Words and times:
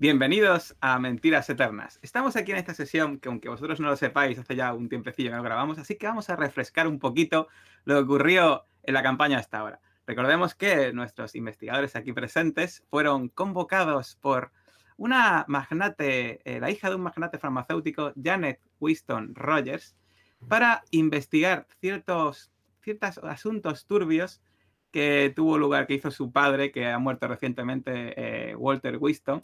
Bienvenidos 0.00 0.74
a 0.80 0.98
Mentiras 0.98 1.50
Eternas. 1.50 1.98
Estamos 2.00 2.34
aquí 2.34 2.52
en 2.52 2.56
esta 2.56 2.72
sesión 2.72 3.18
que 3.18 3.28
aunque 3.28 3.50
vosotros 3.50 3.80
no 3.80 3.88
lo 3.88 3.96
sepáis, 3.96 4.38
hace 4.38 4.56
ya 4.56 4.72
un 4.72 4.88
tiempecillo 4.88 5.28
que 5.28 5.36
lo 5.36 5.42
grabamos, 5.42 5.76
así 5.76 5.96
que 5.96 6.06
vamos 6.06 6.30
a 6.30 6.36
refrescar 6.36 6.88
un 6.88 6.98
poquito 6.98 7.48
lo 7.84 7.96
que 7.96 8.00
ocurrió 8.04 8.64
en 8.82 8.94
la 8.94 9.02
campaña 9.02 9.36
hasta 9.36 9.58
ahora. 9.58 9.82
Recordemos 10.06 10.54
que 10.54 10.94
nuestros 10.94 11.34
investigadores 11.34 11.96
aquí 11.96 12.14
presentes 12.14 12.82
fueron 12.88 13.28
convocados 13.28 14.16
por 14.16 14.52
una 14.96 15.44
magnate, 15.48 16.40
eh, 16.46 16.60
la 16.60 16.70
hija 16.70 16.88
de 16.88 16.96
un 16.96 17.02
magnate 17.02 17.36
farmacéutico, 17.36 18.14
Janet 18.16 18.58
Winston 18.80 19.34
Rogers, 19.34 19.96
para 20.48 20.82
investigar 20.92 21.66
ciertos, 21.78 22.50
ciertos 22.80 23.18
asuntos 23.18 23.84
turbios 23.84 24.40
que 24.92 25.30
tuvo 25.36 25.58
lugar, 25.58 25.86
que 25.86 25.92
hizo 25.92 26.10
su 26.10 26.32
padre, 26.32 26.72
que 26.72 26.88
ha 26.88 26.98
muerto 26.98 27.28
recientemente, 27.28 28.14
eh, 28.16 28.56
Walter 28.56 28.96
Winston, 28.98 29.42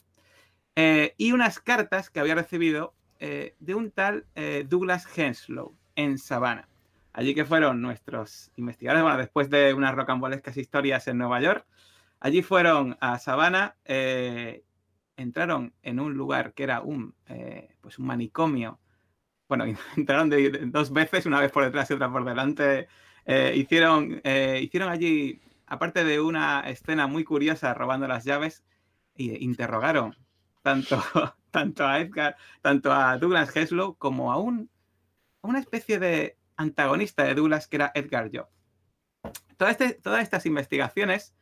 eh, 0.78 1.14
y 1.16 1.32
unas 1.32 1.58
cartas 1.58 2.10
que 2.10 2.20
había 2.20 2.34
recibido 2.34 2.94
eh, 3.18 3.54
de 3.60 3.74
un 3.74 3.90
tal 3.90 4.26
eh, 4.34 4.66
Douglas 4.68 5.06
Henslow 5.16 5.74
en 5.96 6.18
Savannah. 6.18 6.68
Allí 7.14 7.34
que 7.34 7.46
fueron 7.46 7.80
nuestros 7.80 8.52
investigadores, 8.56 9.02
bueno, 9.02 9.16
después 9.16 9.48
de 9.48 9.72
unas 9.72 9.94
rocambolescas 9.94 10.58
historias 10.58 11.08
en 11.08 11.16
Nueva 11.16 11.40
York, 11.40 11.66
allí 12.20 12.42
fueron 12.42 12.98
a 13.00 13.18
Savannah, 13.18 13.74
entraron 15.16 15.72
en 15.82 15.98
un 15.98 16.12
lugar 16.12 16.52
que 16.52 16.64
era 16.64 16.82
un, 16.82 17.14
pues 17.80 17.98
un 17.98 18.04
manicomio. 18.06 18.78
Bueno, 19.48 19.64
entraron 19.96 20.30
dos 20.70 20.92
veces, 20.92 21.24
una 21.24 21.40
vez 21.40 21.50
por 21.50 21.64
detrás 21.64 21.90
y 21.90 21.94
otra 21.94 22.12
por 22.12 22.26
delante. 22.26 22.86
hicieron, 23.54 24.20
hicieron 24.60 24.90
allí, 24.90 25.40
aparte 25.66 26.04
de 26.04 26.20
una 26.20 26.68
escena 26.68 27.06
muy 27.06 27.24
curiosa 27.24 27.72
robando 27.72 28.06
las 28.06 28.24
llaves, 28.24 28.62
interrogaron 29.16 30.14
tanto, 30.66 31.00
tanto 31.52 31.86
a 31.86 32.00
Edgar, 32.00 32.36
tanto 32.60 32.92
a 32.92 33.16
Douglas 33.18 33.56
Heslow 33.56 33.96
como 33.98 34.32
a, 34.32 34.36
un, 34.36 34.68
una 35.42 35.60
especie 35.60 36.00
de 36.00 36.36
antagonista 36.56 37.22
de 37.22 37.36
Douglas 37.36 37.68
que 37.68 37.76
era 37.76 37.92
Edgar 37.94 38.32
Job. 38.34 38.48
este, 39.68 39.94
todas 39.94 40.24
estas 40.24 40.44
investigaciones 40.44 41.36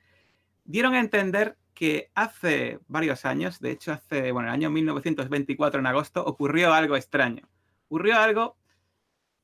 dieron 0.64 0.92
a 0.92 1.00
entender 1.00 1.56
que 1.72 2.11
hace 2.14 2.81
varios 2.86 3.25
años, 3.25 3.61
de 3.61 3.70
hecho 3.70 3.92
hace, 3.92 4.31
bueno, 4.31 4.48
el 4.48 4.55
año 4.55 4.69
1924 4.69 5.81
en 5.81 5.86
agosto, 5.86 6.22
ocurrió 6.22 6.75
algo 6.75 6.94
extraño. 6.94 7.48
Ocurrió 7.86 8.19
algo 8.19 8.59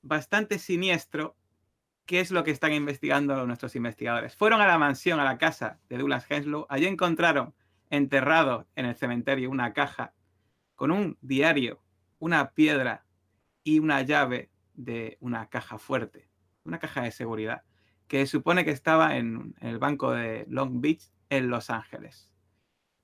bastante 0.02 0.58
siniestro, 0.58 1.38
que 2.04 2.20
es 2.20 2.30
lo 2.30 2.44
que 2.44 2.50
están 2.50 2.74
investigando 2.74 3.46
nuestros 3.46 3.74
investigadores. 3.76 4.36
Fueron 4.36 4.60
a 4.60 4.66
la 4.66 4.76
mansión, 4.76 5.20
a 5.20 5.24
la 5.24 5.38
casa 5.38 5.80
de 5.88 5.96
Douglas 5.96 6.26
Henslow, 6.28 6.66
allí 6.68 6.86
encontraron 6.86 7.54
enterrado 7.90 8.66
en 8.76 8.86
el 8.86 8.96
cementerio 8.96 9.50
una 9.50 9.72
caja 9.72 10.14
con 10.74 10.90
un 10.90 11.18
diario, 11.20 11.82
una 12.18 12.52
piedra 12.52 13.04
y 13.64 13.80
una 13.80 14.00
llave 14.02 14.50
de 14.74 15.18
una 15.20 15.48
caja 15.48 15.78
fuerte, 15.78 16.28
una 16.64 16.78
caja 16.78 17.02
de 17.02 17.10
seguridad, 17.10 17.62
que 18.08 18.26
supone 18.26 18.64
que 18.64 18.70
estaba 18.70 19.16
en, 19.16 19.54
el 19.60 19.78
banco 19.78 20.12
de 20.12 20.46
Long 20.48 20.80
Beach, 20.80 21.12
en 21.28 21.50
Los 21.50 21.70
Ángeles. 21.70 22.30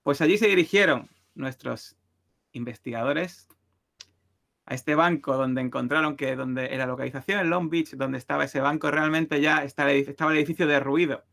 Pues 0.02 0.20
allí 0.20 0.38
se 0.38 0.48
dirigieron 0.48 1.10
nuestros 1.34 1.96
investigadores 2.52 3.48
a 4.64 4.74
este 4.74 4.94
banco 4.94 5.36
donde 5.36 5.60
encontraron 5.60 6.16
que 6.16 6.34
donde 6.34 6.66
en 6.66 6.78
la 6.78 6.86
localización 6.86 7.40
en 7.40 7.50
Long 7.50 7.70
Beach, 7.70 7.90
donde 7.90 8.18
estaba 8.18 8.44
ese 8.44 8.60
banco, 8.60 8.90
realmente 8.90 9.40
ya 9.40 9.62
estaba 9.62 9.92
el 9.92 10.38
edificio 10.38 10.66
derruido. 10.66 11.24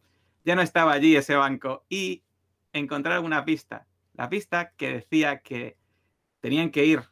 Ya 0.45 0.55
no 0.55 0.61
estaba 0.61 0.91
allí 0.91 1.15
ese 1.15 1.35
banco 1.35 1.85
y 1.89 2.23
encontrar 2.73 3.19
una 3.19 3.45
pista. 3.45 3.87
La 4.13 4.29
pista 4.29 4.71
que 4.75 4.93
decía 4.93 5.39
que 5.39 5.77
tenían 6.41 6.71
que 6.71 6.85
ir, 6.85 7.03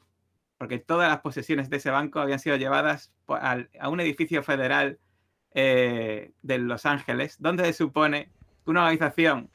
porque 0.58 0.80
todas 0.80 1.10
las 1.10 1.22
posesiones 1.22 1.70
de 1.70 1.77
ese 1.77 1.89
banco 1.89 2.20
habían 2.20 2.39
sido 2.39 2.58
llevadas 2.58 3.14
a 3.27 3.89
un 3.89 3.99
edificio 3.99 4.44
federal 4.44 4.99
eh, 5.54 6.32
de 6.42 6.58
Los 6.58 6.86
Ángeles, 6.86 7.38
donde 7.39 7.66
se 7.66 7.73
supone 7.73 8.30
que 8.64 8.72
una 8.72 8.82
organización 8.82 9.49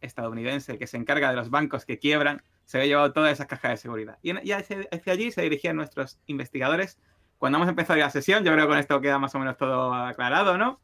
estadounidense 0.00 0.78
que 0.78 0.86
se 0.86 0.96
encarga 0.96 1.30
de 1.30 1.36
los 1.36 1.50
bancos 1.50 1.84
que 1.84 1.98
quiebran 1.98 2.42
se 2.64 2.78
había 2.78 2.88
llevado 2.88 3.12
todas 3.12 3.32
esas 3.32 3.46
cajas 3.46 3.72
de 3.72 3.76
seguridad. 3.76 4.18
Y, 4.22 4.52
hacia, 4.52 4.88
allí 5.06 5.30
se 5.30 5.42
dirigían 5.42 5.76
nuestros 5.76 6.18
investigadores. 6.26 6.98
Cuando 7.38 7.58
hemos 7.58 7.68
empezado 7.68 7.98
la 7.98 8.10
sesión, 8.10 8.44
yo 8.44 8.52
creo 8.52 8.66
que 8.66 8.70
con 8.70 8.78
esto 8.78 9.00
queda 9.00 9.18
más 9.18 9.34
o 9.34 9.38
menos 9.38 9.56
todo 9.56 9.92
aclarado, 9.94 10.58
¿no? 10.58 10.80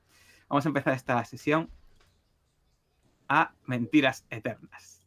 Vamos 0.48 0.64
a 0.64 0.68
empezar 0.68 0.94
esta 0.94 1.24
sesión 1.24 1.70
a 3.28 3.52
Mentiras 3.66 4.24
Eternas. 4.30 4.97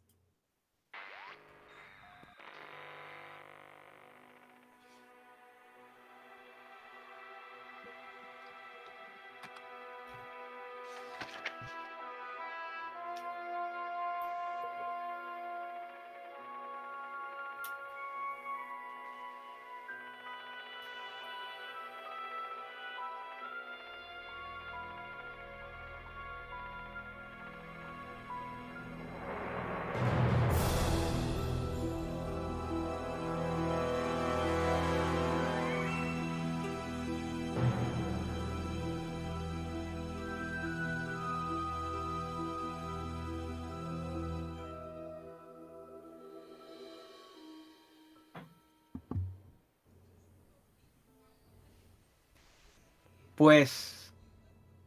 Pues 53.42 54.14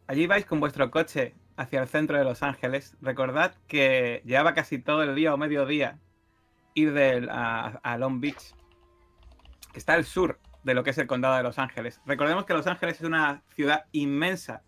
allí 0.07 0.27
vais 0.27 0.45
con 0.45 0.61
vuestro 0.61 0.89
coche 0.89 1.35
hacia 1.57 1.81
el 1.81 1.89
centro 1.89 2.17
de 2.17 2.23
Los 2.23 2.41
Ángeles. 2.41 2.95
Recordad 3.01 3.53
que 3.67 4.21
llevaba 4.23 4.53
casi 4.53 4.79
todo 4.79 5.03
el 5.03 5.13
día 5.13 5.33
o 5.33 5.37
mediodía 5.37 5.99
ir 6.73 6.97
a, 7.29 7.97
Long 7.99 8.21
Beach, 8.21 8.55
que 9.73 9.79
está 9.79 9.95
al 9.95 10.05
sur 10.05 10.39
de 10.63 10.73
lo 10.73 10.85
que 10.85 10.91
es 10.91 10.97
el 10.97 11.05
condado 11.05 11.35
de 11.35 11.43
Los 11.43 11.59
Ángeles. 11.59 11.99
Recordemos 12.05 12.45
que 12.45 12.53
Los 12.53 12.65
Ángeles 12.65 13.01
es 13.01 13.05
una 13.05 13.43
ciudad 13.55 13.87
inmensa, 13.91 14.63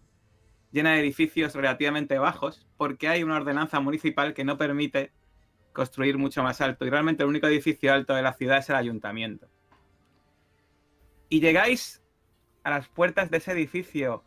llena 0.74 0.92
de 0.92 1.00
edificios 1.00 1.56
relativamente 1.56 2.18
bajos, 2.18 2.68
porque 2.76 3.08
hay 3.08 3.24
una 3.24 3.38
ordenanza 3.38 3.80
municipal 3.80 4.34
que 4.34 4.44
no 4.44 4.58
permite 4.58 5.14
construir 5.72 6.18
mucho 6.18 6.44
más 6.44 6.60
alto. 6.60 6.86
Y 6.86 6.90
realmente 6.90 7.24
el 7.24 7.30
único 7.30 7.48
edificio 7.48 7.94
alto 7.94 8.14
de 8.16 8.22
la 8.22 8.34
ciudad 8.34 8.58
es 8.58 8.70
el 8.70 8.76
ayuntamiento. 8.76 9.48
Y 11.30 11.40
llegáis 11.40 12.04
a 12.68 12.70
las 12.70 12.90
puertas 12.90 13.32
de 13.32 13.38
ese 13.38 13.54
edificio. 13.54 14.26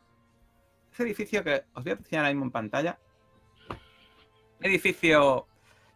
Ese 0.90 1.02
edificio 1.02 1.44
que 1.44 1.62
os 1.74 1.84
voy 1.84 1.92
a 1.92 1.96
enseñar 1.96 2.24
ahora 2.24 2.32
mismo 2.32 2.46
en 2.46 2.50
pantalla. 2.50 2.98
edificio 4.60 5.46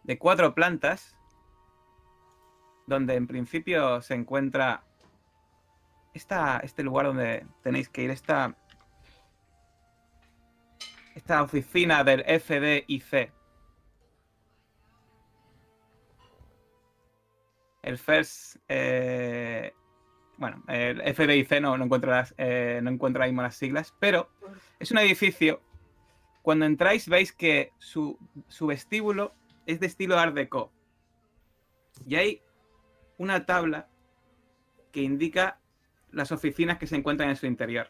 de 0.03 0.19
cuatro 0.19 0.54
plantas. 0.54 1.16
Donde 2.87 3.15
en 3.15 3.27
principio 3.27 4.03
se 4.03 4.12
encuentra 4.12 4.84
esta, 6.12 6.59
este 6.59 6.83
lugar 6.83 7.06
donde 7.06 7.47
tenéis 7.62 7.88
que 7.88 8.03
ir. 8.03 8.10
Esta, 8.10 8.54
esta 11.15 11.43
oficina 11.43 12.04
del 12.04 12.22
FDIC. 12.25 13.33
El 17.80 17.97
First 17.97 18.57
eh, 18.69 19.72
bueno, 20.36 20.63
el 20.69 21.01
FDIC 21.15 21.60
no, 21.60 21.78
no, 21.78 21.84
encuentra 21.84 22.16
las, 22.16 22.34
eh, 22.39 22.81
no 22.83 22.91
mismo 22.91 23.42
las 23.42 23.57
siglas, 23.57 23.95
pero 24.01 24.28
es 24.78 24.91
un 24.91 24.98
edificio. 24.98 25.63
Cuando 26.42 26.66
entráis 26.66 27.09
veis 27.09 27.33
que 27.33 27.72
su, 27.78 28.19
vestíbulo 28.60 29.34
es 29.66 29.81
de 29.81 29.86
estilo 29.86 30.19
Art 30.19 30.34
Deco. 30.34 30.72
Y 32.07 32.16
hay 32.16 32.42
una 33.16 33.47
tabla 33.47 33.89
que 34.92 35.03
indica 35.03 35.60
las 36.10 36.33
oficinas 36.33 36.78
que 36.78 36.86
se 36.86 36.97
encuentran 36.97 37.31
en 37.31 37.36
su 37.36 37.47
interior. 37.47 37.89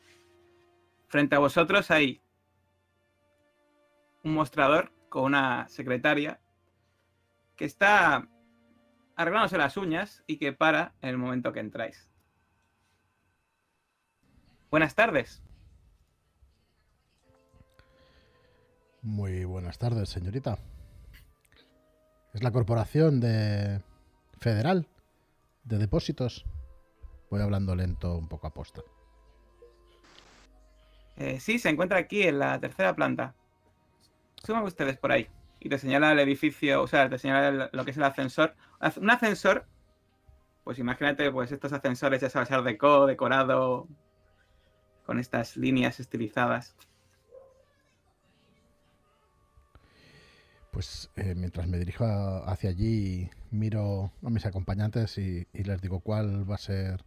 Frente 1.08 1.34
a 1.34 1.40
vosotros 1.40 1.90
hay 1.90 2.20
un 4.22 4.34
mostrador 4.34 4.92
con 5.08 5.24
una 5.24 5.68
secretaria 5.68 6.40
que 7.56 7.64
está 7.64 8.28
arreglándose 9.16 9.58
las 9.58 9.76
uñas 9.76 10.22
y 10.26 10.38
que 10.38 10.52
para 10.52 10.94
en 11.00 11.10
el 11.10 11.18
momento 11.18 11.52
que 11.52 11.60
entráis. 11.60 12.08
Buenas 14.74 14.96
tardes. 14.96 15.40
Muy 19.02 19.44
buenas 19.44 19.78
tardes, 19.78 20.08
señorita. 20.08 20.58
Es 22.32 22.42
la 22.42 22.50
corporación 22.50 23.20
de 23.20 23.82
federal 24.40 24.88
de 25.62 25.78
depósitos? 25.78 26.44
Voy 27.30 27.40
hablando 27.40 27.76
lento, 27.76 28.18
un 28.18 28.26
poco 28.26 28.48
aposta. 28.48 28.82
Eh, 31.18 31.38
sí, 31.38 31.60
se 31.60 31.68
encuentra 31.68 31.98
aquí 31.98 32.24
en 32.24 32.40
la 32.40 32.58
tercera 32.58 32.96
planta. 32.96 33.36
Suban 34.42 34.64
ustedes 34.64 34.96
por 34.96 35.12
ahí. 35.12 35.28
Y 35.60 35.68
te 35.68 35.78
señala 35.78 36.10
el 36.10 36.18
edificio, 36.18 36.82
o 36.82 36.88
sea, 36.88 37.08
te 37.08 37.18
señala 37.18 37.70
lo 37.72 37.84
que 37.84 37.92
es 37.92 37.96
el 37.96 38.02
ascensor. 38.02 38.56
Un 38.96 39.10
ascensor, 39.10 39.68
pues 40.64 40.80
imagínate, 40.80 41.30
pues 41.30 41.52
estos 41.52 41.72
ascensores 41.72 42.20
ya 42.20 42.28
sabes, 42.28 42.48
de 42.48 42.60
deco, 42.60 43.06
decorado, 43.06 43.86
con 45.04 45.18
estas 45.18 45.56
líneas 45.56 46.00
estilizadas. 46.00 46.74
Pues 50.70 51.08
eh, 51.14 51.34
mientras 51.36 51.68
me 51.68 51.78
dirijo 51.78 52.04
hacia 52.04 52.70
allí, 52.70 53.30
miro 53.52 54.10
a 54.24 54.30
mis 54.30 54.44
acompañantes 54.44 55.18
y, 55.18 55.46
les 55.52 55.80
digo 55.80 56.00
cuál 56.00 56.50
va 56.50 56.56
a 56.56 56.58
ser. 56.58 57.04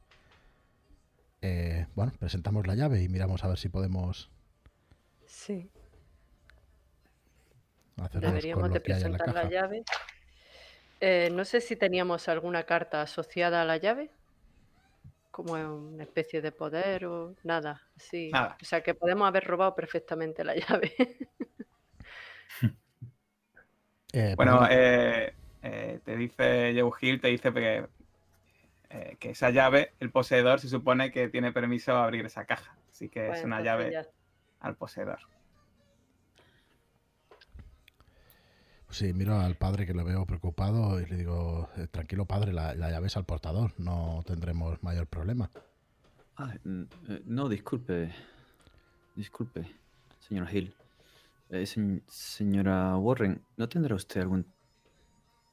Eh, 1.41 1.85
bueno, 1.93 2.13
presentamos 2.17 2.65
la 2.65 2.75
llave 2.75 3.03
y 3.03 3.09
miramos 3.09 3.43
a 3.43 3.49
ver 3.49 3.57
si 3.57 3.67
podemos. 3.67 4.29
Sí. 5.25 5.69
Deberíamos 8.13 8.71
de 8.71 8.79
presentar 8.79 9.33
la, 9.33 9.49
llave. 9.49 9.83
Eh, 11.01 11.29
no 11.33 11.43
sé 11.43 11.59
si 11.59 11.75
teníamos 11.75 12.29
alguna 12.29 12.63
carta 12.63 13.01
asociada 13.01 13.61
a 13.63 13.65
la 13.65 13.77
llave, 13.77 14.11
como 15.37 15.53
una 15.53 16.01
especie 16.01 16.41
de 16.41 16.51
poder 16.51 17.05
o 17.05 17.35
nada. 17.43 17.79
Sí. 17.95 18.31
O 18.33 18.65
sea 18.65 18.81
que 18.81 18.95
podemos 18.95 19.27
haber 19.27 19.43
robado 19.43 19.75
perfectamente 19.75 20.43
la 20.43 20.55
llave. 20.55 20.93
Eh, 24.13 24.33
bueno, 24.35 24.65
eh, 24.67 25.33
eh, 25.61 25.99
te 26.03 26.15
dice 26.15 26.73
Joe 26.75 26.91
Hill, 26.99 27.19
te 27.19 27.27
dice 27.27 27.53
que, 27.53 27.85
que, 29.19 29.29
esa 29.31 29.51
llave, 29.51 29.91
el 29.99 30.09
poseedor 30.11 30.59
se 30.61 30.69
supone 30.69 31.11
que 31.11 31.27
tiene 31.27 31.51
permiso 31.51 31.91
a 31.91 32.05
abrir 32.05 32.25
esa 32.25 32.45
caja. 32.45 32.75
Así 32.89 33.09
que 33.09 33.29
es 33.29 33.43
una 33.43 33.61
llave 33.61 34.07
al 34.61 34.75
poseedor. 34.75 35.19
Sí, 38.89 39.13
miro 39.13 39.39
al 39.39 39.55
padre 39.55 39.85
que 39.85 39.93
lo 39.93 40.03
veo 40.03 40.25
preocupado 40.25 40.99
y 40.99 41.05
le 41.05 41.17
digo, 41.17 41.69
tranquilo 41.91 42.25
padre, 42.25 42.53
la, 42.53 42.73
llave 42.73 43.07
es 43.07 43.17
al 43.17 43.25
portador, 43.25 43.73
no 43.77 44.23
tendremos 44.25 44.81
mayor 44.81 45.07
problema. 45.07 45.49
Ah, 46.37 46.53
no, 46.63 47.49
disculpe, 47.49 48.13
disculpe, 49.15 49.75
señor 50.19 50.53
Hill. 50.53 50.73
Eh, 51.49 51.65
señora 52.07 52.97
Warren, 52.97 53.41
¿no 53.57 53.69
tendrá 53.69 53.95
usted 53.95 54.21
algún 54.21 54.45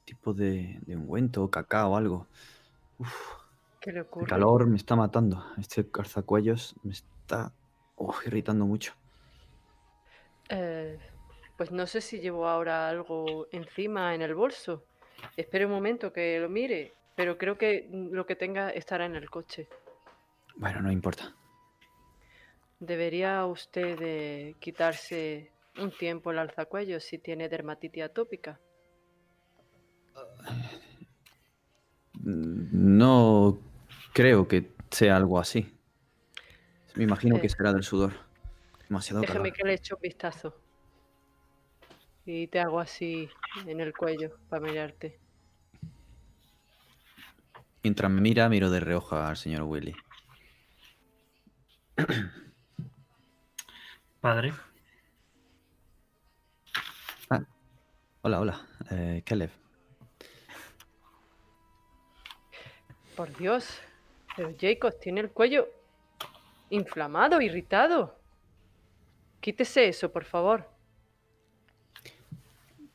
tipo 0.05 0.33
de, 0.33 0.79
de 0.85 0.95
ungüento 0.95 1.43
o 1.43 1.49
cacao 1.49 1.91
o 1.91 1.97
algo? 1.97 2.27
Uf, 2.99 3.45
¿Qué 3.85 3.91
le 3.91 4.01
ocurre? 4.01 4.23
El 4.23 4.29
calor 4.29 4.65
me 4.65 4.77
está 4.77 4.95
matando. 4.95 5.45
Este 5.57 5.87
carzacuellos 5.87 6.75
me 6.81 6.91
está 6.91 7.53
irritando 8.25 8.65
mucho. 8.65 8.93
Eh, 10.49 10.97
pues 11.57 11.71
no 11.71 11.87
sé 11.87 12.01
si 12.01 12.19
llevo 12.19 12.47
ahora 12.47 12.89
algo 12.89 13.47
encima 13.51 14.13
en 14.13 14.21
el 14.21 14.35
bolso. 14.35 14.85
Espere 15.37 15.65
un 15.65 15.71
momento 15.71 16.11
que 16.11 16.39
lo 16.39 16.49
mire, 16.49 16.93
pero 17.15 17.37
creo 17.37 17.57
que 17.57 17.89
lo 17.91 18.25
que 18.25 18.35
tenga 18.35 18.69
estará 18.69 19.05
en 19.05 19.15
el 19.15 19.29
coche. 19.29 19.67
Bueno, 20.55 20.81
no 20.81 20.91
importa. 20.91 21.35
Debería 22.79 23.45
usted 23.45 24.55
quitarse 24.59 25.51
un 25.77 25.91
tiempo 25.91 26.31
el 26.31 26.39
alzacuello 26.39 26.99
si 26.99 27.17
tiene 27.17 27.49
dermatitis 27.49 28.03
atópica. 28.03 28.59
No 32.21 33.59
creo 34.13 34.47
que 34.47 34.71
sea 34.89 35.15
algo 35.15 35.39
así. 35.39 35.73
Me 36.95 37.03
imagino 37.03 37.39
que 37.39 37.49
será 37.49 37.73
del 37.73 37.83
sudor. 37.83 38.13
Demasiado 38.87 39.21
Déjame 39.21 39.51
que 39.51 39.63
le 39.63 39.73
eche 39.73 39.93
un 39.93 40.01
vistazo. 40.01 40.64
Y 42.25 42.47
te 42.47 42.59
hago 42.59 42.79
así 42.79 43.29
en 43.67 43.79
el 43.79 43.93
cuello 43.93 44.35
para 44.49 44.65
mirarte. 44.65 45.19
Mientras 47.83 48.11
me 48.11 48.19
mira, 48.19 48.49
miro 48.49 48.71
de 48.71 48.79
reojo 48.79 49.15
al 49.15 49.37
señor 49.37 49.61
Willy. 49.63 49.95
Padre. 54.21 54.53
Hola, 58.23 58.39
hola. 58.39 58.67
Eh, 58.89 59.21
Caleb. 59.23 59.51
Por 63.15 63.37
Dios. 63.37 63.79
Pero 64.35 64.51
Jacob 64.59 64.99
tiene 64.99 65.21
el 65.21 65.29
cuello 65.29 65.69
inflamado, 66.71 67.39
irritado. 67.39 68.17
Quítese 69.41 69.87
eso, 69.87 70.11
por 70.11 70.25
favor. 70.25 70.74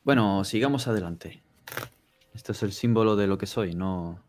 Bueno, 0.03 0.43
sigamos 0.43 0.87
adelante. 0.87 1.43
Esto 2.33 2.53
es 2.53 2.63
el 2.63 2.71
símbolo 2.71 3.15
de 3.15 3.27
lo 3.27 3.37
que 3.37 3.45
soy. 3.45 3.75
No, 3.75 4.23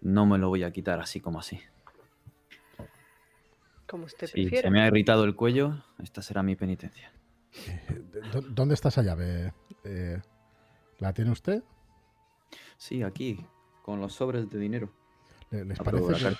no 0.00 0.26
me 0.26 0.38
lo 0.38 0.48
voy 0.48 0.62
a 0.62 0.72
quitar 0.72 1.00
así 1.00 1.20
como 1.20 1.40
así. 1.40 1.60
Como 3.88 4.04
usted 4.04 4.28
si 4.28 4.48
se 4.48 4.70
me 4.70 4.82
ha 4.82 4.86
irritado 4.86 5.24
el 5.24 5.34
cuello, 5.34 5.82
esta 6.02 6.22
será 6.22 6.42
mi 6.42 6.54
penitencia. 6.54 7.12
Eh, 7.66 8.02
¿Dónde 8.50 8.74
está 8.74 8.88
esa 8.88 9.02
llave? 9.02 9.52
Eh, 9.84 10.20
¿La 10.98 11.12
tiene 11.12 11.32
usted? 11.32 11.62
Sí, 12.76 13.02
aquí, 13.02 13.44
con 13.82 14.00
los 14.00 14.12
sobres 14.12 14.48
de 14.48 14.58
dinero. 14.58 14.92
¿Les 15.50 15.78
parece 15.78 16.36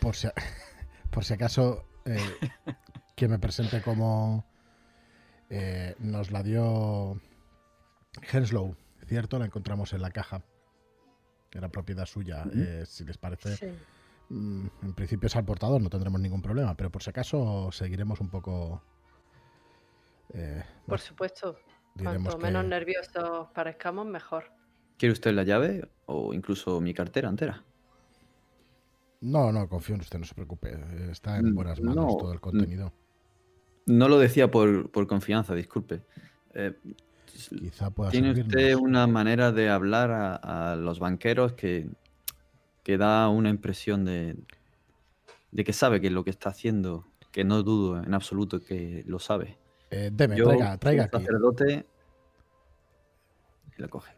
por, 0.00 0.14
si, 0.14 0.28
por 1.10 1.24
si 1.24 1.34
acaso 1.34 1.84
eh, 2.06 2.18
que 3.16 3.28
me 3.28 3.38
presente 3.38 3.82
como 3.82 4.46
nos 5.98 6.30
la 6.30 6.42
dio 6.42 7.20
Henslow, 8.20 8.76
¿cierto? 9.06 9.38
La 9.38 9.46
encontramos 9.46 9.92
en 9.92 10.02
la 10.02 10.10
caja. 10.10 10.42
Era 11.50 11.68
propiedad 11.68 12.06
suya. 12.06 12.44
si 12.84 13.04
les 13.04 13.18
parece, 13.18 13.74
mm, 14.28 14.66
en 14.82 14.94
principio 14.94 15.26
es 15.26 15.36
al 15.36 15.44
portador, 15.44 15.80
no 15.80 15.90
tendremos 15.90 16.20
ningún 16.20 16.42
problema, 16.42 16.76
pero 16.76 16.90
por 16.90 17.02
si 17.02 17.10
acaso 17.10 17.70
seguiremos 17.72 18.20
un 18.20 18.30
poco 18.30 18.82
eh, 20.34 20.62
Por 20.86 20.98
supuesto. 20.98 21.58
Cuanto 22.02 22.38
menos 22.38 22.64
nerviosos 22.64 23.48
parezcamos, 23.54 24.06
mejor. 24.06 24.44
¿Quiere 24.96 25.12
usted 25.12 25.32
la 25.32 25.42
llave 25.42 25.88
o 26.06 26.32
incluso 26.32 26.80
mi 26.80 26.94
cartera 26.94 27.28
entera? 27.28 27.62
No, 29.20 29.52
no, 29.52 29.68
confío 29.68 29.94
en 29.94 30.00
usted, 30.00 30.18
no 30.18 30.24
se 30.24 30.34
preocupe. 30.34 30.76
Está 31.10 31.36
en 31.36 31.52
mm, 31.52 31.54
buenas 31.54 31.80
manos 31.80 32.16
todo 32.16 32.32
el 32.32 32.40
contenido. 32.40 32.92
No 33.86 34.08
lo 34.08 34.18
decía 34.18 34.50
por, 34.50 34.90
confianza, 35.06 35.54
disculpe. 35.54 36.02
Eh, 36.54 36.72
Quizá 37.32 37.90
pueda 37.90 38.10
¿Tiene 38.10 38.32
usted 38.32 38.74
una 38.74 39.06
manera 39.06 39.52
de 39.52 39.68
hablar 39.68 40.10
a, 40.42 40.76
los 40.76 40.98
banqueros 40.98 41.52
que, 41.54 41.88
que, 42.82 42.98
da 42.98 43.28
una 43.28 43.48
impresión 43.48 44.04
de, 44.04 44.36
de 45.50 45.64
que 45.64 45.72
sabe 45.72 46.00
que 46.00 46.10
lo 46.10 46.24
que 46.24 46.30
está 46.30 46.50
haciendo, 46.50 47.06
que 47.30 47.44
no 47.44 47.62
dudo 47.62 48.02
en 48.02 48.14
absoluto 48.14 48.60
que 48.60 49.02
lo 49.06 49.18
sabe? 49.18 49.58
Eh, 49.90 50.10
deme, 50.12 50.36
traiga, 50.36 50.78
traiga 50.78 51.04
aquí. 51.04 51.18
sacerdote 51.18 51.86
y 53.76 53.82
lo 53.82 53.90
coge. 53.90 54.12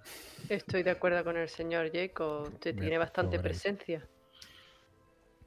Estoy 0.48 0.82
de 0.82 0.90
acuerdo 0.90 1.24
con 1.24 1.36
el 1.36 1.48
señor 1.48 1.90
Jacob. 1.92 2.48
Usted 2.52 2.76
tiene 2.76 2.98
bastante 2.98 3.38
presencia. 3.38 4.06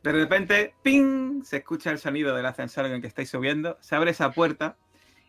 De 0.03 0.11
repente, 0.11 0.73
¡ping! 0.81 1.43
Se 1.43 1.57
escucha 1.57 1.91
el 1.91 1.99
sonido 1.99 2.35
del 2.35 2.45
ascensor 2.45 2.85
en 2.85 2.93
el 2.93 3.01
que 3.01 3.07
estáis 3.07 3.29
subiendo. 3.29 3.77
Se 3.81 3.95
abre 3.95 4.11
esa 4.11 4.31
puerta 4.31 4.77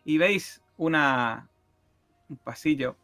y 0.03 0.17
veis 0.17 0.61
una, 0.77 1.49
un 2.29 2.37
pasillo 2.37 2.95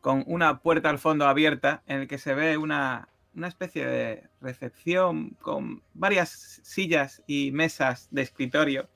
con 0.00 0.24
una 0.26 0.60
puerta 0.60 0.90
al 0.90 0.98
fondo 0.98 1.26
abierta 1.26 1.82
en 1.86 2.00
el 2.00 2.08
que 2.08 2.18
se 2.18 2.34
ve 2.34 2.56
una, 2.56 3.08
una 3.34 3.48
especie 3.48 3.86
de 3.86 4.28
recepción 4.40 5.30
con 5.40 5.82
varias 5.94 6.60
sillas 6.62 7.22
y 7.26 7.50
mesas 7.52 8.08
de 8.10 8.22
escritorio 8.22 8.88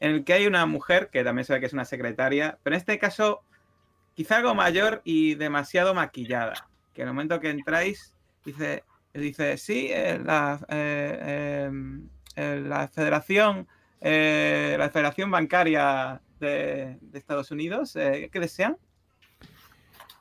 en 0.00 0.12
el 0.12 0.24
que 0.24 0.32
hay 0.32 0.46
una 0.46 0.64
mujer, 0.66 1.10
que 1.10 1.24
también 1.24 1.44
se 1.44 1.52
ve 1.52 1.60
que 1.60 1.66
es 1.66 1.72
una 1.72 1.84
secretaria, 1.84 2.58
pero 2.62 2.74
en 2.74 2.78
este 2.78 2.98
caso 2.98 3.42
quizá 4.14 4.38
algo 4.38 4.54
mayor 4.54 5.02
y 5.04 5.34
demasiado 5.34 5.94
maquillada, 5.94 6.68
que 6.94 7.02
en 7.02 7.08
el 7.08 7.14
momento 7.14 7.40
que 7.40 7.50
entráis 7.50 8.14
dice, 8.44 8.84
dice 9.14 9.56
sí, 9.56 9.88
eh, 9.90 10.20
la, 10.24 10.60
eh, 10.68 11.64
em, 11.66 12.08
eh, 12.36 12.62
la 12.64 12.88
Federación, 12.88 13.66
la 14.00 14.90
Federación 14.92 15.30
Bancaria 15.30 16.20
de, 16.38 16.98
Estados 17.12 17.50
Unidos, 17.50 17.94
¿qué 17.94 18.30
desean? 18.32 18.76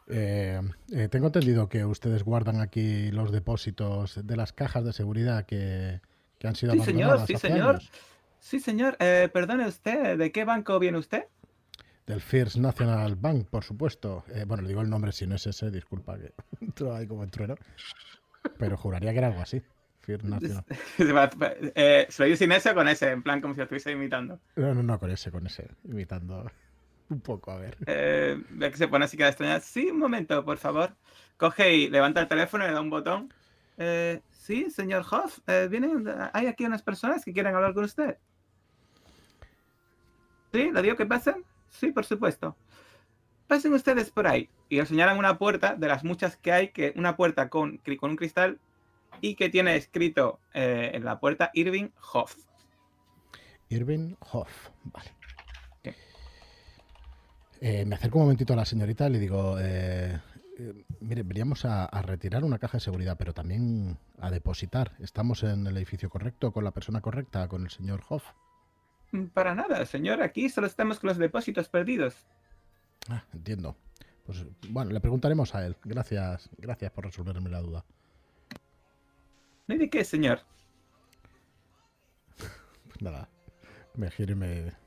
Tengo 0.08 1.28
entendido 1.28 1.70
que 1.70 1.86
ustedes 1.86 2.24
guardan 2.24 2.62
aquí 2.62 3.12
los 3.12 3.32
depósitos 3.32 4.26
de 4.26 4.36
las 4.36 4.54
cajas 4.54 4.86
de 4.86 4.94
seguridad 4.94 5.46
que, 5.46 6.02
han 6.44 6.56
sido 6.56 6.74
sí, 6.74 6.80
señor, 6.82 7.28
sí, 7.28 7.36
señor. 7.36 7.82
Sí, 8.40 8.60
señor. 8.60 8.96
Eh, 9.00 9.30
perdone 9.34 9.68
usted, 9.68 10.18
¿de 10.18 10.32
qué 10.32 10.46
banco 10.46 10.80
viene 10.80 10.98
usted? 10.98 11.26
Del 12.06 12.22
First 12.22 12.56
National 12.58 13.16
Bank, 13.16 13.48
por 13.50 13.64
supuesto. 13.64 14.24
Eh, 14.34 14.46
bueno, 14.48 14.64
le 14.64 14.70
digo 14.70 14.82
el 14.82 14.90
nombre 14.90 15.12
si 15.12 15.28
no 15.28 15.36
es 15.36 15.46
ese, 15.48 15.70
disculpa 15.72 16.18
que 16.18 16.34
entro 16.62 16.96
ahí 16.96 17.08
como 17.08 17.28
trueno. 17.28 17.56
Pero 18.58 18.78
juraría 18.78 19.12
que 19.12 19.18
era 19.18 19.28
algo 19.28 19.42
así. 19.42 19.62
First 20.00 20.24
National. 20.24 20.64
eh, 21.76 22.08
¿Se 22.10 22.30
lo 22.30 22.36
sin 22.38 22.54
ese 22.54 22.70
o 22.70 22.76
con 22.76 22.88
ese? 22.88 23.12
En 23.12 23.24
plan, 23.24 23.42
como 23.42 23.54
si 23.54 23.58
lo 23.58 23.64
estuviese 23.64 23.92
imitando. 23.92 24.40
No, 24.56 24.74
no, 24.74 24.82
no, 24.82 24.98
con 25.00 25.12
ese, 25.12 25.32
con 25.32 25.46
ese. 25.46 25.68
Imitando 25.84 26.50
un 27.10 27.22
poco, 27.22 27.52
a 27.52 27.58
ver. 27.58 27.78
Eh, 27.86 28.42
ve 28.50 28.72
que 28.72 28.78
se 28.78 28.88
pone 28.88 29.06
así 29.06 29.18
que 29.18 29.28
extraña. 29.28 29.60
Sí, 29.60 29.90
un 29.92 30.00
momento, 30.00 30.44
por 30.44 30.58
favor. 30.58 30.96
Coge 31.38 31.76
y 31.76 31.90
levanta 31.90 32.22
el 32.22 32.28
teléfono 32.28 32.64
y 32.64 32.68
le 32.68 32.74
da 32.74 32.82
un 32.82 32.90
botón. 32.90 33.34
Eh, 33.78 34.22
sí, 34.32 34.70
señor 34.72 35.06
Hoff, 35.10 35.40
eh, 35.48 35.68
vienen, 35.70 36.06
hay 36.34 36.48
aquí 36.48 36.66
unas 36.66 36.82
personas 36.82 37.24
que 37.24 37.34
quieren 37.34 37.56
hablar 37.56 37.74
con 37.74 37.84
usted. 37.84 38.18
¿Sí? 40.52 40.72
¿Le 40.72 40.82
digo 40.82 40.96
que 40.96 41.06
pasen? 41.06 41.44
Sí, 41.70 41.92
por 41.92 42.06
supuesto. 42.06 42.56
Pasen 43.48 43.74
ustedes 43.74 44.10
por 44.10 44.28
ahí. 44.28 44.50
Y 44.70 44.78
le 44.78 44.86
señalan 44.86 45.18
una 45.18 45.38
puerta 45.38 45.76
de 45.76 45.88
las 45.88 46.04
muchas 46.04 46.36
que 46.38 46.52
hay, 46.52 46.70
que 46.70 46.94
una 46.96 47.16
puerta 47.16 47.50
con, 47.50 47.80
con 48.00 48.10
un 48.12 48.16
cristal 48.16 48.60
y 49.22 49.36
que 49.36 49.50
tiene 49.50 49.76
escrito 49.76 50.40
eh, 50.54 50.92
en 50.94 51.06
la 51.06 51.20
puerta 51.20 51.52
Irving 51.54 51.90
Hoff. 52.14 52.36
Irving 53.70 54.16
Hoff, 54.32 54.70
vale. 54.86 55.17
Eh, 57.60 57.86
me 57.86 57.96
acerco 57.96 58.20
un 58.20 58.26
momentito 58.26 58.54
a 58.54 58.56
la 58.56 58.66
señorita 58.66 59.08
y 59.08 59.12
le 59.12 59.20
digo, 59.20 59.58
eh, 59.60 60.20
mire, 61.00 61.24
veníamos 61.24 61.66
a, 61.66 61.88
retirar 62.02 62.44
una 62.44 62.60
caja 62.60 62.78
de 62.78 62.84
seguridad, 62.84 63.16
pero 63.18 63.34
también 63.34 63.98
a 64.20 64.30
depositar. 64.30 64.94
¿Estamos 65.00 65.44
en 65.44 65.66
el 65.66 65.78
edificio 65.78 66.10
correcto, 66.10 66.52
con 66.52 66.64
la 66.64 66.72
persona 66.72 67.02
correcta, 67.02 67.48
con 67.48 67.64
el 67.64 67.70
señor 67.70 68.02
Hoff? 68.10 68.26
Mm, 69.12 69.26
para 69.28 69.56
nada, 69.56 69.86
señor. 69.86 70.22
Aquí 70.22 70.50
solo 70.50 70.68
estamos 70.68 71.00
con 71.00 71.10
los 71.10 71.18
depósitos 71.18 71.70
perdidos. 71.70 72.28
Ah, 73.10 73.24
entiendo. 73.34 73.76
Pues 74.26 74.46
bueno, 74.70 74.92
le 74.92 75.00
preguntaremos 75.00 75.56
a 75.56 75.66
él. 75.66 75.78
Gracias, 75.84 76.50
gracias 76.58 76.92
por 76.92 77.06
resolverme 77.06 77.50
la 77.50 77.62
duda. 77.62 77.86
¿Y 79.68 79.78
de 79.78 79.90
qué, 79.90 80.04
señor? 80.04 80.42
Pues 82.38 83.02
nada, 83.02 83.30
me 83.96 84.12
giro 84.12 84.34
y 84.34 84.36
me 84.36 84.87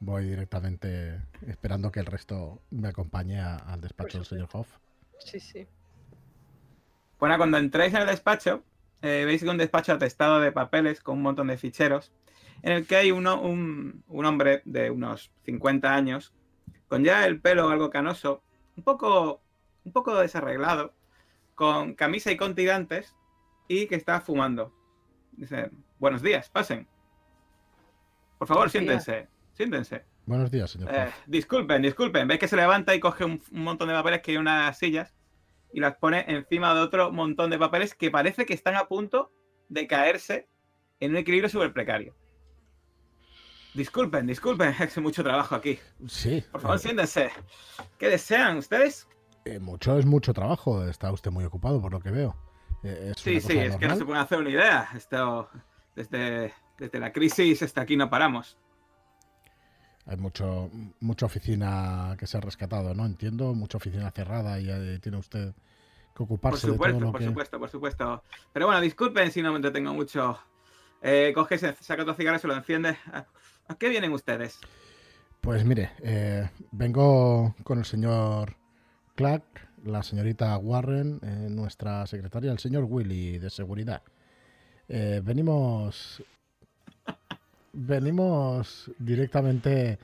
voy 0.00 0.24
directamente 0.24 1.20
esperando 1.46 1.90
que 1.90 2.00
el 2.00 2.06
resto 2.06 2.60
me 2.70 2.88
acompañe 2.88 3.40
al 3.40 3.80
despacho 3.80 4.18
del 4.18 4.26
señor 4.26 4.48
Hoff. 4.52 4.68
Sí, 5.18 5.40
sí. 5.40 5.66
Bueno, 7.18 7.36
cuando 7.38 7.56
entréis 7.58 7.94
en 7.94 8.02
el 8.02 8.06
despacho, 8.06 8.62
eh, 9.02 9.24
veis 9.24 9.42
que 9.42 9.48
un 9.48 9.56
despacho 9.56 9.92
atestado 9.92 10.40
de 10.40 10.52
papeles 10.52 11.00
con 11.00 11.16
un 11.16 11.22
montón 11.22 11.46
de 11.46 11.56
ficheros 11.56 12.12
en 12.62 12.72
el 12.72 12.86
que 12.86 12.96
hay 12.96 13.12
uno, 13.12 13.40
un, 13.40 14.02
hombre 14.08 14.62
de 14.64 14.90
unos 14.90 15.30
50 15.44 15.94
años, 15.94 16.34
con 16.88 17.04
ya 17.04 17.26
el 17.26 17.40
pelo 17.40 17.68
algo 17.68 17.90
canoso, 17.90 18.42
un 18.76 18.82
poco, 18.82 19.40
un 19.84 19.92
poco 19.92 20.16
desarreglado, 20.16 20.94
con 21.54 21.94
camisa 21.94 22.30
y 22.30 22.36
con 22.36 22.54
tirantes, 22.54 23.14
y 23.68 23.86
que 23.86 23.94
está 23.94 24.20
fumando. 24.20 24.72
Dice, 25.32 25.70
buenos 25.98 26.22
días, 26.22 26.50
pasen. 26.50 26.86
Por 28.38 28.48
favor, 28.48 28.70
siéntense, 28.70 29.28
siéntense. 29.56 30.04
Buenos 30.26 30.50
días, 30.50 30.70
señor. 30.70 30.94
Eh, 30.94 31.10
disculpen, 31.26 31.82
disculpen. 31.82 32.28
Veis 32.28 32.38
que 32.38 32.48
se 32.48 32.56
levanta 32.56 32.94
y 32.94 33.00
coge 33.00 33.24
un, 33.24 33.42
un, 33.50 33.64
montón 33.64 33.88
de 33.88 33.94
papeles 33.94 34.20
que 34.22 34.32
hay 34.32 34.36
unas 34.36 34.78
sillas 34.78 35.14
y 35.72 35.80
las 35.80 35.96
pone 35.96 36.24
encima 36.28 36.74
de 36.74 36.80
otro 36.80 37.12
montón 37.12 37.50
de 37.50 37.58
papeles 37.58 37.94
que 37.94 38.10
parece 38.10 38.46
que 38.46 38.54
están 38.54 38.76
a 38.76 38.86
punto 38.86 39.32
de 39.68 39.86
caerse 39.86 40.48
en 41.00 41.12
un 41.12 41.16
equilibrio 41.16 41.48
súper 41.48 41.72
precario. 41.72 42.14
Disculpen, 43.74 44.26
disculpen, 44.26 44.68
hace 44.78 45.00
mucho 45.00 45.22
trabajo 45.22 45.54
aquí. 45.54 45.78
Sí. 46.06 46.42
Por 46.50 46.60
favor, 46.60 46.78
siéntense. 46.78 47.30
¿Qué 47.98 48.08
desean 48.08 48.58
ustedes? 48.58 49.06
Eh, 49.44 49.58
mucho 49.58 49.98
es 49.98 50.06
mucho 50.06 50.32
trabajo. 50.32 50.84
Está 50.88 51.12
usted 51.12 51.30
muy 51.30 51.44
ocupado, 51.44 51.80
por 51.80 51.92
lo 51.92 52.00
que 52.00 52.10
veo. 52.10 52.34
Eh, 52.82 53.12
sí, 53.16 53.40
sí, 53.40 53.58
es 53.58 53.76
que 53.76 53.86
no 53.86 53.96
se 53.96 54.04
puede 54.04 54.20
hacer 54.20 54.38
una 54.38 54.50
idea. 54.50 54.88
Esto, 54.94 55.48
desde, 55.94 56.54
desde 56.78 56.98
la 56.98 57.12
crisis 57.12 57.62
hasta 57.62 57.82
aquí 57.82 57.96
no 57.96 58.08
paramos. 58.08 58.58
Hay 60.06 60.16
mucho, 60.16 60.70
mucha 61.00 61.26
oficina 61.26 62.16
que 62.18 62.26
se 62.26 62.36
ha 62.36 62.40
rescatado, 62.40 62.94
¿no? 62.94 63.04
Entiendo, 63.04 63.54
mucha 63.54 63.78
oficina 63.78 64.10
cerrada 64.10 64.60
y 64.60 64.70
eh, 64.70 64.98
tiene 65.00 65.18
usted 65.18 65.52
que 66.14 66.22
ocuparse 66.22 66.68
por 66.68 66.74
supuesto, 66.74 66.94
de 66.94 67.00
todo 67.00 67.06
lo 67.06 67.12
por 67.12 67.22
supuesto, 67.22 67.58
por 67.58 67.70
supuesto. 67.70 68.22
Pero 68.52 68.66
bueno, 68.66 68.80
disculpen 68.80 69.30
si 69.32 69.42
no 69.42 69.50
me 69.50 69.56
entretengo 69.56 69.92
mucho. 69.92 70.38
Eh, 71.02 71.32
coge, 71.34 71.58
saca 71.58 72.04
tu 72.04 72.14
cigarro 72.14 72.36
y 72.36 72.40
se 72.40 72.48
lo 72.48 72.54
enciende. 72.54 72.96
¿A 73.68 73.74
qué 73.74 73.88
vienen 73.88 74.12
ustedes? 74.12 74.60
Pues 75.40 75.64
mire, 75.64 75.92
eh, 76.02 76.48
vengo 76.72 77.54
con 77.62 77.78
el 77.78 77.84
señor 77.84 78.56
Clark, 79.14 79.44
la 79.84 80.02
señorita 80.02 80.56
Warren, 80.58 81.20
eh, 81.22 81.48
nuestra 81.50 82.06
secretaria, 82.06 82.50
el 82.50 82.58
señor 82.58 82.84
Willy 82.84 83.38
de 83.38 83.50
seguridad. 83.50 84.02
Eh, 84.88 85.20
venimos. 85.22 86.22
Venimos 87.78 88.90
directamente 88.98 89.98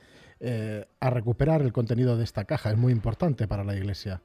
a 0.99 1.09
recuperar 1.09 1.61
el 1.61 1.73
contenido 1.73 2.15
de 2.15 2.23
esta 2.23 2.45
caja. 2.45 2.69
Es 2.69 2.77
muy 2.77 2.91
importante 2.91 3.47
para 3.47 3.63
la 3.63 3.75
iglesia. 3.75 4.21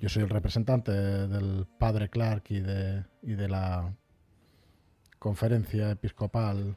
Yo 0.00 0.08
soy 0.08 0.24
el 0.24 0.28
representante 0.28 0.90
del 0.90 1.66
padre 1.78 2.08
Clark 2.08 2.44
y 2.48 2.60
de, 2.60 3.04
y 3.22 3.34
de 3.34 3.48
la 3.48 3.94
conferencia 5.20 5.90
episcopal 5.92 6.76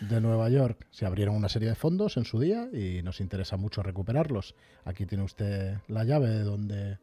de 0.00 0.20
Nueva 0.22 0.48
York 0.48 0.86
se 0.90 1.04
abrieron 1.04 1.36
una 1.36 1.50
serie 1.50 1.68
de 1.68 1.74
fondos 1.74 2.16
en 2.16 2.24
su 2.24 2.40
día 2.40 2.68
y 2.72 3.02
nos 3.02 3.20
interesa 3.20 3.58
mucho 3.58 3.82
recuperarlos. 3.82 4.54
Aquí 4.84 5.04
tiene 5.04 5.24
usted 5.24 5.78
la 5.88 6.04
llave 6.04 6.28
de 6.28 6.42
donde 6.44 6.98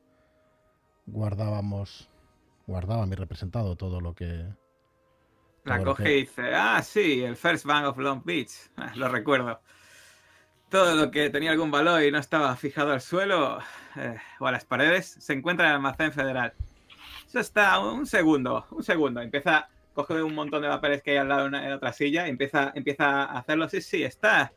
guardábamos, 1.05 2.09
guardaba 2.65 3.05
mi 3.05 3.15
representado 3.15 3.75
todo 3.75 4.01
lo 4.01 4.15
que... 4.15 4.45
La 5.65 5.81
coge 5.81 6.11
y 6.11 6.19
dice, 6.21 6.53
ah, 6.53 6.81
sí, 6.83 7.23
el 7.23 7.37
First 7.37 7.65
Bank 7.65 7.85
of 7.87 7.97
Long 7.97 8.21
Beach, 8.23 8.51
ah, 8.77 8.91
lo 8.95 9.07
recuerdo. 9.07 9.61
Todo 10.69 10.95
lo 10.95 11.11
que 11.11 11.29
tenía 11.29 11.51
algún 11.51 11.71
valor 11.71 12.03
y 12.03 12.11
no 12.11 12.17
estaba 12.17 12.55
fijado 12.55 12.91
al 12.91 13.01
suelo 13.01 13.59
eh, 13.95 14.17
o 14.39 14.47
a 14.47 14.51
las 14.51 14.65
paredes 14.65 15.17
se 15.19 15.33
encuentra 15.33 15.65
en 15.65 15.71
el 15.71 15.75
almacén 15.75 16.11
federal. 16.11 16.53
Eso 17.27 17.39
está 17.39 17.79
un 17.79 18.05
segundo, 18.05 18.65
un 18.71 18.83
segundo. 18.83 19.21
Empieza 19.21 19.69
coge 19.93 20.21
un 20.21 20.35
montón 20.35 20.61
de 20.61 20.67
papeles 20.67 21.01
que 21.01 21.11
hay 21.11 21.17
al 21.17 21.29
lado 21.29 21.47
en 21.47 21.71
otra 21.71 21.93
silla 21.93 22.25
y 22.27 22.29
empieza, 22.29 22.71
empieza 22.75 23.23
a 23.23 23.37
hacerlo. 23.37 23.69
Sí, 23.69 23.81
sí, 23.81 24.03
está 24.03 24.51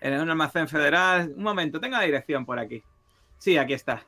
en 0.00 0.20
un 0.20 0.30
almacén 0.30 0.68
federal. 0.68 1.32
Un 1.36 1.42
momento, 1.42 1.80
tenga 1.80 1.98
la 1.98 2.04
dirección 2.04 2.44
por 2.44 2.58
aquí. 2.58 2.82
Sí, 3.38 3.56
aquí 3.56 3.72
está. 3.72 4.04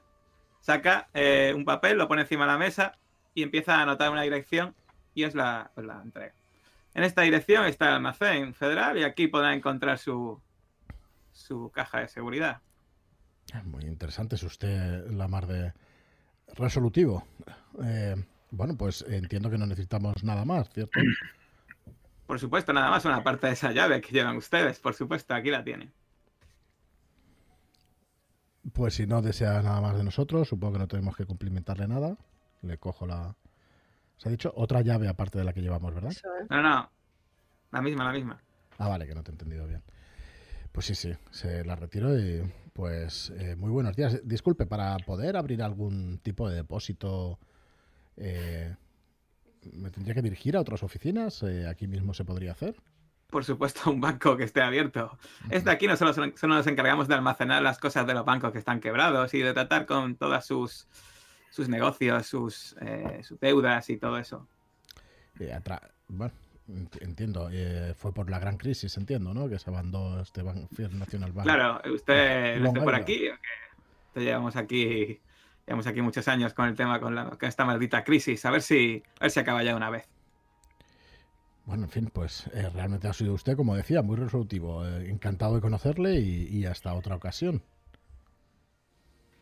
Saca 0.61 1.09
eh, 1.15 1.53
un 1.55 1.65
papel, 1.65 1.97
lo 1.97 2.09
pone 2.09 2.23
encima 2.23 2.45
de 2.45 2.53
la 2.53 2.59
mesa 2.59 2.99
y 3.35 3.43
empieza 3.43 3.77
a 3.77 3.83
anotar 3.83 4.11
una 4.11 4.23
dirección 4.23 4.75
y 5.17 5.25
os 5.25 5.35
la, 5.35 5.73
la 5.77 6.01
entrega. 6.03 6.35
En 6.95 7.03
esta 7.03 7.23
dirección 7.23 7.65
está 7.67 7.89
el 7.89 7.95
almacén 7.95 8.55
federal 8.55 8.99
y 8.99 9.03
aquí 9.03 9.27
podrá 9.27 9.55
encontrar 9.55 9.99
su, 9.99 10.41
su 11.33 11.71
caja 11.75 12.01
de 12.01 12.09
seguridad. 12.09 12.61
Muy 13.65 13.85
interesante, 13.85 14.37
es 14.37 14.43
usted 14.43 15.11
la 15.11 15.27
mar 15.27 15.47
de 15.47 15.73
resolutivo. 16.55 17.27
Eh, 17.83 18.15
bueno, 18.51 18.77
pues 18.77 19.05
entiendo 19.09 19.51
que 19.51 19.59
no 19.59 19.67
necesitamos 19.67 20.23
nada 20.23 20.45
más, 20.45 20.69
¿cierto? 20.71 21.01
Por 22.27 22.39
supuesto, 22.41 22.73
nada 22.73 22.91
más 22.91 23.05
una 23.05 23.23
parte 23.23 23.47
de 23.47 23.53
esa 23.55 23.73
llave 23.73 24.01
que 24.01 24.13
llevan 24.13 24.37
ustedes, 24.37 24.81
por 24.81 24.95
supuesto, 24.95 25.33
aquí 25.33 25.49
la 25.49 25.63
tienen. 25.63 25.93
Pues 28.73 28.95
si 28.95 29.07
no 29.07 29.23
desea 29.23 29.63
nada 29.63 29.81
más 29.81 29.97
de 29.97 30.03
nosotros, 30.03 30.49
supongo 30.49 30.73
que 30.73 30.79
no 30.81 30.89
tenemos 30.89 31.17
que 31.17 31.25
cumplimentarle 31.25 31.87
nada. 31.87 32.17
Le 32.63 32.79
cojo 32.79 33.07
la... 33.07 33.37
Se 34.17 34.29
ha 34.29 34.31
dicho 34.31 34.53
otra 34.57 34.81
llave 34.81 35.09
aparte 35.09 35.39
de 35.39 35.45
la 35.45 35.53
que 35.53 35.61
llevamos, 35.61 35.95
¿verdad? 35.95 36.13
No, 36.49 36.63
no. 36.63 36.91
La 37.73 37.83
misma, 37.83 38.05
la 38.05 38.13
misma. 38.13 38.43
Ah, 38.79 38.89
vale, 38.89 39.07
que 39.07 39.15
no 39.15 39.23
te 39.23 39.31
he 39.31 39.35
entendido 39.35 39.67
bien. 39.67 39.83
Pues 40.73 40.87
sí, 40.87 40.95
sí, 40.95 41.15
se 41.31 41.65
la 41.65 41.77
retiro 41.77 42.19
y 42.19 42.43
pues 42.73 43.33
eh, 43.39 43.57
muy 43.57 43.71
buenos 43.71 43.97
días. 43.97 44.21
Disculpe, 44.25 44.67
para 44.67 44.97
poder 44.99 45.37
abrir 45.37 45.63
algún 45.63 46.19
tipo 46.19 46.49
de 46.49 46.57
depósito 46.57 47.39
eh, 48.17 48.75
¿Me 49.73 49.91
tendría 49.91 50.15
que 50.15 50.23
dirigir 50.23 50.57
a 50.57 50.61
otras 50.61 50.83
oficinas? 50.83 51.43
Eh, 51.43 51.67
¿Aquí 51.69 51.87
mismo 51.87 52.15
se 52.15 52.25
podría 52.25 52.53
hacer? 52.53 52.77
Por 53.29 53.45
supuesto, 53.45 53.91
un 53.91 54.01
banco 54.01 54.37
que 54.37 54.45
esté 54.45 54.63
abierto. 54.63 55.19
Este 55.51 55.71
aquí 55.71 55.87
no 55.87 55.97
solo, 55.97 56.13
nos 56.43 56.67
encargamos 56.67 57.09
de 57.09 57.15
almacenar 57.15 57.63
las 57.63 57.79
cosas 57.79 58.07
de 58.07 58.15
los 58.15 58.25
bancos 58.25 58.53
que 58.53 58.59
están 58.59 58.81
quebrados 58.81 59.35
y 59.35 59.41
de 59.41 59.53
tratar 59.53 59.87
con 59.87 60.17
todas 60.17 60.47
sus, 60.47 60.87
sus 61.51 61.69
negocios, 61.69 62.27
sus, 62.27 62.77
eh, 62.81 63.21
sus 63.23 63.39
deudas 63.41 63.89
y 63.91 63.97
todo 63.97 64.19
eso. 64.19 64.47
bueno, 66.09 66.35
entiendo. 67.01 67.51
fue 67.97 68.13
por 68.13 68.31
la 68.31 68.39
gran 68.39 68.57
crisis, 68.57 68.97
entiendo, 68.97 69.33
¿no? 69.35 69.49
Que 69.49 69.59
se 69.59 69.71
abandonó 69.71 70.21
este 70.21 70.43
Banco 70.43 70.69
Nacional 70.93 71.33
Bank. 71.33 71.45
Claro, 71.45 71.81
usted 71.93 72.61
no 72.61 72.69
esté 72.69 72.81
por 72.81 72.95
aquí. 72.95 73.29
Te 74.13 74.23
llevamos 74.23 74.57
aquí 74.57 75.21
Llevamos 75.67 75.87
aquí 75.89 76.01
muchos 76.01 76.29
años 76.29 76.55
con 76.55 76.69
el 76.69 76.77
tema, 76.77 77.01
con, 77.01 77.19
esta 77.41 77.65
maldita 77.65 78.05
crisis. 78.05 78.45
A 78.45 78.51
ver 78.53 78.63
si, 78.63 79.03
a 79.19 79.25
ver 79.25 79.31
si 79.33 79.41
acaba 79.41 79.65
ya 79.65 79.75
una 79.75 79.91
vez. 79.91 80.09
Bueno, 81.65 81.85
en 81.85 81.91
fin, 81.91 82.11
pues 82.13 82.47
eh, 82.55 82.71
realmente 82.73 83.09
ha 83.09 83.13
sido 83.13 83.35
usted, 83.35 83.57
como 83.57 83.75
decía, 83.75 84.01
muy 84.03 84.17
resolutivo. 84.17 84.87
Eh, 84.87 85.11
encantado 85.11 85.57
de 85.57 85.61
conocerle 85.61 86.21
y, 86.21 86.65
hasta 86.67 86.95
otra 86.95 87.17
ocasión. 87.17 87.63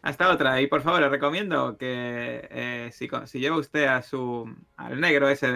Hasta 0.04 0.30
otra. 0.30 0.60
Y 0.60 0.66
por 0.66 0.82
favor, 0.82 1.00
le 1.00 1.08
recomiendo 1.08 1.78
que 1.78 2.46
eh, 2.50 2.90
si, 2.92 3.08
lleva 3.38 3.56
usted 3.56 3.86
a 3.86 4.02
su 4.02 4.54
al 4.76 5.00
negro 5.00 5.30
ese 5.30 5.46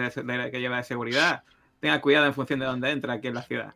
que 0.51 0.59
lleva 0.59 0.77
de 0.77 0.83
seguridad, 0.83 1.43
tenga 1.79 2.01
cuidado 2.01 2.25
en 2.25 2.33
función 2.33 2.59
de 2.59 2.65
dónde 2.65 2.89
entra 2.89 3.13
aquí 3.13 3.27
en 3.27 3.35
la 3.35 3.43
ciudad. 3.43 3.75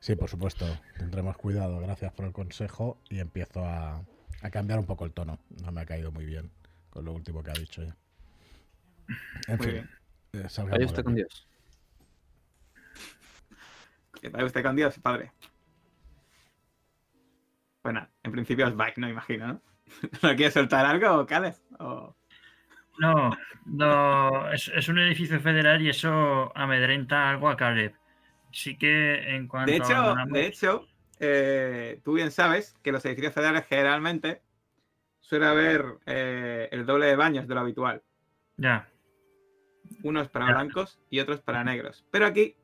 Sí, 0.00 0.16
por 0.16 0.28
supuesto. 0.28 0.66
Tendremos 0.98 1.38
cuidado. 1.38 1.80
Gracias 1.80 2.12
por 2.12 2.26
el 2.26 2.32
consejo 2.32 2.98
y 3.08 3.20
empiezo 3.20 3.64
a, 3.64 4.04
cambiar 4.52 4.80
un 4.80 4.84
poco 4.84 5.06
el 5.06 5.12
tono. 5.12 5.38
No 5.64 5.72
me 5.72 5.80
ha 5.80 5.86
caído 5.86 6.12
muy 6.12 6.26
bien 6.26 6.50
con 6.90 7.06
lo 7.06 7.14
último 7.14 7.42
que 7.42 7.50
ha 7.50 7.54
dicho 7.54 7.82
ya. 7.82 7.96
En 9.46 9.58
fin. 9.58 9.90
Vaya 10.68 10.84
usted 10.84 11.02
con 11.02 11.14
Dios. 11.14 11.48
Que 14.20 14.28
vaya 14.28 14.44
usted 14.44 14.62
con 14.62 14.76
Dios, 14.76 14.98
padre. 14.98 15.32
Bueno, 17.88 18.06
en 18.22 18.32
principio 18.32 18.66
es 18.66 18.76
bike, 18.76 18.98
no 18.98 19.08
imagino, 19.08 19.46
¿no? 19.46 19.62
¿No 20.22 20.36
quiere 20.36 20.50
soltar 20.50 20.84
algo, 20.84 21.24
Cales? 21.24 21.64
No, 22.98 23.30
no, 23.64 24.52
es, 24.52 24.88
un 24.90 24.98
edificio 24.98 25.40
federal 25.40 25.80
y 25.80 25.88
eso 25.88 26.52
amedrenta 26.54 27.30
algo 27.30 27.48
a 27.48 27.56
Caleb. 27.56 27.94
Sí 28.52 28.76
que 28.76 29.34
en 29.34 29.48
cuanto 29.48 29.72
de 29.72 29.78
hecho, 29.78 30.14
De 30.26 30.46
hecho, 30.46 30.86
eh, 31.18 32.02
tú 32.04 32.12
bien 32.12 32.30
sabes 32.30 32.76
que 32.82 32.92
los 32.92 33.02
edificios 33.06 33.32
federales 33.32 33.64
generalmente 33.66 34.42
suele 35.20 35.46
haber 35.46 35.86
eh, 36.04 36.68
el 36.70 36.84
doble 36.84 37.06
de 37.06 37.16
baños 37.16 37.48
de 37.48 37.54
lo 37.54 37.60
habitual. 37.60 38.02
Ya. 38.58 38.86
Unos 40.02 40.28
para 40.28 40.44
blancos 40.44 41.00
y 41.08 41.20
otros 41.20 41.40
para 41.40 41.64
negros. 41.64 42.04
Pero 42.10 42.26
aquí 42.26 42.54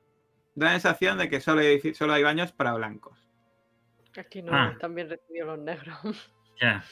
da 0.55 0.67
la 0.67 0.73
sensación 0.73 1.17
de 1.17 1.31
que 1.31 1.41
solo 1.41 1.63
hay, 1.63 1.95
solo 1.95 2.13
hay 2.13 2.23
baños 2.23 2.53
para 2.53 2.75
blancos. 2.75 3.24
Aquí 4.17 4.43
no, 4.43 4.53
ah. 4.55 4.77
también 4.79 5.09
recibió 5.09 5.47
los 5.47 5.59
negros. 5.59 6.33
Ya. 6.61 6.85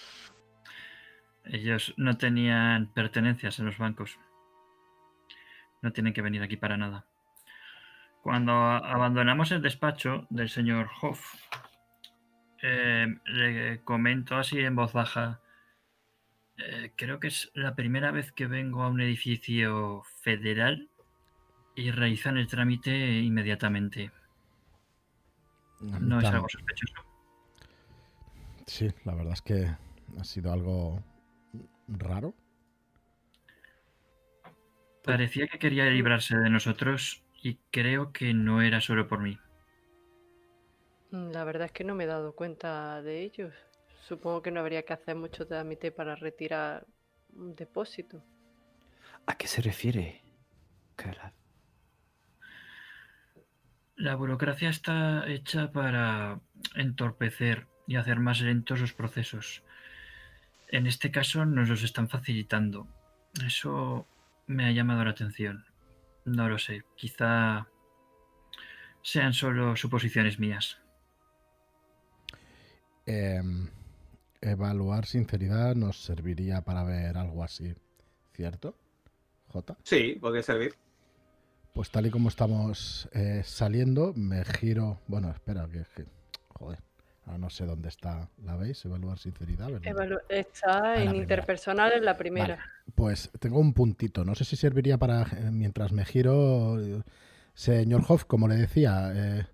Ellos 1.45 1.95
no 1.97 2.19
tenían 2.19 2.93
pertenencias 2.93 3.61
en 3.61 3.67
los 3.67 3.79
bancos. 3.79 4.19
No 5.83 5.93
tienen 5.93 6.13
que 6.13 6.21
venir 6.21 6.43
aquí 6.43 6.57
para 6.57 6.77
nada. 6.77 7.07
Cuando 8.23 8.53
abandonamos 8.53 9.53
el 9.53 9.63
despacho 9.63 10.27
del 10.31 10.49
señor 10.49 10.91
Hoff, 11.01 11.35
eh, 12.61 13.07
le 13.25 13.85
comento 13.85 14.37
así 14.37 14.59
en 14.59 14.75
voz 14.75 14.93
baja. 14.93 15.41
Eh, 16.59 16.93
creo 16.97 17.21
que 17.21 17.29
es 17.29 17.53
la 17.55 17.77
primera 17.77 18.11
vez 18.11 18.33
que 18.33 18.49
vengo 18.49 18.83
a 18.83 18.89
un 18.89 19.01
edificio 19.01 20.03
federal 20.23 20.89
y 21.77 21.93
realizan 21.93 22.37
el 22.37 22.49
trámite 22.49 22.91
inmediatamente. 23.21 24.11
No 25.81 26.21
es 26.21 26.27
algo 26.27 26.49
sospechoso. 26.49 27.12
Sí, 28.67 28.91
la 29.05 29.15
verdad 29.15 29.35
es 29.35 29.43
que 29.43 29.67
ha 30.19 30.25
sido 30.25 30.53
algo 30.53 31.03
raro. 31.89 32.35
Parecía 35.05 35.49
que 35.49 35.59
quería 35.59 35.85
librarse 35.87 36.37
de 36.37 36.49
nosotros 36.49 37.25
y 37.43 37.59
creo 37.71 38.13
que 38.13 38.35
no 38.35 38.63
era 38.63 38.81
solo 38.81 39.09
por 39.09 39.21
mí. 39.21 39.39
La 41.11 41.45
verdad 41.45 41.67
es 41.67 41.73
que 41.73 41.85
no 41.85 41.95
me 41.95 42.05
he 42.05 42.07
dado 42.07 42.35
cuenta 42.35 43.03
de 43.03 43.23
ellos. 43.23 43.53
Supongo 44.07 44.43
que 44.43 44.51
no 44.51 44.61
habría 44.61 44.85
que 44.85 44.93
hacer 44.93 45.17
mucho 45.17 45.47
trámite 45.47 45.91
para 45.93 46.15
retirar 46.15 46.87
un 47.35 47.55
depósito. 47.55 48.23
¿A 49.27 49.37
qué 49.37 49.47
se 49.47 49.61
refiere, 49.61 50.23
Calab? 50.97 51.33
La 53.97 54.15
burocracia 54.15 54.71
está 54.71 55.29
hecha 55.29 55.71
para 55.71 56.41
entorpecer 56.75 57.69
y 57.87 57.97
hacer 57.97 58.21
más 58.21 58.41
lentos 58.41 58.81
los 58.81 58.93
procesos. 58.93 59.63
En 60.69 60.87
este 60.87 61.11
caso 61.11 61.45
nos 61.45 61.69
los 61.69 61.83
están 61.83 62.09
facilitando. 62.09 62.87
Eso 63.45 64.07
me 64.47 64.67
ha 64.67 64.73
llamado 64.73 65.05
la 65.05 65.11
atención. 65.11 65.65
No 66.25 66.49
lo 66.49 66.59
sé, 66.59 66.85
quizá 66.97 67.67
sean 69.03 69.35
solo 69.35 69.77
suposiciones 69.77 70.39
mías. 70.39 70.79
Em, 73.05 73.69
evaluar 74.41 75.07
sinceridad 75.07 75.75
nos 75.75 76.03
serviría 76.03 76.63
para 76.63 76.85
ver 76.85 77.17
algo 77.17 77.43
así, 77.43 77.75
¿cierto? 78.33 78.77
J. 79.49 79.77
Sí, 79.83 80.17
podría 80.21 80.43
servir. 80.43 80.75
Pues 81.75 81.91
tal 81.91 82.07
y 82.07 82.11
como 82.11 82.29
estamos 82.29 83.09
eh, 83.13 83.43
saliendo, 83.45 84.13
me 84.15 84.45
giro. 84.45 85.01
Bueno, 85.09 85.31
espera, 85.31 85.67
que, 85.69 85.85
joder. 86.49 86.79
No 87.39 87.51
sé 87.51 87.65
dónde 87.65 87.89
está. 87.89 88.29
¿La 88.45 88.57
veis? 88.57 88.85
Evaluar 88.85 89.19
sinceridad, 89.19 89.71
¿verdad? 89.71 90.23
está 90.29 91.03
en 91.03 91.15
interpersonal 91.15 91.93
en 91.93 92.05
la 92.05 92.17
primera. 92.17 92.59
Pues 92.95 93.31
tengo 93.39 93.61
un 93.61 93.73
puntito. 93.73 94.25
No 94.25 94.35
sé 94.35 94.45
si 94.45 94.57
serviría 94.57 94.99
para. 94.99 95.23
Eh, 95.23 95.51
mientras 95.51 95.93
me 95.93 96.05
giro. 96.05 96.79
Señor 97.55 98.05
Hoff, 98.09 98.25
como 98.25 98.49
le 98.49 98.57
decía. 98.57 99.13
Eh, 99.15 99.47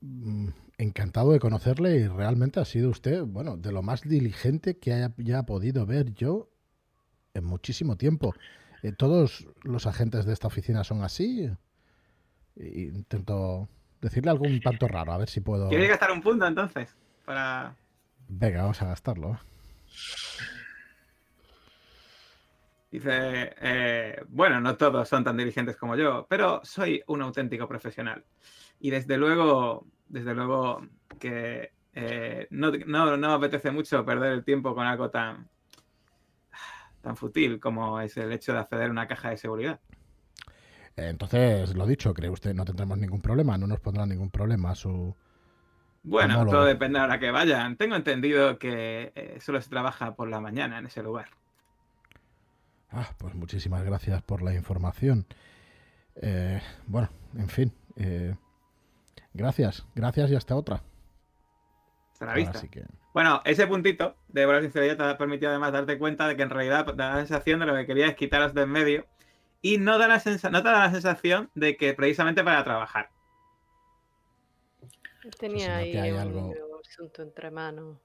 mm, 0.00 0.48
encantado 0.78 1.32
de 1.32 1.40
conocerle 1.40 1.96
y 1.96 2.06
realmente 2.06 2.60
ha 2.60 2.64
sido 2.66 2.90
usted, 2.90 3.22
bueno, 3.22 3.56
de 3.56 3.72
lo 3.72 3.82
más 3.82 4.02
diligente 4.02 4.76
que 4.78 4.92
haya 4.92 5.42
podido 5.44 5.86
ver 5.86 6.12
yo 6.12 6.50
en 7.32 7.44
muchísimo 7.44 7.96
tiempo. 7.96 8.34
Eh, 8.82 8.92
¿Todos 8.92 9.46
los 9.62 9.86
agentes 9.86 10.26
de 10.26 10.34
esta 10.34 10.48
oficina 10.48 10.84
son 10.84 11.02
así? 11.02 11.50
Intento 12.56 13.68
decirle 14.00 14.30
algún 14.30 14.60
tanto 14.60 14.88
raro, 14.88 15.12
a 15.12 15.18
ver 15.18 15.28
si 15.28 15.40
puedo. 15.40 15.68
¿Quieres 15.68 15.88
gastar 15.88 16.10
un 16.10 16.22
punto 16.22 16.46
entonces? 16.46 16.96
Para. 17.24 17.74
Venga, 18.28 18.62
vamos 18.62 18.80
a 18.82 18.86
gastarlo. 18.86 19.38
Dice, 22.90 23.54
eh, 23.60 24.22
bueno, 24.28 24.60
no 24.60 24.76
todos 24.76 25.08
son 25.08 25.24
tan 25.24 25.36
diligentes 25.36 25.76
como 25.76 25.96
yo, 25.96 26.26
pero 26.28 26.60
soy 26.64 27.02
un 27.08 27.20
auténtico 27.22 27.68
profesional. 27.68 28.24
Y 28.80 28.90
desde 28.90 29.16
luego, 29.18 29.86
desde 30.08 30.34
luego 30.34 30.86
que 31.18 31.72
eh, 31.92 32.46
no, 32.50 32.70
no, 32.70 33.16
no 33.16 33.28
me 33.28 33.34
apetece 33.34 33.70
mucho 33.70 34.04
perder 34.04 34.32
el 34.32 34.44
tiempo 34.44 34.74
con 34.74 34.86
algo 34.86 35.10
tan, 35.10 35.48
tan 37.02 37.16
fútil 37.16 37.58
como 37.58 38.00
es 38.00 38.16
el 38.16 38.32
hecho 38.32 38.52
de 38.52 38.60
acceder 38.60 38.88
a 38.88 38.90
una 38.90 39.08
caja 39.08 39.30
de 39.30 39.36
seguridad. 39.36 39.80
Entonces, 40.96 41.74
lo 41.74 41.86
dicho, 41.86 42.14
¿cree 42.14 42.30
usted 42.30 42.54
no 42.54 42.64
tendremos 42.64 42.96
ningún 42.98 43.20
problema? 43.20 43.58
¿No 43.58 43.66
nos 43.66 43.80
pondrá 43.80 44.06
ningún 44.06 44.30
problema 44.30 44.74
su... 44.74 45.14
Bueno, 46.02 46.46
todo 46.46 46.64
depende 46.64 47.00
de 47.00 47.08
la 47.08 47.18
que 47.18 47.30
vayan. 47.30 47.76
Tengo 47.76 47.96
entendido 47.96 48.58
que 48.58 49.12
eh, 49.14 49.38
solo 49.40 49.60
se 49.60 49.68
trabaja 49.68 50.14
por 50.14 50.28
la 50.28 50.40
mañana 50.40 50.78
en 50.78 50.86
ese 50.86 51.02
lugar. 51.02 51.28
Ah, 52.90 53.10
pues 53.18 53.34
muchísimas 53.34 53.84
gracias 53.84 54.22
por 54.22 54.40
la 54.40 54.54
información. 54.54 55.26
Eh, 56.14 56.60
bueno, 56.86 57.10
en 57.36 57.48
fin. 57.48 57.72
Eh, 57.96 58.34
gracias, 59.34 59.84
gracias 59.94 60.30
y 60.30 60.36
hasta 60.36 60.54
otra. 60.54 60.82
Hasta 62.12 62.26
la 62.26 62.34
vista. 62.34 62.62
Bueno, 63.12 63.42
ese 63.44 63.66
puntito 63.66 64.14
de 64.28 64.46
buena 64.46 64.62
sinceridad 64.62 64.96
te 64.96 65.02
ha 65.02 65.18
permitido 65.18 65.50
además 65.50 65.72
darte 65.72 65.98
cuenta 65.98 66.28
de 66.28 66.36
que 66.36 66.42
en 66.42 66.50
realidad 66.50 66.86
da 66.94 67.10
la 67.10 67.16
sensación 67.16 67.60
de 67.60 67.66
lo 67.66 67.74
que 67.74 67.84
quería 67.84 68.06
es 68.06 68.14
quitaros 68.14 68.54
de 68.54 68.62
en 68.62 68.70
medio 68.70 69.06
y 69.66 69.78
no, 69.78 69.98
da 69.98 70.06
la 70.06 70.16
no 70.16 70.62
te 70.62 70.68
da 70.68 70.80
la 70.86 70.90
sensación 70.92 71.50
de 71.54 71.76
que 71.76 71.92
precisamente 71.94 72.44
para 72.44 72.62
trabajar. 72.62 73.10
Tenía 75.40 75.78
ahí 75.78 76.12
un 76.12 76.54
asunto 76.88 77.22
entre 77.22 77.50
manos. 77.50 77.98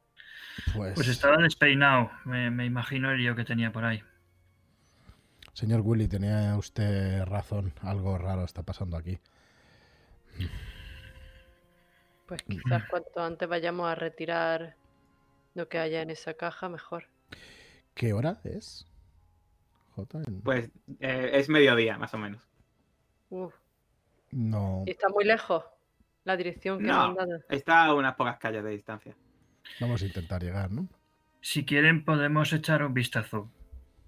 Pues... 0.76 0.94
pues... 0.96 1.08
estaba 1.08 1.38
despeinado, 1.38 2.10
me, 2.26 2.50
me 2.50 2.66
imagino 2.66 3.12
el 3.12 3.20
lío 3.20 3.36
que 3.36 3.46
tenía 3.46 3.72
por 3.72 3.86
ahí. 3.86 4.04
Señor 5.54 5.82
Willy, 5.84 6.08
tenía 6.08 6.58
usted 6.58 7.24
razón, 7.26 7.74
algo 7.82 8.18
raro 8.18 8.44
está 8.44 8.64
pasando 8.64 8.98
aquí. 8.98 9.20
Pues 12.26 12.42
quizás 12.44 12.86
cuanto 12.90 13.22
antes 13.22 13.48
vayamos 13.48 13.88
a 13.88 13.94
retirar 13.94 14.76
lo 15.54 15.70
que 15.70 15.78
haya 15.78 16.02
en 16.02 16.10
esa 16.10 16.34
caja, 16.34 16.70
mejor. 16.70 17.08
¿Qué 17.94 18.14
hora 18.14 18.40
es? 18.46 18.88
Pues 20.44 20.72
eh, 21.00 21.32
es 21.34 21.50
mediodía, 21.50 21.98
más 21.98 22.14
o 22.14 22.18
menos. 22.18 22.42
No. 24.32 24.84
¿Y 24.86 24.92
está 24.92 25.10
muy 25.10 25.26
lejos 25.26 25.64
la 26.24 26.38
dirección 26.38 26.80
que 26.80 26.86
no, 26.86 27.02
han 27.02 27.16
dado? 27.16 27.40
Está 27.50 27.86
a 27.86 27.94
unas 27.94 28.16
pocas 28.16 28.38
calles 28.38 28.64
de 28.64 28.72
distancia. 28.72 29.16
Vamos 29.80 30.02
a 30.02 30.06
intentar 30.06 30.42
llegar, 30.42 30.72
¿no? 30.72 30.88
Si 31.42 31.66
quieren, 31.66 32.06
podemos 32.06 32.54
echar 32.54 32.84
un 32.84 32.94
vistazo. 32.94 33.50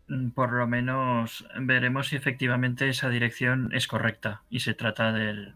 Mm, 0.08 0.30
por 0.30 0.54
lo 0.54 0.68
menos 0.68 1.46
veremos 1.60 2.08
si 2.08 2.16
efectivamente 2.16 2.90
esa 2.90 3.10
dirección 3.10 3.70
es 3.74 3.88
correcta 3.88 4.44
y 4.50 4.60
se 4.60 4.74
trata 4.74 5.12
del 5.12 5.56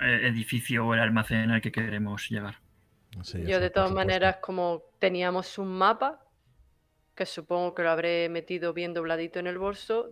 eh, 0.00 0.20
edificio 0.26 0.86
o 0.86 0.94
el 0.94 1.00
almacén 1.00 1.50
al 1.50 1.60
que 1.60 1.72
queremos 1.72 2.28
llegar. 2.30 2.56
Yo 3.46 3.60
de 3.60 3.70
todas 3.70 3.92
maneras, 3.92 4.38
como 4.40 4.82
teníamos 4.98 5.58
un 5.58 5.68
mapa, 5.68 6.23
que 7.14 7.26
supongo 7.26 7.74
que 7.74 7.82
lo 7.82 7.90
habré 7.90 8.28
metido 8.28 8.72
bien 8.72 8.94
dobladito 8.94 9.38
en 9.38 9.46
el 9.46 9.58
bolso, 9.58 10.10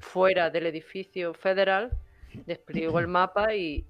fuera 0.00 0.50
del 0.50 0.66
edificio 0.66 1.34
federal, 1.34 1.90
Despliego 2.46 2.98
el 2.98 3.08
mapa 3.08 3.54
y, 3.54 3.84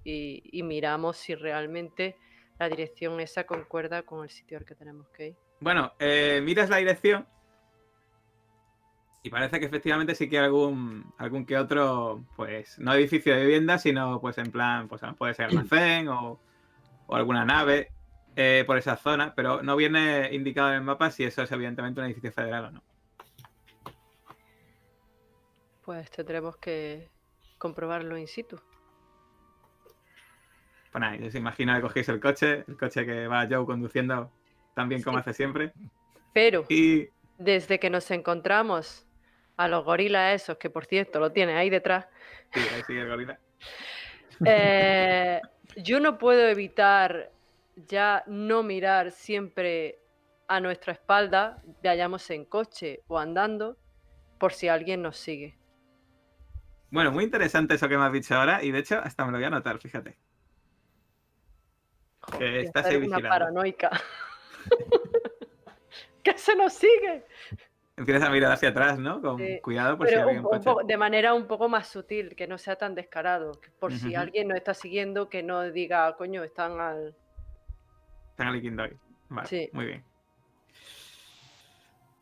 miramos 0.65 1.17
si 1.17 1.35
realmente 1.35 2.17
la 2.59 2.69
dirección 2.69 3.21
esa 3.21 3.45
concuerda 3.45 4.03
con 4.03 4.25
el 4.25 4.31
sitio 4.31 4.59
al 4.59 4.65
que 4.65 4.75
tenemos 4.75 5.09
que 5.11 5.29
ir. 5.29 5.37
Bueno, 5.61 5.93
eh, 5.99 6.41
miras 6.43 6.69
la 6.69 6.79
dirección 6.79 7.27
y 9.23 9.31
parece 9.31 9.61
que 9.61 9.67
efectivamente 9.67 10.17
sí 10.17 10.29
que 10.29 10.39
hay 10.39 10.45
algún, 10.47 11.13
algún 11.19 11.47
que 11.47 11.57
otro, 11.57 12.25
pues, 12.35 12.79
no 12.81 12.93
edificio 12.95 13.35
de 13.35 13.43
vivienda, 13.43 13.79
sino 13.79 14.21
pues 14.21 14.39
en 14.39 14.51
plan, 14.51 14.89
pues 14.89 15.01
puede 15.17 15.35
ser 15.35 15.47
almacén 15.47 16.09
o, 16.09 16.41
o 17.07 17.15
alguna 17.15 17.45
nave 17.45 17.93
eh, 18.37 18.65
por 18.67 18.79
esa 18.79 18.97
zona, 18.97 19.35
pero 19.35 19.63
no 19.63 19.77
viene 19.77 20.31
indicado 20.33 20.71
en 20.71 20.77
el 20.77 20.83
mapa 20.83 21.11
si 21.11 21.25
eso 21.25 21.43
es 21.43 21.53
evidentemente 21.53 22.01
un 22.01 22.07
edificio 22.07 22.33
federal 22.33 22.67
o 22.67 22.71
no. 22.71 22.83
Pues 25.85 26.11
tendremos 26.11 26.57
que 26.57 27.09
comprobarlo 27.59 28.17
in 28.17 28.27
situ. 28.27 28.61
Pues 30.91 31.01
nada, 31.01 31.17
yo 31.17 31.31
se 31.31 31.39
imagina 31.39 31.77
que 31.77 31.83
cogéis 31.83 32.09
el 32.09 32.21
coche, 32.21 32.65
el 32.69 32.77
coche 32.77 33.05
que 33.05 33.27
va 33.27 33.47
Joe 33.49 33.65
conduciendo 33.65 34.31
tan 34.75 34.89
bien 34.89 35.03
como 35.03 35.19
hace 35.19 35.33
siempre. 35.33 35.73
Pero 36.33 36.67
desde 37.39 37.79
que 37.79 37.91
nos 37.91 38.11
encontramos 38.11 39.07
a 39.57 39.69
los 39.69 39.85
gorilas 39.85 40.43
esos, 40.43 40.59
que 40.59 40.71
por 40.71 40.87
cierto 40.87 41.21
lo 41.21 41.33
tiene 41.33 41.55
ahí 41.55 41.71
detrás. 41.71 42.07
Sí, 42.53 42.61
ahí 42.75 42.83
sigue 42.87 43.01
el 43.03 43.09
gorila. 43.09 43.39
Eh, 44.45 45.41
yo 45.77 46.01
no 46.01 46.19
puedo 46.19 46.49
evitar 46.49 47.31
ya 47.77 48.25
no 48.27 48.63
mirar 48.63 49.11
siempre 49.11 49.99
a 50.49 50.61
nuestra 50.61 50.93
espalda, 50.93 51.63
vayamos 51.83 52.29
en 52.31 52.45
coche 52.45 53.03
o 53.07 53.19
andando, 53.19 53.79
por 54.39 54.53
si 54.53 54.69
alguien 54.69 55.03
nos 55.03 55.17
sigue. 55.17 55.59
Bueno, 56.91 57.11
muy 57.11 57.25
interesante 57.25 57.75
eso 57.75 57.89
que 57.89 57.97
me 57.97 58.05
has 58.05 58.13
dicho 58.13 58.35
ahora 58.35 58.63
y 58.63 58.71
de 58.71 58.81
hecho 58.81 58.99
hasta 58.99 59.25
me 59.25 59.33
lo 59.33 59.39
voy 59.39 59.45
a 59.45 59.47
anotar, 59.47 59.79
fíjate. 59.79 60.19
que 62.39 62.61
estás 62.61 62.87
ahí 62.87 62.97
una 62.97 63.21
paranoica. 63.21 63.91
que 66.23 66.37
se 66.37 66.55
nos 66.55 66.75
sigue. 66.75 67.25
Empiezas 67.97 68.29
a 68.29 68.31
mirar 68.31 68.53
hacia 68.53 68.71
atrás, 68.71 68.99
¿no? 68.99 69.21
Con 69.23 69.41
cuidado 69.63 69.97
por 69.97 70.09
si 70.09 70.15
alguien 70.15 70.45
De 70.87 70.97
manera 70.97 71.35
un 71.35 71.47
poco 71.47 71.69
más 71.69 71.89
sutil, 71.89 72.35
que 72.35 72.47
no 72.47 72.59
sea 72.59 72.77
tan 72.77 72.95
descarado. 72.95 73.53
Por 73.79 73.93
si 73.93 74.15
alguien 74.15 74.49
nos 74.49 74.57
está 74.57 74.75
siguiendo, 74.75 75.29
que 75.29 75.43
no 75.43 75.63
diga, 75.71 76.15
coño, 76.17 76.43
están 76.43 76.81
al, 76.81 77.17
están 78.33 78.49
aliquando 78.49 78.83
hoy. 78.85 78.99
Vale, 79.29 79.49
sí. 79.49 79.71
muy 79.73 79.87
bien. 79.87 80.05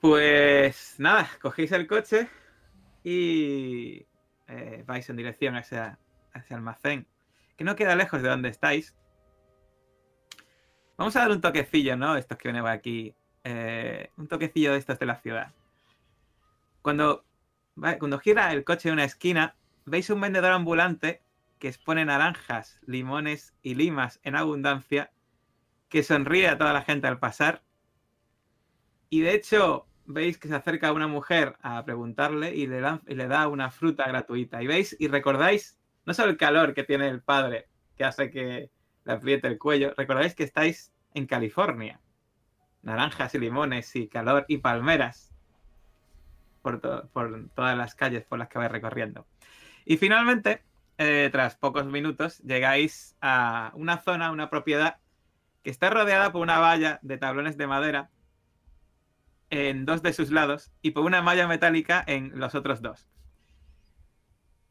Pues 0.00 0.96
nada, 0.98 1.28
cogéis 1.40 1.72
el 1.72 1.86
coche 1.86 2.28
y 3.04 4.06
eh, 4.48 4.82
vais 4.86 5.08
en 5.08 5.16
dirección 5.16 5.56
hacia, 5.56 5.98
hacia 6.32 6.56
almacén, 6.56 7.06
que 7.56 7.64
no 7.64 7.76
queda 7.76 7.96
lejos 7.96 8.22
de 8.22 8.28
donde 8.28 8.48
estáis. 8.48 8.96
Vamos 10.96 11.16
a 11.16 11.20
dar 11.20 11.30
un 11.30 11.40
toquecillo, 11.40 11.96
¿no? 11.96 12.16
Estos 12.16 12.38
que 12.38 12.48
vienen 12.50 12.66
aquí. 12.66 13.14
Eh, 13.44 14.10
un 14.16 14.28
toquecillo 14.28 14.72
de 14.72 14.78
estos 14.78 14.98
de 14.98 15.06
la 15.06 15.16
ciudad. 15.16 15.52
Cuando, 16.82 17.24
cuando 17.98 18.18
gira 18.18 18.52
el 18.52 18.64
coche 18.64 18.88
en 18.88 18.94
una 18.94 19.04
esquina, 19.04 19.54
veis 19.86 20.10
un 20.10 20.20
vendedor 20.20 20.52
ambulante 20.52 21.22
que 21.58 21.68
expone 21.68 22.04
naranjas, 22.04 22.80
limones 22.86 23.54
y 23.62 23.74
limas 23.74 24.20
en 24.24 24.36
abundancia 24.36 25.10
que 25.90 26.02
sonríe 26.02 26.48
a 26.48 26.56
toda 26.56 26.72
la 26.72 26.82
gente 26.82 27.08
al 27.08 27.18
pasar. 27.18 27.62
Y 29.10 29.20
de 29.20 29.34
hecho, 29.34 29.86
veis 30.06 30.38
que 30.38 30.48
se 30.48 30.54
acerca 30.54 30.92
una 30.92 31.08
mujer 31.08 31.56
a 31.60 31.84
preguntarle 31.84 32.54
y 32.54 32.66
le, 32.66 32.80
le 33.06 33.26
da 33.26 33.48
una 33.48 33.70
fruta 33.70 34.06
gratuita. 34.06 34.62
Y 34.62 34.66
veis 34.66 34.96
y 34.98 35.08
recordáis 35.08 35.78
no 36.06 36.14
solo 36.14 36.30
el 36.30 36.36
calor 36.36 36.72
que 36.72 36.84
tiene 36.84 37.08
el 37.08 37.20
padre, 37.20 37.68
que 37.96 38.04
hace 38.04 38.30
que 38.30 38.70
le 39.04 39.12
apriete 39.12 39.48
el 39.48 39.58
cuello, 39.58 39.92
recordáis 39.96 40.34
que 40.34 40.44
estáis 40.44 40.92
en 41.12 41.26
California. 41.26 42.00
Naranjas 42.82 43.34
y 43.34 43.38
limones 43.38 43.94
y 43.96 44.08
calor 44.08 44.46
y 44.48 44.58
palmeras 44.58 45.34
por, 46.62 46.80
por 47.10 47.48
todas 47.54 47.76
las 47.76 47.94
calles 47.94 48.24
por 48.24 48.38
las 48.38 48.48
que 48.48 48.58
vais 48.58 48.70
recorriendo. 48.70 49.26
Y 49.84 49.96
finalmente, 49.96 50.62
eh, 50.98 51.28
tras 51.32 51.56
pocos 51.56 51.84
minutos, 51.86 52.38
llegáis 52.38 53.16
a 53.20 53.72
una 53.74 53.98
zona, 53.98 54.30
una 54.30 54.50
propiedad 54.50 54.98
que 55.62 55.70
está 55.70 55.90
rodeada 55.90 56.32
por 56.32 56.42
una 56.42 56.58
valla 56.58 56.98
de 57.02 57.18
tablones 57.18 57.56
de 57.56 57.66
madera 57.66 58.10
en 59.50 59.84
dos 59.84 60.02
de 60.02 60.12
sus 60.12 60.30
lados 60.30 60.70
y 60.80 60.92
por 60.92 61.04
una 61.04 61.22
malla 61.22 61.46
metálica 61.46 62.02
en 62.06 62.38
los 62.38 62.54
otros 62.54 62.82
dos. 62.82 63.08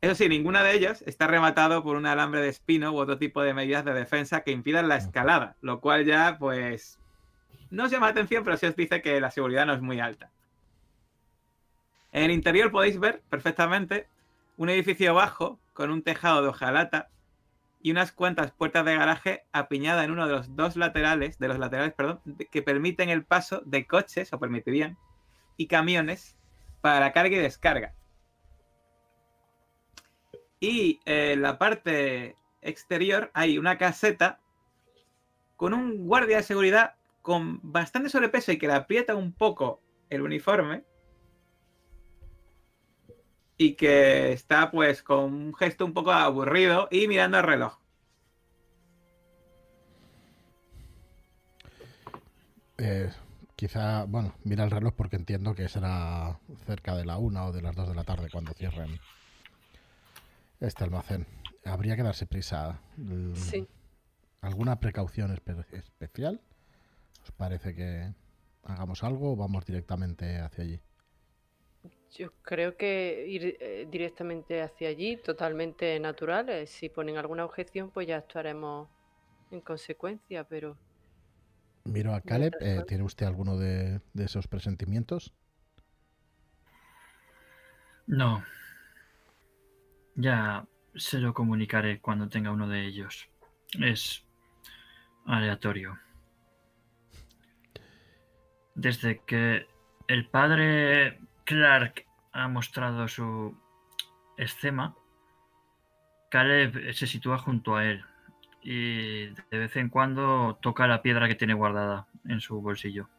Eso 0.01 0.15
sí, 0.15 0.29
ninguna 0.29 0.63
de 0.63 0.73
ellas 0.73 1.03
está 1.05 1.27
rematado 1.27 1.83
por 1.83 1.97
un 1.97 2.05
alambre 2.05 2.41
de 2.41 2.47
espino 2.47 2.93
u 2.93 2.97
otro 2.97 3.17
tipo 3.17 3.41
de 3.41 3.53
medidas 3.53 3.83
de 3.83 3.93
defensa 3.93 4.41
que 4.41 4.51
impidan 4.51 4.87
la 4.87 4.95
escalada, 4.95 5.57
lo 5.61 5.81
cual 5.81 6.05
ya, 6.05 6.37
pues, 6.39 6.97
no 7.69 7.83
os 7.83 7.91
llama 7.91 8.07
la 8.07 8.11
atención, 8.11 8.45
pero 8.45 8.55
sí 8.55 8.65
os 8.65 8.77
dice 8.77 9.01
que 9.01 9.19
la 9.19 9.29
seguridad 9.29 9.65
no 9.65 9.73
es 9.73 9.81
muy 9.81 9.99
alta. 9.99 10.31
En 12.13 12.23
el 12.23 12.31
interior 12.31 12.71
podéis 12.71 12.97
ver 12.97 13.21
perfectamente 13.29 14.07
un 14.55 14.69
edificio 14.69 15.13
bajo 15.13 15.59
con 15.73 15.91
un 15.91 16.01
tejado 16.01 16.41
de 16.41 16.47
hojalata 16.47 17.09
y 17.81 17.91
unas 17.91 18.11
cuantas 18.11 18.51
puertas 18.51 18.85
de 18.85 18.95
garaje 18.95 19.45
apiñadas 19.51 20.05
en 20.05 20.11
uno 20.11 20.27
de 20.27 20.33
los 20.33 20.55
dos 20.55 20.75
laterales, 20.75 21.39
de 21.39 21.47
los 21.47 21.59
laterales, 21.59 21.93
perdón, 21.93 22.21
que 22.51 22.61
permiten 22.61 23.09
el 23.09 23.25
paso 23.25 23.61
de 23.65 23.87
coches, 23.87 24.33
o 24.33 24.39
permitirían, 24.39 24.97
y 25.55 25.67
camiones 25.67 26.37
para 26.81 27.11
carga 27.13 27.37
y 27.37 27.39
descarga. 27.39 27.93
Y 30.59 30.99
eh, 31.05 31.33
en 31.33 31.41
la 31.41 31.57
parte 31.57 32.35
exterior 32.61 33.31
hay 33.33 33.57
una 33.57 33.77
caseta 33.77 34.39
con 35.55 35.73
un 35.73 36.05
guardia 36.05 36.37
de 36.37 36.43
seguridad 36.43 36.95
con 37.21 37.59
bastante 37.61 38.09
sobrepeso 38.09 38.51
y 38.51 38.57
que 38.57 38.67
le 38.67 38.73
aprieta 38.73 39.15
un 39.15 39.33
poco 39.33 39.81
el 40.09 40.21
uniforme 40.21 40.83
y 43.59 43.73
que 43.73 44.31
está 44.31 44.71
pues 44.71 45.03
con 45.03 45.33
un 45.33 45.53
gesto 45.53 45.85
un 45.85 45.93
poco 45.93 46.13
aburrido 46.13 46.87
y 46.89 47.09
mirando 47.09 47.37
el 47.39 47.43
reloj. 47.43 47.77
Eh, 52.77 53.11
quizá, 53.57 54.05
bueno, 54.05 54.33
mira 54.45 54.63
el 54.63 54.71
reloj 54.71 54.93
porque 54.95 55.17
entiendo 55.17 55.53
que 55.53 55.67
será 55.67 56.39
cerca 56.65 56.95
de 56.95 57.03
la 57.03 57.17
una 57.17 57.47
o 57.47 57.51
de 57.51 57.61
las 57.61 57.75
dos 57.75 57.89
de 57.89 57.95
la 57.95 58.05
tarde 58.05 58.29
cuando 58.31 58.53
cierren 58.53 58.97
este 60.61 60.85
almacén. 60.85 61.27
Habría 61.65 61.97
que 61.97 62.03
darse 62.03 62.25
prisa. 62.25 62.79
Sí. 63.33 63.67
¿Alguna 64.39 64.79
precaución 64.79 65.31
especial? 65.33 66.39
¿Os 67.23 67.31
parece 67.33 67.75
que 67.75 68.13
hagamos 68.63 69.03
algo 69.03 69.33
o 69.33 69.35
vamos 69.35 69.65
directamente 69.65 70.39
hacia 70.39 70.63
allí? 70.63 70.81
Yo 72.11 72.31
creo 72.41 72.75
que 72.75 73.25
ir 73.27 73.57
eh, 73.59 73.87
directamente 73.89 74.61
hacia 74.61 74.89
allí, 74.89 75.17
totalmente 75.17 75.99
natural. 75.99 76.49
Eh, 76.49 76.65
si 76.65 76.89
ponen 76.89 77.17
alguna 77.17 77.45
objeción, 77.45 77.91
pues 77.91 78.07
ya 78.07 78.17
actuaremos 78.17 78.89
en 79.51 79.61
consecuencia, 79.61 80.43
pero... 80.43 80.77
Miro 81.83 82.13
a 82.13 82.21
Caleb, 82.21 82.53
eh, 82.61 82.83
¿tiene 82.87 83.03
usted 83.03 83.25
alguno 83.25 83.57
de, 83.57 84.01
esos 84.15 84.47
presentimientos? 84.47 85.33
No. 88.07 88.43
Ya 90.15 90.67
se 90.95 91.19
lo 91.19 91.33
comunicaré 91.33 91.99
cuando 92.01 92.27
tenga 92.27 92.51
uno 92.51 92.67
de 92.67 92.85
ellos. 92.85 93.29
Es 93.79 94.25
aleatorio. 95.25 95.97
Desde 98.73 99.19
que 99.25 99.67
el 100.07 100.27
padre 100.27 101.19
Clark 101.49 102.05
ha 102.31 102.47
mostrado 102.47 103.07
su 103.07 103.57
escema, 104.37 104.95
Caleb 106.29 106.93
se 106.93 107.07
sitúa 107.07 107.39
junto 107.39 107.75
a 107.75 107.85
él 107.85 108.05
y 108.61 109.29
de 109.29 109.57
vez 109.57 109.75
en 109.75 109.89
cuando 109.89 110.59
toca 110.61 110.85
la 110.85 111.01
piedra 111.01 111.27
que 111.27 111.33
tiene 111.33 111.55
guardada 111.55 112.05
en 112.27 112.39
su 112.39 112.61
bolsillo. 112.61 113.09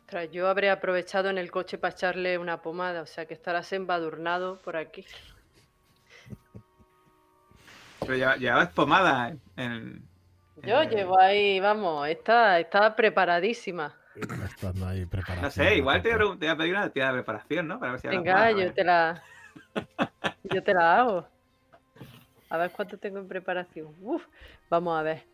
Ostras, 0.00 0.28
yo 0.32 0.48
habré 0.48 0.70
aprovechado 0.70 1.30
en 1.30 1.38
el 1.38 1.52
coche 1.52 1.78
para 1.78 1.94
echarle 1.94 2.36
una 2.36 2.60
pomada, 2.62 3.02
o 3.02 3.06
sea 3.06 3.26
que 3.26 3.34
estarás 3.34 3.72
embadurnado 3.72 4.60
por 4.60 4.76
aquí. 4.76 5.06
Pero 8.00 8.16
ya, 8.16 8.34
llevabas 8.34 8.70
pomada 8.70 9.36
en, 9.56 10.02
Yo 10.64 10.82
llevo 10.82 11.16
ahí, 11.16 11.60
vamos, 11.60 12.08
está, 12.08 12.58
está 12.58 12.96
preparadísima. 12.96 13.99
No 15.40 15.50
sé, 15.50 15.76
igual 15.76 16.02
te 16.02 16.16
voy 16.16 16.46
a 16.48 16.56
pedir 16.56 16.72
una 16.72 16.84
actividad 16.84 17.08
de 17.08 17.14
preparación, 17.14 17.68
¿no? 17.68 17.78
Para 17.78 17.92
ver 17.92 18.00
si 18.00 18.08
Venga, 18.08 18.50
yo 18.50 18.72
te 18.72 18.84
la. 18.84 19.22
yo 20.44 20.62
te 20.62 20.74
la 20.74 20.98
hago. 20.98 21.28
A 22.48 22.56
ver 22.58 22.70
cuánto 22.72 22.98
tengo 22.98 23.18
en 23.18 23.28
preparación. 23.28 23.94
Uf, 24.00 24.24
vamos 24.68 24.98
a 24.98 25.02
ver. 25.02 25.24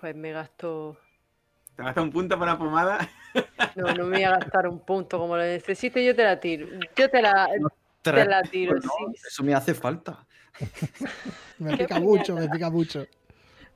Pues 0.00 0.16
me 0.16 0.32
gasto 0.32 0.98
¿Te 1.76 1.82
gastas 1.82 2.04
un 2.04 2.10
punto 2.10 2.38
para 2.38 2.52
una 2.52 2.58
pomada? 2.58 3.08
No, 3.74 3.86
no 3.94 4.04
me 4.04 4.16
voy 4.16 4.22
a 4.22 4.32
gastar 4.32 4.68
un 4.68 4.80
punto. 4.80 5.18
Como 5.18 5.34
lo 5.34 5.42
necesito, 5.42 5.98
yo 5.98 6.14
te 6.14 6.22
la 6.22 6.38
tiro. 6.38 6.66
Yo 6.94 7.08
te 7.08 7.22
la, 7.22 7.48
te 8.02 8.24
la 8.26 8.42
tiro. 8.42 8.76
Eso 8.76 9.42
me 9.42 9.54
hace 9.54 9.72
falta. 9.72 10.26
me 11.58 11.74
pica 11.78 11.98
mucho, 11.98 12.34
me 12.36 12.50
pica 12.50 12.68
mucho. 12.68 13.06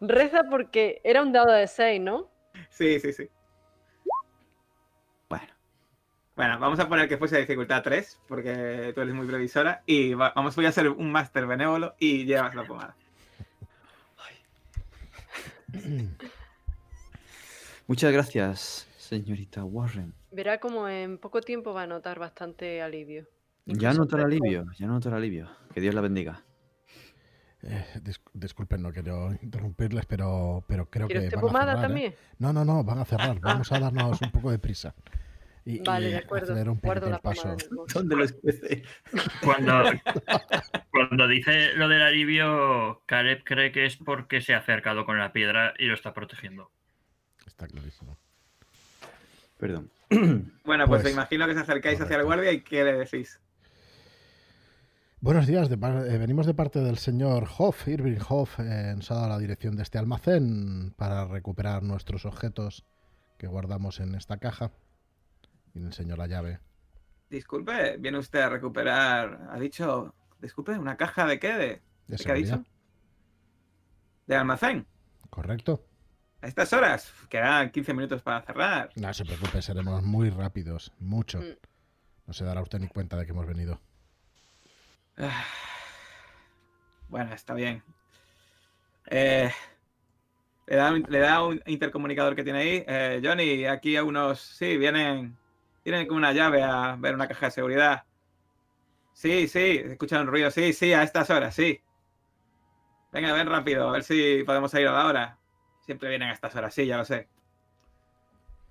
Reza 0.00 0.44
porque 0.50 1.00
era 1.04 1.22
un 1.22 1.32
dado 1.32 1.52
de 1.52 1.66
6, 1.66 2.00
¿no? 2.00 2.30
Sí, 2.70 3.00
sí, 3.00 3.12
sí. 3.12 3.28
Bueno. 5.28 5.52
Bueno, 6.35 6.59
vamos 6.59 6.78
a 6.78 6.88
poner 6.88 7.09
que 7.09 7.16
fuese 7.16 7.38
dificultad 7.38 7.82
3, 7.82 8.20
porque 8.28 8.92
tú 8.94 9.00
eres 9.00 9.14
muy 9.14 9.26
previsora. 9.26 9.82
Y 9.87 10.14
vamos, 10.14 10.54
voy 10.54 10.66
a 10.66 10.70
hacer 10.70 10.88
un 10.88 11.11
máster 11.11 11.46
benévolo 11.46 11.94
y 11.98 12.24
llevas 12.24 12.54
la 12.54 12.64
pomada. 12.64 12.96
Muchas 17.87 18.12
gracias, 18.12 18.88
señorita 18.96 19.64
Warren. 19.64 20.12
Verá 20.30 20.59
como 20.59 20.88
en 20.88 21.18
poco 21.18 21.40
tiempo 21.40 21.72
va 21.72 21.82
a 21.82 21.87
notar 21.87 22.18
bastante 22.18 22.82
alivio. 22.82 23.28
Ya 23.66 23.92
nota 23.92 24.16
el 24.16 24.24
alivio, 24.24 24.66
ya 24.78 24.87
nota 24.87 25.09
el 25.09 25.14
alivio. 25.16 25.48
Que 25.72 25.80
Dios 25.80 25.94
la 25.94 26.00
bendiga. 26.00 26.45
Eh, 27.68 27.85
disculpen, 28.33 28.81
no 28.81 28.92
quiero 28.92 29.33
interrumpirles, 29.42 30.07
pero, 30.07 30.64
pero 30.68 30.88
creo 30.88 31.09
que. 31.09 31.31
Van 31.31 31.40
pomada 31.40 31.72
a 31.72 31.76
cerrar, 31.76 31.79
¿eh? 31.79 31.83
también? 31.83 32.14
No, 32.38 32.52
no, 32.52 32.64
no, 32.64 32.85
van 32.85 32.98
a 32.98 33.05
cerrar. 33.05 33.40
Vamos 33.40 33.72
a 33.72 33.81
darnos 33.81 34.20
un 34.22 34.31
poco 34.31 34.50
de 34.50 34.59
prisa. 34.59 34.94
Y, 35.64 35.81
vale, 35.81 36.11
de 36.11 36.18
acuerdo. 36.18 36.55
Un 36.55 36.79
Guardo 36.79 37.11
la 37.11 37.18
paso. 37.18 37.57
¿Dónde 37.92 38.14
lo 38.14 38.24
cuando, 39.42 39.83
cuando 40.90 41.26
dice 41.26 41.72
lo 41.74 41.88
del 41.88 42.02
alivio, 42.02 43.02
Caleb 43.07 43.42
cree 43.42 43.72
que 43.72 43.85
es 43.85 43.96
porque 43.96 44.40
se 44.40 44.55
ha 44.55 44.59
acercado 44.59 45.05
con 45.05 45.18
la 45.18 45.33
piedra 45.33 45.74
y 45.76 45.87
lo 45.87 45.94
está 45.94 46.14
protegiendo. 46.14 46.70
Está 47.44 47.66
clarísimo. 47.66 48.16
Perdón. 49.59 49.90
Bueno, 50.64 50.87
pues, 50.87 51.05
me 51.05 51.11
imagino 51.11 51.46
que 51.46 51.55
se 51.55 51.61
acercáis 51.61 52.00
hacia 52.00 52.16
el 52.16 52.24
guardia 52.24 52.52
y 52.52 52.61
¿qué 52.61 52.83
le 52.83 52.92
decís? 52.92 53.40
Buenos 55.20 55.46
días, 55.46 55.70
eh, 55.70 56.18
venimos 56.18 56.46
de 56.46 56.52
parte 56.52 56.81
del 56.81 56.98
señor 56.98 57.48
Hoff, 57.57 57.88
Irving 57.88 58.18
Hoff, 58.29 58.61
eh, 58.61 58.92
nos 58.94 59.11
ha 59.11 59.14
dado 59.14 59.29
la 59.31 59.38
dirección 59.38 59.74
de 59.74 59.83
este 59.83 59.96
almacén 59.96 60.92
para 60.94 61.24
recuperar 61.24 61.83
nuestros 61.83 62.26
objetos 62.26 62.85
que 63.38 63.46
guardamos 63.46 63.98
en 64.00 64.14
esta 64.14 64.37
caja 64.37 64.72
y 65.74 65.81
le 65.81 65.87
enseño 65.87 66.16
la 66.16 66.26
llave. 66.26 66.61
Disculpe, 67.31 67.96
viene 67.96 68.18
usted 68.18 68.40
a 68.40 68.50
recuperar, 68.50 69.48
ha 69.50 69.59
dicho, 69.59 70.14
disculpe, 70.38 70.72
¿una 70.79 70.98
caja 70.98 71.26
de 71.26 71.38
qué? 71.38 71.55
¿De, 71.55 71.83
¿de 72.09 72.16
qué 72.18 72.31
ha 72.31 72.35
dicho? 72.35 72.64
¿De 74.26 74.37
almacén? 74.37 74.87
Correcto. 75.31 75.83
A 76.42 76.46
estas 76.46 76.74
horas, 76.74 77.11
quedan 77.31 77.70
15 77.70 77.94
minutos 77.94 78.20
para 78.20 78.42
cerrar. 78.42 78.90
No 78.96 79.12
se 79.14 79.24
preocupe, 79.24 79.62
seremos 79.62 80.02
muy 80.02 80.29
rápidos, 80.29 80.92
mucho. 81.00 81.38
Mm. 81.38 81.57
No 82.26 82.33
se 82.35 82.44
dará 82.44 82.61
usted 82.61 82.79
ni 82.79 82.88
cuenta 82.88 83.16
de 83.16 83.24
que 83.24 83.33
hemos 83.33 83.46
venido. 83.46 83.81
Bueno, 87.09 87.33
está 87.35 87.55
bien. 87.55 87.83
Eh, 89.07 89.50
le, 90.66 90.76
da, 91.18 91.42
un 91.44 91.62
intercomunicador 91.66 92.35
que 92.35 92.44
tiene 92.44 92.59
ahí. 92.59 92.85
Eh, 92.87 93.20
Johnny, 93.22 93.64
aquí 93.64 93.96
a 93.96 94.05
unos. 94.05 94.40
Sí, 94.40 94.76
vienen. 94.76 95.37
Tienen 95.83 96.07
como 96.07 96.18
una 96.18 96.33
llave 96.33 96.62
a 96.62 96.96
ver 96.98 97.14
una 97.14 97.29
caja 97.29 97.46
de 97.46 97.52
seguridad. 97.52 98.05
Sí, 99.12 99.48
sí, 99.48 99.81
escuchan 99.85 100.22
un 100.22 100.26
ruido. 100.29 100.50
Sí, 100.50 100.72
sí, 100.72 100.92
a 100.92 101.02
estas 101.02 101.31
horas, 101.31 101.55
sí. 101.55 101.81
Venga, 103.12 103.33
ven 103.33 103.46
rápido, 103.48 103.88
a 103.88 103.92
ver 103.92 104.02
si 104.02 104.42
podemos 104.44 104.74
ir 104.74 104.88
a 104.88 104.92
la 104.92 105.07
hora. 105.07 105.38
Siempre 105.81 106.09
vienen 106.09 106.29
a 106.29 106.33
estas 106.33 106.55
horas, 106.55 106.74
sí, 106.74 106.87
ya 106.87 106.98
lo 106.98 107.05
sé. 107.05 107.29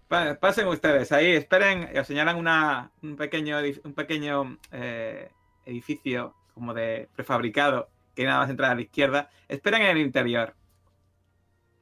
Pasen 0.08 0.68
ustedes 0.68 1.12
ahí, 1.12 1.32
esperen, 1.32 1.90
os 1.98 2.06
señalan 2.06 2.38
una, 2.38 2.92
un 3.02 3.16
pequeño, 3.16 3.58
un 3.84 3.94
pequeño 3.94 4.60
eh, 4.72 5.32
edificio 5.66 6.36
como 6.54 6.74
de 6.74 7.10
prefabricado 7.16 7.90
que 8.16 8.24
nada 8.24 8.40
más 8.40 8.50
entrar 8.50 8.72
a 8.72 8.76
la 8.76 8.82
izquierda. 8.82 9.30
Esperen 9.48 9.82
en 9.82 9.90
el 9.90 9.98
interior. 9.98 10.56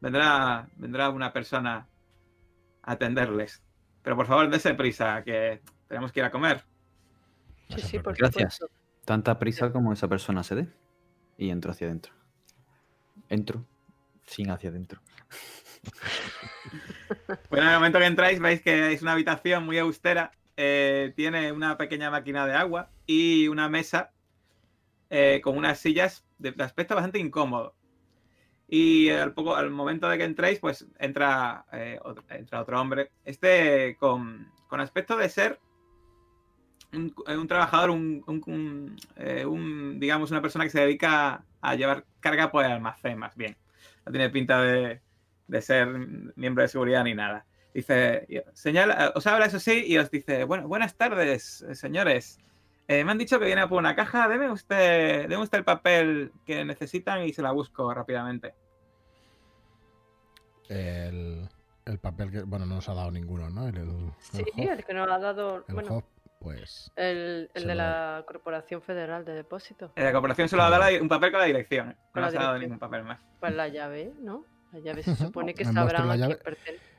Vendrá, 0.02 0.67
vendrá 0.76 1.10
una 1.10 1.32
persona 1.32 1.88
a 2.82 2.91
atenderles. 2.91 3.63
Pero 4.02 4.15
por 4.15 4.26
favor, 4.26 4.50
dése 4.50 4.74
prisa, 4.74 5.24
que 5.24 5.62
tenemos 5.88 6.12
que 6.12 6.19
ir 6.19 6.26
a 6.26 6.32
comer. 6.32 6.63
Sí, 7.69 7.82
sí, 7.82 8.00
por 8.00 8.17
Gracias. 8.17 8.60
Tanta 9.06 9.38
prisa 9.39 9.72
como 9.72 9.93
esa 9.93 10.08
persona 10.08 10.43
se 10.43 10.56
dé. 10.56 10.67
Y 11.38 11.50
entro 11.50 11.72
hacia 11.72 11.88
adentro. 11.88 12.13
Entro 13.30 13.65
sin 14.26 14.50
hacia 14.50 14.69
adentro. 14.69 15.02
bueno, 17.50 17.65
en 17.65 17.74
el 17.74 17.76
momento 17.76 18.00
que 18.00 18.06
entráis 18.06 18.39
veis 18.39 18.62
que 18.62 18.93
es 18.93 19.02
una 19.02 19.13
habitación 19.13 19.65
muy 19.65 19.78
austera 19.78 20.32
eh, 20.55 21.13
tiene 21.15 21.51
una 21.51 21.77
pequeña 21.77 22.11
máquina 22.11 22.45
de 22.45 22.53
agua 22.53 22.89
y 23.05 23.47
una 23.47 23.69
mesa 23.69 24.11
eh, 25.09 25.41
con 25.43 25.57
unas 25.57 25.79
sillas 25.79 26.25
de, 26.37 26.53
aspecto 26.63 26.95
bastante 26.95 27.19
incómodo. 27.19 27.75
Y 28.67 29.09
al, 29.09 29.33
poco, 29.33 29.55
al 29.55 29.69
momento 29.69 30.09
de 30.09 30.17
que 30.17 30.23
entréis, 30.23 30.59
pues 30.59 30.87
entra, 30.99 31.65
eh, 31.71 31.99
otro, 32.03 32.23
entra 32.29 32.61
otro 32.61 32.79
hombre. 32.81 33.11
Este 33.23 33.95
con, 33.99 34.51
aspecto 34.71 35.15
de 35.17 35.29
ser 35.29 35.59
un, 36.93 37.47
trabajador, 37.47 37.91
un, 37.91 38.97
digamos, 39.99 40.31
una 40.31 40.41
persona 40.41 40.65
que 40.65 40.71
se 40.71 40.81
dedica 40.81 41.45
a 41.61 41.75
llevar 41.75 42.05
carga 42.19 42.51
por 42.51 42.65
el 42.65 42.71
almacén, 42.71 43.17
más 43.19 43.35
bien. 43.35 43.55
No 44.05 44.11
tiene 44.11 44.29
pinta 44.29 44.61
de, 44.61 45.01
de 45.47 45.61
ser 45.61 45.87
miembro 46.35 46.63
de 46.63 46.67
seguridad 46.67 47.03
ni 47.03 47.13
nada. 47.13 47.45
Dice, 47.73 48.27
señala, 48.53 49.13
os 49.15 49.25
habla 49.25 49.47
eso 49.47 49.59
sí 49.59 49.83
y 49.88 49.97
os 49.97 50.12
dice, 50.12 50.43
bueno, 50.43 50.67
buenas 50.67 50.95
tardes, 50.95 51.65
señores. 51.73 52.39
Eh, 52.88 53.03
me 53.03 53.12
han 53.12 53.17
dicho 53.17 53.39
que 53.39 53.45
viene 53.45 53.67
por 53.67 53.79
una 53.79 53.95
caja, 53.95 54.27
deme 54.27 54.51
usted, 54.51 55.27
deme 55.27 55.41
usted 55.41 55.59
el 55.59 55.63
papel 55.63 56.31
que 56.45 56.65
necesitan 56.65 57.23
y 57.23 57.33
se 57.33 57.41
la 57.41 57.51
busco 57.51 57.91
rápidamente. 57.93 58.53
El, 60.69 61.49
papel 62.01 62.31
que, 62.31 62.43
bueno, 62.43 62.65
no 62.65 62.75
nos 62.75 62.89
ha 62.89 62.93
dado 62.93 63.12
ninguno, 63.12 63.49
¿no? 63.49 63.67
El, 63.67 64.12
sí, 64.19 64.43
el 64.57 64.83
que 64.83 64.93
nos 64.93 65.09
ha 65.09 65.17
dado, 65.17 65.63
el 65.67 65.73
bueno, 65.73 66.03
pues... 66.39 66.91
El, 66.95 67.49
de 67.53 67.75
la 67.75 68.23
Corporación 68.27 68.81
Federal 68.81 69.23
de 69.25 69.33
Depósitos. 69.33 69.91
la 69.95 70.12
Corporación 70.12 70.49
se 70.49 70.55
lo 70.57 70.63
ha 70.63 70.69
dado 70.69 71.01
un 71.01 71.09
papel 71.09 71.31
con 71.31 71.39
la 71.39 71.47
dirección, 71.47 71.95
no 72.13 72.21
nos 72.21 72.36
ha 72.36 72.39
dado 72.39 72.59
ningún 72.59 72.79
papel 72.79 73.03
más. 73.03 73.19
Pues 73.39 73.55
la 73.55 73.67
llave, 73.69 74.13
¿no? 74.19 74.45
La 74.73 74.79
llave 74.79 75.03
se 75.03 75.15
supone 75.15 75.53
que 75.53 75.65
sabrá 75.65 76.12
a 76.12 76.15
quién 76.15 76.38
pertenece. 76.43 76.92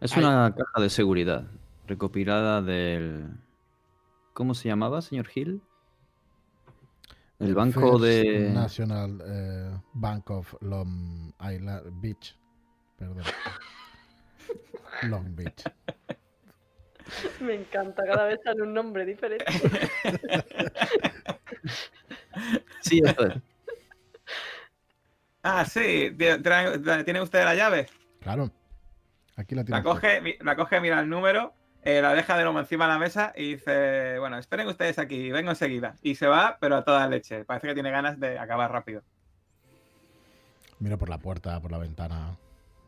Es 0.00 0.16
una 0.16 0.54
caja 0.54 0.80
de 0.80 0.90
seguridad 0.90 1.44
recopilada 1.86 2.62
del... 2.62 3.30
¿Cómo 4.34 4.54
se 4.54 4.68
llamaba, 4.68 5.00
señor 5.00 5.28
Hill? 5.34 5.62
El 7.38 7.54
banco 7.54 7.98
de... 7.98 8.50
National 8.52 9.22
eh, 9.26 9.80
Bank 9.94 10.30
of 10.30 10.54
Long 10.60 11.32
Island 11.40 12.00
Beach. 12.00 12.36
Perdón. 12.98 13.24
Long 15.04 15.34
Beach. 15.34 15.64
Me 17.40 17.54
encanta, 17.54 18.02
cada 18.04 18.24
vez 18.24 18.40
sale 18.42 18.62
un 18.62 18.74
nombre 18.74 19.04
diferente. 19.04 19.44
sí, 22.80 23.00
eso 23.04 23.26
es. 23.26 23.34
Ah, 25.42 25.64
sí. 25.64 26.16
¿Tiene 26.16 27.22
usted 27.22 27.44
la 27.44 27.54
llave? 27.54 27.86
Claro. 28.20 28.50
Aquí 29.36 29.54
la 29.54 29.82
coge, 29.82 30.38
la 30.40 30.56
coge, 30.56 30.80
mira 30.80 30.98
el 30.98 31.10
número, 31.10 31.52
eh, 31.82 32.00
la 32.00 32.14
deja 32.14 32.38
de 32.38 32.44
nuevo 32.44 32.58
encima 32.58 32.86
de 32.86 32.92
la 32.94 32.98
mesa 32.98 33.34
y 33.36 33.54
dice, 33.54 34.18
bueno, 34.18 34.38
esperen 34.38 34.66
ustedes 34.66 34.98
aquí, 34.98 35.30
vengo 35.30 35.50
enseguida. 35.50 35.94
Y 36.02 36.14
se 36.14 36.26
va, 36.26 36.56
pero 36.58 36.76
a 36.76 36.84
toda 36.84 37.06
leche. 37.06 37.44
Parece 37.44 37.68
que 37.68 37.74
tiene 37.74 37.90
ganas 37.90 38.18
de 38.18 38.38
acabar 38.38 38.72
rápido. 38.72 39.02
Miro 40.78 40.96
por 40.98 41.10
la 41.10 41.18
puerta, 41.18 41.60
por 41.60 41.70
la 41.70 41.78
ventana. 41.78 42.36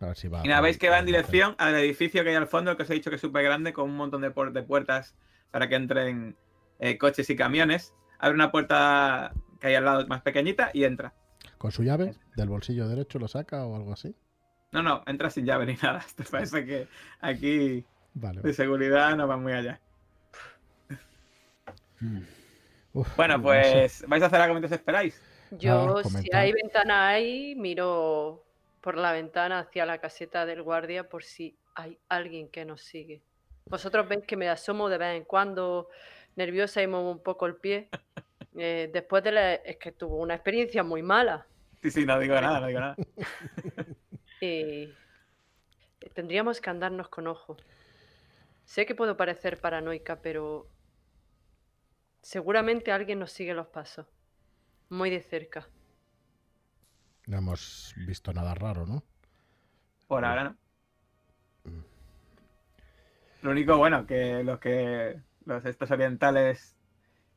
A 0.00 0.06
ver 0.06 0.16
si 0.16 0.28
va. 0.28 0.40
Y 0.42 0.48
nada, 0.48 0.62
veis 0.62 0.78
que 0.78 0.88
va 0.88 0.98
en 0.98 1.06
dirección 1.06 1.54
al 1.58 1.74
edificio 1.74 2.22
que 2.22 2.30
hay 2.30 2.37
al 2.37 2.46
fondo, 2.46 2.76
que 2.76 2.82
os 2.82 2.90
he 2.90 2.94
dicho 2.94 3.11
que 3.11 3.16
es 3.16 3.22
súper 3.22 3.44
grande, 3.44 3.74
con 3.74 3.90
un 3.90 3.96
montón 3.96 4.22
de, 4.22 4.30
puertas 4.30 5.14
para 5.50 5.68
que 5.68 5.74
entren 5.74 6.34
eh, 6.78 6.96
coches 6.96 7.28
y 7.28 7.37
camiones. 7.37 7.94
Abre 8.18 8.34
una 8.34 8.50
puerta 8.50 9.32
que 9.61 9.66
hay 9.66 9.74
al 9.74 9.84
lado 9.84 10.06
más 10.06 10.22
pequeñita 10.22 10.70
y 10.72 10.84
entra. 10.84 11.12
¿Con 11.58 11.72
su 11.72 11.82
llave? 11.82 12.14
¿Del 12.37 12.48
bolsillo 12.48 12.88
derecho 12.88 13.18
lo 13.18 13.28
saca 13.28 13.66
o 13.66 13.76
algo 13.76 13.92
así? 13.92 14.14
No, 14.70 14.83
no, 14.83 15.02
entra 15.07 15.31
sin 15.31 15.46
llave 15.46 15.66
ni 15.66 15.74
nada. 15.83 16.04
Te 16.14 16.24
parece 16.24 16.64
que 16.64 16.88
aquí 17.20 17.85
de 18.14 18.52
seguridad 18.52 19.16
no 19.16 19.28
va 19.28 19.37
muy 19.37 19.52
allá. 19.52 19.81
bueno, 23.16 23.40
pues, 23.42 24.04
¿vais 24.07 24.22
a 24.22 24.26
hacer 24.26 24.40
algo 24.40 24.54
mientras 24.54 24.72
esperáis? 24.72 25.20
Yo, 25.52 26.02
si 26.04 26.28
hay 26.33 26.52
ventana 26.52 27.09
ahí, 27.09 27.54
miro 27.54 28.44
por 28.81 28.96
la 28.96 29.12
ventana 29.12 29.61
hacia 29.61 29.87
la 29.87 29.98
caseta 29.98 30.46
del 30.46 30.62
guardia 30.62 31.09
por 31.09 31.24
si 31.24 31.57
hay 31.74 31.98
alguien 32.09 32.48
que 32.48 32.64
nos 32.64 32.83
sigue. 32.83 33.22
Vosotros 33.66 34.09
veis 34.09 34.24
que 34.26 34.37
me 34.37 34.48
asomo 34.48 34.88
de 34.88 34.98
vez 34.98 35.16
en 35.16 35.24
cuando, 35.24 35.88
nerviosa 36.37 36.83
y 36.83 36.87
muevo 36.87 37.11
un 37.11 37.22
poco 37.22 37.46
el 37.46 37.57
pie. 37.57 37.88
Eh, 38.61 38.90
después 38.92 39.22
de 39.22 39.31
la... 39.31 39.54
Es 39.54 39.76
que 39.76 39.92
tuvo 39.92 40.16
una 40.16 40.35
experiencia 40.35 40.83
muy 40.83 41.00
mala. 41.00 41.46
Sí, 41.81 41.92
sí, 41.92 42.04
no 42.04 42.18
digo 42.18 42.35
nada, 42.35 42.59
no 42.59 42.66
digo 42.66 42.81
nada. 42.81 42.96
Eh, 44.40 44.94
tendríamos 46.14 46.61
que 46.61 46.70
andarnos 46.70 47.09
con 47.09 47.27
ojo. 47.27 47.57
Sé 48.64 48.87
que 48.87 48.94
puedo 48.94 49.16
parecer 49.16 49.61
paranoica, 49.61 50.20
pero 50.20 50.68
seguramente 52.22 52.92
alguien 52.92 53.18
nos 53.18 53.33
sigue 53.33 53.55
los 53.55 53.66
pasos. 53.68 54.07
Muy 54.90 55.11
de 55.11 55.20
cerca. 55.20 55.68
No 57.27 57.38
hemos 57.38 57.94
visto 57.96 58.33
nada 58.33 58.55
raro, 58.55 58.87
¿no? 58.87 59.03
Por 60.07 60.24
ahora 60.24 60.44
no. 60.44 60.57
Mm. 61.64 61.85
Lo 63.42 63.51
único 63.51 63.77
bueno, 63.77 64.07
que 64.07 64.42
los 64.42 64.59
que 64.59 65.20
los 65.44 65.64
estos 65.64 65.90
orientales 65.90 66.77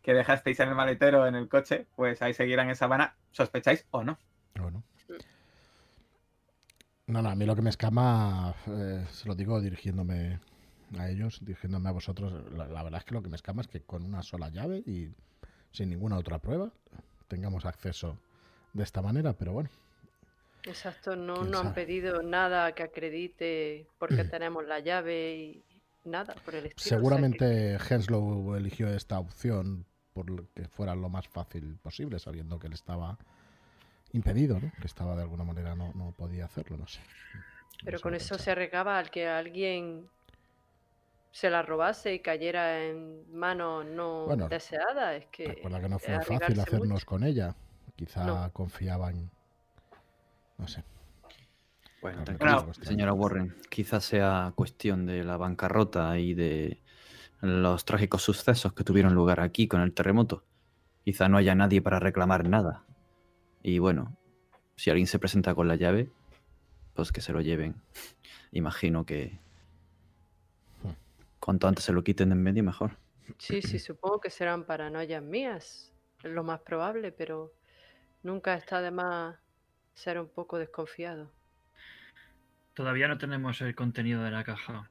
que 0.01 0.13
dejasteis 0.13 0.59
en 0.59 0.69
el 0.69 0.75
maletero 0.75 1.27
en 1.27 1.35
el 1.35 1.47
coche, 1.47 1.87
pues 1.95 2.21
ahí 2.21 2.33
seguirán 2.33 2.69
en 2.69 2.75
Sabana, 2.75 3.15
¿sospecháis 3.31 3.85
o 3.91 4.03
no? 4.03 4.17
O 4.59 4.71
no. 4.71 4.83
No, 7.11 7.21
no, 7.21 7.29
a 7.29 7.35
mí 7.35 7.45
lo 7.45 7.57
que 7.57 7.61
me 7.61 7.69
escama, 7.69 8.55
eh, 8.67 9.05
se 9.11 9.27
lo 9.27 9.35
digo 9.35 9.59
dirigiéndome 9.59 10.39
a 10.97 11.09
ellos, 11.09 11.39
dirigiéndome 11.41 11.89
a 11.89 11.91
vosotros, 11.91 12.31
la, 12.53 12.83
verdad 12.83 12.99
es 12.99 13.03
que 13.03 13.13
lo 13.13 13.21
que 13.21 13.27
me 13.27 13.35
escama 13.35 13.61
es 13.61 13.67
que 13.67 13.81
con 13.81 14.05
una 14.05 14.23
sola 14.23 14.47
llave 14.47 14.77
y 14.77 15.09
sin 15.71 15.89
ninguna 15.89 16.17
otra 16.17 16.39
prueba 16.39 16.71
tengamos 17.27 17.65
acceso 17.65 18.17
de 18.71 18.83
esta 18.83 19.01
manera, 19.01 19.33
pero 19.33 19.51
bueno. 19.51 19.69
Exacto, 20.63 21.17
no 21.17 21.43
nos 21.43 21.65
han 21.65 21.73
pedido 21.73 22.23
nada 22.23 22.71
que 22.71 22.83
acredite 22.83 23.87
porque 23.99 24.23
tenemos 24.23 24.65
la 24.65 24.79
llave 24.79 25.35
y 25.35 25.63
nada 26.05 26.33
por 26.45 26.55
el 26.55 26.67
estilo. 26.67 26.95
Seguramente 26.95 27.75
Henslow 27.75 28.55
eligió 28.55 28.87
esta 28.87 29.19
opción 29.19 29.85
por 30.13 30.47
que 30.53 30.69
fuera 30.69 30.95
lo 30.95 31.09
más 31.09 31.27
fácil 31.27 31.77
posible, 31.83 32.19
sabiendo 32.19 32.57
que 32.57 32.67
él 32.67 32.73
estaba 32.73 33.17
impedido, 34.13 34.59
¿no? 34.59 34.71
que 34.79 34.87
estaba 34.87 35.15
de 35.15 35.23
alguna 35.23 35.43
manera 35.43 35.75
no, 35.75 35.93
no 35.93 36.11
podía 36.11 36.45
hacerlo, 36.45 36.77
no 36.77 36.87
sé. 36.87 37.01
Pero 37.83 37.99
con 37.99 38.13
eso 38.13 38.37
se 38.37 38.51
arregaba 38.51 38.97
al 38.97 39.09
que 39.09 39.27
alguien 39.27 40.07
se 41.31 41.49
la 41.49 41.61
robase 41.61 42.13
y 42.13 42.19
cayera 42.19 42.83
en 42.83 43.33
manos 43.33 43.85
no 43.85 44.27
deseadas. 44.49 45.15
Es 45.15 45.25
que 45.27 45.47
recuerda 45.47 45.79
que 45.79 45.89
no 45.89 45.99
fue 45.99 46.21
fácil 46.21 46.59
hacernos 46.59 47.05
con 47.05 47.23
ella. 47.23 47.55
Quizá 47.95 48.49
confiaban, 48.51 49.31
no 50.57 50.67
sé. 50.67 50.83
Bueno, 52.01 52.23
señora 52.81 53.13
Warren. 53.13 53.55
Quizás 53.69 54.03
sea 54.03 54.53
cuestión 54.55 55.05
de 55.05 55.23
la 55.23 55.37
bancarrota 55.37 56.17
y 56.17 56.33
de 56.33 56.81
los 57.41 57.85
trágicos 57.85 58.23
sucesos 58.23 58.73
que 58.73 58.83
tuvieron 58.83 59.13
lugar 59.13 59.39
aquí 59.39 59.67
con 59.67 59.81
el 59.81 59.93
terremoto. 59.93 60.43
Quizá 61.03 61.29
no 61.29 61.37
haya 61.37 61.55
nadie 61.55 61.81
para 61.81 61.99
reclamar 61.99 62.47
nada. 62.47 62.83
Y 63.63 63.79
bueno, 63.79 64.17
si 64.75 64.89
alguien 64.89 65.07
se 65.07 65.19
presenta 65.19 65.53
con 65.53 65.67
la 65.67 65.75
llave, 65.75 66.11
pues 66.93 67.11
que 67.11 67.21
se 67.21 67.33
lo 67.33 67.41
lleven. 67.41 67.75
Imagino 68.51 69.05
que 69.05 69.39
cuanto 71.39 71.67
antes 71.67 71.85
se 71.85 71.93
lo 71.93 72.03
quiten 72.03 72.29
de 72.29 72.35
en 72.35 72.43
medio, 72.43 72.63
mejor. 72.63 72.97
Sí, 73.37 73.61
sí, 73.61 73.79
supongo 73.79 74.19
que 74.19 74.29
serán 74.29 74.65
paranoias 74.65 75.23
mías, 75.23 75.93
es 76.23 76.31
lo 76.31 76.43
más 76.43 76.61
probable, 76.61 77.11
pero 77.11 77.53
nunca 78.23 78.55
está 78.55 78.81
de 78.81 78.91
más 78.91 79.37
ser 79.93 80.19
un 80.19 80.29
poco 80.29 80.57
desconfiado. 80.57 81.31
Todavía 82.73 83.07
no 83.07 83.17
tenemos 83.17 83.61
el 83.61 83.75
contenido 83.75 84.23
de 84.23 84.31
la 84.31 84.43
caja. 84.43 84.89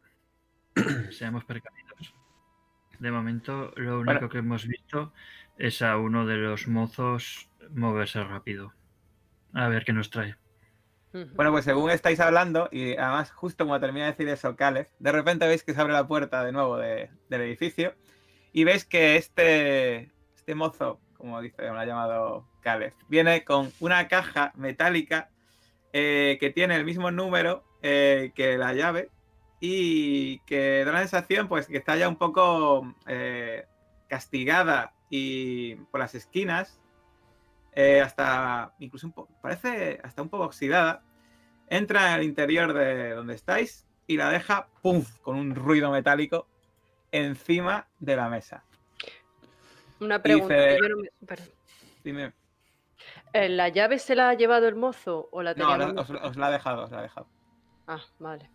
Seamos 1.10 1.44
precavidos. 1.44 2.14
De 2.98 3.10
momento, 3.10 3.72
lo 3.76 4.00
único 4.00 4.28
que 4.28 4.38
hemos 4.38 4.66
visto 4.66 5.12
es 5.56 5.80
a 5.80 5.96
uno 5.96 6.26
de 6.26 6.36
los 6.36 6.68
mozos 6.68 7.49
moverse 7.70 8.22
rápido. 8.22 8.72
A 9.52 9.68
ver 9.68 9.84
qué 9.84 9.92
nos 9.92 10.10
trae. 10.10 10.36
Bueno, 11.12 11.50
pues 11.50 11.64
según 11.64 11.90
estáis 11.90 12.20
hablando, 12.20 12.68
y 12.70 12.96
además 12.96 13.32
justo 13.32 13.64
como 13.64 13.80
termina 13.80 14.06
de 14.06 14.12
decir 14.12 14.28
eso 14.28 14.54
Caleb, 14.54 14.88
de 15.00 15.12
repente 15.12 15.48
veis 15.48 15.64
que 15.64 15.74
se 15.74 15.80
abre 15.80 15.92
la 15.92 16.06
puerta 16.06 16.44
de 16.44 16.52
nuevo 16.52 16.76
del 16.76 17.10
edificio 17.28 17.94
y 18.52 18.62
veis 18.62 18.84
que 18.84 19.16
este, 19.16 20.12
este 20.36 20.54
mozo, 20.54 21.00
como 21.16 21.40
dice, 21.40 21.62
me 21.62 21.70
lo 21.70 21.80
ha 21.80 21.84
llamado 21.84 22.48
Caleb, 22.60 22.94
viene 23.08 23.42
con 23.42 23.72
una 23.80 24.06
caja 24.06 24.52
metálica 24.54 25.30
eh, 25.92 26.36
que 26.38 26.50
tiene 26.50 26.76
el 26.76 26.84
mismo 26.84 27.10
número 27.10 27.64
eh, 27.82 28.30
que 28.36 28.56
la 28.56 28.72
llave 28.72 29.10
y 29.58 30.38
que 30.40 30.84
da 30.84 30.92
la 30.92 31.00
sensación 31.00 31.48
pues 31.48 31.66
que 31.66 31.76
está 31.76 31.96
ya 31.96 32.08
un 32.08 32.16
poco 32.16 32.94
eh, 33.08 33.66
castigada 34.08 34.94
y 35.10 35.74
por 35.90 35.98
las 35.98 36.14
esquinas 36.14 36.80
eh, 37.80 38.00
hasta 38.00 38.74
incluso 38.78 39.06
un 39.06 39.12
poco, 39.12 39.32
parece 39.40 40.00
hasta 40.02 40.22
un 40.22 40.28
poco 40.28 40.44
oxidada, 40.44 41.02
entra 41.68 42.14
al 42.14 42.22
interior 42.22 42.72
de 42.72 43.10
donde 43.10 43.34
estáis 43.34 43.86
y 44.06 44.16
la 44.16 44.30
deja, 44.30 44.68
¡pum!, 44.82 45.04
con 45.22 45.36
un 45.36 45.54
ruido 45.54 45.90
metálico 45.90 46.46
encima 47.12 47.86
de 47.98 48.16
la 48.16 48.28
mesa. 48.28 48.64
Una 50.00 50.22
pregunta. 50.22 50.54
Dime. 52.02 52.32
¿La 53.32 53.68
llave 53.68 53.98
se 53.98 54.14
la 54.14 54.30
ha 54.30 54.34
llevado 54.34 54.66
el 54.66 54.74
mozo 54.74 55.28
o 55.30 55.42
la 55.42 55.54
No, 55.54 56.00
os, 56.00 56.36
la 56.36 56.46
ha 56.46 56.50
dejado, 56.50 56.84
os 56.84 56.90
la 56.90 56.98
ha 56.98 57.02
dejado. 57.02 57.28
Ah, 57.86 58.00
vale. 58.18 58.50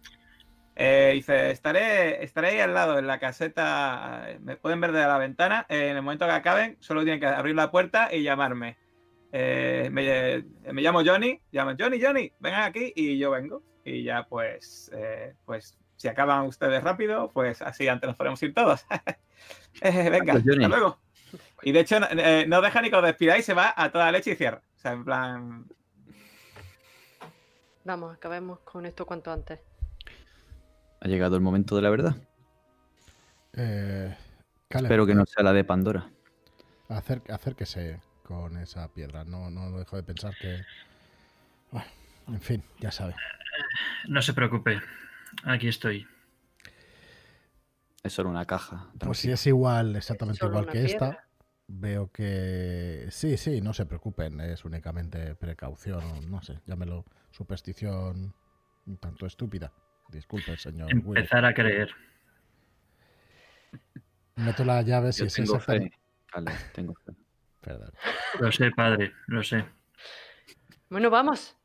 Eh, 0.76 1.12
dice, 1.14 1.52
estaré, 1.52 2.24
estaré 2.24 2.50
ahí 2.50 2.60
al 2.60 2.74
lado, 2.74 3.00
en 3.00 3.08
la 3.08 3.20
caseta. 3.20 4.28
Me 4.42 4.58
pueden 4.58 4.82
ver 4.82 4.92
desde 4.92 5.08
la 5.08 5.18
ventana. 5.18 5.66
Eh, 5.70 5.90
en 5.90 5.96
el 5.98 6.02
momento 6.02 6.26
que 6.26 6.34
acaben, 6.34 6.78
solo 6.82 7.04
tienen 7.04 7.20
que 7.20 7.28
abrir 7.28 7.56
la 7.56 7.72
puerta 7.72 8.14
y 8.14 8.24
llamarme. 8.24 8.78
Eh, 9.38 9.89
me, 9.91 10.82
llamo 10.82 11.04
Johnny, 11.04 11.41
llamo 11.52 11.74
Johnny, 11.78 12.00
Johnny, 12.02 12.32
vengan 12.39 12.63
aquí 12.63 12.93
y 12.95 13.17
yo 13.17 13.32
vengo. 13.32 13.62
Y 13.84 14.04
ya 14.04 14.26
pues, 14.30 14.89
pues 15.43 15.78
si 15.98 16.08
acaban 16.08 16.45
ustedes 16.45 16.82
rápido, 16.84 17.30
pues 17.34 17.62
así 17.62 17.88
antes 17.88 18.08
nos 18.08 18.15
podemos 18.15 18.41
ir 18.43 18.54
todos. 18.54 18.86
venga, 19.84 20.34
hasta 20.34 20.67
luego. 20.67 20.98
Y 21.63 21.74
de 21.74 21.82
hecho, 21.82 22.00
no 22.48 22.62
deja 22.62 22.82
ni 22.82 22.89
que 22.89 22.95
os 22.95 23.04
despidáis, 23.04 23.45
se 23.45 23.54
va 23.54 23.74
a 23.76 23.91
toda 23.91 24.12
leche 24.12 24.32
y 24.32 24.36
cierra. 24.36 24.62
O 24.76 24.80
sea, 24.80 24.93
en 24.93 25.04
plan, 25.04 25.65
Vamos, 27.86 28.15
acabemos 28.15 28.60
con 28.62 28.88
esto 28.88 29.06
cuanto 29.06 29.32
antes. 29.32 29.60
Ha 31.02 31.08
llegado 31.08 31.36
el 31.36 31.41
momento 31.43 31.76
de 31.76 31.82
la 31.84 31.91
verdad. 31.91 32.15
Eh, 33.54 34.15
Espero 34.69 35.06
que 35.06 35.13
no 35.13 35.24
sea 35.28 35.43
la 35.43 35.54
de 35.54 35.63
Pandora. 35.63 36.10
Acer, 36.89 37.21
acérquese 37.30 38.00
con 38.26 38.58
esa 38.58 38.92
piedra. 38.94 39.24
No, 39.24 39.50
no 39.50 39.78
dejo 39.78 39.96
de 39.96 40.04
pensar 40.04 40.36
que. 40.40 40.64
Bueno, 41.72 41.88
en 42.28 42.42
fin, 42.42 42.64
ya 42.80 42.92
sabe. 42.92 43.16
No 44.08 44.22
se 44.22 44.34
preocupe. 44.34 44.82
Aquí 45.44 45.68
estoy. 45.68 46.08
Es 48.04 48.14
solo 48.14 48.30
una 48.30 48.46
caja. 48.46 48.88
Pues 49.00 49.20
si 49.20 49.32
es 49.32 49.46
igual, 49.48 49.96
exactamente 49.96 50.46
igual 50.46 50.68
que 50.68 50.86
esta, 50.86 51.26
veo 51.68 52.12
que. 52.12 53.08
Sí, 53.10 53.38
sí, 53.38 53.62
no 53.62 53.74
se 53.74 53.86
preocupen. 53.86 54.40
Es 54.42 54.66
únicamente 54.66 55.36
precaución. 55.36 56.30
No 56.30 56.42
sé, 56.42 56.60
llámelo 56.66 57.06
superstición 57.32 58.34
un 58.86 58.98
tanto 58.98 59.26
estúpida. 59.26 59.72
Disculpe, 60.10 60.56
señor. 60.58 60.92
Empezar 60.92 61.46
a 61.46 61.54
creer. 61.54 61.90
Meto 64.36 64.64
la 64.66 64.82
llave 64.82 65.12
si 65.14 65.26
es 65.26 65.34
tengo 65.34 65.60
fe. 65.60 65.92
tengo 66.74 66.94
fe. 67.65 67.78
Lo 68.39 68.51
sé, 68.51 68.71
padre, 68.71 69.13
lo 69.28 69.43
sé. 69.43 69.65
Bueno, 70.89 71.10
vamos. 71.10 71.58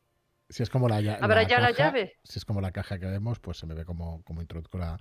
Si 0.48 0.62
es 0.62 0.70
como 0.70 0.88
la, 0.88 1.00
ya 1.00 1.18
la 1.20 1.70
llave? 1.70 2.18
Si 2.24 2.38
es 2.38 2.44
como 2.44 2.60
la 2.60 2.72
caja 2.72 2.98
que 2.98 3.06
vemos, 3.06 3.38
pues 3.38 3.58
se 3.58 3.66
me 3.66 3.74
ve 3.74 3.84
como, 3.84 4.24
como 4.24 4.40
introduzco 4.40 4.78
la, 4.78 4.98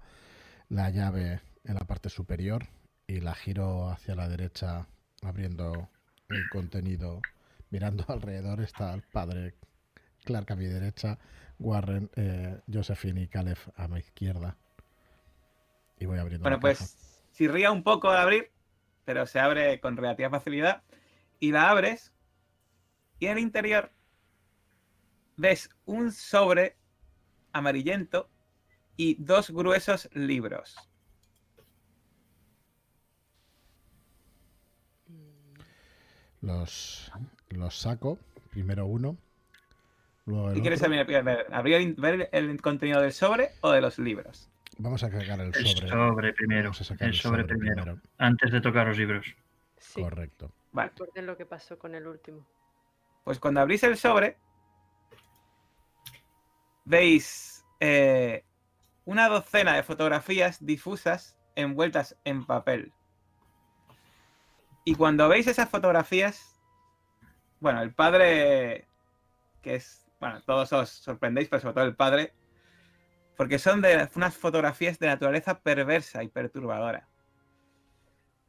la 0.69 0.89
llave 0.91 1.41
en 1.63 1.73
la 1.73 1.81
parte 1.81 2.09
superior 2.09 2.67
y 3.07 3.19
la 3.21 3.33
giro 3.33 3.89
hacia 3.89 4.13
la 4.15 4.29
derecha 4.29 4.87
abriendo 5.23 5.89
el 6.29 6.47
contenido. 6.49 7.21
Mirando 7.71 8.05
alrededor 8.07 8.61
está 8.61 8.93
el 8.93 9.01
padre 9.01 9.55
Clark 10.23 10.51
a 10.51 10.55
mi 10.55 10.65
derecha, 10.65 11.17
Warren, 11.57 12.11
eh, 12.15 12.59
Josephine 12.71 13.21
y 13.21 13.27
Caleb 13.27 13.57
a 13.75 13.87
mi 13.87 13.99
izquierda. 13.99 14.57
Y 15.97 16.05
voy 16.05 16.19
abriendo. 16.19 16.43
Bueno, 16.43 16.59
pues 16.59 17.27
si 17.31 17.47
ría 17.47 17.71
un 17.71 17.83
poco 17.83 18.09
al 18.09 18.17
abrir, 18.17 18.51
pero 19.09 19.25
se 19.25 19.39
abre 19.39 19.79
con 19.79 19.97
relativa 19.97 20.29
facilidad. 20.29 20.83
Y 21.39 21.51
la 21.51 21.71
abres. 21.71 22.13
Y 23.17 23.25
en 23.25 23.31
el 23.31 23.39
interior 23.39 23.91
ves 25.35 25.71
un 25.85 26.11
sobre 26.11 26.77
amarillento 27.51 28.29
y 28.97 29.15
dos 29.15 29.49
gruesos 29.49 30.11
libros. 30.13 30.75
Los, 36.41 37.11
los 37.49 37.79
saco. 37.79 38.19
Primero 38.51 38.85
uno. 38.85 39.17
¿Y 40.53 40.61
quieres 40.61 40.83
abrir, 40.83 41.95
ver 41.95 42.29
el 42.31 42.61
contenido 42.61 43.01
del 43.01 43.13
sobre 43.13 43.53
o 43.61 43.71
de 43.71 43.81
los 43.81 43.97
libros? 43.97 44.51
Vamos 44.81 45.03
a 45.03 45.09
cargar 45.09 45.41
el 45.41 45.53
sobre. 45.53 45.69
El 45.69 45.89
sobre 45.89 46.33
primero. 46.33 46.71
el, 46.99 47.13
sobre, 47.13 47.43
primero, 47.43 47.99
Antes 48.17 48.49
de 48.49 48.61
tocar 48.61 48.87
los 48.87 48.97
libros. 48.97 49.35
Correcto. 49.93 50.53
Vale. 50.71 50.91
Recuerden 50.91 51.25
lo 51.25 51.35
que 51.35 51.45
pasó 51.45 51.77
con 51.77 51.95
el 51.95 52.07
último. 52.07 52.47
Pues 53.25 53.39
cuando 53.39 53.59
abrís 53.59 53.83
el 53.83 53.97
sobre, 53.97 54.37
veis 56.85 57.65
eh, 57.81 58.45
una 59.03 59.27
docena 59.27 59.75
de 59.75 59.83
fotografías 59.83 60.65
difusas 60.65 61.37
envueltas 61.55 62.15
en 62.23 62.45
papel. 62.45 62.93
Y 64.85 64.95
cuando 64.95 65.27
veis 65.27 65.47
esas 65.47 65.69
fotografías, 65.69 66.57
bueno, 67.59 67.81
el 67.81 67.93
padre, 67.93 68.87
que 69.61 69.75
es, 69.75 70.09
bueno, 70.21 70.41
todos 70.43 70.71
os 70.71 70.89
sorprendéis, 70.89 71.49
pero 71.49 71.61
sobre 71.61 71.73
todo 71.73 71.83
el 71.83 71.95
padre, 71.97 72.33
porque 73.39 73.57
son 73.57 73.79
de 73.79 74.09
unas 74.15 74.35
fotografías 74.35 74.99
de 74.99 75.07
naturaleza 75.07 75.61
perversa 75.61 76.21
y 76.23 76.27
perturbadora. 76.27 77.07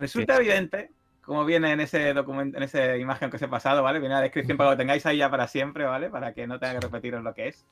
Resulta 0.00 0.34
evidente, 0.34 0.90
como 1.20 1.44
viene 1.44 1.70
en 1.70 1.78
ese 1.78 2.12
documento, 2.12 2.56
en 2.56 2.64
esa 2.64 2.96
imagen 2.96 3.30
que 3.30 3.36
os 3.36 3.42
he 3.42 3.46
pasado, 3.46 3.84
¿vale? 3.84 4.00
Viene 4.00 4.16
la 4.16 4.20
descripción 4.20 4.58
para 4.58 4.70
que 4.70 4.72
lo 4.72 4.78
tengáis 4.78 5.06
ahí 5.06 5.18
ya 5.18 5.30
para 5.30 5.46
siempre, 5.46 5.84
¿vale? 5.84 6.10
Para 6.10 6.34
que 6.34 6.48
no 6.48 6.58
tenga 6.58 6.74
que 6.74 6.80
repetiros 6.80 7.22
lo 7.22 7.32
que 7.34 7.46
es. 7.46 7.64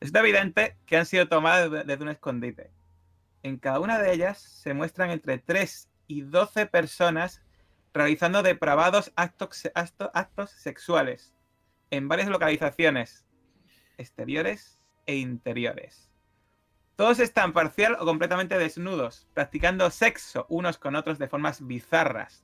Resulta 0.00 0.20
evidente 0.20 0.78
que 0.86 0.96
han 0.96 1.04
sido 1.04 1.28
tomadas 1.28 1.70
desde 1.86 2.02
un 2.02 2.08
escondite. 2.08 2.70
En 3.42 3.58
cada 3.58 3.78
una 3.78 3.98
de 3.98 4.14
ellas 4.14 4.40
se 4.40 4.72
muestran 4.72 5.10
entre 5.10 5.36
3 5.36 5.90
y 6.06 6.22
12 6.22 6.64
personas 6.64 7.42
realizando 7.92 8.42
depravados 8.42 9.12
actos, 9.14 9.70
actos 9.74 10.50
sexuales 10.52 11.34
en 11.90 12.08
varias 12.08 12.30
localizaciones 12.30 13.26
exteriores 13.98 14.80
e 15.04 15.16
interiores. 15.16 16.06
Todos 16.96 17.18
están 17.18 17.52
parcial 17.52 17.98
o 18.00 18.06
completamente 18.06 18.56
desnudos, 18.56 19.28
practicando 19.34 19.90
sexo 19.90 20.46
unos 20.48 20.78
con 20.78 20.96
otros 20.96 21.18
de 21.18 21.28
formas 21.28 21.66
bizarras. 21.66 22.42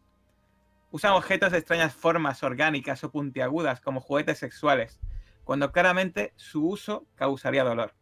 Usan 0.91 1.13
objetos 1.13 1.53
de 1.53 1.59
extrañas 1.59 1.95
formas 1.95 2.43
orgánicas 2.43 3.03
o 3.03 3.11
puntiagudas 3.11 3.81
como 3.81 4.03
juguetes 4.03 4.39
sexuales, 4.39 5.01
cuando 5.45 5.73
claramente 5.73 6.35
su 6.37 6.69
uso 6.69 7.07
causaría 7.15 7.65
dolor. 7.65 7.95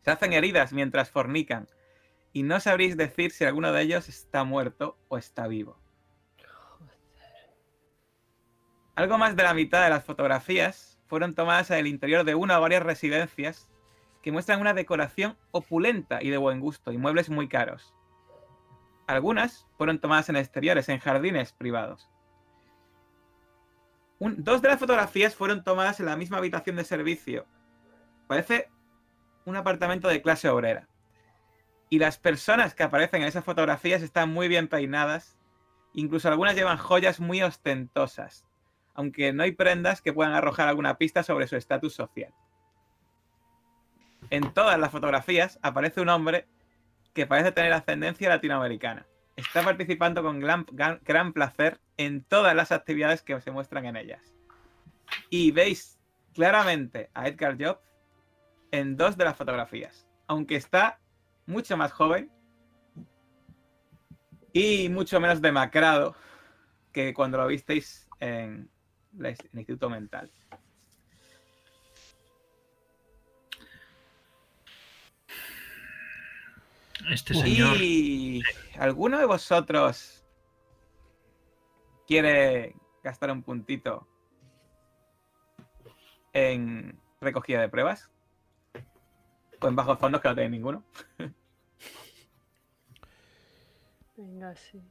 Se 0.00 0.10
hacen 0.10 0.32
heridas 0.32 0.72
mientras 0.72 1.10
fornican, 1.10 1.68
y 2.32 2.42
no 2.42 2.58
sabréis 2.58 2.96
decir 2.96 3.30
si 3.30 3.44
alguno 3.44 3.72
de 3.72 3.82
ellos 3.82 4.08
está 4.08 4.42
muerto 4.42 4.96
o 5.08 5.18
está 5.18 5.46
vivo. 5.48 5.78
Algo 8.94 9.18
más 9.18 9.36
de 9.36 9.42
la 9.42 9.52
mitad 9.52 9.84
de 9.84 9.90
las 9.90 10.04
fotografías 10.04 10.98
fueron 11.08 11.34
tomadas 11.34 11.70
en 11.70 11.76
el 11.76 11.88
interior 11.88 12.24
de 12.24 12.34
una 12.34 12.58
o 12.58 12.62
varias 12.62 12.82
residencias 12.82 13.68
que 14.26 14.32
muestran 14.32 14.60
una 14.60 14.74
decoración 14.74 15.38
opulenta 15.52 16.20
y 16.20 16.30
de 16.30 16.36
buen 16.36 16.58
gusto 16.58 16.90
y 16.90 16.98
muebles 16.98 17.30
muy 17.30 17.46
caros. 17.46 17.94
Algunas 19.06 19.68
fueron 19.78 20.00
tomadas 20.00 20.28
en 20.28 20.34
exteriores, 20.34 20.88
en 20.88 20.98
jardines 20.98 21.52
privados. 21.52 22.10
dos 24.18 24.62
de 24.62 24.68
las 24.68 24.80
fotografías 24.80 25.36
fueron 25.36 25.62
tomadas 25.62 26.00
en 26.00 26.06
la 26.06 26.16
misma 26.16 26.38
habitación 26.38 26.74
de 26.74 26.82
servicio. 26.82 27.46
Parece 28.26 28.68
un 29.44 29.54
apartamento 29.54 30.08
de 30.08 30.20
clase 30.20 30.48
obrera. 30.48 30.88
Y 31.88 32.00
las 32.00 32.18
personas 32.18 32.74
que 32.74 32.82
aparecen 32.82 33.22
en 33.22 33.28
esas 33.28 33.44
fotografías 33.44 34.02
están 34.02 34.30
muy 34.30 34.48
bien 34.48 34.66
peinadas. 34.66 35.38
Incluso 35.92 36.26
algunas 36.26 36.56
llevan 36.56 36.78
joyas 36.78 37.20
muy 37.20 37.44
ostentosas, 37.44 38.44
aunque 38.92 39.32
no 39.32 39.44
hay 39.44 39.52
prendas 39.52 40.02
que 40.02 40.12
puedan 40.12 40.32
arrojar 40.32 40.66
alguna 40.66 40.98
pista 40.98 41.22
sobre 41.22 41.46
su 41.46 41.54
estatus 41.54 41.94
social. 41.94 42.34
En 44.30 44.52
todas 44.52 44.78
las 44.78 44.90
fotografías 44.90 45.58
aparece 45.62 46.00
un 46.00 46.08
hombre 46.08 46.46
que 47.14 47.26
parece 47.26 47.52
tener 47.52 47.72
ascendencia 47.72 48.28
latinoamericana. 48.28 49.06
Está 49.36 49.62
participando 49.62 50.22
con 50.22 50.40
gran, 50.40 51.32
placer 51.32 51.80
en 51.96 52.24
todas 52.24 52.54
las 52.54 52.72
actividades 52.72 53.22
que 53.22 53.40
se 53.40 53.50
muestran 53.50 53.86
en 53.86 53.96
ellas. 53.96 54.34
Y 55.30 55.50
veis 55.50 55.98
claramente 56.34 57.10
a 57.14 57.28
Edgar 57.28 57.56
Job 57.58 57.78
en 58.70 58.96
dos 58.96 59.16
de 59.16 59.24
las 59.24 59.36
fotografías. 59.36 60.06
Aunque 60.26 60.56
está 60.56 60.98
mucho 61.46 61.76
más 61.76 61.92
joven 61.92 62.30
y 64.52 64.88
mucho 64.88 65.20
menos 65.20 65.40
demacrado 65.40 66.16
que 66.92 67.14
cuando 67.14 67.38
lo 67.38 67.46
visteis 67.46 68.08
en, 68.20 68.70
el 69.18 69.36
Instituto 69.52 69.88
Mental. 69.90 70.30
Este 77.10 77.34
señor. 77.34 77.76
¿Y 77.80 78.42
alguno 78.78 79.18
de 79.18 79.26
vosotros 79.26 80.24
quiere 82.06 82.74
gastar 83.02 83.30
un 83.30 83.42
puntito 83.42 84.06
en 86.32 87.00
recogida 87.20 87.60
de 87.60 87.68
pruebas? 87.68 88.10
O 89.60 89.68
en 89.68 89.76
bajos 89.76 89.98
fondos 89.98 90.20
que 90.20 90.28
no 90.28 90.34
tenéis 90.34 90.50
ninguno. 90.50 90.84
Venga, 94.16 94.54
sí. 94.56 94.82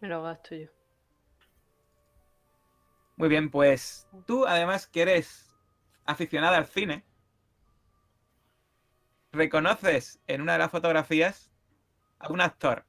Me 0.00 0.08
lo 0.08 0.22
gasto 0.22 0.54
yo. 0.54 0.68
Muy 3.16 3.28
bien, 3.28 3.50
pues 3.50 4.08
tú 4.26 4.44
además 4.44 4.86
que 4.86 5.02
eres 5.02 5.53
aficionada 6.04 6.56
al 6.56 6.66
cine, 6.66 7.04
reconoces 9.32 10.20
en 10.26 10.40
una 10.40 10.52
de 10.52 10.58
las 10.58 10.70
fotografías 10.70 11.50
a 12.18 12.32
un 12.32 12.40
actor. 12.40 12.86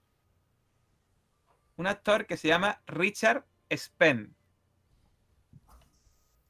Un 1.77 1.87
actor 1.87 2.25
que 2.25 2.37
se 2.37 2.47
llama 2.47 2.81
Richard 2.87 3.45
Spen. 3.69 4.35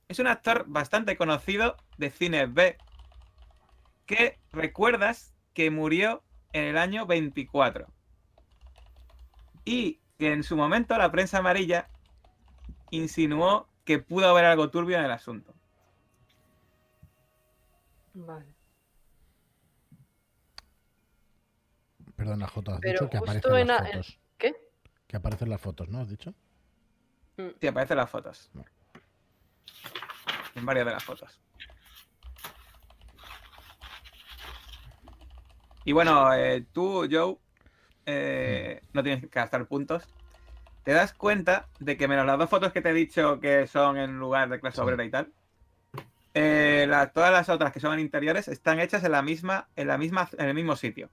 Es 0.08 0.20
un 0.20 0.28
actor 0.28 0.66
bastante 0.68 1.18
conocido 1.18 1.78
de 1.98 2.12
cine 2.12 2.46
B 2.46 2.78
que 4.06 4.40
recuerdas 4.52 5.34
que 5.54 5.72
murió 5.72 6.24
en 6.54 6.66
el 6.66 6.78
año 6.78 7.08
24. 7.08 7.88
Y 9.64 10.00
que 10.20 10.32
en 10.32 10.44
su 10.44 10.56
momento 10.56 10.96
la 10.98 11.12
prensa 11.12 11.40
amarilla 11.40 11.90
insinuó 12.92 13.68
que 13.84 13.98
pudo 13.98 14.30
haber 14.30 14.46
algo 14.46 14.70
turbio 14.70 14.98
en 14.98 15.06
el 15.06 15.12
asunto. 15.12 15.55
Vale. 18.16 18.46
Perdona, 22.16 22.48
Jota, 22.48 22.76
has 22.76 22.82
dicho 22.82 23.10
que 23.10 23.18
aparecen 23.18 23.68
las 23.68 23.90
fotos. 23.90 24.20
¿Qué? 24.38 24.56
Que 25.06 25.18
aparecen 25.18 25.50
las 25.50 25.62
fotos, 25.62 25.90
¿no? 25.90 26.00
¿Has 26.00 26.10
dicho? 26.10 26.34
Mm. 27.36 27.50
Sí, 27.60 27.68
aparecen 27.68 27.98
las 27.98 28.10
fotos. 28.10 28.50
En 30.56 30.66
varias 30.66 30.86
de 30.86 30.92
las 30.94 31.04
fotos. 31.04 31.42
Y 35.84 35.92
bueno, 35.92 36.34
eh, 36.34 36.66
tú, 36.72 37.08
Joe, 37.12 37.38
eh, 38.06 38.82
no 38.94 39.04
tienes 39.04 39.22
que 39.24 39.28
gastar 39.28 39.68
puntos. 39.68 40.08
Te 40.84 40.94
das 40.94 41.14
cuenta 41.14 41.68
de 41.80 41.98
que 41.98 42.08
menos 42.08 42.26
las 42.26 42.38
dos 42.38 42.50
fotos 42.50 42.72
que 42.72 42.82
te 42.82 42.92
he 42.92 42.94
dicho 42.94 43.42
que 43.42 43.68
son 43.68 43.98
en 43.98 44.18
lugar 44.18 44.48
de 44.48 44.62
clase 44.62 44.80
obrera 44.80 45.04
y 45.04 45.12
tal, 45.12 45.34
eh, 46.38 46.86
todas 47.14 47.32
las 47.32 47.48
otras 47.48 47.72
que 47.72 47.80
son 47.80 47.94
en 47.94 48.02
interiores 48.02 48.50
están 48.50 48.82
hechas 48.82 49.06
en 49.06 49.14
la 49.14 49.22
misma, 49.22 49.70
en 49.78 49.88
la 49.88 49.98
misma, 49.98 50.30
en 50.38 50.50
el 50.50 50.54
mismo 50.54 50.76
sitio. 50.76 51.10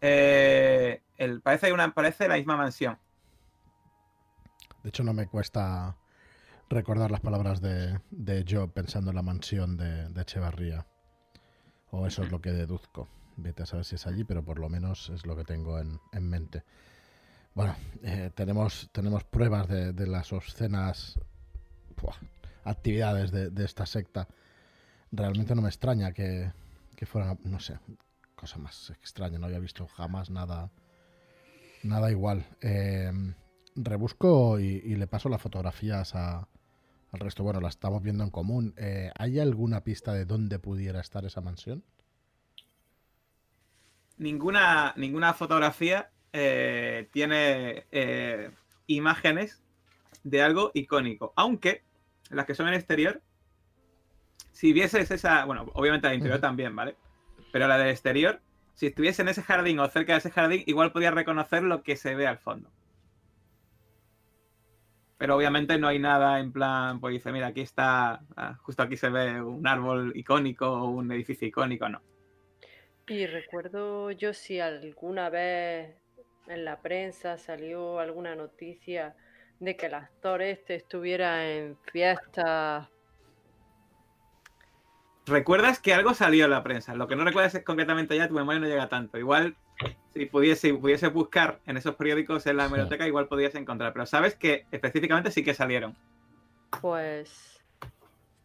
Eh, 0.00 1.02
el, 1.18 1.42
parece 1.42 1.70
una, 1.70 1.92
parece 1.92 2.26
la 2.26 2.36
misma 2.36 2.56
mansión. 2.56 2.98
De 4.82 4.88
hecho, 4.88 5.04
no 5.04 5.12
me 5.12 5.26
cuesta 5.26 5.96
recordar 6.70 7.10
las 7.10 7.20
palabras 7.20 7.60
de, 7.60 8.00
de 8.10 8.46
Joe 8.48 8.68
pensando 8.68 9.10
en 9.10 9.16
la 9.16 9.22
mansión 9.22 9.76
de, 9.76 10.08
de 10.08 10.22
Echevarría. 10.22 10.86
O 11.90 12.06
eso 12.06 12.22
es 12.22 12.32
lo 12.32 12.40
que 12.40 12.52
deduzco. 12.52 13.06
Vete 13.36 13.64
a 13.64 13.66
saber 13.66 13.84
si 13.84 13.96
es 13.96 14.06
allí, 14.06 14.24
pero 14.24 14.42
por 14.42 14.58
lo 14.58 14.70
menos 14.70 15.10
es 15.10 15.26
lo 15.26 15.36
que 15.36 15.44
tengo 15.44 15.78
en, 15.78 16.00
mente. 16.22 16.64
Bueno, 17.54 17.76
eh, 18.02 18.30
tenemos, 18.34 18.88
tenemos 18.92 19.24
pruebas 19.24 19.68
de, 19.68 19.92
de 19.92 20.06
las 20.06 20.32
obscenas 20.32 21.20
actividades 22.64 23.30
de, 23.30 23.64
esta 23.64 23.86
secta. 23.86 24.28
Realmente 25.12 25.54
no 25.54 25.62
me 25.62 25.68
extraña 25.68 26.12
que, 26.12 26.52
que 26.96 27.06
fueran, 27.06 27.38
no 27.44 27.60
sé, 27.60 27.78
cosa 28.34 28.58
más 28.58 28.90
extraña. 28.90 29.38
No 29.38 29.46
había 29.46 29.58
visto 29.58 29.86
jamás 29.86 30.30
nada, 30.30 30.70
nada 31.82 32.10
igual. 32.10 32.44
Em, 32.60 33.34
rebusco 33.76 34.58
y, 34.58 34.80
le 34.96 35.06
paso 35.06 35.28
las 35.28 35.40
fotografías 35.40 36.14
al 36.14 36.46
resto. 37.12 37.42
Bueno, 37.42 37.60
las 37.60 37.74
estamos 37.74 38.02
viendo 38.02 38.24
en 38.24 38.30
común. 38.30 38.74
Eh, 38.76 39.10
¿Hay 39.18 39.38
alguna 39.38 39.82
pista 39.82 40.12
de 40.12 40.24
dónde 40.24 40.58
pudiera 40.58 41.00
estar 41.00 41.24
esa 41.24 41.40
mansión? 41.40 41.84
Ninguna, 44.16 44.94
ninguna 44.96 45.34
fotografía 45.34 46.10
eh, 46.32 47.08
tiene 47.12 47.86
eh, 47.90 48.50
imágenes 48.86 49.62
de 50.22 50.42
algo 50.42 50.70
icónico. 50.74 51.32
Aunque 51.36 51.82
las 52.30 52.46
que 52.46 52.54
son 52.54 52.68
en 52.68 52.74
exterior, 52.74 53.22
si 54.52 54.72
vieses 54.72 55.10
esa, 55.10 55.44
bueno, 55.44 55.66
obviamente 55.74 56.08
la 56.08 56.14
interior 56.14 56.40
también, 56.40 56.74
¿vale? 56.76 56.96
Pero 57.52 57.68
la 57.68 57.78
del 57.78 57.88
exterior, 57.88 58.40
si 58.74 58.86
estuviese 58.86 59.22
en 59.22 59.28
ese 59.28 59.42
jardín 59.42 59.78
o 59.78 59.88
cerca 59.88 60.12
de 60.12 60.18
ese 60.18 60.30
jardín, 60.30 60.62
igual 60.66 60.92
podías 60.92 61.14
reconocer 61.14 61.62
lo 61.62 61.82
que 61.82 61.96
se 61.96 62.14
ve 62.14 62.26
al 62.26 62.38
fondo. 62.38 62.70
pero 65.24 65.36
obviamente 65.36 65.78
no 65.78 65.88
hay 65.88 65.98
nada 65.98 66.38
en 66.38 66.52
plan, 66.52 67.00
pues 67.00 67.14
dice, 67.14 67.32
mira, 67.32 67.46
aquí 67.46 67.62
está, 67.62 68.20
ah, 68.36 68.58
justo 68.62 68.82
aquí 68.82 68.96
se 68.96 69.08
ve 69.08 69.40
un 69.40 69.66
árbol 69.66 70.12
icónico 70.14 70.70
o 70.70 70.90
un 70.90 71.10
edificio 71.12 71.48
icónico, 71.48 71.88
no. 71.88 72.02
Y 73.08 73.26
recuerdo 73.26 74.10
yo 74.10 74.34
si 74.34 74.60
alguna 74.60 75.30
vez 75.30 75.96
en 76.46 76.64
la 76.64 76.80
prensa 76.80 77.38
salió 77.38 78.00
alguna 78.00 78.34
noticia 78.34 79.14
de 79.64 79.76
que 79.76 79.86
el 79.86 79.94
actor 79.94 80.42
este 80.42 80.74
estuviera 80.74 81.48
en 81.48 81.76
fiestas. 81.90 82.88
¿Recuerdas 85.26 85.80
que 85.80 85.94
algo 85.94 86.12
salió 86.12 86.44
en 86.44 86.50
la 86.50 86.62
prensa? 86.62 86.94
Lo 86.94 87.08
que 87.08 87.16
no 87.16 87.24
recuerdas 87.24 87.54
es 87.54 87.64
concretamente 87.64 88.16
ya, 88.16 88.28
tu 88.28 88.34
memoria 88.34 88.60
no 88.60 88.66
llega 88.66 88.88
tanto. 88.90 89.16
Igual, 89.16 89.56
si 90.12 90.26
pudiese, 90.26 90.74
pudiese 90.74 91.08
buscar 91.08 91.60
en 91.66 91.78
esos 91.78 91.94
periódicos 91.94 92.46
en 92.46 92.58
la 92.58 92.66
biblioteca, 92.66 93.06
igual 93.06 93.26
podrías 93.26 93.54
encontrar. 93.54 93.94
Pero 93.94 94.04
sabes 94.04 94.34
que 94.34 94.66
específicamente 94.70 95.30
sí 95.30 95.42
que 95.42 95.54
salieron. 95.54 95.96
Pues 96.82 97.62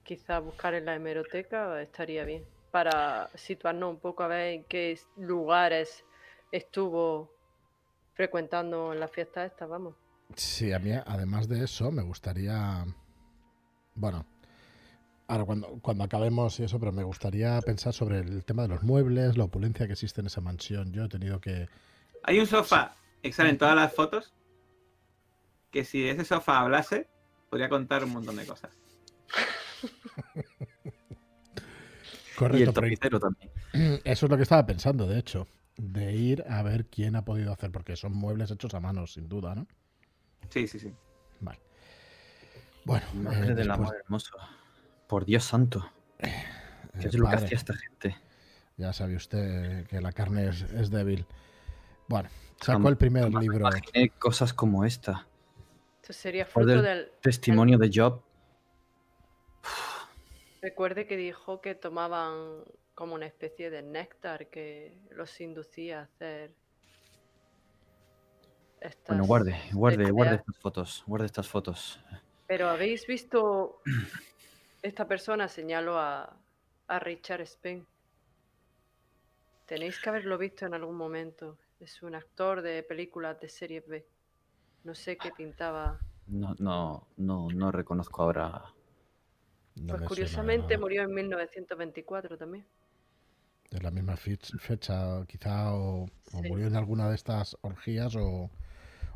quizá 0.04 0.40
buscar 0.40 0.74
en 0.74 0.86
la 0.86 0.96
hemeroteca 0.96 1.82
estaría 1.82 2.24
bien. 2.24 2.46
Para 2.72 3.30
situarnos 3.36 3.90
un 3.90 4.00
poco 4.00 4.24
a 4.24 4.28
ver 4.28 4.54
en 4.54 4.64
qué 4.64 4.98
lugares 5.18 6.06
estuvo 6.52 7.30
frecuentando 8.14 8.94
en 8.94 9.00
la 9.02 9.08
fiesta 9.08 9.46
esta, 9.46 9.66
vamos. 9.66 9.96
Sí, 10.36 10.72
a 10.74 10.80
mí, 10.80 10.92
además 10.92 11.48
de 11.48 11.64
eso, 11.64 11.92
me 11.92 12.02
gustaría. 12.02 12.86
Bueno, 13.96 14.26
ahora 15.28 15.46
cuando, 15.46 15.80
cuando 15.82 16.04
acabemos 16.04 16.60
y 16.60 16.64
eso, 16.64 16.80
pero 16.80 16.92
me 16.92 17.04
gustaría 17.04 17.60
pensar 17.62 17.94
sobre 17.94 18.20
el 18.20 18.44
tema 18.46 18.64
de 18.64 18.70
los 18.70 18.84
muebles, 18.84 19.38
la 19.38 19.46
opulencia 19.46 19.88
que 19.88 19.94
existe 19.94 20.22
en 20.22 20.28
esa 20.28 20.42
mansión. 20.42 20.92
Yo 20.92 21.06
he 21.06 21.10
tenido 21.10 21.40
que. 21.40 21.68
Hay 22.24 22.40
un 22.40 22.48
sofá, 22.48 22.96
excelente 23.24 23.54
en 23.54 23.58
todas 23.60 23.76
las 23.76 23.94
fotos, 23.94 24.34
que 25.72 25.84
si 25.86 26.08
ese 26.08 26.26
sofá 26.26 26.60
hablase, 26.60 27.08
podría 27.50 27.70
contar 27.70 28.04
un 28.04 28.12
montón 28.12 28.36
de 28.36 28.46
cosas. 28.46 28.72
Correcto, 32.36 32.86
y 32.86 32.94
el 32.94 33.20
también. 33.20 33.50
Eso 34.06 34.26
es 34.26 34.30
lo 34.30 34.38
que 34.38 34.44
estaba 34.44 34.66
pensando, 34.66 35.06
de 35.06 35.20
hecho, 35.20 35.48
de 35.76 36.16
ir 36.16 36.46
a 36.50 36.64
ver 36.64 36.86
quién 36.86 37.16
ha 37.16 37.26
podido 37.26 37.52
hacer, 37.52 37.72
porque 37.72 37.96
son 37.96 38.14
muebles 38.14 38.52
hechos 38.52 38.74
a 38.74 38.80
mano, 38.80 39.06
sin 39.08 39.28
duda, 39.28 39.56
¿no? 39.56 39.68
Sí, 40.50 40.68
sí, 40.68 40.80
sí. 40.80 40.94
Vale. 41.40 41.60
Bueno. 42.86 43.06
Madre 43.14 43.52
eh, 43.52 43.56
del 43.56 43.72
amor 43.72 43.96
hermoso. 43.96 44.36
Por 45.08 45.26
Dios 45.26 45.44
santo. 45.44 45.92
¿Qué 46.18 47.08
es 47.08 47.16
lo 47.16 47.30
que 47.30 47.36
hacía 47.36 47.58
esta 47.58 47.74
gente? 47.74 48.16
Ya 48.78 48.94
sabe 48.94 49.16
usted 49.16 49.86
que 49.88 50.02
la 50.02 50.12
carne 50.12 50.50
es, 50.50 50.90
débil. 50.90 51.26
Bueno, 52.08 52.30
sacó 52.60 52.90
el 52.90 52.98
primer 52.98 53.34
libro. 53.34 53.68
Imaginé 53.70 54.10
cosas 54.10 54.54
como 54.54 54.86
esta. 54.86 55.28
Esto 56.02 56.14
sería 56.14 56.46
fruto 56.46 56.82
del, 56.82 57.12
testimonio 57.22 57.78
de 57.78 57.92
Job. 57.94 58.22
Recuerde 60.62 61.08
que 61.08 61.18
dijo 61.18 61.62
que 61.62 61.76
tomaban 61.76 62.64
como 62.96 63.16
una 63.16 63.26
especie 63.26 63.70
de 63.70 63.82
néctar 63.82 64.48
que 64.48 64.98
los 65.12 65.40
inducía 65.40 66.00
a 66.00 66.04
hacer 66.04 66.52
bueno, 69.08 69.26
guarde, 69.26 69.58
guarde, 69.74 70.12
guarde 70.12 70.36
estas 70.36 70.58
fotos, 70.58 71.04
guarde 71.06 71.26
estas 71.26 71.48
fotos. 71.48 72.00
Pero 72.48 72.68
habéis 72.68 73.06
visto, 73.06 73.82
esta 74.82 75.08
persona 75.08 75.48
señaló 75.48 76.00
a, 76.00 76.36
Richard 77.02 77.42
Spen. 77.46 77.86
Tenéis 79.68 80.00
que 80.00 80.10
haberlo 80.10 80.38
visto 80.40 80.66
en 80.66 80.74
algún 80.74 80.96
momento. 80.96 81.60
Es 81.80 82.02
un 82.02 82.16
actor 82.16 82.64
de 82.64 82.82
películas 82.82 83.40
de 83.40 83.50
serie 83.50 83.82
B. 83.82 84.04
No 84.84 84.96
sé 84.96 85.16
qué 85.18 85.32
pintaba. 85.32 86.00
No, 86.26 86.56
no, 86.58 87.08
no, 87.18 87.48
no 87.54 87.72
reconozco 87.72 88.24
ahora. 88.24 88.64
pues 89.88 90.02
curiosamente 90.02 90.80
murió 90.80 91.04
en 91.04 91.14
1924 91.14 92.38
también. 92.38 92.66
De 93.70 93.80
la 93.82 93.92
misma 93.92 94.18
fecha, 94.18 95.24
quizá, 95.28 95.76
o, 95.76 96.08
murió 96.34 96.66
en 96.66 96.76
alguna 96.76 97.08
de 97.10 97.16
estas 97.16 97.56
orgías, 97.62 98.16
o, 98.16 98.50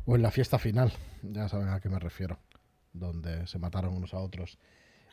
o 0.06 0.16
en 0.16 0.22
la 0.22 0.30
fiesta 0.30 0.58
final, 0.58 0.92
ya 1.22 1.48
saben 1.48 1.68
a 1.68 1.80
qué 1.80 1.88
me 1.88 1.98
refiero, 1.98 2.38
donde 2.92 3.46
se 3.46 3.58
mataron 3.58 3.94
unos 3.94 4.14
a 4.14 4.18
otros. 4.18 4.58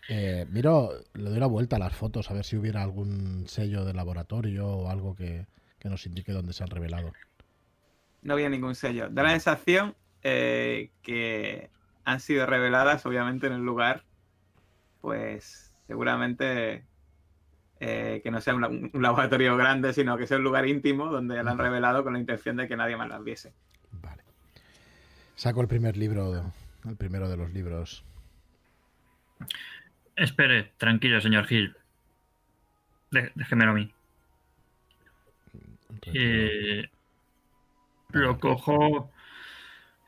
Eh, 0.10 0.46
miro, 0.50 0.92
le 1.14 1.30
doy 1.30 1.40
la 1.40 1.48
vuelta 1.48 1.76
a 1.76 1.80
las 1.80 1.96
fotos 1.96 2.30
a 2.32 2.34
ver 2.34 2.44
si 2.44 2.58
hubiera 2.58 2.82
algún 2.82 3.48
sello 3.48 3.86
de 3.86 3.94
laboratorio 3.94 4.68
o 4.68 4.90
algo 4.90 5.16
que, 5.16 5.48
nos 5.84 6.06
indique 6.06 6.32
dónde 6.32 6.54
se 6.54 6.64
han 6.64 6.70
revelado. 6.70 7.12
No 8.22 8.34
había 8.34 8.50
ningún 8.50 8.76
sello. 8.76 9.10
Da 9.10 9.24
la 9.24 9.32
sensación 9.32 9.96
eh, 10.22 10.92
que 11.02 11.72
han 12.06 12.20
sido 12.20 12.46
reveladas, 12.46 13.06
obviamente, 13.06 13.48
en 13.48 13.54
el 13.54 13.62
lugar, 13.62 14.04
pues 15.02 15.74
seguramente 15.88 16.86
eh, 17.80 18.22
que 18.24 18.30
no 18.30 18.42
sea 18.42 18.54
un, 18.54 18.92
un, 18.94 19.02
laboratorio 19.02 19.58
grande, 19.58 19.92
sino 19.94 20.18
que 20.18 20.28
sea 20.28 20.38
un 20.38 20.44
lugar 20.44 20.68
íntimo 20.68 21.08
donde 21.08 21.44
la 21.44 21.52
han 21.52 21.58
revelado 21.58 22.04
con 22.04 22.14
la 22.14 22.20
intención 22.20 22.58
de 22.58 22.68
que 22.68 22.78
nadie 22.78 22.96
más 22.96 23.10
las 23.10 23.24
viese. 23.24 23.54
Vale. 23.92 24.21
Saco 25.42 25.60
el 25.60 25.68
primer 25.68 25.98
libro, 25.98 26.54
el 26.88 26.96
primero 26.98 27.28
de 27.28 27.36
los 27.36 27.52
libros. 27.52 28.06
Espere, 30.16 30.72
tranquilo, 30.78 31.20
señor 31.20 31.48
Gil. 31.48 31.76
déjemelo 33.10 33.72
a 33.72 33.74
mí. 33.74 33.92
Eh, 36.14 36.88
lo 38.12 38.40
cojo 38.40 39.10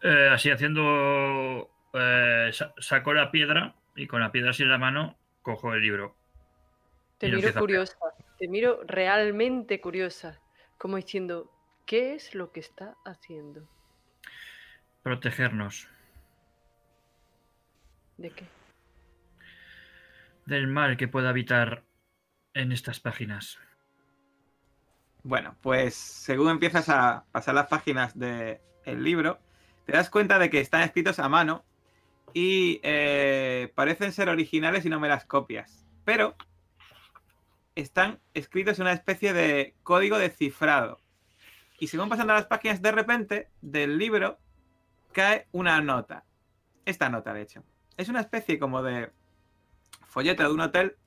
eh, 0.04 0.30
así 0.32 0.52
haciendo. 0.52 1.68
Eh, 1.94 2.52
saco 2.78 3.14
la 3.16 3.32
piedra 3.32 3.74
y 3.96 4.06
con 4.06 4.22
la 4.22 4.32
piedra 4.32 4.52
así 4.52 4.62
en 4.62 4.70
la 4.70 4.78
mano 4.78 5.18
cojo 5.42 5.74
el 5.74 5.82
libro. 5.82 6.16
Te 7.18 7.32
miro 7.32 7.52
curiosa, 7.56 7.98
te 8.38 8.48
miro 8.48 8.82
realmente 8.86 9.82
curiosa, 9.82 10.40
como 10.78 10.98
diciendo, 10.98 11.52
¿qué 11.88 12.14
es 12.14 12.36
lo 12.36 12.52
que 12.52 12.60
está 12.60 12.98
haciendo? 13.04 13.68
Protegernos. 15.04 15.88
¿De 18.18 18.32
qué? 18.32 18.48
Del 20.46 20.68
mal 20.68 20.98
que 20.98 21.08
pueda 21.08 21.30
habitar 21.30 21.84
en 22.54 22.72
estas 22.72 23.00
páginas. 23.00 23.60
Bueno, 25.24 25.56
pues 25.62 25.96
según 25.96 26.50
empiezas 26.50 26.90
a 26.90 27.26
pasar 27.32 27.56
las 27.56 27.68
páginas 27.68 28.18
del 28.18 28.60
libro, 28.86 29.40
te 29.86 29.94
das 29.94 30.10
cuenta 30.10 30.40
de 30.40 30.50
que 30.50 30.60
están 30.60 30.82
escritos 30.82 31.20
a 31.20 31.30
mano 31.30 31.64
y 32.34 32.80
eh, 32.84 33.72
parecen 33.76 34.12
ser 34.12 34.30
originales 34.30 34.86
y 34.86 34.90
no 34.90 35.00
me 35.00 35.08
las 35.08 35.26
copias. 35.26 35.86
Pero 36.04 36.36
están 37.76 38.20
escritos 38.34 38.80
en 38.80 38.84
una 38.84 38.94
especie 38.94 39.34
de 39.34 39.76
código 39.84 40.18
de 40.18 40.30
cifrado. 40.30 41.00
Y 41.80 41.88
según 41.88 42.10
pasando 42.10 42.34
las 42.34 42.46
páginas, 42.46 42.82
de 42.82 42.92
repente, 42.92 43.50
del 43.62 43.98
libro 43.98 44.40
cae 45.14 45.48
una 45.52 45.80
nota. 45.82 46.26
Esta 46.86 47.10
nota, 47.10 47.34
de 47.34 47.42
hecho. 47.44 47.64
Es 47.96 48.10
una 48.10 48.20
especie 48.20 48.60
como 48.60 48.84
de 48.84 49.12
folleto 50.08 50.44
de 50.44 50.54
un 50.54 50.60
hotel, 50.60 50.98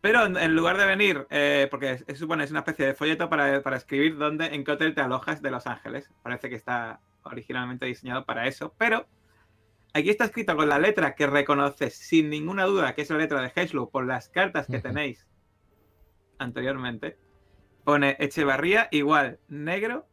pero 0.00 0.24
en, 0.24 0.54
lugar 0.54 0.76
de 0.76 0.86
venir, 0.86 1.26
eh, 1.30 1.66
porque 1.70 1.98
se 1.98 2.14
supone 2.14 2.44
es 2.44 2.50
una 2.50 2.60
especie 2.60 2.86
de 2.86 2.94
folleto 2.94 3.28
para, 3.28 3.76
escribir 3.76 4.16
dónde, 4.16 4.46
en 4.46 4.64
qué 4.64 4.72
hotel 4.72 4.94
te 4.94 5.00
alojas 5.00 5.42
de 5.42 5.50
Los 5.50 5.66
Ángeles. 5.66 6.10
Parece 6.22 6.48
que 6.48 6.54
está 6.54 7.00
originalmente 7.24 7.86
diseñado 7.86 8.24
para 8.24 8.46
eso, 8.46 8.74
pero 8.78 9.06
aquí 9.92 10.10
está 10.10 10.24
escrito 10.24 10.56
con 10.56 10.68
la 10.68 10.78
letra 10.78 11.14
que 11.14 11.26
reconoces 11.26 11.94
sin 11.96 12.30
ninguna 12.30 12.64
duda 12.64 12.94
que 12.94 13.02
es 13.02 13.10
la 13.10 13.18
letra 13.18 13.42
de 13.42 13.52
Heslow 13.54 13.90
por 13.90 14.06
las 14.06 14.28
cartas 14.28 14.66
que 14.66 14.78
tenéis 14.78 15.26
anteriormente. 16.38 17.18
Pone 17.84 18.16
Echevarría 18.20 18.88
igual 18.92 19.40
negro, 19.48 20.06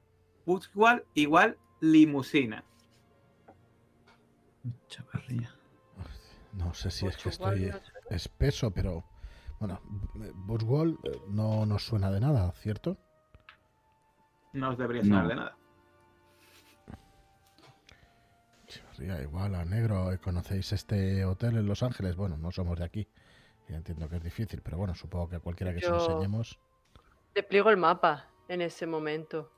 igual 0.46 1.06
igual 1.14 1.58
limusina. 1.92 2.64
Chavarría. 4.88 5.54
No 6.54 6.74
sé 6.74 6.90
si 6.90 7.06
es 7.06 7.18
que 7.18 7.30
estoy 7.30 7.72
espeso, 8.10 8.72
pero 8.72 9.04
bueno, 9.60 9.82
Buswall 10.36 10.98
eh, 11.04 11.20
no 11.30 11.66
nos 11.66 11.86
suena 11.86 12.10
de 12.12 12.20
nada, 12.20 12.52
¿cierto? 12.54 12.98
No 14.54 14.70
os 14.70 14.78
debería 14.78 15.04
sonar 15.04 15.28
de 15.28 15.36
nada. 15.36 15.58
Chavarría, 18.68 19.22
igual 19.22 19.56
a 19.56 19.66
negro. 19.66 20.10
¿Conocéis 20.24 20.72
este 20.72 21.26
hotel 21.26 21.58
en 21.58 21.68
Los 21.68 21.84
Ángeles? 21.84 22.16
Bueno, 22.16 22.38
no 22.38 22.52
somos 22.52 22.80
de 22.80 22.86
aquí. 22.86 23.08
Ya 23.68 23.76
entiendo 23.76 24.08
que 24.08 24.18
es 24.18 24.24
difícil, 24.24 24.62
pero 24.62 24.78
bueno, 24.78 24.96
supongo 24.96 25.30
que 25.30 25.36
a 25.38 25.40
cualquiera 25.40 25.74
que 25.74 25.82
se 25.82 25.90
lo 25.90 26.00
enseñemos. 26.00 26.60
Despliego 27.34 27.70
el 27.70 27.78
mapa 27.78 28.30
en 28.48 28.62
ese 28.62 28.86
momento. 28.88 29.52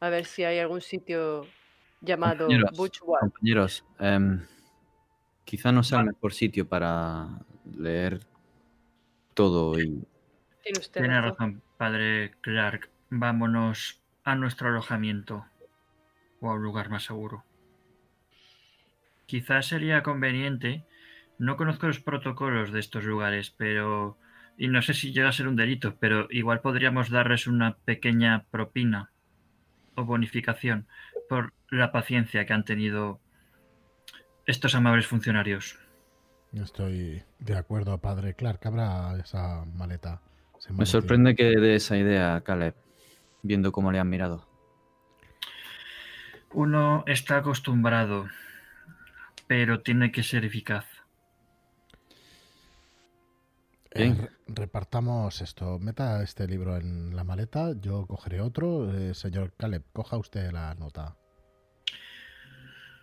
A 0.00 0.08
ver 0.10 0.26
si 0.26 0.44
hay 0.44 0.58
algún 0.58 0.80
sitio 0.80 1.46
llamado 2.04 2.48
Compañeros, 3.20 3.84
em, 3.98 4.40
quizá 5.44 5.72
no 5.72 5.82
sea 5.82 6.00
el 6.00 6.06
mejor 6.06 6.32
sitio 6.32 6.68
para 6.68 7.28
leer 7.76 8.20
todo 9.34 9.80
y... 9.80 10.06
Tiene, 10.92 11.20
razón, 11.20 11.62
padre 11.76 12.32
Clark. 12.40 12.88
Vámonos 13.10 14.00
a 14.24 14.34
nuestro 14.34 14.68
alojamiento 14.68 15.44
o 16.40 16.50
a 16.50 16.54
un 16.54 16.62
lugar 16.62 16.88
más 16.88 17.04
seguro. 17.04 17.44
quizás 19.26 19.66
sería 19.66 20.02
conveniente. 20.02 20.84
No 21.38 21.56
conozco 21.56 21.86
los 21.86 22.00
protocolos 22.00 22.72
de 22.72 22.80
estos 22.80 23.04
lugares, 23.04 23.50
pero. 23.50 24.16
Y 24.56 24.68
no 24.68 24.80
sé 24.82 24.94
si 24.94 25.12
llega 25.12 25.28
a 25.28 25.32
ser 25.32 25.48
un 25.48 25.56
delito, 25.56 25.96
pero 25.98 26.28
igual 26.30 26.60
podríamos 26.60 27.10
darles 27.10 27.46
una 27.46 27.76
pequeña 27.84 28.44
propina 28.50 29.10
o 29.96 30.04
bonificación 30.04 30.86
por 31.28 31.52
la 31.74 31.92
paciencia 31.92 32.46
que 32.46 32.52
han 32.52 32.64
tenido 32.64 33.20
estos 34.46 34.74
amables 34.74 35.06
funcionarios. 35.06 35.78
Estoy 36.52 37.22
de 37.40 37.56
acuerdo, 37.56 37.98
padre. 37.98 38.34
Clark, 38.34 38.60
habrá 38.66 39.16
esa 39.18 39.64
maleta. 39.64 40.20
Me 40.70 40.86
sorprende 40.86 41.34
que 41.34 41.44
dé 41.44 41.74
esa 41.74 41.96
idea, 41.96 42.40
Caleb, 42.42 42.74
viendo 43.42 43.72
cómo 43.72 43.92
le 43.92 43.98
han 43.98 44.08
mirado. 44.08 44.46
Uno 46.52 47.02
está 47.06 47.38
acostumbrado, 47.38 48.28
pero 49.46 49.80
tiene 49.80 50.12
que 50.12 50.22
ser 50.22 50.44
eficaz. 50.44 50.86
Eh, 53.90 54.28
repartamos 54.46 55.40
esto. 55.40 55.78
Meta 55.78 56.22
este 56.22 56.46
libro 56.48 56.76
en 56.76 57.14
la 57.14 57.24
maleta, 57.24 57.72
yo 57.80 58.06
cogeré 58.06 58.40
otro. 58.40 58.92
Eh, 58.92 59.14
señor 59.14 59.52
Caleb, 59.56 59.84
coja 59.92 60.16
usted 60.16 60.50
la 60.50 60.74
nota. 60.74 61.16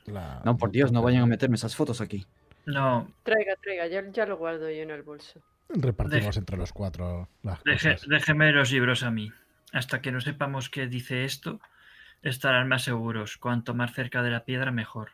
No, 0.07 0.57
por 0.57 0.71
Dios, 0.71 0.91
no 0.91 1.01
vayan 1.01 1.23
a 1.23 1.25
meterme 1.27 1.55
esas 1.55 1.75
fotos 1.75 2.01
aquí. 2.01 2.25
No. 2.65 3.11
Traiga, 3.23 3.55
traiga, 3.61 3.87
ya, 3.87 4.25
lo 4.25 4.37
guardo 4.37 4.69
yo 4.69 4.81
en 4.81 4.91
el 4.91 5.03
bolso. 5.03 5.41
Repartimos 5.69 6.37
entre 6.37 6.57
los 6.57 6.73
cuatro 6.73 7.29
las 7.43 7.61
cosas. 7.61 8.05
Déjeme 8.07 8.51
los 8.51 8.71
libros 8.71 9.03
a 9.03 9.11
mí. 9.11 9.31
Hasta 9.71 10.01
que 10.01 10.11
no 10.11 10.19
sepamos 10.19 10.69
qué 10.69 10.87
dice 10.87 11.23
esto, 11.23 11.61
estarán 12.21 12.67
más 12.67 12.83
seguros. 12.83 13.37
Cuanto 13.37 13.73
más 13.73 13.93
cerca 13.93 14.21
de 14.21 14.31
la 14.31 14.43
piedra, 14.43 14.71
mejor. 14.71 15.11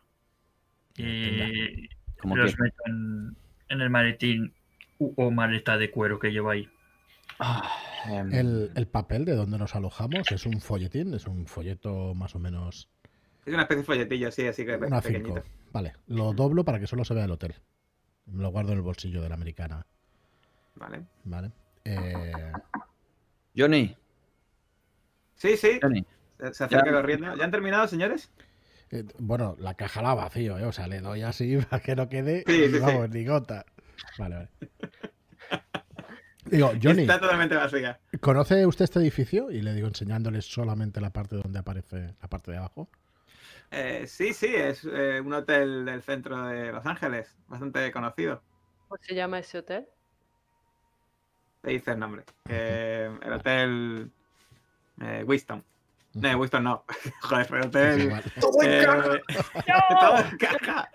Y 0.96 1.90
los 2.24 2.58
meto 2.60 2.84
en, 2.88 3.36
el 3.70 3.90
maletín 3.90 4.54
o 4.98 5.30
maleta 5.30 5.78
de 5.78 5.92
cuero 5.92 6.18
que 6.18 6.32
llevo 6.32 6.50
ahí. 6.50 6.68
Ah, 7.40 7.70
em. 8.08 8.72
el, 8.76 8.88
papel 8.88 9.26
de 9.26 9.36
donde 9.36 9.60
nos 9.60 9.76
alojamos 9.76 10.32
es 10.32 10.46
un 10.48 10.60
folletín, 10.60 11.14
es 11.14 11.28
un 11.28 11.46
folleto 11.46 12.16
más 12.16 12.36
o 12.36 12.40
menos. 12.40 12.90
Es 13.48 13.54
una 13.54 13.62
especie 13.62 13.82
de 13.82 13.86
folletillo, 13.86 14.30
sí, 14.30 14.46
así 14.46 14.66
que 14.66 14.76
una 14.76 15.00
pequeñito. 15.00 15.42
Vale, 15.72 15.94
lo 16.08 16.34
doblo 16.34 16.66
para 16.66 16.82
que 16.82 16.86
solo 16.86 17.06
se 17.06 17.14
vea 17.14 17.24
el 17.24 17.32
hotel. 17.32 17.56
lo 18.26 18.50
guardo 18.50 18.74
en 18.74 18.80
el 18.80 18.82
bolsillo 18.82 19.22
de 19.22 19.30
la 19.30 19.36
americana. 19.36 19.86
Vale. 20.76 21.06
Vale. 21.24 21.54
Eh, 21.86 22.52
Johnny. 23.56 23.96
Sí, 25.36 25.56
sí. 25.56 25.80
Johnny. 25.82 26.06
Se 26.52 26.66
acerca 26.66 26.92
corriendo. 26.92 27.34
¿Ya 27.38 27.46
han 27.46 27.52
terminado, 27.52 27.88
señores? 27.88 28.30
Eh, 28.92 29.06
bueno, 29.18 29.56
la 29.60 29.76
caja 29.76 30.02
la 30.02 30.14
vacío, 30.14 30.58
¿eh? 30.58 30.66
O 30.66 30.74
sea, 30.74 30.88
le 30.88 31.00
doy 31.00 31.22
así 31.22 31.56
para 31.70 31.82
que 31.82 31.96
no 31.96 32.10
quede. 32.10 32.44
Sí, 32.46 32.78
vamos, 32.80 33.10
ni 33.12 33.26
gota. 33.26 33.66
Vale, 34.20 34.36
vale. 34.36 34.50
Digo, 36.44 36.74
Johnny. 36.84 37.04
Está 37.04 37.22
totalmente 37.22 37.56
vacía. 37.56 37.98
¿Conoce 38.20 38.66
usted 38.66 38.84
este 38.84 39.00
edificio? 39.00 39.52
Y 39.52 39.62
le 39.62 39.74
digo, 39.74 39.88
enseñándole 39.88 40.42
solamente 40.42 41.00
la 41.00 41.12
parte 41.12 41.38
donde 41.38 41.60
aparece 41.60 42.14
la 42.22 42.28
parte 42.28 42.52
de 42.52 42.58
abajo. 42.58 42.90
Eh, 43.72 44.06
sí, 44.08 44.34
sí, 44.34 44.54
es 44.56 44.86
eh, 44.86 45.22
un 45.22 45.34
hotel 45.34 45.86
del 45.86 46.02
centro 46.02 46.48
de 46.48 46.72
Los 46.72 46.86
Ángeles, 46.86 47.36
bastante 47.48 47.92
conocido. 47.92 48.42
¿Cómo 48.88 48.98
se 49.02 49.16
llama 49.16 49.40
ese 49.40 49.60
hotel? 49.60 49.88
Te 51.62 51.72
dice 51.72 51.92
el 51.92 52.00
nombre. 52.00 52.24
el 52.46 53.34
hotel 53.34 54.12
Winston. 55.26 55.64
No, 56.14 56.38
Winston 56.38 56.64
no. 56.64 56.86
Joder, 57.22 57.48
el 57.54 57.66
hotel. 57.66 58.24
todo 58.40 58.64
en 58.64 58.84
caja. 58.84 59.22
todo 60.00 60.18
en 60.18 60.38
caja. 60.38 60.92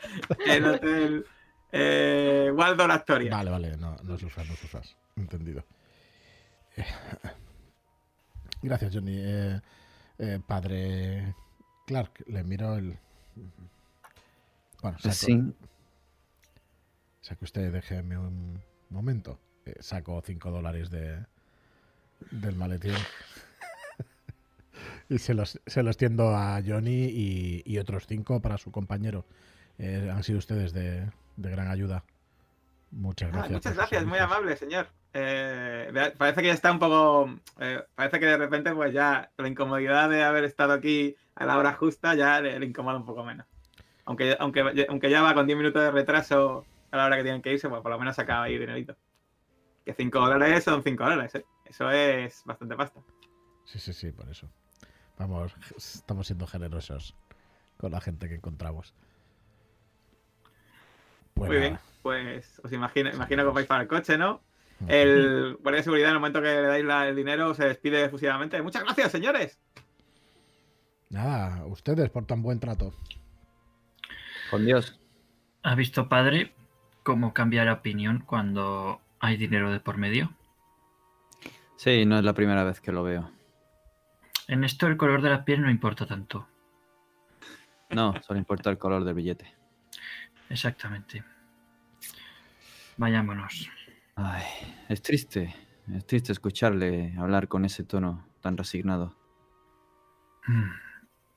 El 0.47 0.65
hotel 0.67 1.27
eh, 1.73 2.53
Waldorf 2.55 2.93
Astoria. 2.93 3.31
Vale, 3.31 3.51
vale, 3.51 3.77
no, 3.79 3.97
no 4.03 4.15
usas, 4.15 4.47
no 4.47 4.53
usas. 4.53 4.97
Entendido. 5.17 5.65
Gracias, 8.63 8.95
Johnny. 8.95 9.17
Eh, 9.19 9.61
eh, 10.19 10.41
padre 10.47 11.35
Clark, 11.93 12.25
le 12.27 12.43
miro 12.43 12.75
el. 12.77 12.97
Bueno, 14.81 14.99
saco, 14.99 15.15
sí. 15.15 15.55
Saco 17.21 17.45
usted, 17.45 17.71
déjeme 17.71 18.17
un 18.17 18.63
momento. 18.89 19.39
Eh, 19.67 19.75
saco 19.81 20.23
5 20.25 20.51
dólares 20.51 20.89
de, 20.89 21.23
del 22.31 22.57
maletín 22.57 22.95
y 25.11 25.19
se 25.19 25.35
los, 25.35 25.61
se 25.67 25.83
los 25.83 25.99
tiendo 25.99 26.35
a 26.35 26.63
Johnny 26.67 27.63
y, 27.65 27.79
otros 27.79 28.07
cinco 28.07 28.41
para 28.41 28.57
su 28.57 28.73
compañero. 28.73 29.27
Eh, 29.77 30.11
han 30.11 30.25
sido 30.25 30.39
ustedes 30.39 30.73
de, 30.73 31.13
gran 31.37 31.69
ayuda. 31.69 32.05
Muchas 32.91 33.29
ah, 33.29 33.33
gracias. 33.33 33.53
muchas 33.53 33.77
gracias, 33.77 34.07
muy 34.07 34.19
amable, 34.19 34.57
señor. 34.57 34.89
Eh, 35.15 36.13
parece 36.17 36.41
que 36.41 36.49
ya 36.49 36.55
está 36.55 36.73
un 36.73 36.79
poco. 36.79 37.31
Eh, 37.61 37.83
parece 37.95 38.19
que 38.19 38.27
de 38.27 38.37
repente, 38.37 38.75
pues 38.75 38.93
ya 38.93 39.31
la 39.37 39.49
incomodidad 39.49 40.09
de 40.09 40.23
haber 40.23 40.45
estado 40.45 40.73
aquí 40.73 41.17
a 41.35 41.45
la 41.45 41.59
hora 41.59 41.75
justa 41.75 42.15
ya 42.15 42.41
le, 42.41 42.65
incomoda 42.65 42.97
un 42.97 43.05
poco 43.05 43.25
menos. 43.25 43.47
Aunque, 44.05 44.37
aunque, 44.39 44.87
aunque 44.89 45.11
ya 45.11 45.23
va 45.23 45.35
con 45.35 45.47
10 45.47 45.57
minutos 45.57 45.83
de 45.83 45.91
retraso 45.91 46.65
a 46.91 46.97
la 46.97 47.07
hora 47.07 47.17
que 47.17 47.23
tienen 47.23 47.43
que 47.43 47.53
irse, 47.53 47.69
pues 47.69 47.83
por 47.83 47.91
lo 47.91 47.99
menos 47.99 48.19
acaba 48.19 48.45
ahí 48.45 48.59
dinerito. 48.59 48.97
Que 49.85 49.95
5 49.95 50.19
dólares 50.19 50.65
son 50.65 50.83
5 50.83 51.05
dólares, 51.05 51.45
Eso 51.65 51.91
es 51.91 52.43
bastante 52.45 52.77
pasta. 52.77 53.01
Sí, 53.65 53.79
sí, 53.79 53.93
sí, 53.93 54.13
por 54.13 54.29
eso. 54.29 54.49
Vamos, 55.19 55.55
estamos 55.77 56.27
siendo 56.27 56.47
generosos 56.47 57.15
con 57.77 57.93
la 57.93 58.01
gente 58.01 58.29
que 58.29 58.37
encontramos. 58.37 58.95
Pues 61.35 61.49
Muy 61.49 61.59
bien, 61.59 61.79
pues 62.03 62.61
os 62.63 62.73
imagino, 62.73 63.11
imagino 63.11 63.45
que 63.45 63.51
vais 63.51 63.67
para 63.67 63.83
el 63.83 63.89
coche, 63.89 64.19
¿no? 64.19 64.41
El 64.89 65.57
guardia 65.61 65.79
de 65.79 65.85
seguridad, 65.85 66.09
en 66.09 66.15
el 66.15 66.21
momento 66.21 66.41
que 66.41 66.49
le 66.49 66.63
dais 66.63 67.09
el 67.09 67.17
dinero, 67.17 67.55
se 67.55 67.67
despide 67.67 68.05
efusivamente. 68.05 68.61
Muchas 68.63 68.85
gracias, 68.85 69.13
señores. 69.13 69.59
Nada, 71.11 71.65
ustedes 71.67 72.11
por 72.11 72.27
tan 72.27 72.43
buen 72.43 72.59
trato. 72.59 72.95
Con 74.51 74.65
Dios. 74.65 74.99
¿Ha 75.63 75.75
visto, 75.75 76.09
padre, 76.09 76.53
cómo 77.03 77.33
cambia 77.35 77.65
la 77.65 77.75
opinión 77.75 78.25
cuando 78.27 79.01
hay 79.21 79.37
dinero 79.37 79.71
de 79.71 79.81
por 79.81 79.99
medio? 79.99 80.33
Sí, 81.77 82.05
no 82.07 82.19
es 82.19 82.25
la 82.25 82.33
primera 82.33 82.65
vez 82.65 82.81
que 82.81 82.93
lo 82.93 83.03
veo. 83.03 83.31
En 84.49 84.65
esto 84.65 84.87
el 84.87 84.97
color 84.97 85.23
de 85.23 85.31
la 85.31 85.45
piel 85.45 85.63
no 85.63 85.71
importa 85.71 86.07
tanto. 86.07 86.47
No, 87.91 88.15
solo 88.23 88.39
importa 88.39 88.71
el 88.71 88.79
color 88.79 89.05
del 89.05 89.15
billete. 89.15 89.55
Exactamente. 90.49 91.23
Vayámonos. 92.97 93.71
Ay, 94.25 94.45
es 94.89 95.03
triste. 95.03 95.55
Es 95.93 96.07
triste 96.07 96.31
escucharle 96.31 97.15
hablar 97.19 97.49
con 97.49 97.65
ese 97.65 97.83
tono 97.83 98.25
tan 98.41 98.57
resignado. 98.57 99.17
Hmm. 100.47 100.71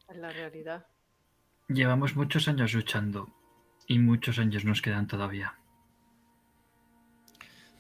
Es 0.10 0.18
la 0.18 0.30
realidad. 0.30 0.86
Llevamos 1.68 2.16
muchos 2.16 2.48
años 2.48 2.74
luchando 2.74 3.28
y 3.88 3.98
muchos 3.98 4.38
años 4.38 4.66
nos 4.66 4.84
quedan 4.84 5.08
todavía. 5.08 5.56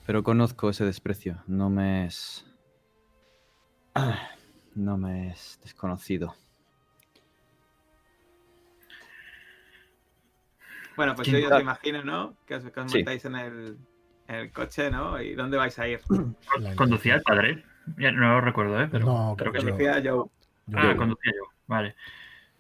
Pero 0.07 0.23
conozco 0.23 0.69
ese 0.69 0.85
desprecio. 0.85 1.43
No 1.45 1.69
me 1.69 2.05
es... 2.05 2.45
No 4.75 4.97
me 4.97 5.29
es 5.29 5.59
desconocido. 5.63 6.35
Bueno, 10.97 11.15
pues 11.15 11.27
yo 11.27 11.37
ya 11.37 11.55
os 11.55 11.61
imagino, 11.61 12.03
¿no? 12.03 12.35
Que 12.45 12.55
os, 12.55 12.63
montáis 12.75 13.23
en 13.23 13.35
el, 13.35 13.77
coche, 14.53 14.89
¿no? 14.89 15.21
¿Y 15.21 15.35
dónde 15.35 15.57
vais 15.57 15.77
a 15.79 15.87
ir? 15.87 16.01
¿Conducía 16.75 17.15
el 17.15 17.21
padre? 17.21 17.63
no 17.97 18.11
lo 18.11 18.41
recuerdo, 18.41 18.81
¿eh? 18.81 18.87
Pero 18.91 19.05
no, 19.05 19.35
creo 19.37 19.51
que 19.51 19.59
conducía 19.59 19.99
yo. 19.99 20.29
Ah, 20.73 20.95
conducía 20.97 21.31
yo, 21.35 21.51
vale. 21.67 21.95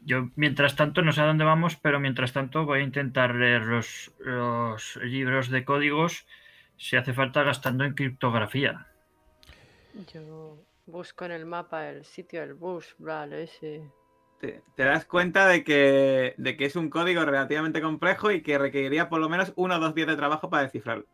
Yo, 0.01 0.29
mientras 0.35 0.75
tanto, 0.75 1.01
no 1.01 1.11
sé 1.11 1.21
a 1.21 1.25
dónde 1.25 1.45
vamos, 1.45 1.77
pero 1.77 1.99
mientras 1.99 2.31
tanto 2.31 2.65
voy 2.65 2.79
a 2.79 2.83
intentar 2.83 3.33
leer 3.33 3.63
los, 3.63 4.11
los 4.19 4.97
libros 4.97 5.49
de 5.49 5.65
códigos, 5.65 6.27
si 6.77 6.95
hace 6.95 7.13
falta, 7.13 7.41
gastando 7.41 7.85
en 7.85 7.95
criptografía. 7.95 8.85
Yo 10.13 10.59
Busco 10.87 11.25
en 11.25 11.31
el 11.31 11.47
mapa 11.47 11.89
el 11.89 12.05
sitio 12.05 12.41
del 12.41 12.53
bus, 12.53 12.95
vale, 12.99 13.43
ese. 13.43 13.89
Te, 14.39 14.61
das 14.75 15.05
cuenta 15.05 15.47
de 15.47 15.63
que, 15.63 16.35
de 16.37 16.55
que 16.55 16.65
es 16.65 16.75
un 16.75 16.91
código 16.91 17.25
relativamente 17.25 17.81
complejo 17.81 18.29
y 18.29 18.43
que 18.43 18.59
requeriría 18.59 19.09
por 19.09 19.19
lo 19.19 19.27
menos 19.27 19.51
uno 19.55 19.77
o 19.77 19.79
dos 19.79 19.95
días 19.95 20.07
de 20.07 20.15
trabajo 20.15 20.49
para 20.51 20.63
descifrarlo. 20.63 21.07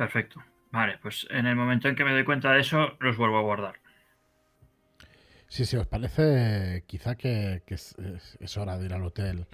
Perfecto. 0.00 0.42
Vale, 0.72 0.96
pues 0.96 1.26
en 1.28 1.44
el 1.44 1.56
momento 1.56 1.86
en 1.86 1.94
que 1.94 2.04
me 2.04 2.12
doy 2.12 2.24
cuenta 2.24 2.52
de 2.52 2.60
eso, 2.60 2.96
los 3.00 3.18
vuelvo 3.18 3.36
a 3.36 3.42
guardar. 3.42 3.80
Sí, 5.46 5.66
sí, 5.66 5.76
os 5.76 5.86
parece 5.86 6.84
quizá 6.86 7.16
que, 7.16 7.62
es, 7.66 8.56
hora 8.56 8.78
de 8.78 8.86
ir 8.86 8.94
al 8.94 9.04
hotel, 9.04 9.46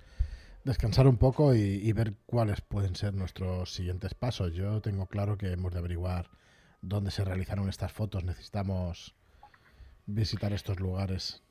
descansar 0.62 1.08
un 1.08 1.16
poco 1.16 1.52
y, 1.56 1.58
y, 1.58 1.92
ver 1.92 2.14
cuáles 2.26 2.60
pueden 2.60 2.94
ser 2.94 3.12
nuestros 3.12 3.72
siguientes 3.72 4.14
pasos. 4.14 4.54
Yo 4.54 4.80
tengo 4.80 5.08
claro 5.08 5.36
que 5.36 5.50
hemos 5.50 5.72
de 5.72 5.80
averiguar 5.80 6.30
dónde 6.80 7.10
se 7.10 7.24
realizaron 7.24 7.68
estas 7.68 7.90
fotos. 7.90 8.22
Necesitamos 8.22 9.16
visitar 10.06 10.52
estos 10.52 10.78
lugares. 10.78 11.42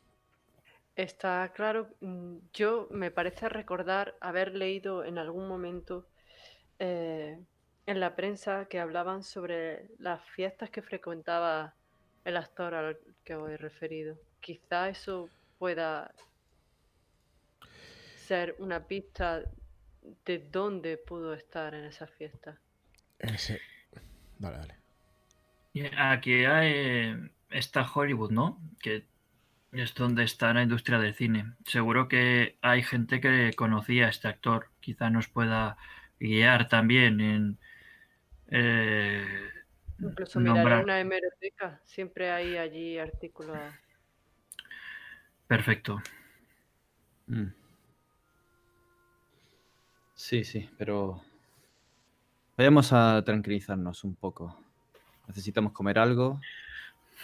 Está 0.95 1.51
claro, 1.53 1.89
mm, 1.99 2.37
yo 2.53 2.87
me 2.91 3.11
parece 3.11 3.49
recordar 3.49 4.15
haber 4.21 4.55
leído 4.55 5.03
en 5.03 5.17
algún 5.17 5.49
momento 5.49 6.07
eh, 6.79 7.37
en 7.87 7.99
la 7.99 8.15
prensa 8.15 8.65
que 8.65 8.79
hablaban 8.79 9.23
sobre 9.23 9.89
las 9.99 10.23
fiestas 10.29 10.69
que 10.69 10.81
frecuentaba 10.81 11.75
el 12.23 12.37
actor 12.37 12.73
al 12.73 12.97
que 13.23 13.35
os 13.35 13.49
he 13.49 13.57
referido. 13.57 14.17
Quizá 14.39 14.89
eso 14.89 15.29
pueda 15.59 16.13
ser 18.15 18.55
una 18.59 18.87
pista 18.87 19.43
de 20.25 20.39
dónde 20.51 20.97
pudo 20.97 21.33
estar 21.33 21.73
en 21.75 21.85
esa 21.85 22.07
fiesta. 22.07 22.59
Ese. 23.19 23.61
Dale, 24.39 24.57
dale. 24.57 24.75
Aquí 25.97 26.45
hay, 26.45 27.29
está 27.49 27.85
Hollywood, 27.91 28.31
¿no? 28.31 28.59
Que 28.81 29.05
es 29.71 29.93
donde 29.93 30.23
está 30.23 30.53
la 30.53 30.63
industria 30.63 30.99
del 30.99 31.13
cine. 31.13 31.53
Seguro 31.65 32.07
que 32.07 32.57
hay 32.61 32.81
gente 32.81 33.19
que 33.19 33.51
conocía 33.55 34.07
a 34.07 34.09
este 34.09 34.27
actor. 34.27 34.69
Quizá 34.79 35.09
nos 35.09 35.27
pueda 35.27 35.77
guiar 36.19 36.67
también 36.67 37.21
en. 37.21 37.59
Eh, 38.49 39.25
Incluso 39.99 40.39
mirar 40.39 40.83
una 40.83 40.99
hemeroteca. 40.99 41.81
Siempre 41.85 42.31
hay 42.31 42.57
allí 42.57 42.97
artículos. 42.97 43.57
Perfecto. 45.47 46.01
Mm. 47.27 47.47
Sí, 50.13 50.43
sí, 50.43 50.69
pero 50.77 51.21
vayamos 52.57 52.93
a 52.93 53.21
tranquilizarnos 53.23 54.03
un 54.03 54.15
poco. 54.15 54.57
Necesitamos 55.27 55.73
comer 55.73 55.99
algo. 55.99 56.39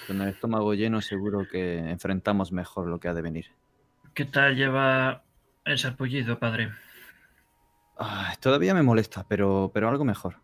Con 0.08 0.22
el 0.22 0.30
estómago 0.30 0.74
lleno 0.74 1.02
seguro 1.02 1.48
que 1.50 1.78
enfrentamos 1.78 2.52
mejor 2.52 2.88
lo 2.88 3.00
que 3.00 3.08
ha 3.08 3.14
de 3.14 3.22
venir. 3.22 3.52
¿Qué 4.14 4.26
tal 4.26 4.56
lleva 4.56 5.24
el 5.66 5.78
sarpullido, 5.78 6.40
padre? 6.40 6.72
todavía 8.40 8.74
me 8.74 8.82
molesta, 8.82 9.26
pero, 9.28 9.70
pero 9.74 9.88
algo 9.88 10.04
mejor. 10.04 10.38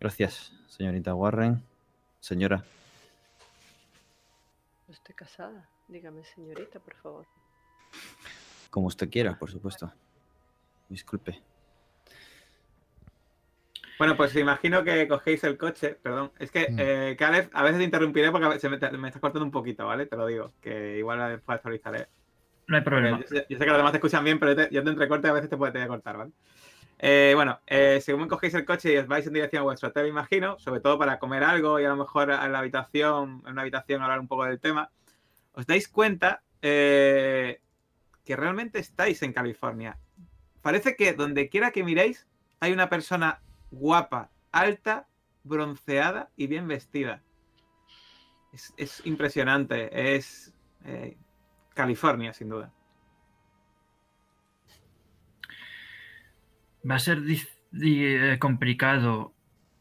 Gracias, 0.00 0.52
señorita 0.68 1.14
Warren. 1.14 1.62
Señora. 2.20 2.64
Estoy 4.88 5.14
casada. 5.14 5.68
Dígame, 5.88 6.24
señorita, 6.24 6.78
por 6.80 6.94
favor. 6.94 7.26
Como 8.70 8.86
usted 8.86 9.10
quiera, 9.10 9.38
por 9.38 9.50
supuesto. 9.50 9.92
Disculpe. 10.88 11.42
Bueno, 13.98 14.16
pues 14.16 14.36
imagino 14.36 14.84
que 14.84 15.08
cogéis 15.08 15.42
el 15.44 15.58
coche, 15.58 15.98
perdón. 16.00 16.30
Es 16.38 16.52
que, 16.52 16.68
mm. 16.70 16.76
eh, 16.78 17.48
a 17.52 17.62
veces 17.62 17.78
te 17.78 17.84
interrumpiré 17.84 18.30
porque 18.30 18.46
me, 18.68 18.98
me, 18.98 19.08
estás 19.08 19.20
cortando 19.20 19.44
un 19.44 19.50
poquito, 19.50 19.86
¿vale? 19.86 20.06
Te 20.06 20.16
lo 20.16 20.26
digo, 20.26 20.52
que 20.60 20.98
igual 20.98 21.18
después 21.30 21.56
actualizaré. 21.56 22.06
No 22.68 22.76
hay 22.76 22.82
problema. 22.82 23.18
Yo 23.20 23.26
sé, 23.26 23.46
que 23.46 23.66
los 23.66 23.76
demás 23.76 23.92
te 23.92 23.98
escuchan 23.98 24.22
bien, 24.22 24.38
pero 24.38 24.52
yo 24.70 24.84
te 24.84 24.90
entrecorte 24.90 25.26
a 25.26 25.32
veces 25.32 25.50
te 25.50 25.56
puede 25.56 25.86
cortar, 25.88 26.16
¿vale? 26.16 26.30
Eh, 27.00 27.32
bueno, 27.36 27.60
eh, 27.66 28.00
según 28.02 28.26
cogéis 28.26 28.54
el 28.54 28.64
coche 28.64 28.92
y 28.92 28.96
os 28.96 29.06
vais 29.06 29.26
en 29.26 29.32
dirección 29.32 29.60
a 29.60 29.64
vuestro 29.64 29.90
hotel, 29.90 30.08
imagino, 30.08 30.58
sobre 30.58 30.80
todo 30.80 30.98
para 30.98 31.18
comer 31.18 31.44
algo 31.44 31.78
y 31.78 31.84
a 31.84 31.90
lo 31.90 31.96
mejor 31.96 32.30
en 32.30 32.52
la 32.52 32.58
habitación, 32.58 33.42
en 33.46 33.52
una 33.52 33.62
habitación 33.62 34.02
hablar 34.02 34.18
un 34.18 34.26
poco 34.26 34.44
del 34.44 34.58
tema, 34.58 34.90
os 35.52 35.66
dais 35.66 35.88
cuenta 35.88 36.42
eh, 36.60 37.60
que 38.24 38.36
realmente 38.36 38.80
estáis 38.80 39.22
en 39.22 39.32
California. 39.32 39.98
Parece 40.60 40.96
que 40.96 41.12
donde 41.12 41.48
quiera 41.48 41.70
que 41.70 41.84
miréis 41.84 42.26
hay 42.60 42.72
una 42.72 42.88
persona 42.88 43.42
guapa, 43.70 44.30
alta, 44.50 45.06
bronceada 45.44 46.30
y 46.36 46.48
bien 46.48 46.66
vestida. 46.66 47.22
Es, 48.76 49.02
impresionante. 49.04 50.14
Es 50.14 50.52
eh, 50.84 51.16
California, 51.74 52.32
sin 52.32 52.48
duda. 52.48 52.72
Va 56.88 56.96
a 56.96 56.98
ser 56.98 57.22
eh, 57.82 58.36
complicado 58.38 59.34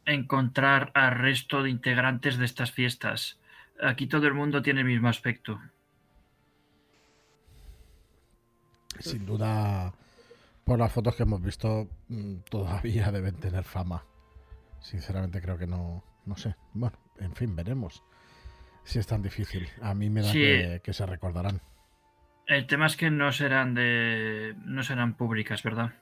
encontrar 0.05 0.91
al 0.93 1.17
resto 1.17 1.63
de 1.63 1.69
integrantes 1.69 2.37
de 2.37 2.45
estas 2.45 2.71
fiestas. 2.71 3.39
Aquí 3.81 4.07
todo 4.07 4.27
el 4.27 4.33
mundo 4.33 4.61
tiene 4.61 4.81
el 4.81 4.87
mismo 4.87 5.09
aspecto. 5.09 5.59
Sin 8.99 9.25
duda, 9.25 9.93
por 10.63 10.79
las 10.79 10.91
fotos 10.91 11.15
que 11.15 11.23
hemos 11.23 11.41
visto, 11.41 11.87
mm, 12.09 12.37
todavía 12.49 13.11
deben 13.11 13.35
tener 13.35 13.63
fama. 13.63 14.03
Sinceramente 14.81 15.41
creo 15.41 15.57
que 15.57 15.67
no, 15.67 16.03
no 16.25 16.35
sé. 16.35 16.55
Bueno, 16.73 16.97
en 17.19 17.33
fin, 17.33 17.55
veremos 17.55 18.03
si 18.87 18.99
es 18.99 19.07
tan 19.07 19.21
difícil. 19.21 19.67
A 19.81 19.93
mí 19.93 20.09
me 20.09 20.21
da 20.21 20.31
que, 20.31 20.93
se 20.93 21.05
recordarán. 21.05 21.61
El 22.45 22.65
tema 22.67 22.85
es 22.85 22.95
que 22.95 23.11
no 23.11 23.33
serán 23.33 23.73
de, 23.73 24.55
no 24.63 24.81
serán 24.81 25.15
públicas, 25.15 25.61
¿verdad? 25.61 25.93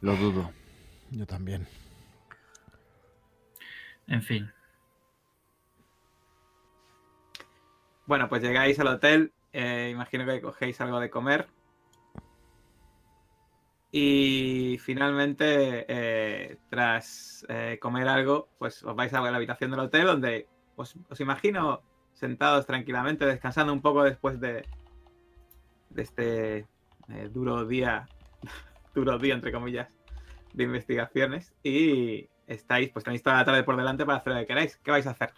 Lo 0.00 0.16
dudo. 0.16 0.50
Yo 1.10 1.26
también. 1.26 1.66
En 4.06 4.22
fin. 4.22 4.50
Bueno, 8.06 8.28
pues 8.28 8.42
llegáis 8.42 8.78
al 8.80 8.88
hotel 8.88 9.32
eh, 9.52 9.88
imagino 9.92 10.24
que 10.26 10.40
cogéis 10.40 10.80
algo 10.80 11.00
de 11.00 11.10
comer. 11.10 11.48
Y 13.92 14.78
finalmente, 14.80 15.84
eh, 15.88 16.58
tras 16.68 17.44
eh, 17.48 17.78
comer 17.80 18.06
algo, 18.06 18.48
pues 18.58 18.84
os 18.84 18.94
vais 18.94 19.12
a 19.12 19.20
la 19.20 19.36
habitación 19.36 19.72
del 19.72 19.80
hotel 19.80 20.06
donde 20.06 20.48
os, 20.76 20.94
imagino 21.18 21.82
sentados 22.12 22.66
tranquilamente, 22.66 23.26
descansando 23.26 23.72
un 23.72 23.80
poco 23.80 24.04
después 24.04 24.38
de, 24.40 24.64
de 25.90 26.02
este 26.02 26.66
duro 27.32 27.66
día, 27.66 28.06
duro 28.94 29.18
día 29.18 29.34
entre 29.34 29.52
comillas, 29.52 29.88
de 30.52 30.64
investigaciones. 30.64 31.52
Y 31.62 32.28
estáis, 32.46 32.90
pues 32.90 33.04
tenéis 33.04 33.22
toda 33.22 33.36
la 33.36 33.44
tarde 33.44 33.62
por 33.62 33.76
delante 33.76 34.04
para 34.04 34.18
hacer 34.18 34.32
lo 34.32 34.40
que 34.40 34.46
queráis. 34.46 34.76
¿Qué 34.82 34.90
vais 34.90 35.06
a 35.06 35.10
hacer? 35.10 35.30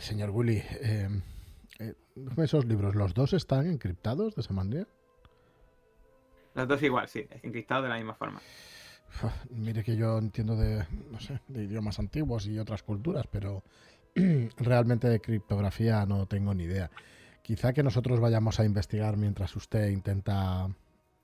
señor 0.00 0.30
Willy, 0.30 0.62
esos 2.36 2.64
libros, 2.66 2.94
¿los 2.94 3.14
dos 3.14 3.32
están 3.32 3.66
encriptados 3.66 4.34
de 4.34 4.42
esa 4.42 4.52
manera? 4.52 4.86
Los 6.54 6.68
dos 6.68 6.82
igual, 6.82 7.08
sí, 7.08 7.26
encriptados 7.42 7.84
de 7.84 7.88
la 7.88 7.96
misma 7.96 8.14
forma. 8.14 8.40
Mire 9.50 9.84
que 9.84 9.96
yo 9.96 10.18
entiendo 10.18 10.56
de, 10.56 10.84
no 11.10 11.20
sé, 11.20 11.40
de 11.48 11.64
idiomas 11.64 11.98
antiguos 11.98 12.46
y 12.46 12.58
otras 12.58 12.82
culturas, 12.82 13.26
pero 13.30 13.62
realmente 14.56 15.08
de 15.08 15.20
criptografía 15.20 16.04
no 16.06 16.26
tengo 16.26 16.54
ni 16.54 16.64
idea. 16.64 16.90
Quizá 17.42 17.72
que 17.72 17.82
nosotros 17.82 18.20
vayamos 18.20 18.60
a 18.60 18.64
investigar 18.64 19.16
mientras 19.16 19.54
usted 19.56 19.88
intenta 19.88 20.68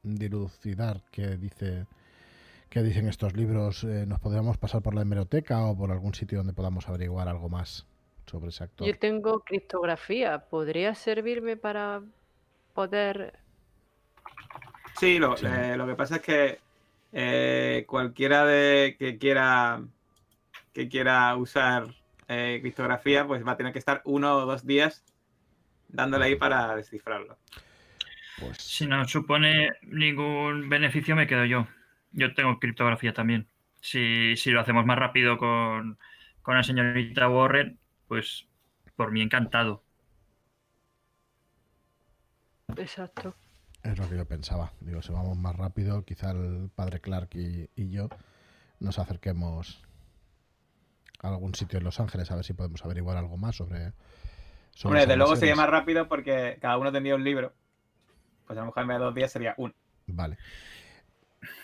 dilucidar 0.03 1.03
qué 1.11 1.37
dice 1.37 1.87
qué 2.69 2.83
dicen 2.83 3.09
estos 3.09 3.35
libros. 3.35 3.85
Eh, 3.85 4.05
nos 4.07 4.21
podríamos 4.21 4.59
pasar 4.59 4.83
por 4.83 4.95
la 4.95 5.03
hemeroteca 5.03 5.65
o 5.65 5.77
por 5.77 5.91
algún 5.91 6.15
sitio 6.15 6.39
donde 6.39 6.53
podamos 6.53 6.89
averiguar 6.89 7.29
algo 7.29 7.49
más 7.49 7.87
sobre 8.27 8.49
ese 8.49 8.65
actor. 8.65 8.87
Yo 8.87 8.99
tengo 8.99 9.41
criptografía. 9.41 10.39
¿Podría 10.39 10.95
servirme 10.95 11.57
para 11.57 12.03
poder...? 12.75 13.39
Sí, 14.99 15.19
lo, 15.19 15.37
eh, 15.37 15.77
lo 15.77 15.87
que 15.87 15.95
pasa 15.95 16.17
es 16.17 16.23
que 16.23 16.59
eh, 17.13 17.85
cualquiera 17.87 18.45
de 18.45 18.97
que 18.99 19.17
quiera 19.17 19.81
que 20.73 20.89
quiera 20.89 21.35
usar 21.37 21.87
eh, 22.29 22.59
criptografía, 22.61 23.27
pues 23.27 23.47
va 23.47 23.53
a 23.53 23.57
tener 23.57 23.73
que 23.73 23.79
estar 23.79 24.03
uno 24.05 24.37
o 24.37 24.47
dos 24.47 24.67
días 24.67 25.03
dándole 25.89 26.27
ahí 26.27 26.37
para 26.37 26.77
descifrarlo. 26.77 27.39
Pues... 28.39 28.59
Si 28.59 28.87
no 28.87 29.07
supone 29.07 29.71
ningún 29.83 30.69
beneficio, 30.69 31.17
me 31.17 31.27
quedo 31.27 31.45
yo. 31.45 31.67
Yo 32.13 32.35
tengo 32.35 32.59
criptografía 32.59 33.13
también. 33.13 33.49
Si, 33.81 34.37
si 34.37 34.51
lo 34.51 34.61
hacemos 34.61 34.87
más 34.87 34.99
rápido 34.99 35.39
con, 35.39 35.99
con 36.43 36.57
la 36.57 36.63
señorita 36.63 37.29
Warren, 37.29 37.79
pues 38.07 38.47
por 38.97 39.13
mí 39.13 39.23
encantado. 39.23 39.85
Exacto. 42.77 43.35
Es 43.83 43.99
lo 43.99 44.09
que 44.09 44.17
yo 44.17 44.27
pensaba. 44.27 44.73
Digo, 44.81 45.03
si 45.03 45.13
vamos 45.13 45.37
más 45.39 45.57
rápido, 45.57 46.05
quizá 46.05 46.33
el 46.33 46.71
padre 46.75 47.01
Clark 47.01 47.31
y, 47.35 47.91
yo 47.91 48.09
nos 48.81 48.99
acerquemos 48.99 49.83
a 51.21 51.29
algún 51.29 51.55
sitio 51.55 51.79
en 51.79 51.85
Los 51.85 52.01
Ángeles 52.01 52.31
a 52.31 52.37
ver 52.37 52.45
si 52.45 52.53
podemos 52.53 52.85
averiguar 52.85 53.17
algo 53.17 53.37
más 53.37 53.57
sobre. 53.57 53.93
Hombre, 54.85 55.07
de 55.07 55.17
luego 55.17 55.37
sería 55.37 55.57
más 55.57 55.69
rápido 55.69 56.09
porque 56.09 56.59
cada 56.61 56.79
uno 56.79 56.93
tendría 56.93 57.15
un 57.15 57.25
libro. 57.25 57.53
Pues 58.47 58.57
a 58.57 58.63
lo 58.63 58.67
mejor 58.67 58.83
en 58.83 58.89
vez 58.89 58.99
de 58.99 59.05
dos 59.05 59.15
días 59.15 59.33
sería 59.33 59.55
uno. 59.57 59.75
Vale. 60.07 60.39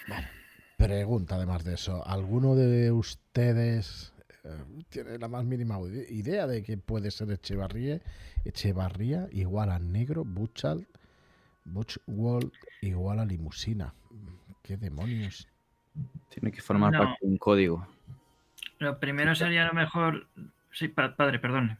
Vale. 0.09 0.29
Pregunta 0.77 1.37
además 1.37 1.65
de 1.65 1.75
eso. 1.75 2.07
¿Alguno 2.07 2.55
de 2.55 2.91
ustedes 2.91 4.15
tiene 4.91 5.19
la 5.19 5.29
más 5.29 5.45
mínima 5.45 5.79
idea 6.11 6.47
de 6.47 6.63
que 6.63 6.77
puede 6.77 7.11
ser 7.11 7.31
Echevarría, 7.31 8.01
Echevarría 8.45 9.27
igual 9.33 9.71
a 9.71 9.79
negro, 9.79 10.25
Butchal, 10.25 10.87
Butchwald 11.65 12.53
igual 12.83 13.21
a 13.21 13.25
limusina. 13.25 13.95
¿Qué 14.63 14.77
demonios? 14.77 15.49
Tiene 16.29 16.53
que 16.53 16.61
formar 16.61 16.93
parte 16.93 17.19
de 17.21 17.29
un 17.29 17.39
código. 17.39 17.87
Lo 18.79 18.99
primero 18.99 19.35
sería 19.35 19.65
a 19.65 19.69
lo 19.69 19.75
mejor. 19.75 20.27
Sí, 20.73 20.89
padre, 20.89 21.39
perdón. 21.39 21.79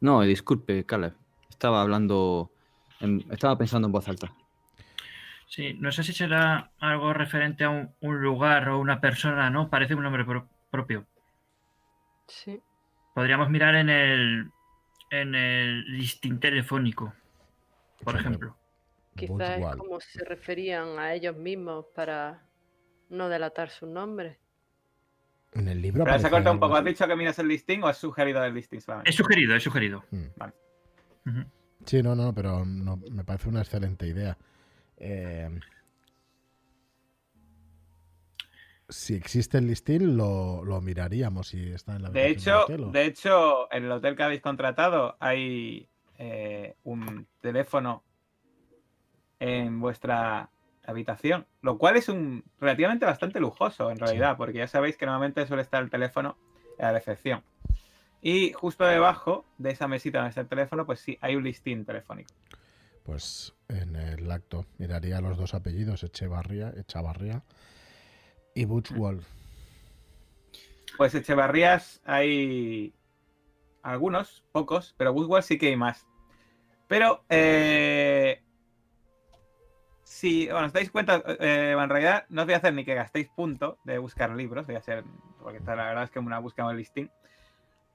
No, 0.00 0.22
disculpe, 0.22 0.84
Caleb. 0.84 1.14
Estaba 1.50 1.82
hablando. 1.82 2.50
estaba 3.30 3.58
pensando 3.58 3.86
en 3.86 3.92
voz 3.92 4.08
alta. 4.08 4.32
Sí, 5.46 5.74
no 5.74 5.90
sé 5.90 6.04
si 6.04 6.12
será 6.12 6.72
algo 6.78 7.12
referente 7.12 7.64
a 7.64 7.70
un, 7.70 8.22
lugar 8.22 8.68
o 8.68 8.78
una 8.78 9.00
persona, 9.00 9.50
¿no? 9.50 9.70
Parece 9.70 9.94
un 9.94 10.02
nombre 10.02 10.24
propio. 10.70 11.06
Sí. 12.26 12.60
Podríamos 13.14 13.48
mirar 13.48 13.74
en 13.74 13.88
el 13.88 14.50
en 15.10 15.34
el 15.34 15.84
listín 15.96 16.38
telefónico, 16.38 17.14
por 18.04 18.16
ejemplo. 18.16 18.56
Quizás 19.16 19.58
es 19.58 19.76
como 19.76 20.00
se 20.00 20.24
referían 20.24 20.98
a 20.98 21.14
ellos 21.14 21.36
mismos 21.36 21.86
para 21.94 22.42
no 23.08 23.28
delatar 23.28 23.70
su 23.70 23.86
nombre. 23.86 24.38
En 25.52 25.68
el 25.68 25.80
libro. 25.80 26.04
Pero 26.04 26.18
se 26.18 26.26
ha 26.26 26.30
cortado 26.30 26.54
un 26.54 26.60
poco. 26.60 26.76
¿Has 26.76 26.84
dicho 26.84 27.06
que 27.06 27.16
miras 27.16 27.38
el 27.38 27.48
listing 27.48 27.82
o 27.82 27.88
has 27.88 27.96
sugerido 27.96 28.42
el 28.44 28.54
listing 28.54 28.80
Es 29.04 29.14
sugerido, 29.14 29.54
es 29.54 29.62
sugerido. 29.62 30.04
Mm. 30.10 30.26
Vale. 30.36 30.52
Sí, 31.84 32.02
no, 32.02 32.14
no, 32.14 32.34
pero 32.34 32.64
no, 32.64 32.96
me 32.96 33.24
parece 33.24 33.48
una 33.48 33.60
excelente 33.60 34.06
idea. 34.06 34.36
Eh, 34.96 35.48
si 38.88 39.14
existe 39.14 39.58
el 39.58 39.66
listing, 39.66 40.16
lo, 40.16 40.80
miraríamos 40.82 41.48
si 41.48 41.72
está 41.72 41.96
en 41.96 42.02
la 42.02 42.10
de 42.10 42.28
hecho, 42.28 42.66
de 42.66 43.04
hecho, 43.04 43.72
en 43.72 43.84
el 43.84 43.92
hotel 43.92 44.16
que 44.16 44.22
habéis 44.22 44.40
contratado 44.40 45.16
hay 45.20 45.88
eh, 46.18 46.74
un 46.84 47.26
teléfono 47.40 48.02
en 49.38 49.80
vuestra 49.80 50.50
habitación, 50.88 51.46
lo 51.62 51.78
cual 51.78 51.96
es 51.96 52.08
un 52.08 52.44
relativamente 52.60 53.04
bastante 53.04 53.40
lujoso 53.40 53.90
en 53.90 53.98
realidad, 53.98 54.36
porque 54.36 54.58
ya 54.58 54.66
sabéis 54.66 54.96
que 54.96 55.06
normalmente 55.06 55.46
suele 55.46 55.62
estar 55.62 55.82
el 55.82 55.90
teléfono 55.90 56.36
a 56.78 56.84
la 56.84 56.92
recepción. 56.92 57.42
Y 58.20 58.52
justo 58.52 58.84
debajo 58.84 59.44
de 59.58 59.70
esa 59.70 59.86
mesita 59.86 60.18
donde 60.18 60.30
está 60.30 60.40
el 60.40 60.48
teléfono, 60.48 60.86
pues 60.86 61.00
sí, 61.00 61.18
hay 61.20 61.36
un 61.36 61.44
listín 61.44 61.84
telefónico. 61.84 62.30
Pues 63.04 63.54
en 63.68 63.96
el 63.96 64.30
acto 64.30 64.66
miraría 64.78 65.20
los 65.20 65.38
dos 65.38 65.54
apellidos, 65.54 66.02
Echevarría, 66.02 66.72
Echavarría 66.76 67.42
y 68.54 68.64
Butchwall. 68.64 69.22
Pues 70.96 71.14
Echevarrías 71.14 72.00
hay 72.04 72.92
algunos, 73.82 74.44
pocos, 74.52 74.94
pero 74.98 75.12
Butchwall 75.12 75.42
sí 75.42 75.58
que 75.58 75.68
hay 75.68 75.76
más. 75.76 76.06
Pero 76.88 77.22
eh, 77.28 78.27
si 80.18 80.48
bueno, 80.48 80.66
os 80.66 80.72
dais 80.72 80.90
cuenta, 80.90 81.22
eh, 81.38 81.76
en 81.78 81.88
realidad 81.88 82.26
no 82.28 82.42
os 82.42 82.46
voy 82.46 82.54
a 82.54 82.56
hacer 82.56 82.74
ni 82.74 82.84
que 82.84 82.96
gastéis 82.96 83.28
punto 83.28 83.78
de 83.84 83.98
buscar 83.98 84.30
libros, 84.34 84.66
voy 84.66 84.74
a 84.74 84.80
hacer, 84.80 85.04
porque 85.40 85.60
la 85.64 85.76
verdad 85.76 86.02
es 86.02 86.10
que 86.10 86.18
una 86.18 86.40
busca 86.40 86.68
en 86.68 86.76
listing. 86.76 87.08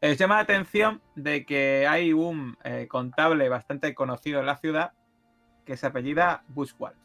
os 0.01 0.17
llama 0.17 0.35
la 0.35 0.41
atención 0.41 1.01
de 1.15 1.45
que 1.45 1.85
hay 1.85 2.13
un 2.13 2.57
eh, 2.63 2.87
contable 2.87 3.49
bastante 3.49 3.93
conocido 3.93 4.39
en 4.39 4.45
la 4.45 4.55
ciudad 4.55 4.93
que 5.65 5.75
se 5.75 5.85
apellida 5.85 6.45
Bushwell. 6.47 6.95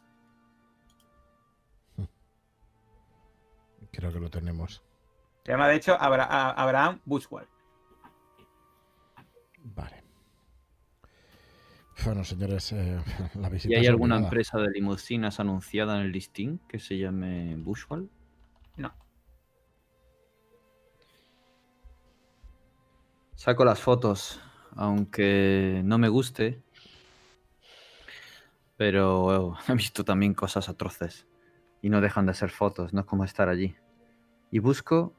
Creo 3.91 4.13
que 4.13 4.21
lo 4.21 4.31
tenemos. 4.31 4.85
Se 5.45 5.51
llama, 5.51 5.67
de 5.67 5.75
hecho, 5.75 5.97
Abraham 5.99 7.01
Bushwell. 7.05 7.49
Vale. 9.65 9.98
Bueno, 12.05 12.25
señores, 12.25 12.73
eh, 12.73 12.99
la 13.35 13.49
visita. 13.49 13.75
¿Y 13.75 13.79
hay 13.79 13.87
alguna 13.87 14.17
empresa 14.17 14.59
de 14.59 14.71
limusinas 14.71 15.41
anunciada 15.41 15.97
en 15.97 16.07
el 16.07 16.13
listing 16.13 16.59
que 16.69 16.79
se 16.79 16.97
llame 16.97 17.57
Bushwell? 17.57 18.09
No. 18.77 18.93
Saco 23.35 23.65
las 23.65 23.81
fotos, 23.81 24.41
aunque 24.77 25.83
no 25.85 25.99
me 25.99 26.09
guste, 26.09 26.63
pero 28.77 29.57
he 29.69 29.75
visto 29.75 30.05
también 30.05 30.35
cosas 30.35 30.69
atroces 30.69 31.27
y 31.83 31.91
no 31.91 32.01
dejan 32.01 32.27
de 32.27 32.35
ser 32.35 32.51
fotos, 32.51 32.93
no 32.93 33.01
es 33.01 33.07
como 33.07 33.25
estar 33.25 33.49
allí. 33.49 33.77
Y 34.51 34.61
busco 34.61 35.15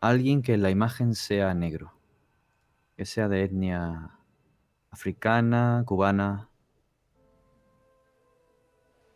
a 0.00 0.08
alguien 0.08 0.42
que 0.42 0.54
en 0.54 0.62
la 0.62 0.70
imagen 0.70 1.14
sea 1.14 1.52
negro, 1.52 1.92
que 2.96 3.04
sea 3.04 3.28
de 3.28 3.44
etnia 3.44 4.18
africana, 4.92 5.82
cubana. 5.84 6.48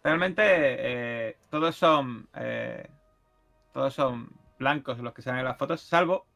Realmente 0.03 0.43
eh, 0.45 1.37
todos 1.51 1.77
son 1.77 2.29
eh, 2.35 2.89
todos 3.72 3.95
son 3.95 4.31
blancos 4.59 4.99
los 4.99 5.12
que 5.12 5.22
salen 5.22 5.41
en 5.41 5.47
las 5.47 5.59
fotos, 5.59 5.81
salvo 5.81 6.27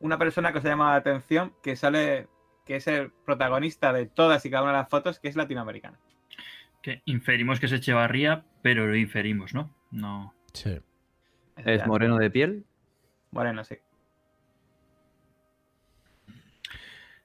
una 0.00 0.18
persona 0.18 0.52
que 0.52 0.58
os 0.58 0.64
ha 0.64 0.68
llamado 0.68 0.90
la 0.90 0.96
atención 0.96 1.54
que 1.62 1.76
sale 1.76 2.28
que 2.64 2.76
es 2.76 2.86
el 2.86 3.10
protagonista 3.10 3.92
de 3.92 4.06
todas 4.06 4.44
y 4.44 4.50
cada 4.50 4.62
una 4.62 4.72
de 4.72 4.78
las 4.78 4.88
fotos, 4.88 5.18
que 5.18 5.28
es 5.28 5.36
latinoamericana. 5.36 5.98
Que 6.80 7.02
inferimos 7.04 7.60
que 7.60 7.66
es 7.66 7.72
Echevarría, 7.72 8.44
pero 8.62 8.86
lo 8.86 8.96
inferimos, 8.96 9.54
¿no? 9.54 9.74
No. 9.90 10.34
Sí. 10.52 10.80
¿Es 11.56 11.86
moreno 11.86 12.18
de 12.18 12.30
piel? 12.30 12.64
Moreno, 13.30 13.64
sí. 13.64 13.76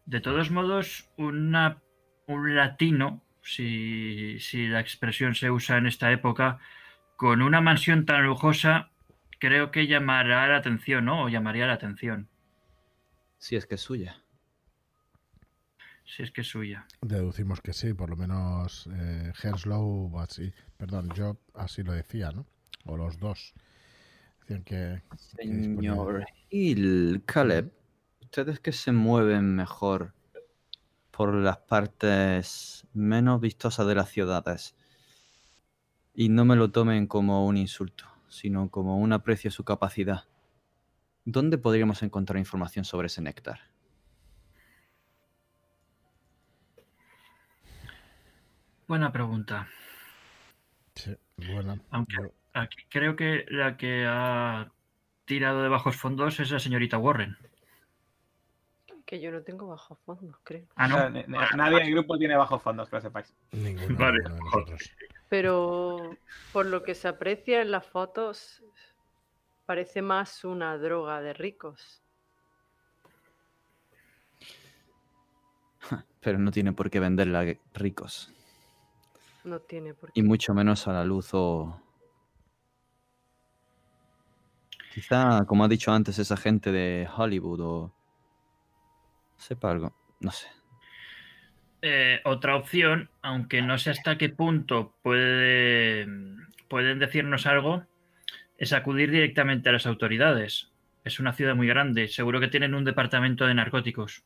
De 0.07 0.21
todos 0.21 0.51
modos, 0.51 1.09
una, 1.17 1.81
un 2.27 2.55
latino, 2.55 3.21
si, 3.41 4.39
la 4.69 4.79
expresión 4.79 5.35
se 5.35 5.51
usa 5.51 5.77
en 5.77 5.85
esta 5.85 6.13
época, 6.13 6.59
con 7.17 7.41
una 7.41 7.59
mansión 7.59 8.05
tan 8.05 8.25
lujosa, 8.25 8.89
creo 9.37 9.69
que 9.69 9.85
llamará 9.85 10.47
la 10.47 10.55
atención, 10.55 11.03
¿no? 11.03 11.25
O 11.25 11.29
llamaría 11.29 11.67
la 11.67 11.73
atención. 11.73 12.29
Si 13.37 13.57
es 13.57 13.65
que 13.65 13.75
es 13.75 13.81
suya. 13.81 14.21
Si 16.05 16.23
es 16.23 16.31
que 16.31 16.39
es 16.39 16.47
suya. 16.47 16.87
Deducimos 17.01 17.59
que 17.59 17.73
sí, 17.73 17.93
por 17.93 18.09
lo 18.09 18.15
menos 18.15 18.89
eh, 18.93 19.33
Henslow, 19.43 20.17
así, 20.21 20.53
perdón, 20.77 21.09
yo 21.15 21.37
así 21.53 21.83
lo 21.83 21.91
decía, 21.91 22.31
¿no? 22.31 22.45
O 22.85 22.95
los 22.95 23.19
dos. 23.19 23.53
Decían 24.39 24.63
que. 24.63 25.01
Señor 25.17 26.25
Hill, 26.49 27.23
Caleb, 27.25 27.73
ustedes 28.27 28.59
que 28.59 28.73
se 28.73 28.91
mueven 28.91 29.55
mejor 29.55 30.13
por 31.11 31.33
las 31.33 31.59
partes 31.59 32.85
menos 32.93 33.39
vistosas 33.39 33.87
de 33.87 33.95
las 33.95 34.09
ciudades. 34.09 34.75
Y 36.13 36.27
no 36.27 36.43
me 36.43 36.57
lo 36.57 36.69
tomen 36.69 37.07
como 37.07 37.47
un 37.47 37.55
insulto, 37.55 38.05
sino 38.27 38.69
como 38.69 38.97
un 38.97 39.13
aprecio 39.13 39.47
a 39.47 39.51
su 39.51 39.63
capacidad. 39.63 40.25
¿Dónde 41.23 41.57
podríamos 41.57 42.03
encontrar 42.03 42.37
información 42.37 42.83
sobre 42.83 43.07
ese 43.07 43.21
néctar? 43.21 43.61
Buena 48.87 49.13
pregunta. 49.13 49.69
Sí, 50.95 51.15
buena. 51.37 51.81
Aunque 51.91 52.17
aquí 52.53 52.83
creo 52.89 53.15
que 53.15 53.45
la 53.49 53.77
que 53.77 54.05
ha 54.05 54.69
tirado 55.23 55.63
de 55.63 55.69
bajos 55.69 55.95
fondos 55.95 56.41
es 56.41 56.51
la 56.51 56.59
señorita 56.59 56.97
Warren. 56.97 57.37
Que 59.07 59.21
yo 59.21 59.31
no 59.31 59.41
tengo 59.41 59.67
bajos 59.67 59.97
fondos, 60.05 60.35
creo. 60.43 60.67
Ah, 60.75 60.89
no. 60.89 61.09
nadie 61.55 61.77
en 61.77 61.87
el 61.87 61.93
grupo 61.93 62.17
tiene 62.17 62.35
bajos 62.35 62.61
fondos, 62.61 62.89
que 62.89 62.97
lo 62.97 63.01
sepáis. 63.01 63.33
Ninguno, 63.53 63.97
vale. 63.97 64.19
Pero 65.29 66.17
por 66.51 66.65
lo 66.65 66.83
que 66.83 66.93
se 66.93 67.07
aprecia 67.07 67.61
en 67.61 67.71
las 67.71 67.85
fotos, 67.85 68.61
parece 69.65 70.01
más 70.01 70.43
una 70.43 70.77
droga 70.77 71.21
de 71.21 71.33
ricos. 71.33 72.03
Pero 76.19 76.37
no 76.37 76.51
tiene 76.51 76.73
por 76.73 76.89
qué 76.89 76.99
venderla 76.99 77.45
ricos. 77.73 78.29
No 79.45 79.61
tiene 79.61 79.93
por 79.93 80.11
qué. 80.11 80.19
Y 80.19 80.23
mucho 80.23 80.53
menos 80.53 80.85
a 80.85 80.91
la 80.91 81.05
luz 81.05 81.29
o... 81.31 81.81
Quizá, 84.93 85.45
como 85.45 85.63
ha 85.63 85.69
dicho 85.69 85.93
antes, 85.93 86.19
esa 86.19 86.35
gente 86.35 86.73
de 86.73 87.07
Hollywood 87.15 87.61
o... 87.61 87.96
Sepa 89.37 89.71
algo, 89.71 89.95
no 90.19 90.31
sé. 90.31 90.47
Eh, 91.81 92.21
otra 92.25 92.55
opción, 92.55 93.09
aunque 93.21 93.61
no 93.61 93.77
sé 93.77 93.91
hasta 93.91 94.17
qué 94.17 94.29
punto 94.29 94.95
puede, 95.03 96.07
pueden 96.67 96.99
decirnos 96.99 97.45
algo, 97.45 97.85
es 98.57 98.73
acudir 98.73 99.11
directamente 99.11 99.69
a 99.69 99.73
las 99.73 99.85
autoridades. 99.85 100.71
Es 101.03 101.19
una 101.19 101.33
ciudad 101.33 101.55
muy 101.55 101.67
grande, 101.67 102.07
seguro 102.07 102.39
que 102.39 102.47
tienen 102.47 102.73
un 102.73 102.83
departamento 102.83 103.45
de 103.45 103.53
narcóticos. 103.53 104.23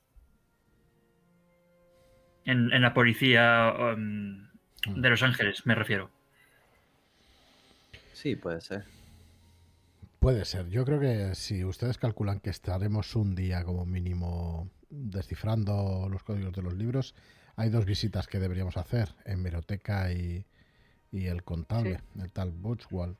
En, 2.45 2.69
la 2.81 2.93
policía 2.93 3.73
um, 3.95 4.47
de 4.87 5.09
Los 5.09 5.21
Ángeles, 5.21 5.65
me 5.65 5.75
refiero. 5.75 6.09
Sí, 8.13 8.35
puede 8.35 8.61
ser. 8.61 8.85
Puede 10.19 10.45
ser. 10.45 10.69
Yo 10.69 10.85
creo 10.85 10.99
que 10.99 11.35
si 11.35 11.63
ustedes 11.63 11.97
calculan 11.97 12.39
que 12.39 12.49
estaremos 12.49 13.15
un 13.15 13.35
día 13.35 13.63
como 13.63 13.85
mínimo 13.85 14.71
descifrando 14.91 16.07
los 16.09 16.23
códigos 16.23 16.53
de 16.53 16.61
los 16.61 16.73
libros, 16.73 17.15
hay 17.55 17.69
dos 17.69 17.85
visitas 17.85 18.27
que 18.27 18.39
deberíamos 18.39 18.77
hacer, 18.77 19.15
en 19.25 19.41
Meroteca 19.41 20.11
y, 20.11 20.45
el 21.11 21.43
contable, 21.43 22.01
el 22.19 22.31
tal 22.31 22.51
Butchwald. 22.51 23.17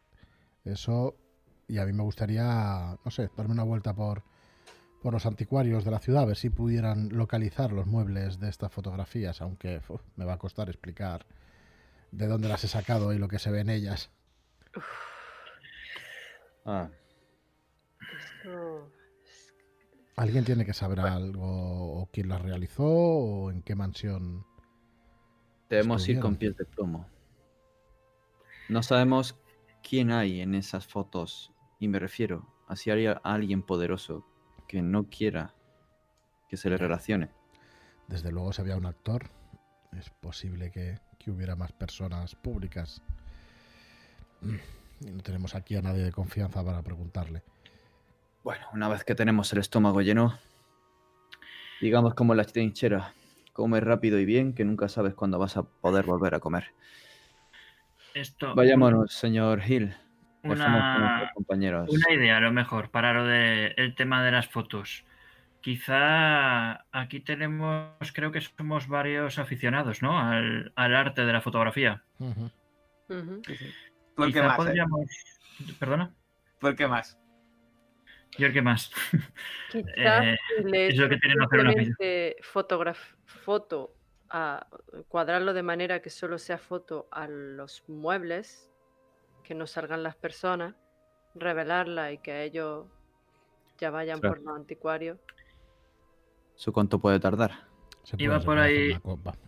Eso, 0.63 1.15
y 1.67 1.79
a 1.79 1.85
mí 1.85 1.93
me 1.93 2.03
gustaría, 2.03 2.97
no 3.03 3.11
sé, 3.11 3.29
darme 3.35 3.53
una 3.53 3.63
vuelta 3.63 3.93
por, 3.93 4.23
por 5.01 5.13
los 5.13 5.25
anticuarios 5.25 5.83
de 5.83 5.91
la 5.91 5.99
ciudad, 5.99 6.23
a 6.23 6.27
ver 6.27 6.37
si 6.37 6.49
pudieran 6.49 7.09
localizar 7.09 7.71
los 7.71 7.87
muebles 7.87 8.39
de 8.39 8.49
estas 8.49 8.71
fotografías, 8.71 9.41
aunque 9.41 9.81
me 10.15 10.25
va 10.25 10.33
a 10.33 10.37
costar 10.37 10.69
explicar 10.69 11.25
de 12.11 12.27
dónde 12.27 12.49
las 12.49 12.63
he 12.63 12.67
sacado 12.67 13.13
y 13.13 13.17
lo 13.17 13.27
que 13.27 13.39
se 13.39 13.51
ve 13.51 13.61
en 13.61 13.69
ellas. 13.69 14.11
Ah. 16.65 16.89
¿Alguien 20.15 20.43
tiene 20.43 20.65
que 20.65 20.73
saber 20.73 20.99
algo 20.99 22.01
o 22.01 22.09
quién 22.11 22.29
las 22.29 22.41
realizó 22.41 22.85
o 22.85 23.51
en 23.51 23.61
qué 23.61 23.75
mansión? 23.75 24.45
Debemos 25.69 26.07
ir 26.09 26.19
con 26.19 26.35
pies 26.35 26.57
de 26.57 26.65
plomo. 26.65 27.07
No 28.69 28.83
sabemos 28.83 29.37
quién 29.81 30.11
hay 30.11 30.41
en 30.41 30.55
esas 30.55 30.85
fotos 30.85 31.51
y 31.79 31.87
me 31.87 31.99
refiero 31.99 32.45
a 32.67 32.75
si 32.75 32.91
hay 32.91 33.07
alguien 33.23 33.63
poderoso 33.63 34.25
que 34.67 34.81
no 34.81 35.09
quiera 35.09 35.53
que 36.47 36.57
se 36.57 36.69
le 36.69 36.77
relacione. 36.77 37.29
Desde 38.07 38.31
luego, 38.31 38.51
si 38.51 38.61
había 38.61 38.75
un 38.75 38.85
actor, 38.85 39.29
es 39.97 40.09
posible 40.09 40.71
que, 40.71 40.99
hubiera 41.27 41.55
más 41.55 41.71
personas 41.71 42.35
públicas. 42.35 43.01
Y 45.01 45.11
no 45.11 45.21
tenemos 45.21 45.55
aquí 45.55 45.75
a 45.75 45.81
nadie 45.81 46.03
de 46.03 46.11
confianza 46.11 46.63
para 46.63 46.81
preguntarle. 46.81 47.43
Bueno, 48.43 48.65
una 48.73 48.89
vez 48.89 49.03
que 49.03 49.15
tenemos 49.15 49.51
el 49.53 49.59
estómago 49.59 50.01
lleno, 50.01 50.39
digamos 51.79 52.13
como 52.15 52.33
la 52.33 52.43
trinchera, 52.43 53.13
come 53.53 53.79
rápido 53.79 54.19
y 54.19 54.25
bien, 54.25 54.53
que 54.53 54.65
nunca 54.65 54.89
sabes 54.89 55.13
cuándo 55.13 55.37
vas 55.39 55.57
a 55.57 55.63
poder 55.63 56.05
volver 56.05 56.35
a 56.35 56.39
comer. 56.39 56.73
Esto, 58.13 58.55
Vayámonos, 58.55 59.13
señor 59.13 59.61
Hill 59.65 59.95
una, 60.43 61.31
una 61.35 62.13
idea 62.13 62.37
a 62.37 62.39
lo 62.39 62.51
mejor 62.51 62.89
para 62.89 63.13
lo 63.13 63.25
del 63.25 63.73
el 63.77 63.95
tema 63.95 64.23
de 64.23 64.31
las 64.31 64.47
fotos. 64.47 65.05
Quizá 65.61 66.85
aquí 66.91 67.19
tenemos, 67.19 68.11
creo 68.13 68.31
que 68.31 68.41
somos 68.41 68.87
varios 68.87 69.37
aficionados, 69.37 70.01
¿no? 70.01 70.17
Al, 70.17 70.73
arte 70.75 71.23
de 71.23 71.33
la 71.33 71.41
fotografía. 71.41 72.03
¿Por 74.15 74.33
qué 74.33 74.41
más? 74.41 74.57
Podríamos... 74.57 75.05
¿Perdona? 75.77 76.11
¿Por 76.59 76.75
qué 76.75 76.87
más? 76.87 77.20
Yo 78.37 78.47
el 78.47 78.53
que 78.53 78.61
más. 78.61 78.91
eh, 79.73 80.37
es 80.73 80.97
lo 80.97 81.09
que 81.09 81.17
tienen 81.17 81.41
hacer 81.41 81.59
una 81.59 81.73
foto 83.27 83.93
a 84.29 84.65
cuadrarlo 85.09 85.53
de 85.53 85.63
manera 85.63 86.01
que 86.01 86.09
solo 86.09 86.37
sea 86.37 86.57
foto 86.57 87.07
a 87.11 87.27
los 87.27 87.83
muebles 87.87 88.71
que 89.43 89.53
no 89.53 89.67
salgan 89.67 90.03
las 90.03 90.15
personas, 90.15 90.75
revelarla 91.35 92.11
y 92.11 92.19
que 92.19 92.43
ellos 92.43 92.85
ya 93.77 93.89
vayan 93.89 94.21
por 94.21 94.41
los 94.41 94.55
anticuarios. 94.55 95.19
¿Eso 96.55 96.71
cuánto 96.71 96.99
puede 96.99 97.19
tardar? 97.19 97.70
Iba 98.17 98.39
por 98.39 98.57
ahí 98.57 98.97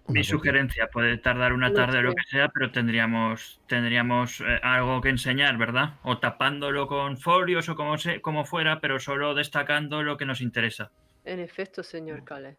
mi 0.08 0.24
sugerencia, 0.24 0.88
puede 0.88 1.18
tardar 1.18 1.54
una 1.54 1.74
tarde 1.74 1.98
o 2.00 2.02
lo 2.02 2.14
que 2.14 2.24
sea, 2.30 2.50
pero 2.50 2.72
tendríamos 2.72 3.62
tendríamos 3.68 4.42
eh, 4.42 4.60
algo 4.62 5.02
que 5.02 5.10
enseñar, 5.10 5.58
¿verdad? 5.58 5.96
O 6.04 6.20
tapándolo 6.20 6.88
con 6.88 7.18
folios 7.18 7.68
o 7.70 7.76
como, 7.76 7.98
se, 7.98 8.22
como 8.22 8.46
fuera, 8.46 8.80
pero 8.80 9.00
solo 9.00 9.34
destacando 9.34 10.04
lo 10.04 10.18
que 10.18 10.26
nos 10.26 10.42
interesa. 10.42 10.92
En 11.26 11.40
efecto, 11.40 11.84
señor 11.84 12.24
Cale, 12.24 12.58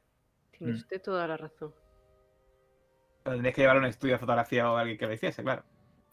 tiene 0.56 0.72
mm. 0.72 0.76
usted 0.76 1.02
toda 1.02 1.26
la 1.26 1.36
razón. 1.36 1.72
Tendrías 3.22 3.54
que 3.54 3.62
llevar 3.62 3.78
un 3.78 3.86
estudio 3.86 4.14
de 4.14 4.18
fotografía 4.18 4.70
o 4.70 4.76
alguien 4.76 4.98
que 4.98 5.06
lo 5.06 5.14
hiciese, 5.14 5.42
claro. 5.42 5.64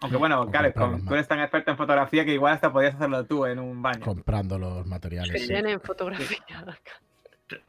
Aunque 0.01 0.17
bueno, 0.17 0.49
Kale, 0.49 0.71
tú 0.71 1.13
eres 1.13 1.27
tan 1.27 1.39
experto 1.39 1.71
en 1.71 1.77
fotografía 1.77 2.25
que 2.25 2.34
igual 2.34 2.53
hasta 2.53 2.71
podías 2.71 2.95
hacerlo 2.95 3.25
tú 3.25 3.45
en 3.45 3.59
un 3.59 3.82
baño. 3.82 4.03
Comprando 4.03 4.57
los 4.57 4.86
materiales. 4.88 5.39
Sí. 5.39 5.47
Tienen 5.47 5.79
fotografía. 5.82 6.39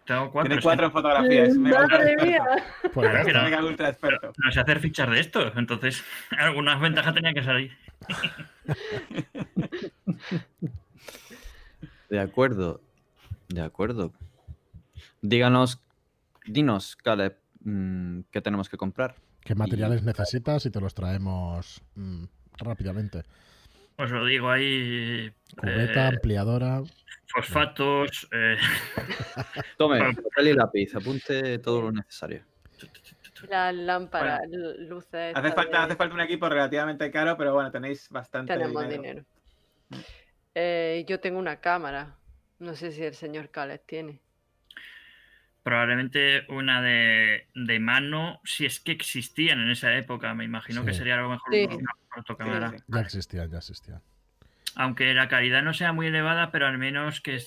Tengo 0.04 0.30
cuatro. 0.30 0.48
Tiene 0.48 0.62
cuatro 0.62 0.86
en 0.86 0.92
fotografía. 0.92 1.44
Es 1.44 1.56
mega 1.56 1.86
Madre 1.86 2.16
mía. 2.16 2.44
Pues 2.92 3.32
no, 3.32 3.42
mega 3.42 3.64
ultra 3.64 3.88
experto. 3.88 4.32
No 4.42 4.52
sé 4.52 4.60
hacer 4.60 4.80
fichas 4.80 5.10
de 5.10 5.20
esto, 5.20 5.52
entonces 5.56 6.04
algunas 6.38 6.80
ventajas 6.80 7.14
tenía 7.14 7.32
que 7.32 7.42
salir. 7.42 7.76
De 12.10 12.20
acuerdo. 12.20 12.82
De 13.48 13.62
acuerdo. 13.62 14.12
Díganos, 15.22 15.80
dinos, 16.44 16.96
Caleb, 16.96 17.38
mm, 17.64 18.20
¿qué 18.30 18.42
tenemos 18.42 18.68
que 18.68 18.76
comprar? 18.76 19.14
¿Qué 19.40 19.54
materiales 19.54 20.02
necesitas 20.02 20.66
y 20.66 20.70
te 20.70 20.80
los 20.80 20.94
traemos 20.94 21.80
mm, 21.94 22.24
rápidamente? 22.58 23.22
Os 23.96 24.10
lo 24.10 24.26
digo 24.26 24.50
ahí. 24.50 25.32
Cubeta, 25.56 26.04
eh, 26.04 26.08
ampliadora. 26.08 26.82
Fosfatos. 27.32 28.28
Eh... 28.32 28.56
Tome, 29.78 29.98
papel 30.14 30.48
y 30.48 30.52
lápiz, 30.54 30.94
apunte 30.94 31.58
todo 31.58 31.82
lo 31.82 31.92
necesario. 31.92 32.44
La 33.48 33.72
lámpara, 33.72 34.40
luces. 34.78 35.36
Hace 35.36 35.52
falta, 35.52 35.84
hace 35.84 35.96
falta 35.96 36.14
un 36.14 36.20
equipo 36.20 36.48
relativamente 36.48 37.10
caro, 37.10 37.36
pero 37.36 37.54
bueno, 37.54 37.70
tenéis 37.70 38.08
bastante 38.08 38.52
Tenemos 38.52 38.88
dinero. 38.88 39.24
Eh, 40.54 41.04
yo 41.08 41.18
tengo 41.20 41.38
una 41.38 41.60
cámara. 41.60 42.16
No 42.58 42.74
sé 42.76 42.92
si 42.92 43.02
el 43.02 43.14
señor 43.14 43.50
Cales 43.50 43.84
tiene 43.84 44.20
probablemente 45.62 46.44
una 46.48 46.82
de, 46.82 47.78
mano, 47.80 48.40
si 48.44 48.66
es 48.66 48.80
que 48.80 48.92
existían 48.92 49.60
en 49.60 49.70
esa 49.70 49.96
época, 49.96 50.34
me 50.34 50.44
imagino 50.44 50.84
que 50.84 50.92
sería 50.92 51.16
algo 51.16 51.30
mejor 51.30 51.54
una 51.54 51.94
fotocámara. 52.14 52.74
Ya 52.88 53.00
existían, 53.00 53.50
ya 53.50 53.58
existían. 53.58 54.02
Aunque 54.76 55.12
la 55.14 55.28
calidad 55.28 55.62
no 55.62 55.74
sea 55.74 55.92
muy 55.92 56.06
elevada, 56.06 56.50
pero 56.50 56.66
al 56.66 56.78
menos 56.78 57.20
que 57.20 57.40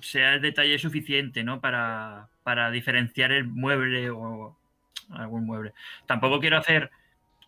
sea 0.00 0.34
el 0.34 0.40
detalle 0.40 0.78
suficiente, 0.78 1.44
¿no? 1.44 1.60
Para, 1.60 2.28
para 2.42 2.70
diferenciar 2.70 3.32
el 3.32 3.44
mueble 3.44 4.10
o 4.10 4.56
algún 5.10 5.46
mueble. 5.46 5.72
Tampoco 6.06 6.40
quiero 6.40 6.58
hacer 6.58 6.90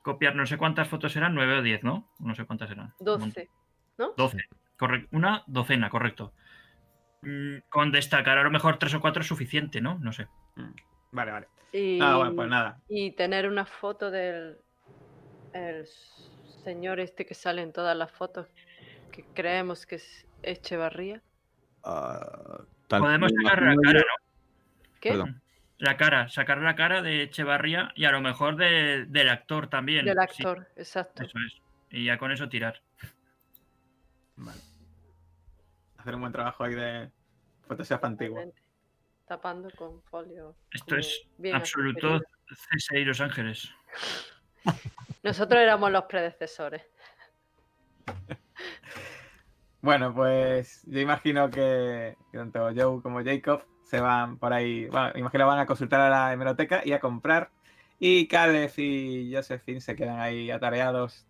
copiar 0.03 0.35
no 0.35 0.47
sé 0.47 0.57
cuántas 0.57 0.89
fotos 0.89 1.15
eran, 1.17 1.35
nueve 1.35 1.59
o 1.59 1.63
diez, 1.63 1.83
¿no? 1.83 2.09
No 2.19 2.35
sé 2.35 2.45
cuántas 2.45 2.71
eran. 2.71 2.95
Doce, 3.01 3.51
¿no? 3.99 4.15
Doce, 4.17 4.39
correcto. 4.77 5.09
Una 5.17 5.43
docena, 5.47 5.91
correcto. 5.91 6.33
Mm, 7.23 7.59
con 7.69 7.91
destacar 7.93 8.39
a 8.39 8.43
lo 8.43 8.51
mejor 8.51 8.79
tres 8.79 8.95
o 8.95 9.01
cuatro 9.01 9.23
es 9.23 9.29
suficiente, 9.29 9.81
¿no? 9.81 9.99
No 9.99 10.13
sé. 10.13 10.29
Mm, 10.57 10.73
vale, 11.13 11.33
vale. 11.33 11.49
Y, 11.73 11.99
bueno, 11.99 12.35
pues 12.35 12.49
nada. 12.49 12.81
Y 12.89 13.11
tener 13.13 13.47
una 13.47 13.67
foto 13.67 14.11
del 14.11 14.59
el 15.53 15.87
señor 16.65 17.01
este 17.01 17.27
que 17.27 17.35
sale 17.35 17.63
en 17.63 17.73
todas 17.73 17.97
las 17.97 18.13
fotos, 18.13 18.47
que 19.11 19.25
creemos 19.35 19.87
que 19.87 19.97
es 19.97 20.27
Echevarría. 20.43 21.23
Uh, 21.85 22.65
Podemos 22.89 23.33
sacar 23.43 23.63
la 23.63 23.77
cara, 23.77 24.01
¿no? 24.01 24.27
¿Qué? 25.01 25.25
La 25.79 25.97
cara, 25.97 26.29
sacar 26.29 26.59
la 26.59 26.75
cara 26.75 27.03
de 27.03 27.23
Echevarría 27.23 27.93
y 27.95 28.05
a 28.05 28.13
lo 28.13 28.21
mejor 28.21 28.57
del 28.57 29.29
actor 29.29 29.69
también. 29.69 30.05
Del 30.05 30.19
actor, 30.19 30.69
exacto. 30.77 31.23
Eso 31.23 31.39
es. 31.47 31.61
Y 31.91 32.05
ya 32.05 32.19
con 32.19 32.33
eso 32.33 32.49
tirar. 32.49 32.83
Vale 34.37 34.69
hacer 36.09 36.15
un 36.15 36.23
buen 36.23 36.33
trabajo 36.33 36.65
ahí 36.65 36.75
de 36.75 37.11
Photoshop 37.67 38.03
antiguo. 38.05 38.53
Tapando 39.27 39.71
con 39.77 40.03
folio. 40.05 40.57
Esto 40.73 40.97
es 40.97 41.29
absoluto 41.53 42.21
CSI 42.49 43.05
Los 43.05 43.21
Ángeles. 43.21 43.71
Nosotros 45.23 45.61
éramos 45.61 45.93
los 45.93 46.05
predecesores. 46.05 46.83
bueno, 49.81 50.13
pues 50.15 50.83
yo 50.87 51.01
imagino 51.01 51.51
que, 51.51 52.17
tanto 52.33 52.71
Joe 52.75 53.01
como 53.03 53.23
Jacob 53.23 53.65
se 53.83 54.01
van 54.01 54.39
por 54.39 54.53
ahí, 54.53 54.87
bueno, 54.87 55.13
imagino 55.15 55.47
van 55.47 55.61
a 55.61 55.67
consultar 55.67 56.01
a 56.01 56.11
la 56.11 56.33
hemeroteca 56.33 56.83
y 56.85 56.93
a 56.93 57.01
comprar. 57.01 57.51
Y 58.01 58.29
Caleb 58.29 58.73
y 58.77 59.35
Josephine 59.35 59.81
se 59.81 59.97
quedan 59.97 60.21
ahí 60.21 60.51
atareados, 60.51 61.27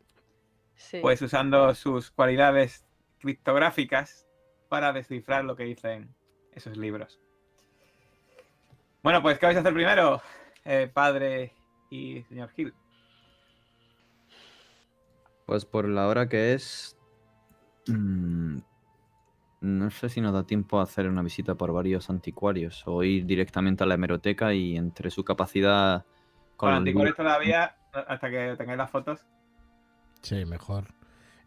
pues 1.00 1.22
usando 1.22 1.74
sus 1.74 2.10
cualidades 2.10 2.84
criptográficas 3.20 4.26
para 4.68 4.92
descifrar 4.92 5.44
lo 5.44 5.56
que 5.56 5.64
dicen 5.64 6.14
esos 6.52 6.76
libros. 6.76 7.20
Bueno, 9.02 9.22
pues, 9.22 9.38
¿qué 9.38 9.46
vais 9.46 9.56
a 9.56 9.60
hacer 9.60 9.72
primero, 9.72 10.20
eh, 10.64 10.90
padre 10.92 11.54
y 11.90 12.22
señor 12.24 12.50
Gil? 12.50 12.74
Pues 15.46 15.64
por 15.64 15.88
la 15.88 16.08
hora 16.08 16.28
que 16.28 16.52
es... 16.52 16.97
Mm, 17.88 18.58
no 19.60 19.90
sé 19.90 20.08
si 20.08 20.20
nos 20.20 20.32
da 20.32 20.44
tiempo 20.44 20.78
a 20.78 20.84
hacer 20.84 21.08
una 21.08 21.22
visita 21.22 21.54
por 21.54 21.72
varios 21.72 22.10
anticuarios 22.10 22.84
o 22.86 23.02
ir 23.02 23.26
directamente 23.26 23.82
a 23.82 23.86
la 23.86 23.94
hemeroteca 23.94 24.54
y 24.54 24.76
entre 24.76 25.10
su 25.10 25.24
capacidad... 25.24 26.04
Con, 26.56 26.72
anticuarios 26.72 27.16
todavía, 27.16 27.76
hasta 27.92 28.30
que 28.30 28.54
tengáis 28.56 28.78
las 28.78 28.90
fotos. 28.90 29.24
Sí, 30.22 30.44
mejor. 30.44 30.92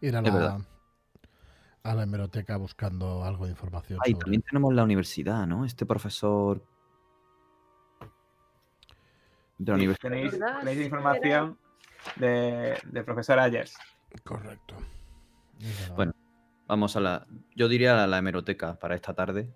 Ir 0.00 0.16
a 0.16 0.22
la, 0.22 0.64
a 1.82 1.94
la 1.94 2.02
hemeroteca 2.02 2.56
buscando 2.56 3.22
algo 3.24 3.44
de 3.44 3.50
información. 3.50 3.98
Ah, 4.00 4.18
también 4.18 4.42
tenemos 4.42 4.72
la 4.72 4.84
universidad, 4.84 5.46
¿no? 5.46 5.66
Este 5.66 5.84
profesor 5.84 6.64
de 9.58 9.72
la 9.72 9.76
universidad. 9.76 10.60
Tenéis, 10.60 10.80
información 10.80 11.58
de, 12.16 12.78
de, 12.84 13.04
profesor 13.04 13.38
Ayers. 13.38 13.76
Correcto. 14.24 14.76
Bueno, 15.94 16.12
vamos 16.66 16.96
a 16.96 17.00
la. 17.00 17.26
Yo 17.54 17.68
diría 17.68 18.02
a 18.02 18.06
la 18.06 18.18
hemeroteca 18.18 18.78
para 18.78 18.94
esta 18.94 19.14
tarde. 19.14 19.48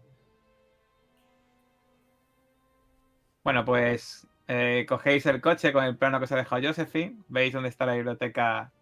Bueno, 3.44 3.64
pues 3.64 4.26
eh, 4.48 4.86
cogéis 4.88 5.24
el 5.26 5.40
coche 5.40 5.72
con 5.72 5.84
el 5.84 5.96
plano 5.96 6.18
que 6.18 6.24
os 6.24 6.32
ha 6.32 6.36
dejado 6.36 6.66
Josephine, 6.66 7.16
veis 7.28 7.52
dónde 7.52 7.68
está 7.68 7.86
la 7.86 7.94
biblioteca 7.94 8.72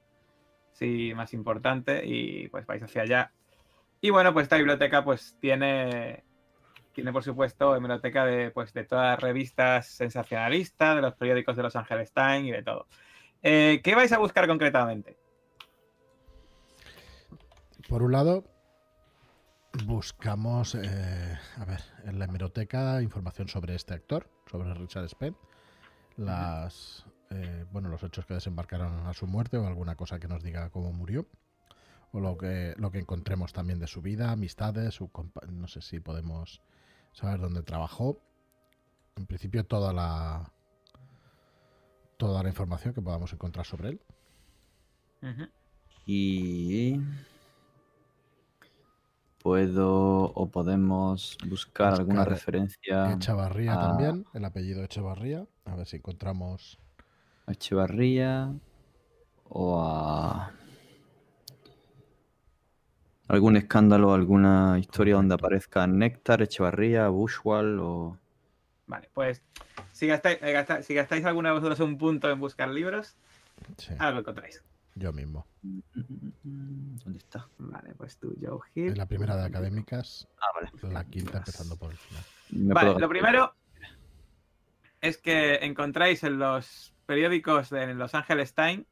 sí, 0.72 1.12
más 1.14 1.32
importante 1.34 2.02
y 2.04 2.48
pues 2.48 2.66
vais 2.66 2.82
hacia 2.82 3.02
allá. 3.02 3.32
Y 4.00 4.10
bueno, 4.10 4.32
pues 4.32 4.44
esta 4.44 4.56
biblioteca 4.56 5.04
pues 5.04 5.36
tiene, 5.40 6.24
tiene 6.92 7.12
por 7.12 7.24
supuesto 7.24 7.72
biblioteca 7.74 8.24
de, 8.26 8.50
pues, 8.50 8.72
de 8.74 8.84
todas 8.84 9.12
las 9.12 9.20
revistas 9.20 9.86
sensacionalistas, 9.88 10.96
de 10.96 11.02
los 11.02 11.14
periódicos 11.14 11.56
de 11.56 11.62
Los 11.62 11.76
Angeles 11.76 12.12
Times 12.12 12.48
y 12.48 12.50
de 12.52 12.62
todo. 12.62 12.86
Eh, 13.42 13.80
¿Qué 13.82 13.94
vais 13.94 14.12
a 14.12 14.18
buscar 14.18 14.46
concretamente? 14.46 15.16
Por 17.88 18.02
un 18.02 18.12
lado, 18.12 18.44
buscamos, 19.84 20.74
eh, 20.74 21.38
a 21.58 21.64
ver, 21.64 21.80
en 22.04 22.18
la 22.18 22.24
hemeroteca 22.24 23.02
información 23.02 23.48
sobre 23.48 23.74
este 23.74 23.94
actor, 23.94 24.28
sobre 24.50 24.72
Richard 24.74 25.08
Spence, 25.08 25.38
las, 26.16 27.04
eh, 27.30 27.64
bueno, 27.72 27.88
los 27.88 28.02
hechos 28.02 28.24
que 28.26 28.34
desembarcaron 28.34 29.06
a 29.06 29.12
su 29.12 29.26
muerte 29.26 29.58
o 29.58 29.66
alguna 29.66 29.96
cosa 29.96 30.18
que 30.18 30.28
nos 30.28 30.42
diga 30.42 30.70
cómo 30.70 30.92
murió, 30.92 31.26
o 32.12 32.20
lo 32.20 32.38
que, 32.38 32.74
lo 32.78 32.90
que 32.90 33.00
encontremos 33.00 33.52
también 33.52 33.78
de 33.78 33.86
su 33.86 34.00
vida, 34.00 34.30
amistades, 34.30 34.94
su 34.94 35.10
no 35.50 35.66
sé 35.68 35.82
si 35.82 36.00
podemos 36.00 36.62
saber 37.12 37.40
dónde 37.40 37.62
trabajó. 37.62 38.18
En 39.16 39.26
principio 39.26 39.64
toda 39.64 39.92
la 39.92 40.52
toda 42.16 42.42
la 42.42 42.48
información 42.48 42.94
que 42.94 43.02
podamos 43.02 43.32
encontrar 43.32 43.66
sobre 43.66 43.90
él. 43.90 44.00
Y 46.06 47.00
puedo 49.44 50.32
o 50.32 50.50
podemos 50.50 51.36
buscar, 51.46 51.92
alguna 51.92 52.24
referencia. 52.24 53.12
Echevarría 53.12 53.78
también, 53.78 54.24
el 54.32 54.42
apellido 54.42 54.82
Echevarría. 54.82 55.46
A 55.66 55.76
ver 55.76 55.86
si 55.86 55.96
encontramos. 55.96 56.78
Echevarría 57.46 58.54
o 59.50 59.82
a. 59.82 60.50
Algún 63.28 63.58
escándalo, 63.58 64.14
alguna 64.14 64.78
historia 64.78 65.16
donde 65.16 65.34
aparezca 65.34 65.86
Néctar, 65.86 66.40
Echevarría, 66.40 67.08
Bushwall 67.08 67.80
o. 67.80 68.16
Vale, 68.86 69.10
pues 69.12 69.42
si 69.92 70.06
gastáis, 70.06 70.38
eh, 70.40 70.64
si 70.82 70.94
gastáis 70.94 71.26
alguna 71.26 71.50
de 71.50 71.56
vosotros 71.56 71.80
un 71.80 71.98
punto 71.98 72.30
en 72.30 72.40
buscar 72.40 72.70
libros, 72.70 73.14
algo 73.98 74.20
encontráis. 74.20 74.62
Yo 74.96 75.12
mismo. 75.12 75.46
¿Dónde 75.62 77.18
está? 77.18 77.48
Vale, 77.58 77.94
pues 77.96 78.16
tú, 78.18 78.36
Joe 78.40 78.60
Hill. 78.74 78.92
En 78.92 78.98
la 78.98 79.06
primera 79.06 79.36
de 79.36 79.44
académicas. 79.44 80.28
Ah, 80.40 80.46
vale. 80.54 80.94
La 80.94 81.04
quinta 81.04 81.38
empezando 81.38 81.76
por 81.76 81.90
el 81.90 81.96
final. 81.96 82.24
Vale, 82.50 83.00
lo 83.00 83.08
primero 83.08 83.54
es 85.00 85.18
que 85.18 85.56
encontráis 85.56 86.22
en 86.22 86.38
los 86.38 86.94
periódicos 87.06 87.70
de 87.70 87.92
Los 87.94 88.14
Angeles 88.14 88.54
Times, 88.54 88.86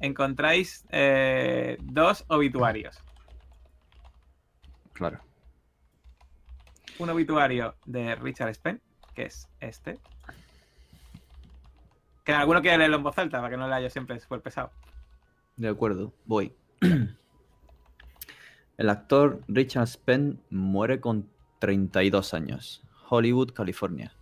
encontráis 0.00 0.84
eh, 0.90 1.78
dos 1.82 2.24
obituarios. 2.28 2.98
Claro. 4.92 5.20
Un 6.98 7.10
obituario 7.10 7.76
de 7.86 8.16
Richard 8.16 8.50
Spen, 8.54 8.82
que 9.14 9.26
es 9.26 9.48
este. 9.60 9.98
Que 12.24 12.32
alguno 12.32 12.60
quiere 12.60 12.78
leerlo 12.78 12.96
en 12.96 13.04
voz 13.04 13.16
alta 13.16 13.38
para 13.38 13.50
que 13.50 13.56
no 13.56 13.68
le 13.68 13.74
haya 13.74 13.88
siempre 13.88 14.18
súper 14.18 14.42
pesado. 14.42 14.72
De 15.58 15.68
acuerdo, 15.68 16.14
voy. 16.24 16.52
El 18.78 18.90
actor 18.90 19.42
Richard 19.48 19.88
Spenn 19.88 20.40
muere 20.50 21.00
con 21.00 21.28
32 21.58 22.32
años. 22.32 22.84
Hollywood, 23.08 23.50
California. 23.50 24.12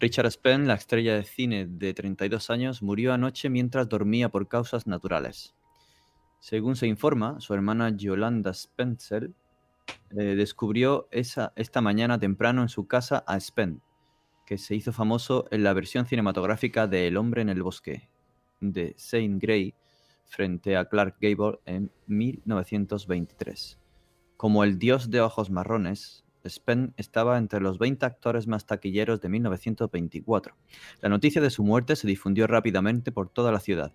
Richard 0.00 0.30
Spenn, 0.30 0.66
la 0.66 0.74
estrella 0.74 1.14
de 1.14 1.24
cine 1.24 1.66
de 1.66 1.92
32 1.92 2.48
años, 2.48 2.82
murió 2.82 3.12
anoche 3.12 3.50
mientras 3.50 3.90
dormía 3.90 4.30
por 4.30 4.48
causas 4.48 4.86
naturales. 4.86 5.54
Según 6.40 6.76
se 6.76 6.86
informa, 6.86 7.38
su 7.40 7.52
hermana 7.52 7.90
Yolanda 7.94 8.52
Spencer 8.52 9.30
eh, 10.16 10.34
descubrió 10.34 11.08
esa, 11.10 11.52
esta 11.56 11.82
mañana 11.82 12.18
temprano 12.18 12.62
en 12.62 12.70
su 12.70 12.86
casa 12.86 13.22
a 13.26 13.38
Spenn, 13.38 13.82
que 14.46 14.56
se 14.56 14.74
hizo 14.74 14.94
famoso 14.94 15.46
en 15.50 15.62
la 15.62 15.74
versión 15.74 16.06
cinematográfica 16.06 16.86
de 16.86 17.06
El 17.06 17.18
hombre 17.18 17.42
en 17.42 17.50
el 17.50 17.62
bosque, 17.62 18.08
de 18.60 18.94
Saint 18.96 19.40
Grey, 19.40 19.74
frente 20.32 20.76
a 20.78 20.86
Clark 20.86 21.16
Gable 21.20 21.60
en 21.66 21.92
1923. 22.06 23.78
Como 24.38 24.64
el 24.64 24.78
dios 24.78 25.10
de 25.10 25.20
ojos 25.20 25.50
marrones, 25.50 26.24
Spen 26.44 26.94
estaba 26.96 27.36
entre 27.36 27.60
los 27.60 27.78
20 27.78 28.06
actores 28.06 28.46
más 28.46 28.66
taquilleros 28.66 29.20
de 29.20 29.28
1924. 29.28 30.56
La 31.00 31.10
noticia 31.10 31.42
de 31.42 31.50
su 31.50 31.62
muerte 31.62 31.96
se 31.96 32.08
difundió 32.08 32.46
rápidamente 32.46 33.12
por 33.12 33.28
toda 33.28 33.52
la 33.52 33.60
ciudad. 33.60 33.94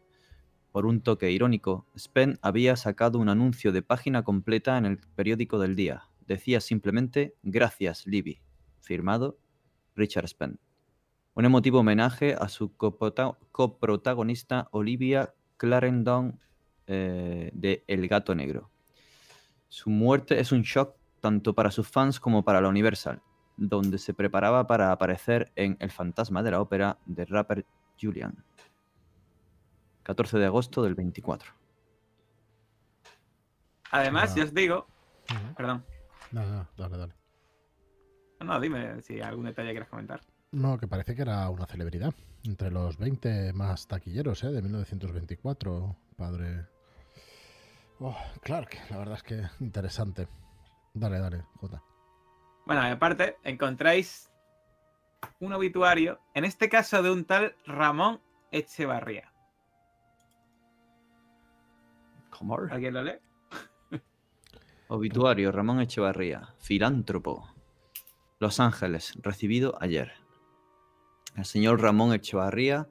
Por 0.71 0.85
un 0.85 1.01
toque 1.01 1.31
irónico, 1.31 1.88
Spen 1.97 2.38
había 2.43 2.75
sacado 2.75 3.17
un 3.17 3.29
anuncio 3.29 3.71
de 3.71 3.81
página 3.81 4.23
completa 4.23 4.77
en 4.77 4.85
el 4.85 4.99
periódico 4.99 5.57
del 5.57 5.75
día. 5.75 6.03
Decía 6.27 6.61
simplemente 6.61 7.33
Gracias, 7.41 8.05
Libby. 8.05 8.41
Firmado 8.79 9.39
Richard 9.95 10.27
Spen. 10.27 10.59
Un 11.33 11.45
emotivo 11.45 11.79
homenaje 11.79 12.35
a 12.39 12.47
su 12.47 12.75
coprotagonista 12.77 14.67
Olivia 14.71 15.33
Clarendon 15.58 16.39
eh, 16.88 17.51
de 17.53 17.84
El 17.88 18.08
Gato 18.08 18.34
Negro. 18.34 18.72
Su 19.68 19.89
muerte 19.89 20.39
es 20.39 20.51
un 20.51 20.62
shock 20.62 20.95
tanto 21.20 21.53
para 21.53 21.72
sus 21.72 21.88
fans 21.88 22.20
como 22.20 22.43
para 22.43 22.62
la 22.62 22.70
Universal, 22.70 23.22
donde 23.58 23.97
se 23.97 24.14
preparaba 24.14 24.68
para 24.68 24.91
aparecer 24.91 25.51
en 25.55 25.76
El 25.80 25.91
fantasma 25.91 26.43
de 26.43 26.51
la 26.51 26.62
ópera 26.62 26.99
de 27.05 27.26
rapper 27.26 27.66
Julian. 27.99 28.43
14 30.03 30.38
de 30.38 30.45
agosto 30.45 30.84
del 30.84 30.95
24. 30.95 31.51
Además, 33.91 34.36
ya 34.36 34.43
os 34.43 34.53
digo. 34.53 34.88
Perdón. 35.55 35.84
No, 36.32 36.45
no, 36.45 36.68
dale, 36.78 36.97
dale. 36.97 37.14
No, 38.39 38.60
dime 38.60 39.01
si 39.01 39.20
algún 39.20 39.45
detalle 39.45 39.72
quieres 39.72 39.89
comentar. 39.89 40.22
No, 40.51 40.78
que 40.78 40.88
parece 40.88 41.16
que 41.16 41.24
era 41.24 41.49
una 41.49 41.66
celebridad. 41.66 42.14
Entre 42.48 42.72
los 42.72 42.98
20 42.98 43.52
más 43.52 43.89
taquilleros 43.89 44.41
¿eh? 44.45 44.48
de 44.48 44.62
1924, 44.62 45.98
padre. 46.16 46.66
Oh, 48.00 48.16
Clark, 48.41 48.70
la 48.89 48.98
verdad 49.00 49.16
es 49.16 49.24
que 49.24 49.43
interesante. 49.60 50.30
Dale, 50.93 51.20
dale, 51.20 51.43
Jota. 51.56 51.84
Bueno, 52.66 52.84
aparte, 52.84 53.36
encontráis 53.43 54.32
un 55.41 55.52
obituario, 55.52 56.22
en 56.34 56.45
este 56.45 56.70
caso 56.70 57.04
de 57.04 57.12
un 57.12 57.26
tal 57.26 57.54
Ramón 57.66 58.22
Echevarría. 58.52 59.34
¿Cómo? 62.30 62.60
¿Alguien 62.72 62.94
lo 62.94 63.03
lee? 63.03 63.19
Obituario, 64.88 65.52
Ramón 65.52 65.82
Echevarría, 65.82 66.53
filántropo. 66.60 67.45
Los 68.40 68.61
Ángeles, 68.61 69.18
recibido 69.22 69.78
ayer. 69.82 70.27
El 71.38 71.45
señor 71.45 71.80
Ramón 71.84 72.15
Echevarría, 72.15 72.88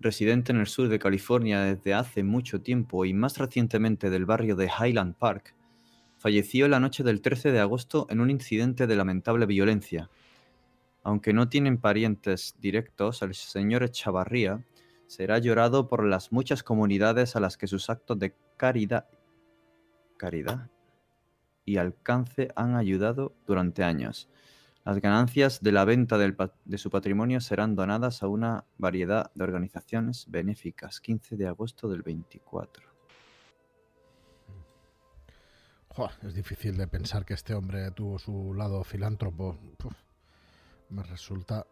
residente 0.00 0.50
en 0.50 0.60
el 0.60 0.66
sur 0.66 0.88
de 0.88 0.98
California 0.98 1.60
desde 1.60 1.92
hace 1.92 2.22
mucho 2.22 2.62
tiempo 2.62 3.04
y 3.04 3.12
más 3.12 3.36
recientemente 3.36 4.08
del 4.08 4.24
barrio 4.24 4.56
de 4.56 4.70
Highland 4.70 5.14
Park, 5.14 5.54
falleció 6.16 6.68
la 6.68 6.80
noche 6.80 7.04
del 7.04 7.20
13 7.20 7.52
de 7.52 7.60
agosto 7.60 8.06
en 8.08 8.22
un 8.22 8.30
incidente 8.30 8.86
de 8.86 8.96
lamentable 8.96 9.44
violencia. 9.44 10.08
Aunque 11.02 11.34
no 11.34 11.50
tienen 11.50 11.76
parientes 11.76 12.56
directos, 12.58 13.20
el 13.20 13.34
señor 13.34 13.82
Echevarría 13.82 14.64
será 15.06 15.38
llorado 15.38 15.86
por 15.86 16.06
las 16.06 16.32
muchas 16.32 16.62
comunidades 16.62 17.36
a 17.36 17.40
las 17.40 17.58
que 17.58 17.66
sus 17.66 17.90
actos 17.90 18.18
de 18.18 18.34
caridad 18.56 19.06
y 21.66 21.76
alcance 21.76 22.48
han 22.56 22.74
ayudado 22.74 23.34
durante 23.46 23.84
años. 23.84 24.30
Las 24.84 25.00
ganancias 25.00 25.60
de 25.60 25.70
la 25.70 25.84
venta 25.84 26.18
de 26.18 26.78
su 26.78 26.90
patrimonio 26.90 27.40
serán 27.40 27.76
donadas 27.76 28.24
a 28.24 28.26
una 28.26 28.64
variedad 28.78 29.30
de 29.32 29.44
organizaciones 29.44 30.26
benéficas. 30.28 31.00
15 31.00 31.36
de 31.36 31.46
agosto 31.46 31.88
del 31.88 32.02
24. 32.02 32.90
es 36.22 36.34
difícil 36.34 36.76
de 36.76 36.88
pensar 36.88 37.24
que 37.24 37.34
este 37.34 37.54
hombre 37.54 37.92
tuvo 37.92 38.18
su 38.18 38.54
lado 38.54 38.82
filántropo. 38.82 39.56
me 40.90 41.04
resulta 41.04 41.64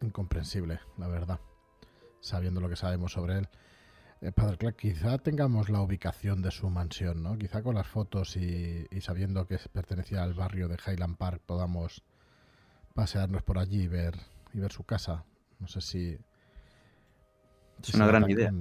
incomprensible, 0.00 0.80
la 0.98 1.06
verdad, 1.06 1.38
sabiendo 2.20 2.60
lo 2.60 2.68
que 2.68 2.76
sabemos 2.76 3.12
sobre 3.12 3.38
él. 3.38 3.48
Eh, 4.22 4.32
Padre 4.32 4.58
Clark, 4.58 4.76
quizá 4.76 5.18
tengamos 5.18 5.68
la 5.68 5.82
ubicación 5.82 6.42
de 6.42 6.50
su 6.50 6.68
mansión, 6.68 7.22
¿no? 7.22 7.38
Quizá 7.38 7.62
con 7.62 7.76
las 7.76 7.86
fotos 7.86 8.36
y 8.36 8.88
sabiendo 9.00 9.46
que 9.46 9.58
pertenecía 9.72 10.24
al 10.24 10.34
barrio 10.34 10.66
de 10.66 10.78
Highland 10.84 11.16
Park 11.16 11.42
podamos 11.46 12.02
pasearnos 12.96 13.42
por 13.42 13.58
allí 13.58 13.82
y 13.82 13.88
ver, 13.88 14.14
y 14.54 14.58
ver 14.58 14.72
su 14.72 14.82
casa. 14.82 15.22
No 15.60 15.68
sé 15.68 15.80
si... 15.80 16.18
es 17.80 17.94
una 17.94 18.06
gran 18.06 18.28
idea. 18.28 18.52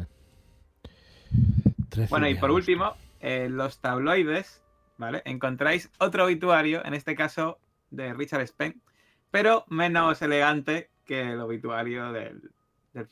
Bueno, 2.10 2.28
y 2.28 2.36
por 2.36 2.52
último, 2.52 2.96
en 3.22 3.56
los 3.56 3.80
tabloides, 3.80 4.62
¿vale? 4.98 5.22
Encontráis 5.26 5.90
otro 6.00 6.26
obituario, 6.26 6.86
en 6.86 6.94
este 6.94 7.16
caso 7.16 7.60
de 7.90 8.14
Richard 8.14 8.42
Spen, 8.42 8.82
pero 9.32 9.64
menos 9.70 10.22
elegante 10.22 10.90
que 11.06 11.32
el 11.32 11.40
obituario 11.40 12.12
del, 12.12 12.52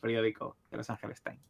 periódico 0.00 0.56
de 0.70 0.76
Los 0.76 0.90
Ángeles 0.90 1.22
Times. 1.22 1.40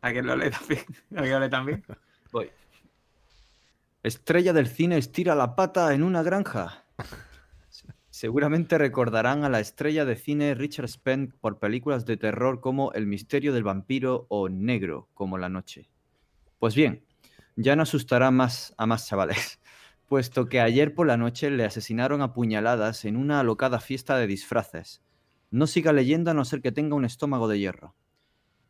¿Alguien 0.00 0.26
lo 0.26 0.34
lee 0.34 0.50
también? 0.50 0.84
¿Alguien 1.16 1.34
lo 1.34 1.40
lee 1.40 1.50
también? 1.50 1.84
Voy. 2.32 2.50
Estrella 4.02 4.52
del 4.52 4.66
cine 4.66 4.96
estira 4.96 5.34
la 5.34 5.54
pata 5.54 5.94
en 5.94 6.02
una 6.02 6.22
granja. 6.22 6.84
Seguramente 8.10 8.76
recordarán 8.76 9.44
a 9.44 9.48
la 9.48 9.60
estrella 9.60 10.04
de 10.04 10.16
cine 10.16 10.54
Richard 10.54 10.88
Spenn 10.88 11.32
por 11.40 11.58
películas 11.58 12.04
de 12.04 12.16
terror 12.16 12.60
como 12.60 12.92
El 12.92 13.06
misterio 13.06 13.52
del 13.52 13.62
vampiro 13.62 14.26
o 14.28 14.48
Negro 14.48 15.08
como 15.14 15.38
la 15.38 15.48
noche. 15.48 15.88
Pues 16.58 16.74
bien, 16.74 17.04
ya 17.56 17.76
no 17.76 17.82
asustará 17.82 18.30
más 18.30 18.74
a 18.76 18.86
más 18.86 19.06
chavales, 19.06 19.60
puesto 20.06 20.48
que 20.48 20.60
ayer 20.60 20.94
por 20.94 21.06
la 21.06 21.16
noche 21.16 21.50
le 21.50 21.64
asesinaron 21.64 22.20
a 22.20 22.34
puñaladas 22.34 23.04
en 23.04 23.16
una 23.16 23.40
alocada 23.40 23.80
fiesta 23.80 24.18
de 24.18 24.26
disfraces. 24.26 25.02
No 25.50 25.66
siga 25.66 25.92
leyendo 25.92 26.30
a 26.30 26.34
no 26.34 26.44
ser 26.44 26.60
que 26.60 26.72
tenga 26.72 26.96
un 26.96 27.04
estómago 27.04 27.48
de 27.48 27.58
hierro. 27.58 27.94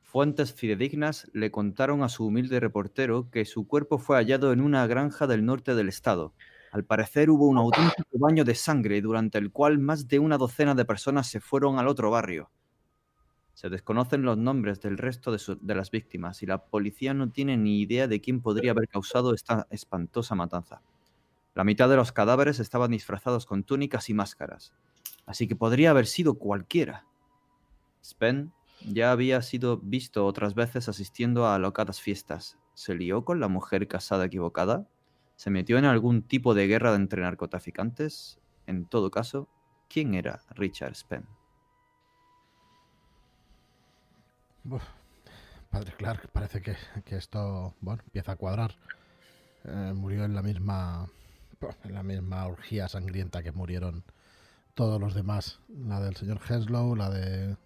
Fuentes 0.02 0.52
fidedignas 0.52 1.30
le 1.32 1.50
contaron 1.50 2.02
a 2.02 2.08
su 2.08 2.26
humilde 2.26 2.58
reportero 2.60 3.30
que 3.30 3.44
su 3.44 3.66
cuerpo 3.66 3.98
fue 3.98 4.16
hallado 4.16 4.52
en 4.52 4.60
una 4.60 4.86
granja 4.86 5.26
del 5.26 5.44
norte 5.44 5.74
del 5.74 5.88
estado, 5.88 6.34
al 6.70 6.84
parecer 6.84 7.30
hubo 7.30 7.46
un 7.46 7.58
auténtico 7.58 8.18
baño 8.18 8.44
de 8.44 8.54
sangre 8.54 9.00
durante 9.00 9.38
el 9.38 9.50
cual 9.50 9.78
más 9.78 10.06
de 10.06 10.18
una 10.18 10.38
docena 10.38 10.74
de 10.74 10.84
personas 10.84 11.26
se 11.26 11.40
fueron 11.40 11.78
al 11.78 11.88
otro 11.88 12.10
barrio. 12.10 12.50
Se 13.54 13.68
desconocen 13.68 14.22
los 14.22 14.38
nombres 14.38 14.80
del 14.80 14.96
resto 14.96 15.32
de, 15.32 15.74
las 15.74 15.90
víctimas 15.90 16.42
y 16.42 16.46
la 16.46 16.64
policía 16.64 17.12
no 17.12 17.30
tiene 17.30 17.56
ni 17.56 17.80
idea 17.80 18.06
de 18.06 18.20
quién 18.20 18.40
podría 18.40 18.70
haber 18.70 18.88
causado 18.88 19.34
esta 19.34 19.66
espantosa 19.70 20.34
matanza. 20.34 20.80
La 21.54 21.64
mitad 21.64 21.88
de 21.88 21.96
los 21.96 22.12
cadáveres 22.12 22.60
estaban 22.60 22.92
disfrazados 22.92 23.44
con 23.44 23.64
túnicas 23.64 24.08
y 24.08 24.14
máscaras, 24.14 24.72
así 25.26 25.48
que 25.48 25.56
podría 25.56 25.90
haber 25.90 26.06
sido 26.06 26.34
cualquiera. 26.34 27.04
Spen 28.02 28.52
ya 28.88 29.12
había 29.12 29.42
sido 29.42 29.78
visto 29.78 30.24
otras 30.24 30.54
veces 30.54 30.88
asistiendo 30.88 31.46
a 31.46 31.56
alocadas 31.56 32.00
fiestas. 32.00 32.56
¿Se 32.74 32.94
lió 32.94 33.24
con 33.24 33.40
la 33.40 33.48
mujer 33.48 33.88
casada 33.88 34.24
equivocada? 34.24 34.88
¿Se 35.40 35.48
metió 35.48 35.78
en 35.78 35.86
algún 35.86 36.20
tipo 36.20 36.52
de 36.52 36.66
guerra 36.66 36.94
entre 36.94 37.22
narcotraficantes? 37.22 38.38
En 38.66 38.84
todo 38.84 39.10
caso, 39.10 39.48
¿quién 39.88 40.12
era 40.12 40.42
Richard 40.50 40.94
Spenn? 40.94 41.26
padre 45.70 45.94
Clark, 45.96 46.28
parece 46.30 46.60
que, 46.60 46.76
esto 47.16 47.74
bueno, 47.80 48.02
empieza 48.04 48.32
a 48.32 48.36
cuadrar. 48.36 48.76
Eh, 49.64 49.94
murió 49.94 50.26
en 50.26 50.34
la 50.34 50.42
misma 50.42 51.08
en 51.84 51.94
la 51.94 52.02
misma 52.02 52.46
orgía 52.46 52.86
sangrienta 52.88 53.42
que 53.42 53.52
murieron 53.52 54.04
todos 54.74 55.00
los 55.00 55.14
demás. 55.14 55.60
La 55.70 56.02
del 56.02 56.16
señor 56.16 56.42
Henslow, 56.46 56.94
la 56.94 57.08
de 57.08 57.56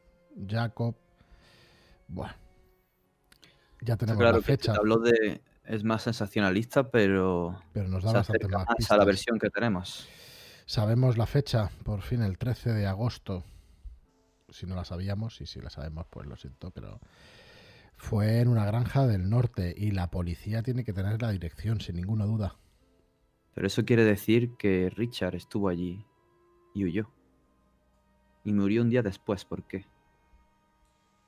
Jacob. 0.46 0.94
Bueno, 2.06 2.34
ya 3.80 3.96
tenemos 3.96 4.22
la 4.22 4.40
fecha. 4.42 4.74
habló 4.76 4.98
de, 4.98 5.42
es 5.66 5.84
más 5.84 6.02
sensacionalista, 6.02 6.90
pero, 6.90 7.60
pero 7.72 7.88
nos 7.88 8.04
da 8.04 8.12
bastante 8.12 8.48
más, 8.48 8.90
a 8.90 8.96
la 8.96 9.04
versión 9.04 9.38
que 9.38 9.50
tenemos. 9.50 10.08
Sabemos 10.66 11.16
la 11.16 11.26
fecha, 11.26 11.70
por 11.84 12.02
fin, 12.02 12.22
el 12.22 12.38
13 12.38 12.72
de 12.72 12.86
agosto. 12.86 13.44
Si 14.48 14.66
no 14.66 14.74
la 14.74 14.84
sabíamos, 14.84 15.40
y 15.40 15.46
si 15.46 15.60
la 15.60 15.70
sabemos, 15.70 16.06
pues 16.10 16.26
lo 16.26 16.36
siento, 16.36 16.70
pero 16.70 17.00
fue 17.96 18.40
en 18.40 18.48
una 18.48 18.64
granja 18.64 19.06
del 19.06 19.28
norte 19.28 19.74
y 19.76 19.90
la 19.90 20.10
policía 20.10 20.62
tiene 20.62 20.84
que 20.84 20.92
tener 20.92 21.20
la 21.20 21.30
dirección, 21.30 21.80
sin 21.80 21.96
ninguna 21.96 22.24
duda. 22.24 22.56
Pero 23.54 23.66
eso 23.66 23.84
quiere 23.84 24.04
decir 24.04 24.56
que 24.56 24.90
Richard 24.90 25.34
estuvo 25.34 25.68
allí 25.68 26.04
y 26.74 26.84
huyó. 26.84 27.10
Y 28.44 28.52
murió 28.52 28.82
un 28.82 28.90
día 28.90 29.02
después, 29.02 29.44
¿por 29.44 29.64
qué? 29.64 29.86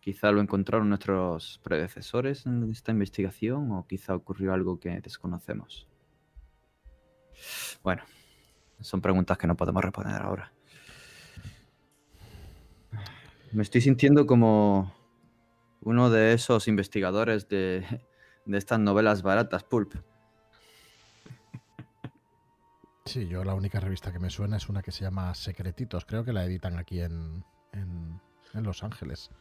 Quizá 0.06 0.30
lo 0.30 0.40
encontraron 0.40 0.88
nuestros 0.88 1.58
predecesores 1.64 2.46
en 2.46 2.70
esta 2.70 2.92
investigación 2.92 3.72
o 3.72 3.88
quizá 3.88 4.14
ocurrió 4.14 4.54
algo 4.54 4.78
que 4.78 5.00
desconocemos. 5.00 5.88
Bueno, 7.82 8.04
son 8.78 9.00
preguntas 9.00 9.36
que 9.36 9.48
no 9.48 9.56
podemos 9.56 9.82
responder 9.82 10.22
ahora. 10.22 10.52
Me 13.50 13.64
estoy 13.64 13.80
sintiendo 13.80 14.28
como 14.28 14.94
uno 15.80 16.08
de 16.08 16.34
esos 16.34 16.68
investigadores 16.68 17.48
de, 17.48 17.84
estas 18.46 18.78
novelas 18.78 19.22
baratas, 19.22 19.64
Pulp. 19.64 19.92
Sí, 23.06 23.26
yo 23.26 23.42
la 23.42 23.54
única 23.54 23.80
revista 23.80 24.12
que 24.12 24.20
me 24.20 24.30
suena 24.30 24.58
es 24.58 24.68
una 24.68 24.82
que 24.82 24.92
se 24.92 25.02
llama 25.02 25.34
Secretitos. 25.34 26.04
Creo 26.04 26.24
que 26.24 26.32
la 26.32 26.44
editan 26.44 26.78
aquí 26.78 27.00
en, 27.00 27.44
en 27.72 28.20
Los 28.62 28.84
Ángeles. 28.84 29.32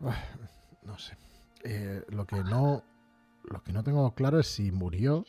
No 0.82 0.98
sé. 0.98 1.16
Eh, 1.62 2.02
lo 2.08 2.26
que 2.26 2.42
no. 2.42 2.82
Lo 3.44 3.62
que 3.62 3.72
no 3.72 3.84
tengo 3.84 4.14
claro 4.14 4.38
es 4.38 4.46
si 4.46 4.72
murió 4.72 5.24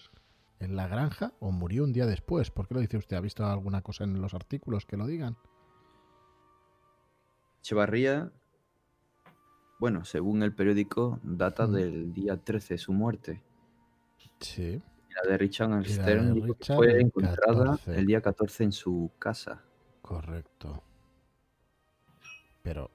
en 0.60 0.76
la 0.76 0.88
granja 0.88 1.34
o 1.40 1.52
murió 1.52 1.84
un 1.84 1.94
día 1.94 2.06
después. 2.06 2.52
¿Por 2.52 2.68
qué 2.68 2.76
lo 2.76 2.80
dice 2.80 2.98
usted? 2.98 3.18
¿Ha 3.18 3.22
visto 3.22 3.46
alguna 3.46 3.82
cosa 3.82 4.04
en 4.04 4.22
los 4.22 4.34
artículos 4.34 4.86
que 4.86 4.98
lo 4.98 5.08
digan? 5.08 5.38
Echevarría, 7.60 8.32
bueno, 9.80 10.06
según 10.06 10.44
el 10.44 10.54
periódico, 10.54 11.20
data 11.24 11.68
del 11.68 12.14
día 12.14 12.38
13 12.38 12.76
de 12.76 12.78
su 12.78 12.94
muerte. 12.94 13.42
Sí. 14.40 14.82
la 15.16 15.32
de 15.32 15.38
Richard 15.38 15.86
Stern 15.86 16.56
fue 16.76 17.02
encontrada 17.02 17.80
el 17.88 18.06
día 18.06 18.22
14 18.22 18.66
en 18.66 18.72
su 18.72 19.12
casa. 19.18 19.64
Correcto. 20.02 20.84
Pero 22.62 22.92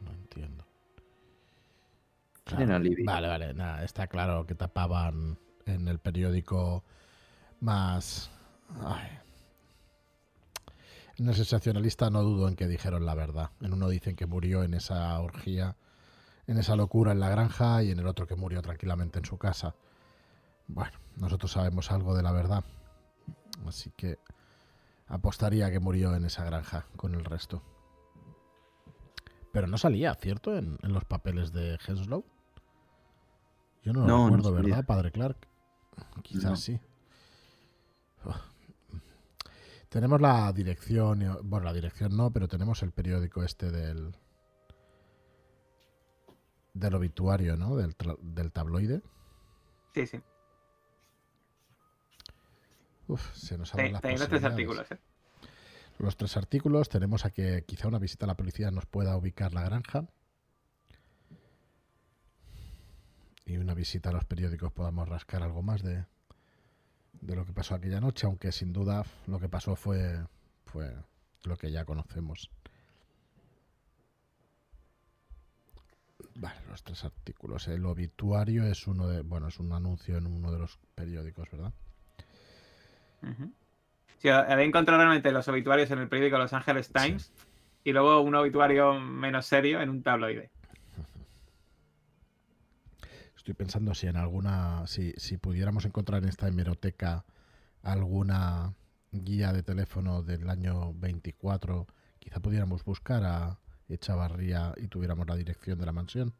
no 0.00 0.12
entiendo. 0.12 0.63
Vale, 3.04 3.28
vale, 3.28 3.54
nada, 3.54 3.84
está 3.84 4.06
claro 4.06 4.46
que 4.46 4.54
tapaban 4.54 5.38
en 5.66 5.88
el 5.88 5.98
periódico 5.98 6.84
más... 7.60 8.30
En 11.16 11.28
el 11.28 11.34
sensacionalista 11.34 12.10
no 12.10 12.22
dudo 12.22 12.48
en 12.48 12.56
que 12.56 12.66
dijeron 12.66 13.06
la 13.06 13.14
verdad. 13.14 13.50
En 13.60 13.72
uno 13.72 13.88
dicen 13.88 14.16
que 14.16 14.26
murió 14.26 14.62
en 14.62 14.74
esa 14.74 15.18
orgía, 15.20 15.76
en 16.46 16.58
esa 16.58 16.76
locura 16.76 17.12
en 17.12 17.20
la 17.20 17.28
granja 17.28 17.82
y 17.82 17.90
en 17.90 18.00
el 18.00 18.06
otro 18.06 18.26
que 18.26 18.34
murió 18.34 18.60
tranquilamente 18.62 19.20
en 19.20 19.24
su 19.24 19.38
casa. 19.38 19.74
Bueno, 20.66 20.98
nosotros 21.16 21.52
sabemos 21.52 21.92
algo 21.92 22.16
de 22.16 22.22
la 22.22 22.32
verdad. 22.32 22.64
Así 23.66 23.92
que 23.96 24.18
apostaría 25.06 25.70
que 25.70 25.78
murió 25.78 26.14
en 26.14 26.24
esa 26.24 26.44
granja 26.44 26.86
con 26.96 27.14
el 27.14 27.24
resto. 27.24 27.62
Pero 29.52 29.68
no 29.68 29.78
salía, 29.78 30.14
¿cierto? 30.16 30.56
En, 30.58 30.78
en 30.82 30.92
los 30.92 31.04
papeles 31.04 31.52
de 31.52 31.78
Henslow. 31.86 32.24
Yo 33.84 33.92
no 33.92 34.06
lo 34.06 34.24
recuerdo, 34.24 34.52
¿verdad, 34.52 34.84
padre 34.86 35.12
Clark? 35.12 35.46
Quizás 36.22 36.60
sí. 36.60 36.80
Tenemos 39.90 40.20
la 40.20 40.52
dirección, 40.52 41.38
bueno, 41.44 41.66
la 41.66 41.72
dirección 41.72 42.16
no, 42.16 42.32
pero 42.32 42.48
tenemos 42.48 42.82
el 42.82 42.90
periódico 42.90 43.44
este 43.44 43.70
del 43.70 44.16
del 46.72 46.94
obituario, 46.94 47.56
¿no? 47.56 47.76
Del, 47.76 47.94
del 48.20 48.50
tabloide. 48.50 49.02
Sí, 49.94 50.06
sí. 50.06 50.20
Uf, 53.06 53.34
se 53.34 53.56
nos 53.56 53.72
abren 53.74 53.92
las 53.92 54.02
los 54.02 54.28
tres 54.28 54.44
artículos, 54.44 54.90
¿eh? 54.90 54.98
Los 55.98 56.16
tres 56.16 56.36
artículos. 56.36 56.88
Tenemos 56.88 57.24
a 57.24 57.30
que 57.30 57.64
quizá 57.64 57.86
una 57.86 57.98
visita 57.98 58.26
a 58.26 58.28
la 58.28 58.36
policía 58.36 58.70
nos 58.70 58.86
pueda 58.86 59.16
ubicar 59.16 59.52
la 59.52 59.62
granja. 59.62 60.08
Y 63.46 63.56
una 63.56 63.74
visita 63.74 64.10
a 64.10 64.12
los 64.12 64.24
periódicos 64.24 64.72
podamos 64.72 65.08
rascar 65.08 65.42
algo 65.42 65.62
más 65.62 65.82
de, 65.82 66.04
de 67.20 67.36
lo 67.36 67.44
que 67.44 67.52
pasó 67.52 67.74
aquella 67.74 68.00
noche, 68.00 68.26
aunque 68.26 68.52
sin 68.52 68.72
duda 68.72 69.04
lo 69.26 69.38
que 69.38 69.48
pasó 69.48 69.76
fue, 69.76 70.24
fue 70.66 70.94
lo 71.44 71.56
que 71.56 71.70
ya 71.70 71.84
conocemos. 71.84 72.50
Vale, 76.36 76.56
los 76.68 76.82
tres 76.82 77.04
artículos. 77.04 77.68
El 77.68 77.86
obituario 77.86 78.64
es 78.64 78.86
uno 78.86 79.06
de, 79.06 79.22
bueno, 79.22 79.48
es 79.48 79.60
un 79.60 79.72
anuncio 79.72 80.16
en 80.16 80.26
uno 80.26 80.50
de 80.50 80.58
los 80.58 80.78
periódicos, 80.94 81.48
¿verdad? 81.50 81.72
Sí, 84.18 84.28
había 84.28 84.64
encontrado 84.64 85.00
realmente 85.00 85.32
los 85.32 85.48
obituarios 85.48 85.90
en 85.90 85.98
el 85.98 86.08
periódico 86.08 86.38
Los 86.38 86.52
Angeles 86.52 86.90
Times 86.90 87.32
y 87.84 87.92
luego 87.92 88.20
un 88.20 88.34
obituario 88.34 88.94
menos 88.94 89.46
serio 89.46 89.80
en 89.80 89.90
un 89.90 90.02
tabloide. 90.02 90.50
Estoy 93.44 93.52
pensando 93.56 93.92
si 93.92 94.06
en 94.06 94.16
alguna, 94.16 94.86
si, 94.86 95.12
si 95.18 95.36
pudiéramos 95.36 95.84
encontrar 95.84 96.22
en 96.22 96.30
esta 96.30 96.48
hemeroteca 96.48 97.26
alguna 97.82 98.72
guía 99.12 99.52
de 99.52 99.62
teléfono 99.62 100.22
del 100.22 100.48
año 100.48 100.94
24, 100.94 101.86
quizá 102.18 102.40
pudiéramos 102.40 102.82
buscar 102.86 103.22
a 103.22 103.58
Echavarría 103.86 104.72
y 104.78 104.88
tuviéramos 104.88 105.28
la 105.28 105.36
dirección 105.36 105.78
de 105.78 105.84
la 105.84 105.92
mansión. 105.92 106.32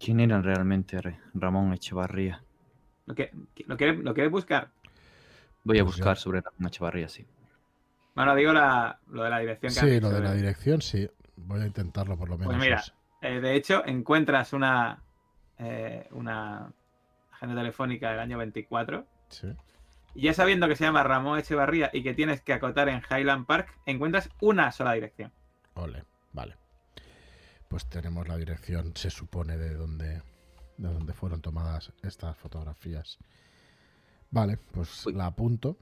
¿Quién 0.00 0.18
era 0.18 0.42
realmente 0.42 0.98
Ramón 1.34 1.72
Echevarría? 1.72 2.42
¿Lo, 3.06 3.14
que, 3.14 3.30
lo, 3.64 3.76
quiere, 3.76 3.96
¿Lo 3.98 4.12
buscar? 4.28 4.72
Voy 5.62 5.78
a 5.78 5.84
pues 5.84 5.98
buscar 5.98 6.16
sobre 6.16 6.42
la 6.58 6.66
Echevarría, 6.66 7.08
sí. 7.08 7.24
Bueno, 8.16 8.34
digo 8.34 8.52
lo 8.52 9.22
de 9.22 9.30
la 9.30 9.38
dirección. 9.38 9.72
Que 9.72 9.78
sí, 9.78 10.00
lo 10.00 10.10
de 10.10 10.20
la 10.20 10.34
dirección, 10.34 10.82
sí. 10.82 11.08
Voy 11.36 11.60
a 11.60 11.66
intentarlo 11.66 12.16
por 12.16 12.28
lo 12.28 12.36
pues 12.36 12.48
menos. 12.48 12.60
Pues 12.60 12.68
mira, 12.68 13.03
eh, 13.24 13.40
de 13.40 13.54
hecho, 13.54 13.82
encuentras 13.86 14.52
una, 14.52 15.02
eh, 15.58 16.06
una 16.10 16.70
agenda 17.32 17.56
telefónica 17.56 18.10
del 18.10 18.20
año 18.20 18.36
24. 18.36 19.06
Sí. 19.30 19.48
Y 20.14 20.22
ya 20.24 20.34
sabiendo 20.34 20.68
que 20.68 20.76
se 20.76 20.84
llama 20.84 21.02
Ramón 21.02 21.38
Echevarría 21.38 21.88
y 21.92 22.02
que 22.02 22.12
tienes 22.12 22.42
que 22.42 22.52
acotar 22.52 22.90
en 22.90 23.02
Highland 23.10 23.46
Park, 23.46 23.78
encuentras 23.86 24.28
una 24.40 24.70
sola 24.72 24.92
dirección. 24.92 25.32
Ole, 25.72 26.04
vale. 26.34 26.56
Pues 27.68 27.88
tenemos 27.88 28.28
la 28.28 28.36
dirección, 28.36 28.94
se 28.94 29.08
supone, 29.08 29.56
de 29.56 29.74
donde, 29.74 30.22
de 30.76 30.92
donde 30.92 31.14
fueron 31.14 31.40
tomadas 31.40 31.92
estas 32.02 32.36
fotografías. 32.36 33.18
Vale, 34.30 34.58
pues 34.72 35.06
la 35.06 35.26
apunto. 35.26 35.78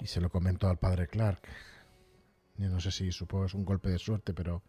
Y 0.00 0.08
se 0.08 0.20
lo 0.20 0.30
comento 0.30 0.68
al 0.68 0.78
padre 0.78 1.06
Clark. 1.06 1.48
Yo 2.58 2.68
no 2.68 2.80
sé 2.80 2.90
si 2.90 3.12
supongo 3.12 3.46
es 3.46 3.54
un 3.54 3.64
golpe 3.64 3.88
de 3.88 3.98
suerte, 3.98 4.34
pero 4.34 4.62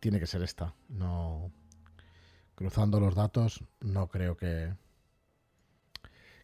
tiene 0.00 0.20
que 0.20 0.26
ser 0.26 0.42
esta. 0.42 0.74
No. 0.90 1.50
Cruzando 2.54 3.00
los 3.00 3.14
datos, 3.14 3.64
no 3.80 4.08
creo 4.08 4.36
que. 4.36 4.74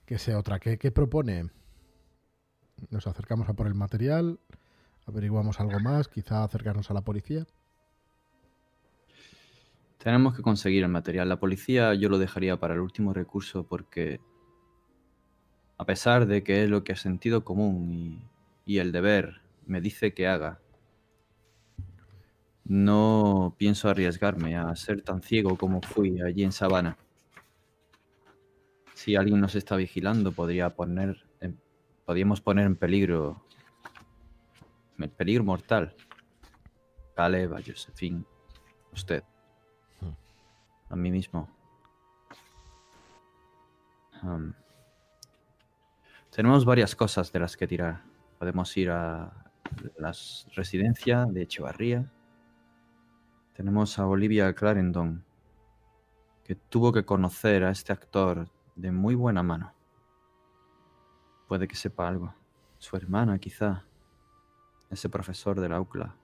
que 0.06 0.18
sea 0.18 0.38
otra. 0.38 0.58
¿Qué, 0.58 0.78
qué 0.78 0.90
propone? 0.90 1.50
Nos 2.90 3.06
acercamos 3.06 3.48
a 3.48 3.52
por 3.52 3.66
el 3.66 3.74
material, 3.74 4.40
averiguamos 5.06 5.60
algo 5.60 5.78
más, 5.80 6.08
quizá 6.08 6.42
acercarnos 6.42 6.90
a 6.90 6.94
la 6.94 7.02
policía. 7.02 7.46
Tenemos 9.98 10.36
que 10.36 10.42
conseguir 10.42 10.84
el 10.84 10.88
material. 10.88 11.28
La 11.28 11.40
policía 11.40 11.92
yo 11.94 12.08
lo 12.08 12.18
dejaría 12.18 12.58
para 12.58 12.74
el 12.74 12.80
último 12.80 13.12
recurso 13.12 13.66
porque, 13.66 14.20
a 15.76 15.84
pesar 15.84 16.26
de 16.26 16.42
que 16.42 16.62
es 16.62 16.70
lo 16.70 16.82
que 16.84 16.92
es 16.92 17.00
sentido 17.00 17.44
común 17.44 17.90
y, 17.92 18.22
y 18.64 18.78
el 18.78 18.92
deber 18.92 19.42
me 19.66 19.80
dice 19.80 20.14
que 20.14 20.28
haga, 20.28 20.60
no 22.68 23.54
pienso 23.56 23.88
arriesgarme 23.88 24.56
a 24.56 24.76
ser 24.76 25.02
tan 25.02 25.22
ciego 25.22 25.56
como 25.56 25.80
fui 25.80 26.20
allí 26.20 26.44
en 26.44 26.52
Sabana. 26.52 26.98
Si 28.94 29.16
alguien 29.16 29.40
nos 29.40 29.54
está 29.54 29.76
vigilando, 29.76 30.32
podría 30.32 30.70
poner 30.70 31.26
podríamos 32.04 32.40
poner 32.40 32.64
en 32.64 32.74
peligro, 32.74 33.42
en 34.98 35.10
peligro 35.10 35.44
mortal. 35.44 35.94
Caleb, 37.14 37.52
a 37.52 37.60
Josephine, 37.60 38.24
usted, 38.94 39.22
hmm. 40.00 40.92
a 40.92 40.96
mí 40.96 41.10
mismo. 41.10 41.48
tenemos 46.30 46.64
varias 46.64 46.96
cosas 46.96 47.30
de 47.30 47.40
las 47.40 47.58
que 47.58 47.66
tirar. 47.66 48.02
Podemos 48.38 48.74
ir 48.76 48.90
a 48.90 49.30
la 49.98 50.12
residencia 50.54 51.26
de 51.26 51.42
Echevarría 51.42 52.10
tenemos 53.58 53.98
a 53.98 54.06
Olivia 54.06 54.54
Clarendon, 54.54 55.24
que 56.44 56.54
tuvo 56.54 56.92
que 56.92 57.04
conocer 57.04 57.64
a 57.64 57.72
este 57.72 57.92
actor 57.92 58.48
de 58.76 58.92
muy 58.92 59.16
buena 59.16 59.42
mano. 59.42 59.74
Puede 61.48 61.66
que 61.66 61.74
sepa 61.74 62.06
algo. 62.06 62.32
Su 62.78 62.96
hermana, 62.96 63.40
quizá. 63.40 63.82
Ese 64.90 65.08
profesor 65.08 65.58
de 65.58 65.68
la 65.68 65.80
UCLA. 65.80 66.14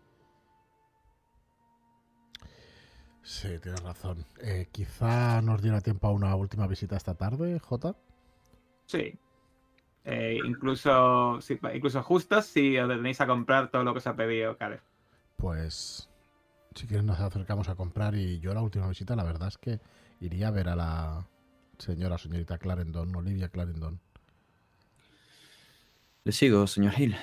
Sí, 3.23 3.59
tienes 3.59 3.83
razón. 3.83 4.25
Eh, 4.41 4.69
quizá 4.71 5.43
nos 5.43 5.61
diera 5.61 5.81
tiempo 5.81 6.07
a 6.07 6.13
una 6.13 6.37
última 6.37 6.69
visita 6.69 6.97
esta 6.97 7.17
tarde, 7.17 7.59
J. 7.59 7.97
Sí. 8.87 9.19
Eh, 10.05 10.39
incluso, 10.45 11.41
incluso 11.75 12.01
justas 12.05 12.47
si 12.47 12.79
os 12.79 12.89
tenéis 12.89 13.21
a 13.21 13.27
comprar 13.27 13.73
todo 13.73 13.83
lo 13.83 13.93
que 13.93 13.99
os 13.99 14.07
ha 14.07 14.15
pedido, 14.15 14.57
Kale. 14.57 14.83
Pues 15.37 16.14
si 16.75 16.87
quieres 16.87 17.05
nos 17.05 17.21
acercamos 17.21 17.69
a 17.69 17.75
comprar 17.75 18.15
y 18.15 18.41
yo 18.41 18.53
la 18.53 18.63
última 18.63 18.89
visita 18.89 19.17
la 19.17 19.25
verdad 19.25 19.49
es 19.49 19.59
que 19.59 19.81
iría 20.21 20.49
a 20.49 20.51
ver 20.51 20.69
a 20.69 20.77
la 20.77 21.29
señora, 21.79 22.19
señorita 22.19 22.59
Clarendon, 22.59 23.15
Olivia 23.15 23.49
Clarendon. 23.49 24.01
Le 26.25 26.33
sigo, 26.33 26.67
señor 26.67 26.99
Hill. 26.99 27.17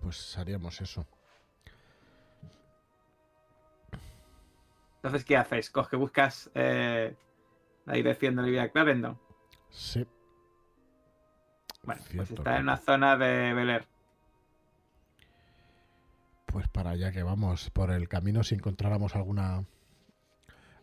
Pues 0.00 0.36
haríamos 0.36 0.80
eso. 0.80 1.06
Entonces, 4.96 5.24
¿qué 5.24 5.36
haces? 5.36 5.70
¿Coge, 5.70 5.96
buscas 5.96 6.50
eh, 6.54 7.16
la 7.86 7.94
dirección 7.94 8.36
de 8.36 8.42
Olivia 8.42 8.70
Clarendon? 8.70 9.18
Sí. 9.70 10.06
Bueno, 11.82 12.02
pues 12.14 12.30
está 12.30 12.56
en 12.56 12.62
una 12.62 12.76
zona 12.76 13.16
de 13.16 13.54
Bel 13.54 13.70
pues 16.52 16.68
para 16.68 16.90
allá 16.90 17.10
que 17.10 17.22
vamos. 17.22 17.70
Por 17.70 17.90
el 17.90 18.08
camino, 18.08 18.44
si 18.44 18.54
encontráramos 18.54 19.16
alguna 19.16 19.64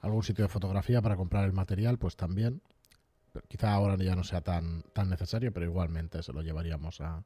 algún 0.01 0.23
sitio 0.23 0.45
de 0.45 0.49
fotografía 0.49 1.01
para 1.01 1.15
comprar 1.15 1.45
el 1.45 1.53
material, 1.53 1.97
pues 1.97 2.15
también. 2.15 2.61
quizá 3.47 3.73
ahora 3.73 3.95
ya 3.97 4.15
no 4.15 4.23
sea 4.23 4.41
tan, 4.41 4.81
tan 4.93 5.09
necesario, 5.09 5.53
pero 5.53 5.65
igualmente 5.65 6.23
se 6.23 6.33
lo 6.33 6.41
llevaríamos 6.41 7.01
a, 7.01 7.23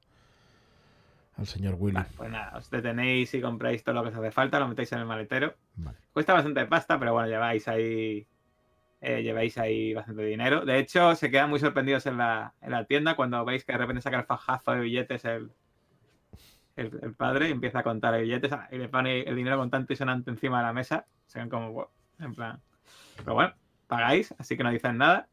al 1.37 1.47
señor 1.47 1.75
Willy. 1.79 1.99
pues 2.17 2.29
nada, 2.29 2.57
os 2.57 2.69
detenéis 2.69 3.33
y 3.33 3.41
compráis 3.41 3.83
todo 3.83 3.95
lo 3.95 4.03
que 4.03 4.09
os 4.09 4.15
hace 4.15 4.31
falta, 4.31 4.59
lo 4.59 4.67
metéis 4.67 4.91
en 4.91 4.99
el 4.99 5.05
maletero. 5.05 5.55
Cuesta 6.11 6.33
bastante 6.33 6.65
pasta, 6.65 6.99
pero 6.99 7.13
bueno, 7.13 7.27
lleváis 7.29 7.67
ahí 7.67 8.27
eh, 9.01 9.21
lleváis 9.21 9.57
ahí 9.57 9.93
bastante 9.93 10.23
dinero. 10.23 10.65
De 10.65 10.79
hecho, 10.79 11.15
se 11.15 11.29
quedan 11.29 11.49
muy 11.49 11.59
sorprendidos 11.59 12.05
en 12.07 12.17
la, 12.17 12.53
en 12.61 12.71
la 12.71 12.85
tienda 12.85 13.15
cuando 13.15 13.43
veis 13.45 13.63
que 13.63 13.73
de 13.73 13.77
repente 13.77 14.01
saca 14.01 14.17
el 14.17 14.25
fajazo 14.25 14.71
de 14.71 14.81
billetes 14.81 15.25
el, 15.25 15.51
el, 16.75 17.13
padre 17.15 17.49
empieza 17.49 17.79
a 17.79 17.83
contar 17.83 18.19
billetes 18.19 18.51
y 18.71 18.77
le 18.77 18.89
pone 18.89 19.21
el 19.21 19.35
dinero 19.35 19.57
contante 19.57 19.93
y 19.93 19.95
sonante 19.95 20.31
encima 20.31 20.59
de 20.59 20.65
la 20.65 20.73
mesa. 20.73 21.05
Se 21.25 21.39
ven 21.39 21.49
como, 21.49 21.89
en 22.19 22.33
plan. 22.33 22.61
Pero 23.17 23.35
bueno, 23.35 23.53
pagáis, 23.87 24.33
así 24.37 24.57
que 24.57 24.63
no 24.63 24.71
dicen 24.71 24.97
nada. 24.97 25.27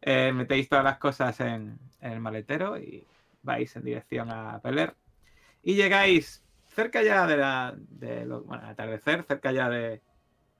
Eh, 0.00 0.32
metéis 0.32 0.68
todas 0.68 0.84
las 0.84 0.98
cosas 0.98 1.38
en, 1.40 1.78
el 2.00 2.20
maletero 2.20 2.78
y 2.78 3.06
vais 3.42 3.74
en 3.76 3.84
dirección 3.84 4.30
a 4.30 4.60
Peler. 4.60 4.96
Y 5.62 5.74
llegáis 5.74 6.44
cerca 6.66 7.02
ya 7.02 7.26
de 7.26 7.36
la. 7.36 7.74
De 7.76 8.24
bueno, 8.26 8.66
atardecer, 8.66 9.24
cerca 9.24 9.52
ya 9.52 9.68
de 9.68 10.00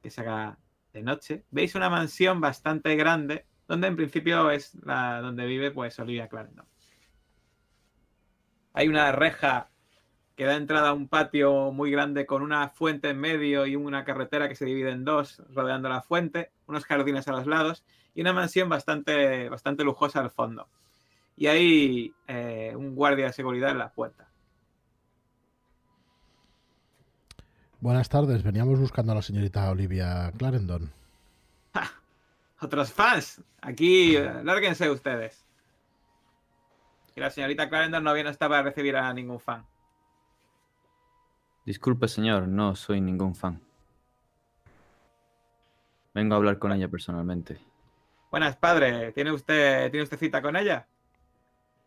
que 0.03 0.11
se 0.11 0.21
haga 0.23 0.59
de 0.93 1.03
noche. 1.03 1.45
Veis 1.51 1.75
una 1.75 1.89
mansión 1.89 2.41
bastante 2.41 2.97
grande, 2.97 3.47
donde 3.69 3.87
en 3.87 3.97
principio 3.97 4.51
es 4.51 4.75
la 4.85 5.21
donde 5.21 5.47
vive 5.47 5.71
pues 5.71 5.99
Olivia 5.99 6.29
Clarendon. 6.29 6.67
Hay 8.73 8.89
una 8.89 9.13
reja 9.13 9.70
que 10.41 10.47
da 10.47 10.57
entrada 10.57 10.89
a 10.89 10.93
un 10.95 11.07
patio 11.07 11.71
muy 11.71 11.91
grande 11.91 12.25
con 12.25 12.41
una 12.41 12.71
fuente 12.71 13.11
en 13.11 13.21
medio 13.21 13.67
y 13.67 13.77
una 13.77 14.07
carretera 14.07 14.49
que 14.49 14.55
se 14.55 14.65
divide 14.65 14.91
en 14.91 15.05
dos 15.05 15.43
rodeando 15.51 15.91
la 15.91 16.01
fuente, 16.01 16.51
unos 16.67 16.87
jardines 16.87 17.29
a 17.29 17.33
los 17.33 17.47
lados 17.47 17.85
y 18.15 18.23
una 18.23 18.33
mansión 18.33 18.71
bastante, 18.71 19.51
bastante 19.51 19.85
lujosa 19.85 20.21
al 20.21 20.31
fondo. 20.31 20.67
Y 21.37 21.49
hay 21.49 22.15
eh, 22.27 22.73
un 22.75 22.95
guardia 22.95 23.27
de 23.27 23.35
seguridad 23.35 23.73
en 23.73 23.77
la 23.77 23.93
puerta. 23.93 24.31
Buenas 27.81 28.09
tardes, 28.09 28.43
veníamos 28.43 28.81
buscando 28.81 29.13
a 29.13 29.17
la 29.17 29.23
señorita 29.23 29.71
Olivia 29.71 30.33
Clarendon. 30.39 30.91
Otros 32.63 32.91
fans, 32.91 33.43
aquí, 33.61 34.17
lárguense 34.17 34.91
ustedes. 34.91 35.45
Y 37.15 37.21
la 37.21 37.29
señorita 37.29 37.69
Clarendon 37.69 38.03
no 38.03 38.15
viene 38.15 38.31
hasta 38.31 38.49
para 38.49 38.63
recibir 38.63 38.97
a 38.97 39.13
ningún 39.13 39.39
fan. 39.39 39.67
Disculpe, 41.71 42.09
señor, 42.09 42.49
no 42.49 42.75
soy 42.75 43.01
ningún 43.01 43.37
fan. 43.37 43.61
Vengo 46.13 46.35
a 46.35 46.39
hablar 46.39 46.59
con 46.59 46.73
ella 46.73 46.89
personalmente. 46.89 47.61
Buenas, 48.29 48.57
padre. 48.57 49.13
¿Tiene 49.13 49.31
usted, 49.31 49.89
¿Tiene 49.93 50.03
usted 50.03 50.19
cita 50.19 50.43
con 50.43 50.57
ella? 50.57 50.89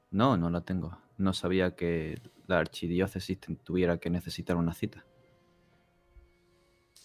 No, 0.09 0.37
no 0.37 0.49
la 0.49 0.61
tengo. 0.61 0.97
No 1.17 1.33
sabía 1.33 1.75
que 1.75 2.21
la 2.47 2.59
archidiócesis 2.59 3.37
tuviera 3.65 3.97
que 3.97 4.09
necesitar 4.09 4.55
una 4.55 4.73
cita. 4.73 5.03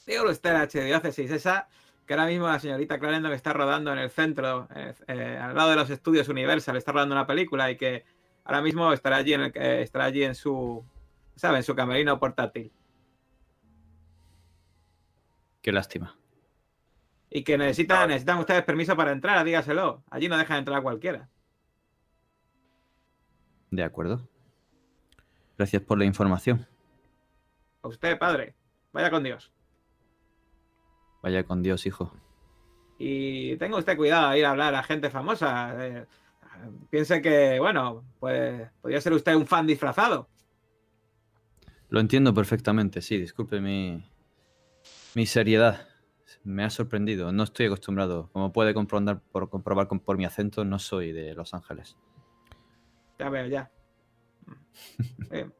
Dígalo 0.07 0.31
usted, 0.31 0.53
la 0.53 0.61
archidiócesis, 0.61 1.33
esa 1.33 1.67
que 2.07 2.15
ahora 2.15 2.27
mismo 2.27 2.47
la 2.47 2.61
señorita 2.61 3.01
Clarendon 3.01 3.33
está 3.33 3.53
rodando 3.53 3.93
en 3.93 3.99
el 3.99 4.11
centro, 4.11 4.69
eh, 4.77 4.95
eh, 5.09 5.37
al 5.37 5.57
lado 5.57 5.71
de 5.71 5.77
los 5.77 5.91
estudios 5.91 6.29
Universal, 6.29 6.77
está 6.77 6.93
rodando 6.93 7.17
una 7.17 7.27
película 7.27 7.73
y 7.73 7.77
que 7.77 8.05
ahora 8.45 8.63
mismo 8.63 8.93
estará 8.93 9.17
allí 9.17 9.33
en, 9.33 9.41
el, 9.41 9.53
estará 9.57 10.05
allí 10.05 10.23
en 10.23 10.37
su 10.37 10.85
¿saben? 11.39 11.62
Su 11.62 11.74
camerino 11.74 12.19
portátil. 12.19 12.73
Qué 15.62 15.73
lástima. 15.73 16.16
Y 17.31 17.44
que 17.44 17.59
necesitan, 17.59 18.09
necesitan 18.09 18.39
ustedes 18.39 18.65
permiso 18.65 18.97
para 18.97 19.12
entrar, 19.12 19.44
dígaselo. 19.44 20.02
Allí 20.10 20.28
no 20.28 20.36
dejan 20.36 20.59
entrar 20.59 20.78
a 20.78 20.82
cualquiera. 20.82 21.28
De 23.70 23.85
acuerdo. 23.85 24.28
Gracias 25.56 25.82
por 25.82 25.98
la 25.98 26.05
información. 26.05 26.66
A 27.82 27.89
usted, 27.89 28.19
padre. 28.19 28.55
Vaya 28.93 29.10
con 29.10 29.23
Dios. 29.23 29.52
Vaya 31.23 31.44
con 31.44 31.62
Dios, 31.62 31.85
hijo. 31.86 32.12
Y 32.98 33.56
tenga 33.56 33.77
usted 33.78 33.97
cuidado 33.97 34.31
de 34.31 34.39
ir 34.39 34.47
a 34.47 34.51
hablar 34.51 34.74
a 34.74 34.82
gente 34.82 35.10
famosa. 35.10 35.86
Eh, 35.86 36.06
piense 36.90 37.20
que, 37.20 37.59
bueno, 37.60 38.05
pues 38.19 38.70
podría 38.81 39.01
ser 39.01 39.12
usted 39.12 39.35
un 39.35 39.47
fan 39.47 39.66
disfrazado. 39.66 40.28
Lo 41.90 42.01
entiendo 42.01 42.35
perfectamente, 42.35 43.01
sí, 43.01 43.19
disculpe 43.19 43.60
mi, 43.60 44.05
mi 45.15 45.27
seriedad. 45.27 45.86
Me 46.44 46.65
ha 46.65 46.70
sorprendido, 46.70 47.32
no 47.32 47.43
estoy 47.43 47.66
acostumbrado. 47.66 48.31
Como 48.32 48.52
puede 48.52 48.74
comprobar 48.74 49.20
por, 49.20 49.48
comprobar 49.48 49.89
por 49.89 50.16
mi 50.19 50.24
acento, 50.24 50.65
no 50.65 50.78
soy 50.78 51.12
de 51.12 51.35
Los 51.35 51.55
Ángeles. 51.55 51.97
Ya 53.19 53.28
veo, 53.31 53.47
ya. 53.47 53.70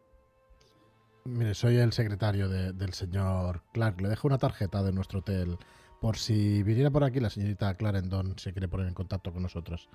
Mire, 1.25 1.55
soy 1.55 1.77
el 1.77 1.93
secretario 1.93 2.49
del 2.49 2.95
señor 2.95 3.63
Clark. 3.73 4.01
Le 4.01 4.09
dejo 4.09 4.29
una 4.29 4.39
tarjeta 4.39 4.83
de 4.83 4.93
nuestro 4.93 5.19
hotel 5.21 5.59
por 6.01 6.17
si 6.17 6.63
viniera 6.63 6.91
por 6.91 7.05
aquí 7.05 7.21
la 7.21 7.29
señorita 7.29 7.75
Clarendon 7.75 8.39
se 8.39 8.53
quiere 8.53 8.69
poner 8.69 8.87
en 8.87 8.95
contacto 8.95 9.33
con 9.33 9.43
nosotros. 9.43 9.89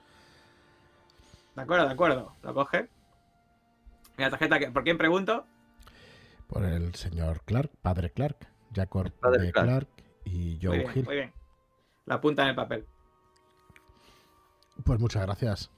De 1.56 1.62
acuerdo, 1.62 1.88
de 1.88 1.94
acuerdo. 1.94 2.36
Lo 2.44 2.54
coge. 2.54 2.90
La 4.18 4.30
tarjeta, 4.30 4.60
¿por 4.72 4.84
quién 4.84 4.98
pregunto? 4.98 5.46
Por 6.54 6.66
el 6.66 6.94
señor 6.94 7.42
Clark, 7.46 7.72
padre 7.82 8.12
Clark. 8.12 8.48
Jacob 8.76 9.12
padre 9.14 9.52
Clark. 9.52 9.88
y 10.24 10.60
Joe 10.62 10.84
muy 10.84 10.94
Hill. 10.94 11.06
Muy 11.06 11.16
bien. 11.16 11.34
La 12.06 12.16
apunta 12.16 12.44
en 12.44 12.50
el 12.50 12.56
papel. 12.56 12.86
Pues 14.86 15.00
muchas 15.00 15.24
gracias. 15.24 15.72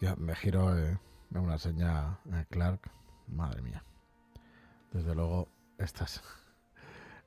Ya 0.00 0.16
me 0.16 0.34
giro 0.34 0.76
eh, 0.76 0.98
una 1.30 1.58
seña 1.58 2.18
a 2.32 2.44
Clark. 2.50 2.90
Madre 3.28 3.62
mía. 3.62 3.84
Desde 4.90 5.14
luego, 5.14 5.48
estas. 5.78 6.20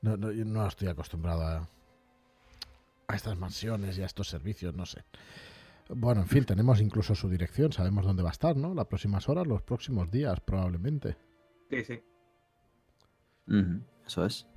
No, 0.01 0.17
no, 0.17 0.29
no 0.29 0.67
estoy 0.67 0.89
acostumbrado 0.89 1.47
a, 1.47 1.69
a 3.07 3.15
estas 3.15 3.37
mansiones 3.37 3.97
y 3.97 4.01
a 4.01 4.07
estos 4.07 4.27
servicios, 4.27 4.75
no 4.75 4.85
sé. 4.85 5.05
Bueno, 5.89 6.21
en 6.21 6.27
fin, 6.27 6.45
tenemos 6.45 6.79
incluso 6.81 7.13
su 7.15 7.29
dirección, 7.29 7.71
sabemos 7.71 8.05
dónde 8.05 8.23
va 8.23 8.29
a 8.29 8.31
estar, 8.31 8.55
¿no? 8.55 8.73
Las 8.73 8.87
próximas 8.87 9.27
horas, 9.29 9.47
los 9.47 9.61
próximos 9.61 10.09
días, 10.09 10.39
probablemente. 10.39 11.17
Sí, 11.69 11.83
sí. 11.83 12.03
Eso 14.05 14.25
es. 14.25 14.47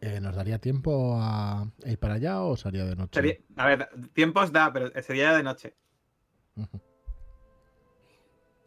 Eh, 0.00 0.20
¿Nos 0.20 0.36
daría 0.36 0.58
tiempo 0.58 1.16
a 1.18 1.66
ir 1.86 1.98
para 1.98 2.14
allá 2.14 2.42
o 2.42 2.56
sería 2.56 2.84
de 2.84 2.94
noche? 2.94 3.42
a 3.56 3.66
ver, 3.66 3.88
tiempos 4.12 4.52
da, 4.52 4.70
pero 4.72 4.90
sería 5.02 5.32
de 5.32 5.42
noche. 5.42 5.74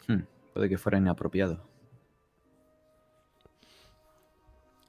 Hmm, 0.08 0.22
puede 0.54 0.70
que 0.70 0.78
fuera 0.78 0.98
inapropiado. 0.98 1.70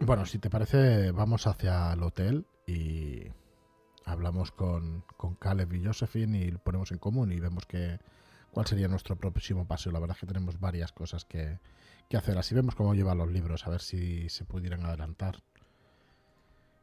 Bueno, 0.01 0.25
si 0.25 0.39
te 0.39 0.49
parece, 0.49 1.11
vamos 1.11 1.47
hacia 1.47 1.93
el 1.93 2.03
hotel 2.03 2.47
y 2.67 3.25
hablamos 4.09 4.51
con, 4.51 5.05
con 5.17 5.35
Caleb 5.35 5.73
y 5.75 5.85
Josephine 5.85 6.39
y 6.39 6.51
lo 6.51 6.59
ponemos 6.59 6.91
en 6.93 6.99
común 6.99 7.33
y 7.33 7.41
vemos 7.41 7.67
que, 7.67 7.99
cuál 8.51 8.67
sería 8.67 8.89
nuestro 8.89 9.17
próximo 9.17 9.67
paso. 9.67 9.91
La 9.91 10.01
verdad 10.01 10.17
es 10.17 10.21
que 10.21 10.27
tenemos 10.27 10.59
varias 10.59 10.93
cosas 10.93 11.25
que, 11.25 11.59
que 12.09 12.17
hacer. 12.17 12.39
Así 12.39 12.55
vemos 12.55 12.75
cómo 12.75 12.95
llevan 12.95 13.19
los 13.19 13.31
libros, 13.31 13.67
a 13.67 13.71
ver 13.71 13.81
si 13.81 14.29
se 14.29 14.45
pudieran 14.45 14.85
adelantar. 14.85 15.43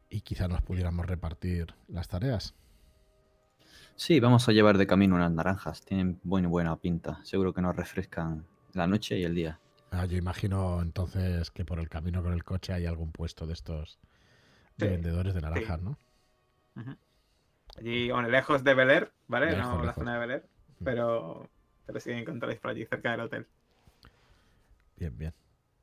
Y 0.08 0.20
quizá 0.20 0.48
nos 0.48 0.62
pudiéramos 0.62 1.04
repartir 1.06 1.74
las 1.88 2.08
tareas. 2.08 2.54
Sí, 3.96 4.20
vamos 4.20 4.48
a 4.48 4.52
llevar 4.52 4.78
de 4.78 4.86
camino 4.86 5.16
unas 5.16 5.32
naranjas. 5.32 5.80
Tienen 5.82 6.20
buena 6.22 6.48
buena 6.48 6.76
pinta. 6.76 7.20
Seguro 7.24 7.52
que 7.52 7.62
nos 7.62 7.74
refrescan 7.74 8.46
la 8.72 8.86
noche 8.86 9.18
y 9.18 9.24
el 9.24 9.34
día. 9.34 9.58
Ah, 9.90 10.04
yo 10.04 10.16
imagino 10.16 10.82
entonces 10.82 11.50
que 11.50 11.64
por 11.64 11.80
el 11.80 11.88
camino 11.88 12.22
con 12.22 12.32
el 12.32 12.44
coche 12.44 12.72
hay 12.72 12.86
algún 12.86 13.12
puesto 13.12 13.46
de 13.46 13.54
estos 13.54 13.98
vendedores 14.76 15.34
de 15.34 15.40
naranjas, 15.40 15.80
¿no? 15.80 15.98
Allí, 17.78 18.10
bueno, 18.10 18.28
lejos 18.28 18.64
de 18.64 18.74
Bel 18.74 19.08
¿vale? 19.28 19.56
no 19.56 19.82
la 19.82 19.92
zona 19.92 20.18
de 20.18 20.26
Bel 20.26 20.42
mm. 20.78 20.84
pero, 20.84 21.48
pero 21.84 22.00
sí 22.00 22.10
encontráis 22.10 22.58
por 22.58 22.70
allí 22.70 22.86
cerca 22.86 23.12
del 23.12 23.20
hotel. 23.20 23.46
Bien, 24.96 25.16
bien. 25.16 25.34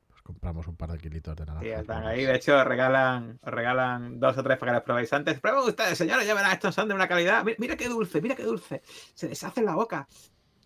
Pues 0.08 0.22
compramos 0.22 0.66
un 0.66 0.76
par 0.76 0.90
de 0.90 0.98
kilitos 0.98 1.36
de 1.36 1.46
naranjas. 1.46 1.68
Sí, 1.68 1.80
están 1.80 2.06
ahí. 2.06 2.24
De 2.24 2.34
hecho, 2.34 2.58
os 2.58 2.64
regalan, 2.64 3.38
os 3.42 3.52
regalan 3.52 4.18
dos 4.18 4.36
o 4.36 4.42
tres 4.42 4.58
para 4.58 4.72
que 4.72 4.76
los 4.76 4.84
probéis 4.84 5.12
antes. 5.12 5.40
Prueben 5.40 5.68
ustedes, 5.68 5.96
señores, 5.96 6.26
ya 6.26 6.34
verán, 6.34 6.52
estos 6.52 6.74
son 6.74 6.88
de 6.88 6.94
una 6.94 7.06
calidad. 7.06 7.44
Mira, 7.58 7.76
qué 7.76 7.88
dulce, 7.88 8.20
mira 8.20 8.34
qué 8.34 8.44
dulce. 8.44 8.82
Se 9.14 9.28
deshace 9.28 9.60
en 9.60 9.66
la 9.66 9.74
boca. 9.74 10.08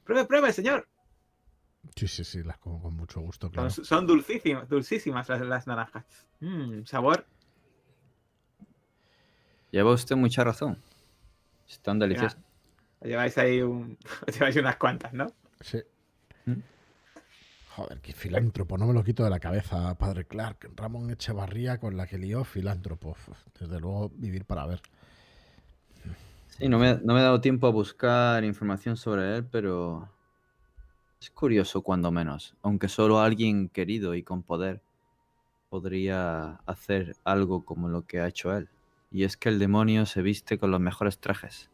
Pruebe, 0.04 0.26
pruebe, 0.26 0.52
señor. 0.52 0.88
Sí, 1.94 2.08
sí, 2.08 2.24
sí, 2.24 2.42
las 2.42 2.58
como 2.58 2.80
con 2.80 2.94
mucho 2.94 3.20
gusto, 3.20 3.50
claro. 3.50 3.70
Son, 3.70 4.06
dulcísimas, 4.06 4.68
dulcísimas 4.68 5.28
las, 5.28 5.66
naranjas. 5.66 6.04
Mmm, 6.40 6.84
sabor. 6.84 7.26
Lleva 9.70 9.92
usted 9.92 10.16
mucha 10.16 10.44
razón. 10.44 10.78
Están 11.68 11.98
deliciosas. 11.98 12.38
lleváis 13.02 13.36
ahí 13.38 13.62
un... 13.62 13.98
lleváis 14.32 14.56
unas 14.56 14.76
cuantas, 14.76 15.12
¿no? 15.12 15.26
Sí. 15.60 15.82
¿Mm? 16.46 16.60
Joder, 17.76 18.00
qué 18.00 18.12
filántropo, 18.12 18.76
no 18.76 18.86
me 18.86 18.94
lo 18.94 19.04
quito 19.04 19.22
de 19.22 19.30
la 19.30 19.38
cabeza, 19.38 19.96
padre 19.96 20.24
Clark. 20.24 20.70
Ramón 20.74 21.10
Echevarría 21.10 21.78
con 21.78 21.96
la 21.96 22.06
que 22.06 22.18
lió 22.18 22.42
filántropo. 22.42 23.16
Desde 23.58 23.78
luego, 23.78 24.10
vivir 24.16 24.44
para 24.44 24.66
ver. 24.66 24.82
Sí, 26.48 26.68
no 26.68 26.78
me, 26.78 26.98
no 27.04 27.14
me 27.14 27.20
he 27.20 27.22
dado 27.22 27.40
tiempo 27.40 27.68
a 27.68 27.70
buscar 27.70 28.42
información 28.42 28.96
sobre 28.96 29.36
él, 29.36 29.44
pero 29.44 30.08
es 31.20 31.30
curioso 31.30 31.82
cuando 31.82 32.10
menos, 32.10 32.56
aunque 32.62 32.88
solo 32.88 33.20
alguien 33.20 33.68
querido 33.68 34.14
y 34.14 34.22
con 34.22 34.42
poder 34.42 34.80
podría 35.68 36.54
hacer 36.66 37.16
algo 37.24 37.64
como 37.64 37.88
lo 37.88 38.02
que 38.06 38.20
ha 38.20 38.26
hecho 38.26 38.56
él. 38.56 38.68
Y 39.10 39.24
es 39.24 39.36
que 39.36 39.48
el 39.48 39.58
demonio 39.58 40.06
se 40.06 40.22
viste 40.22 40.58
con 40.58 40.70
los 40.70 40.80
mejores 40.80 41.18
trajes. 41.18 41.70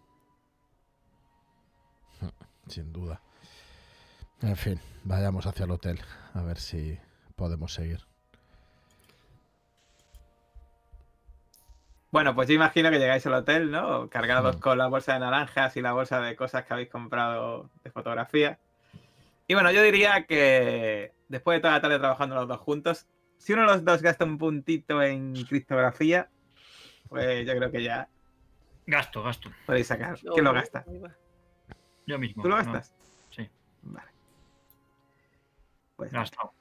Sin 2.69 2.93
duda. 2.93 3.21
En 4.43 4.57
fin, 4.57 4.81
vayamos 5.05 5.47
hacia 5.47 5.65
el 5.65 5.71
hotel 5.71 6.01
a 6.35 6.43
ver 6.43 6.59
si 6.59 6.99
podemos 7.37 7.73
seguir. 7.73 8.01
Bueno, 12.15 12.35
pues 12.37 12.47
yo 12.47 12.55
imagino 12.55 12.91
que 12.91 13.01
llegáis 13.01 13.27
al 13.27 13.35
hotel, 13.35 13.73
¿no? 13.73 14.09
Cargados 14.09 14.59
con 14.59 14.79
la 14.79 14.87
bolsa 14.87 15.15
de 15.15 15.19
naranjas 15.19 15.77
y 15.77 15.81
la 15.81 15.93
bolsa 15.93 16.21
de 16.21 16.37
cosas 16.37 16.65
que 16.65 16.73
habéis 16.73 16.89
comprado 16.89 17.71
de 17.83 17.91
fotografía. 17.91 18.61
Y 19.49 19.55
bueno, 19.55 19.73
yo 19.73 19.83
diría 19.83 20.25
que 20.25 21.13
después 21.29 21.57
de 21.57 21.61
toda 21.61 21.75
la 21.75 21.81
tarde 21.81 21.99
trabajando 21.99 22.37
los 22.37 22.47
dos 22.47 22.61
juntos, 22.61 23.09
si 23.37 23.53
uno 23.53 23.63
de 23.63 23.69
los 23.69 23.85
dos 23.85 24.01
gasta 24.01 24.25
un 24.25 24.39
puntito 24.39 25.03
en 25.03 25.35
criptografía, 25.45 26.31
pues 27.09 27.47
yo 27.47 27.57
creo 27.57 27.71
que 27.71 27.83
ya. 27.83 28.09
Gasto, 28.87 29.23
gasto. 29.23 29.51
Podéis 29.67 29.87
sacar. 29.87 30.19
¿Quién 30.19 30.45
lo 30.45 30.53
gasta? 30.53 30.85
Yo 32.07 32.19
mismo. 32.19 32.43
¿Tú 32.43 32.49
lo 32.49 32.57
gastas? 32.57 32.95
Sí. 33.31 33.49
Vale. 33.83 34.11
Pues. 35.97 36.13
Gastado. 36.13 36.53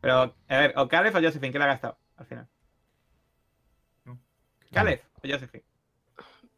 Pero, 0.00 0.34
a 0.48 0.58
ver, 0.58 0.74
o 0.76 0.88
Caleb 0.88 1.14
o 1.14 1.20
Josephine, 1.20 1.52
¿qué 1.52 1.58
le 1.58 1.64
ha 1.64 1.68
gastado 1.68 1.96
al 2.16 2.26
final? 2.26 2.48
No. 4.04 4.18
¿Caleb 4.72 5.00
o 5.16 5.28
Josephine? 5.28 5.64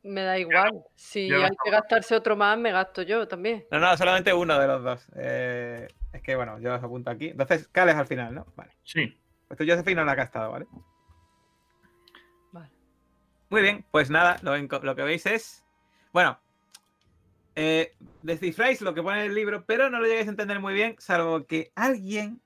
Me 0.03 0.23
da 0.23 0.39
igual. 0.39 0.85
Si 0.95 1.33
hay 1.33 1.51
que 1.63 1.71
gastarse 1.71 2.15
otro 2.15 2.37
más, 2.37 2.59
me 2.59 2.73
gasto 2.73 3.03
yo 3.03 3.29
también. 3.29 3.67
No, 3.71 3.79
no, 3.79 3.97
solamente 3.97 4.35
uno 4.35 4.59
de 4.59 4.67
los 4.67 4.83
dos. 4.83 5.07
Eh, 5.17 5.89
es 6.13 6.23
que 6.23 6.37
bueno, 6.37 6.59
yo 6.59 6.75
os 6.75 6.83
apunto 6.83 7.11
aquí. 7.11 7.29
Entonces, 7.29 7.69
Caleb 7.69 7.99
al 7.99 8.07
final, 8.07 8.35
¿no? 8.35 8.47
Vale. 8.57 8.73
Sí. 8.83 9.19
Pues 9.47 9.59
tú, 9.59 9.65
Josephine, 9.67 9.97
no 9.97 10.05
la 10.05 10.13
has 10.13 10.19
gastado, 10.19 10.51
¿vale? 10.51 10.67
Muy 13.55 13.63
bien, 13.63 13.85
pues 13.93 14.11
nada, 14.11 14.41
lo, 14.43 14.97
que 14.97 15.03
veis 15.05 15.27
es. 15.27 15.65
Bueno, 16.13 16.41
eh, 17.55 17.95
descifráis 18.21 18.81
lo 18.81 18.95
que 18.95 19.01
pone 19.01 19.21
en 19.21 19.31
el 19.31 19.35
libro, 19.37 19.65
pero 19.65 19.89
no 19.91 20.01
lo 20.01 20.07
llegáis 20.07 20.27
a 20.27 20.31
entender 20.31 20.59
muy 20.59 20.75
bien, 20.75 20.97
salvo 20.99 21.47
que 21.47 21.71
alguien, 21.77 22.43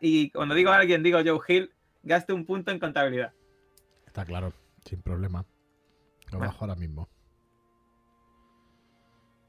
y 0.00 0.30
cuando 0.30 0.56
digo 0.56 0.72
alguien, 0.72 1.04
digo 1.04 1.20
Joe 1.24 1.38
Hill, 1.46 1.72
gaste 2.02 2.32
un 2.32 2.44
punto 2.44 2.72
en 2.72 2.80
contabilidad. 2.80 3.34
Está 4.04 4.24
claro, 4.24 4.52
sin 4.84 5.00
problema. 5.00 5.46
Lo 6.32 6.40
bajo 6.40 6.64
ahora 6.64 6.74
mismo. 6.74 7.08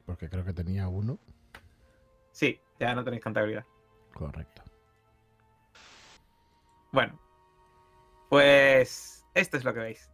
Porque 0.06 0.30
creo 0.30 0.46
que 0.46 0.54
tenía 0.54 0.88
uno. 0.90 1.18
Sí, 2.34 2.62
ya 2.80 2.94
no 2.94 3.04
tenéis 3.04 3.24
contabilidad. 3.24 3.66
Correcto. 4.14 4.62
Bueno, 6.92 7.20
pues 8.30 9.26
esto 9.34 9.58
es 9.58 9.64
lo 9.64 9.74
que 9.74 9.80
veis 9.80 10.12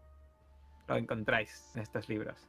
lo 0.88 0.98
encontráis 0.98 1.72
en 1.76 1.82
estos 1.82 2.10
libros. 2.10 2.48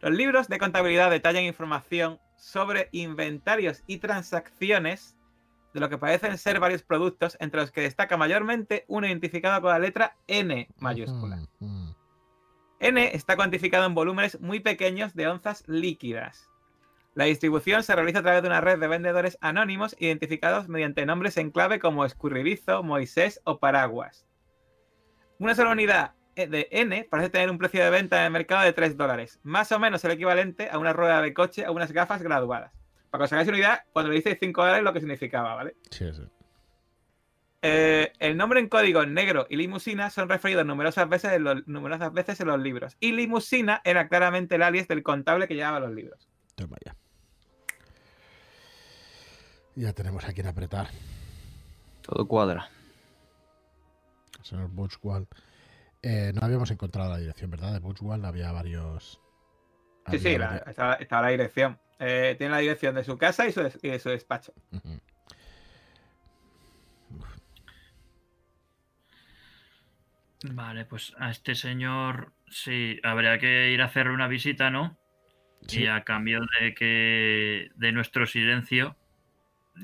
Los 0.00 0.12
libros 0.12 0.48
de 0.48 0.58
contabilidad 0.58 1.10
detallan 1.10 1.44
información 1.44 2.18
sobre 2.36 2.88
inventarios 2.92 3.82
y 3.86 3.98
transacciones 3.98 5.16
de 5.74 5.80
lo 5.80 5.88
que 5.88 5.98
parecen 5.98 6.36
ser 6.38 6.58
varios 6.58 6.82
productos, 6.82 7.36
entre 7.40 7.60
los 7.60 7.70
que 7.70 7.82
destaca 7.82 8.16
mayormente 8.16 8.84
uno 8.88 9.06
identificado 9.06 9.60
con 9.60 9.70
la 9.70 9.78
letra 9.78 10.16
N 10.26 10.68
mayúscula. 10.78 11.46
N 12.80 13.14
está 13.14 13.36
cuantificado 13.36 13.84
en 13.84 13.94
volúmenes 13.94 14.40
muy 14.40 14.60
pequeños 14.60 15.14
de 15.14 15.28
onzas 15.28 15.62
líquidas. 15.68 16.48
La 17.14 17.24
distribución 17.24 17.82
se 17.82 17.94
realiza 17.94 18.20
a 18.20 18.22
través 18.22 18.42
de 18.42 18.48
una 18.48 18.60
red 18.60 18.78
de 18.78 18.88
vendedores 18.88 19.36
anónimos 19.40 19.94
identificados 19.98 20.68
mediante 20.68 21.04
nombres 21.04 21.36
en 21.36 21.50
clave 21.50 21.78
como 21.78 22.04
Escurribizo, 22.04 22.82
Moisés 22.82 23.40
o 23.44 23.58
Paraguas. 23.58 24.26
Una 25.38 25.54
sola 25.54 25.72
unidad 25.72 26.14
de 26.34 26.68
N 26.70 27.06
parece 27.10 27.30
tener 27.30 27.50
un 27.50 27.58
precio 27.58 27.82
de 27.82 27.90
venta 27.90 28.18
en 28.18 28.24
el 28.24 28.30
mercado 28.30 28.64
de 28.64 28.72
3 28.72 28.96
dólares, 28.96 29.40
más 29.42 29.70
o 29.72 29.78
menos 29.78 30.04
el 30.04 30.12
equivalente 30.12 30.68
a 30.70 30.78
una 30.78 30.92
rueda 30.92 31.20
de 31.22 31.34
coche 31.34 31.66
o 31.66 31.72
unas 31.72 31.92
gafas 31.92 32.22
graduadas. 32.22 32.72
Para 33.10 33.22
que 33.22 33.24
os 33.24 33.32
hagáis 33.32 33.48
una 33.48 33.58
idea, 33.58 33.84
cuando 33.92 34.10
le 34.10 34.16
dice 34.16 34.38
5 34.40 34.60
dólares, 34.60 34.84
lo 34.84 34.92
que 34.92 35.00
significaba, 35.00 35.54
¿vale? 35.54 35.76
Sí, 35.90 36.06
sí. 36.12 36.22
Eh, 37.62 38.12
el 38.20 38.38
nombre 38.38 38.58
en 38.58 38.68
código 38.68 39.04
negro 39.04 39.46
y 39.50 39.56
limusina 39.56 40.08
son 40.08 40.30
referidos 40.30 40.64
numerosas 40.64 41.08
veces, 41.08 41.32
en 41.32 41.44
los, 41.44 41.68
numerosas 41.68 42.12
veces 42.12 42.40
en 42.40 42.46
los 42.46 42.58
libros. 42.58 42.96
Y 43.00 43.12
limusina 43.12 43.82
era 43.84 44.08
claramente 44.08 44.54
el 44.54 44.62
alias 44.62 44.88
del 44.88 45.02
contable 45.02 45.46
que 45.46 45.54
llevaba 45.54 45.80
los 45.80 45.92
libros. 45.92 46.28
Toma 46.54 46.76
ya. 46.84 46.96
Ya 49.74 49.92
tenemos 49.92 50.24
a 50.24 50.32
quien 50.32 50.46
apretar. 50.46 50.88
Todo 52.02 52.26
cuadra. 52.26 52.70
señor 54.42 54.68
Butchwald. 54.68 55.28
Eh, 56.02 56.32
no 56.34 56.44
habíamos 56.44 56.70
encontrado 56.70 57.10
la 57.10 57.18
dirección, 57.18 57.50
¿verdad? 57.50 57.74
De 57.74 57.78
Butchwald 57.78 58.24
había 58.24 58.52
varios. 58.52 59.20
Sí, 60.10 60.18
sí, 60.18 60.36
estaba, 60.66 61.22
la 61.22 61.28
dirección. 61.28 61.78
Eh, 61.98 62.34
tiene 62.38 62.52
la 62.52 62.58
dirección 62.58 62.94
de 62.94 63.04
su 63.04 63.18
casa 63.18 63.46
y 63.46 63.52
su, 63.52 63.62
despacho. 64.08 64.54
Vale, 70.42 70.86
pues 70.86 71.14
a 71.18 71.30
este 71.30 71.54
señor 71.54 72.32
sí, 72.48 72.98
habría 73.02 73.38
que 73.38 73.70
ir 73.70 73.82
a 73.82 73.86
hacerle 73.86 74.14
una 74.14 74.26
visita, 74.26 74.70
¿no? 74.70 74.98
Y 75.68 75.86
a 75.86 76.02
cambio 76.04 76.40
de 76.58 76.74
que 76.74 77.70
de 77.76 77.92
nuestro 77.92 78.26
silencio 78.26 78.96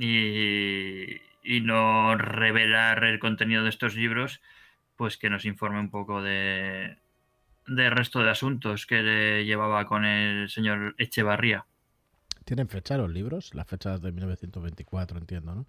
y, 0.01 1.21
y 1.43 1.61
no 1.61 2.17
revelar 2.17 3.05
el 3.05 3.19
contenido 3.19 3.63
de 3.63 3.69
estos 3.69 3.95
libros, 3.95 4.41
pues 4.97 5.17
que 5.17 5.31
nos 5.31 5.45
informe 5.45 5.81
un 5.81 5.91
poco 5.91 6.23
de 6.23 6.97
del 7.67 7.91
resto 7.91 8.21
de 8.21 8.31
asuntos 8.31 8.87
que 8.87 9.03
le 9.03 9.45
llevaba 9.45 9.87
con 9.87 10.05
el 10.05 10.49
señor 10.49 10.95
Echevarría. 10.99 11.67
¿Tienen 12.45 12.69
fecha 12.69 12.97
los 12.97 13.11
libros? 13.11 13.55
Las 13.55 13.67
fechas 13.67 14.01
de 14.01 14.13
1924, 14.13 15.19
entiendo, 15.19 15.55
¿no? 15.55 15.67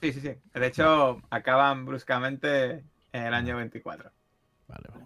Sí, 0.00 0.12
sí, 0.12 0.20
sí. 0.20 0.30
De 0.54 0.66
hecho, 0.66 1.20
acaban 1.30 1.84
bruscamente 1.84 2.84
en 3.12 3.26
el 3.26 3.34
año 3.34 3.56
24. 3.56 4.10
Vale, 4.68 4.88
vale. 4.88 5.04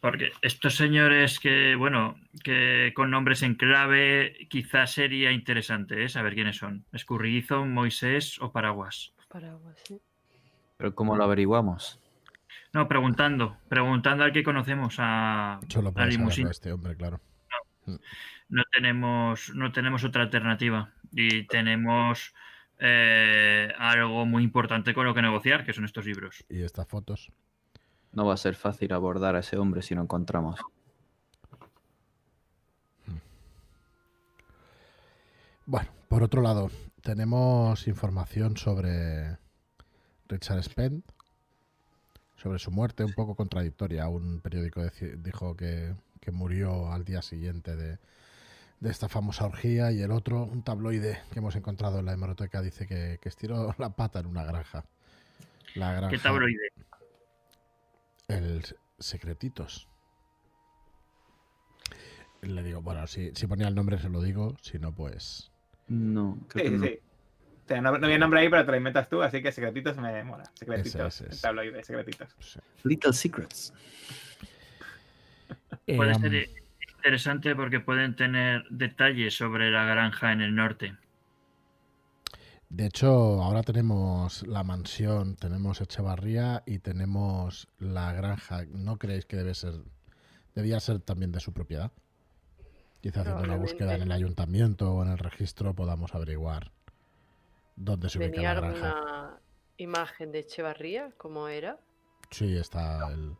Porque 0.00 0.32
estos 0.42 0.76
señores 0.76 1.38
que, 1.38 1.74
bueno, 1.76 2.16
que 2.42 2.92
con 2.96 3.10
nombres 3.10 3.42
en 3.42 3.54
clave, 3.54 4.48
quizás 4.48 4.92
sería 4.92 5.30
interesante 5.30 6.04
¿eh? 6.04 6.08
saber 6.08 6.34
quiénes 6.34 6.56
son. 6.56 6.84
Escurridizo, 6.92 7.66
Moisés 7.66 8.40
o 8.40 8.50
Paraguas. 8.50 9.12
Paraguas, 9.28 9.78
sí. 9.84 10.00
Pero 10.78 10.94
¿cómo 10.94 11.16
lo 11.16 11.24
averiguamos? 11.24 11.99
No, 12.72 12.88
preguntando. 12.88 13.56
Preguntando 13.68 14.24
al 14.24 14.32
que 14.32 14.42
conocemos 14.42 14.96
a, 14.98 15.60
Solo 15.68 15.92
para 15.92 16.08
este 16.08 16.72
hombre, 16.72 16.96
claro. 16.96 17.20
No, 17.86 17.94
mm. 17.94 17.98
no, 18.48 18.62
tenemos, 18.72 19.52
no 19.54 19.72
tenemos 19.72 20.04
otra 20.04 20.22
alternativa. 20.22 20.90
Y 21.12 21.46
tenemos 21.46 22.32
eh, 22.78 23.72
algo 23.78 24.24
muy 24.26 24.44
importante 24.44 24.94
con 24.94 25.04
lo 25.04 25.14
que 25.14 25.22
negociar, 25.22 25.64
que 25.64 25.72
son 25.72 25.84
estos 25.84 26.06
libros. 26.06 26.44
¿Y 26.48 26.62
estas 26.62 26.86
fotos? 26.86 27.32
No 28.12 28.26
va 28.26 28.34
a 28.34 28.38
ser 28.38 28.54
fácil 28.54 28.92
abordar 28.92 29.36
a 29.36 29.40
ese 29.40 29.56
hombre 29.56 29.82
si 29.82 29.94
lo 29.94 30.02
encontramos. 30.02 30.60
Bueno, 35.66 35.88
por 36.08 36.22
otro 36.24 36.42
lado, 36.42 36.70
tenemos 37.02 37.86
información 37.86 38.56
sobre 38.56 39.38
Richard 40.28 40.62
Spend, 40.64 41.04
sobre 42.40 42.58
su 42.58 42.70
muerte, 42.70 43.04
un 43.04 43.12
poco 43.12 43.34
contradictoria. 43.34 44.08
Un 44.08 44.40
periódico 44.40 44.82
dijo 45.18 45.56
que, 45.56 45.94
murió 46.32 46.92
al 46.92 47.04
día 47.04 47.22
siguiente 47.22 47.76
de, 47.76 47.98
esta 48.82 49.08
famosa 49.08 49.44
orgía 49.44 49.92
y 49.92 50.00
el 50.00 50.10
otro, 50.10 50.44
un 50.44 50.62
tabloide 50.62 51.20
que 51.32 51.40
hemos 51.40 51.56
encontrado 51.56 51.98
en 51.98 52.06
la 52.06 52.12
hemeroteca, 52.12 52.62
dice 52.62 52.86
que, 52.86 53.18
estiró 53.22 53.74
la 53.78 53.90
pata 53.90 54.20
en 54.20 54.26
una 54.26 54.44
granja. 54.44 54.86
La 55.74 55.92
granja. 55.92 56.08
¿Qué 56.08 56.18
tabloide? 56.18 56.72
El 58.28 58.64
Secretitos. 58.98 59.88
Le 62.42 62.62
digo, 62.62 62.80
bueno, 62.80 63.06
si, 63.06 63.32
si 63.34 63.46
ponía 63.46 63.68
el 63.68 63.74
nombre 63.74 63.98
se 63.98 64.08
lo 64.08 64.22
digo, 64.22 64.56
si 64.62 64.78
no, 64.78 64.94
pues. 64.94 65.50
No, 65.88 66.38
creo 66.48 66.64
que 66.64 66.70
no. 66.70 67.09
Sí. 67.76 67.80
no, 67.80 67.88
había 67.90 68.18
nombre 68.18 68.40
ahí, 68.40 68.48
pero 68.48 68.64
te 68.64 68.70
lo 68.70 68.76
inventas 68.76 69.08
tú, 69.08 69.22
así 69.22 69.42
que 69.42 69.52
Secretitos 69.52 69.96
me 69.96 70.24
mola. 70.24 70.44
Secretitos. 70.54 71.20
El 71.22 71.40
tabloide, 71.40 71.84
Secretitos. 71.84 72.28
Little 72.84 73.12
Secrets. 73.12 73.72
Puede 75.96 76.14
ser 76.14 76.34
em, 76.34 76.50
interesante 76.96 77.56
porque 77.56 77.80
pueden 77.80 78.14
tener 78.14 78.64
detalles 78.70 79.34
sobre 79.34 79.70
la 79.70 79.84
granja 79.84 80.32
en 80.32 80.40
el 80.42 80.54
norte. 80.54 80.94
De 82.68 82.86
hecho, 82.86 83.42
ahora 83.42 83.62
tenemos 83.62 84.46
la 84.46 84.62
mansión, 84.62 85.34
tenemos 85.34 85.80
Echevarría 85.80 86.62
y 86.66 86.78
tenemos 86.78 87.66
la 87.78 88.12
granja. 88.12 88.64
¿No 88.68 88.96
creéis 88.96 89.24
que 89.26 89.36
debe 89.36 89.54
ser, 89.54 89.74
debía 90.54 90.78
ser 90.78 91.00
también 91.00 91.32
de 91.32 91.40
su 91.40 91.52
propiedad? 91.52 91.90
Quizá 93.00 93.22
haciendo 93.22 93.42
una 93.42 93.56
búsqueda 93.56 93.94
en 93.94 94.02
el 94.02 94.12
ayuntamiento 94.12 94.92
o 94.92 95.02
en 95.02 95.10
el 95.10 95.18
registro 95.18 95.74
podamos 95.74 96.14
averiguar 96.14 96.70
dónde 97.80 98.08
se 98.08 98.18
ubica 98.18 98.42
la 98.42 98.54
granja. 98.54 98.90
alguna 98.90 99.40
imagen 99.78 100.32
de 100.32 100.40
Echevarría? 100.40 101.10
¿Cómo 101.16 101.48
era? 101.48 101.78
Sí, 102.30 102.56
está 102.56 103.10
el... 103.12 103.34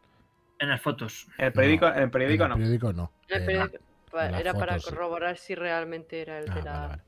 En 0.58 0.68
las 0.68 0.80
fotos. 0.80 1.28
En 1.38 1.46
el 1.46 1.52
periódico 1.52 1.88
no. 1.88 1.94
En 1.94 2.02
el 2.02 2.10
periódico 2.10 2.46
no. 2.48 2.56
periódico 2.56 2.92
no. 2.92 3.10
era 4.36 4.54
para 4.54 4.78
corroborar 4.78 5.36
si 5.36 5.54
realmente 5.54 6.20
era 6.20 6.38
el 6.38 6.46
de 6.46 6.60
ah, 6.60 6.64
la... 6.64 7.04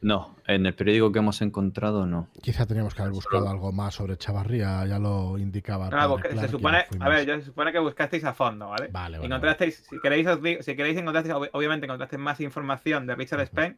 No, 0.00 0.36
en 0.46 0.64
el 0.64 0.74
periódico 0.74 1.10
que 1.10 1.18
hemos 1.18 1.42
encontrado 1.42 2.06
no. 2.06 2.28
Quizá 2.40 2.66
teníamos 2.66 2.94
que 2.94 3.02
haber 3.02 3.12
buscado 3.12 3.48
algo 3.48 3.72
más 3.72 3.94
sobre 3.94 4.16
Chavarría, 4.16 4.86
ya 4.86 5.00
lo 5.00 5.38
indicaba. 5.38 5.90
No, 5.90 6.18
se 6.18 6.48
supone, 6.48 6.84
a 7.00 7.08
ver, 7.08 7.24
se 7.24 7.46
supone 7.46 7.72
que 7.72 7.80
buscasteis 7.80 8.22
a 8.24 8.32
fondo, 8.32 8.68
¿vale? 8.68 8.88
Vale, 8.92 9.18
Encontrasteis, 9.18 9.84
si 9.90 9.98
queréis, 9.98 10.28
si 10.60 10.76
queréis 10.76 10.98
encontrasteis, 10.98 11.34
obviamente 11.52 11.86
encontrasteis 11.86 12.20
más 12.20 12.40
información 12.40 13.08
de 13.08 13.16
Richard 13.16 13.40
Spain 13.40 13.76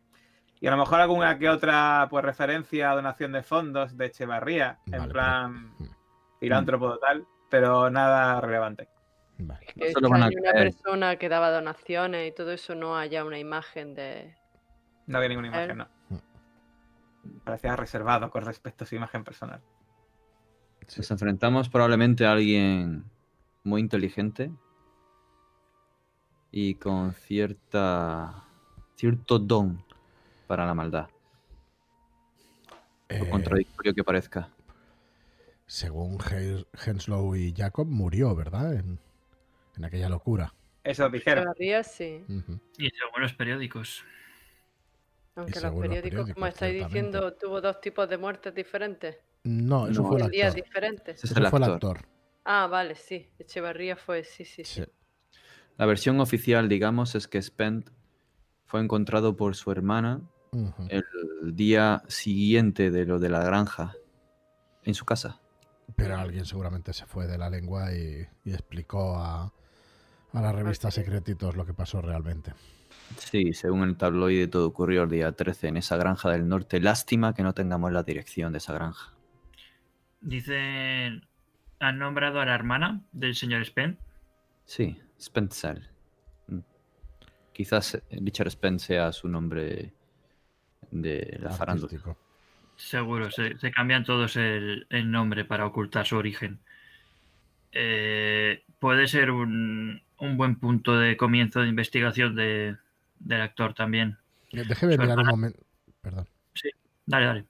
y 0.60 0.66
a 0.66 0.70
lo 0.70 0.76
mejor 0.76 1.00
alguna 1.00 1.38
que 1.38 1.48
otra 1.48 2.06
pues 2.10 2.24
referencia 2.24 2.90
a 2.90 2.94
donación 2.94 3.32
de 3.32 3.42
fondos 3.42 3.96
de 3.96 4.06
Echevarría, 4.06 4.78
en 4.86 5.08
plan 5.08 5.74
filántropo 6.38 6.98
tal, 6.98 7.26
pero 7.48 7.88
nada 7.90 8.40
relevante. 8.40 8.88
Vale. 9.38 9.66
Es 9.76 9.94
que 9.94 10.06
hay 10.06 10.36
una 10.36 10.52
persona 10.52 11.16
que 11.16 11.30
daba 11.30 11.50
donaciones 11.50 12.28
y 12.28 12.34
todo 12.34 12.52
eso, 12.52 12.74
no 12.74 12.96
haya 12.96 13.24
una 13.24 13.38
imagen 13.38 13.94
de. 13.94 14.34
No 15.06 15.16
había 15.16 15.30
ninguna 15.30 15.48
imagen, 15.48 15.78
no. 15.78 15.88
Parecía 17.44 17.74
reservado 17.74 18.30
con 18.30 18.44
respecto 18.44 18.84
a 18.84 18.86
su 18.86 18.96
imagen 18.96 19.24
personal. 19.24 19.62
Nos 20.96 21.10
enfrentamos 21.10 21.70
probablemente 21.70 22.26
a 22.26 22.32
alguien 22.32 23.04
muy 23.64 23.80
inteligente 23.80 24.50
y 26.50 26.74
con 26.74 27.12
cierta 27.12 28.44
cierto 28.96 29.38
don 29.38 29.82
para 30.50 30.66
la 30.66 30.74
maldad. 30.74 31.08
Por 33.06 33.16
eh, 33.16 33.30
contradictorio 33.30 33.94
que 33.94 34.02
parezca. 34.02 34.48
Según 35.64 36.18
Henslow 36.84 37.36
y 37.36 37.54
Jacob, 37.56 37.86
murió, 37.86 38.34
¿verdad? 38.34 38.74
En, 38.74 38.98
aquella 39.84 40.08
locura. 40.08 40.52
Eso 40.82 41.08
dijeron. 41.08 41.54
sí. 41.84 42.24
Y 42.78 42.90
según 42.90 43.20
los 43.20 43.32
periódicos. 43.34 44.04
Aunque 45.36 45.60
los 45.60 45.72
periódicos, 45.72 46.32
como 46.34 46.46
estáis 46.48 46.84
diciendo, 46.84 47.32
tuvo 47.34 47.60
dos 47.60 47.80
tipos 47.80 48.08
de 48.08 48.18
muertes 48.18 48.52
diferentes. 48.52 49.18
No, 49.44 49.86
eso 49.86 50.02
fue 50.02 50.16
el 50.16 50.22
actor. 50.24 50.32
días 50.32 50.54
diferentes. 50.56 51.22
Eso 51.22 51.48
fue 51.48 51.60
el 51.60 51.64
actor. 51.64 52.00
Ah, 52.44 52.66
vale, 52.66 52.96
sí. 52.96 53.30
Echevarría 53.38 53.94
fue, 53.94 54.24
sí, 54.24 54.44
sí, 54.44 54.64
sí, 54.64 54.82
La 55.76 55.86
versión 55.86 56.18
oficial, 56.18 56.68
digamos, 56.68 57.14
es 57.14 57.28
que 57.28 57.40
Spent 57.40 57.88
fue 58.64 58.80
encontrado 58.80 59.36
por 59.36 59.54
su 59.54 59.70
hermana 59.70 60.22
el 60.52 61.04
día 61.54 62.02
siguiente 62.08 62.90
de 62.90 63.06
lo 63.06 63.18
de 63.18 63.28
la 63.28 63.44
granja 63.44 63.94
en 64.84 64.94
su 64.94 65.04
casa. 65.04 65.40
Pero 65.96 66.16
alguien 66.16 66.44
seguramente 66.44 66.92
se 66.92 67.06
fue 67.06 67.26
de 67.26 67.38
la 67.38 67.50
lengua 67.50 67.92
y, 67.92 68.26
explicó 68.44 69.16
a, 69.16 69.52
a 70.32 70.40
la 70.40 70.52
revista 70.52 70.90
Secretitos 70.90 71.56
lo 71.56 71.66
que 71.66 71.74
pasó 71.74 72.00
realmente. 72.00 72.52
Sí, 73.16 73.52
según 73.52 73.82
el 73.82 73.96
tabloide 73.96 74.46
todo 74.46 74.66
ocurrió 74.66 75.02
el 75.02 75.10
día 75.10 75.32
13 75.32 75.68
en 75.68 75.76
esa 75.76 75.96
granja 75.96 76.30
del 76.30 76.48
norte. 76.48 76.80
Lástima 76.80 77.34
que 77.34 77.42
no 77.42 77.54
tengamos 77.54 77.92
la 77.92 78.02
dirección 78.02 78.52
de 78.52 78.58
esa 78.58 78.72
granja. 78.72 79.14
Dicen, 80.20 81.26
¿han 81.80 81.98
nombrado 81.98 82.40
a 82.40 82.46
la 82.46 82.54
hermana 82.54 83.02
del 83.12 83.34
señor 83.34 83.64
Spence? 83.64 84.00
Sí, 84.64 85.00
Spencer. 85.18 85.90
Mm. 86.46 86.60
Quizás 87.52 88.00
Richard 88.10 88.50
Spence 88.50 88.86
sea 88.86 89.12
su 89.12 89.28
nombre 89.28 89.94
de 90.90 91.38
la 91.40 91.50
farándula. 91.50 92.16
Seguro, 92.76 93.30
se, 93.30 93.56
cambian 93.72 94.04
todos 94.04 94.36
el, 94.36 94.86
nombre 94.90 95.44
para 95.44 95.66
ocultar 95.66 96.06
su 96.06 96.16
origen. 96.16 96.58
eh, 97.72 98.64
puede 98.78 99.06
ser 99.06 99.30
un, 99.30 100.02
buen 100.18 100.56
punto 100.56 100.98
de 100.98 101.16
comienzo 101.16 101.60
de 101.60 101.68
investigación 101.68 102.34
de, 102.34 102.76
del 103.18 103.40
actor 103.42 103.74
también. 103.74 104.18
Déjeme 104.52 104.98
mirar 104.98 105.18
un 105.18 105.26
momento. 105.26 105.60
Perdón. 106.00 106.26
Sí, 106.54 106.70
dale, 107.06 107.26
dale. 107.26 107.44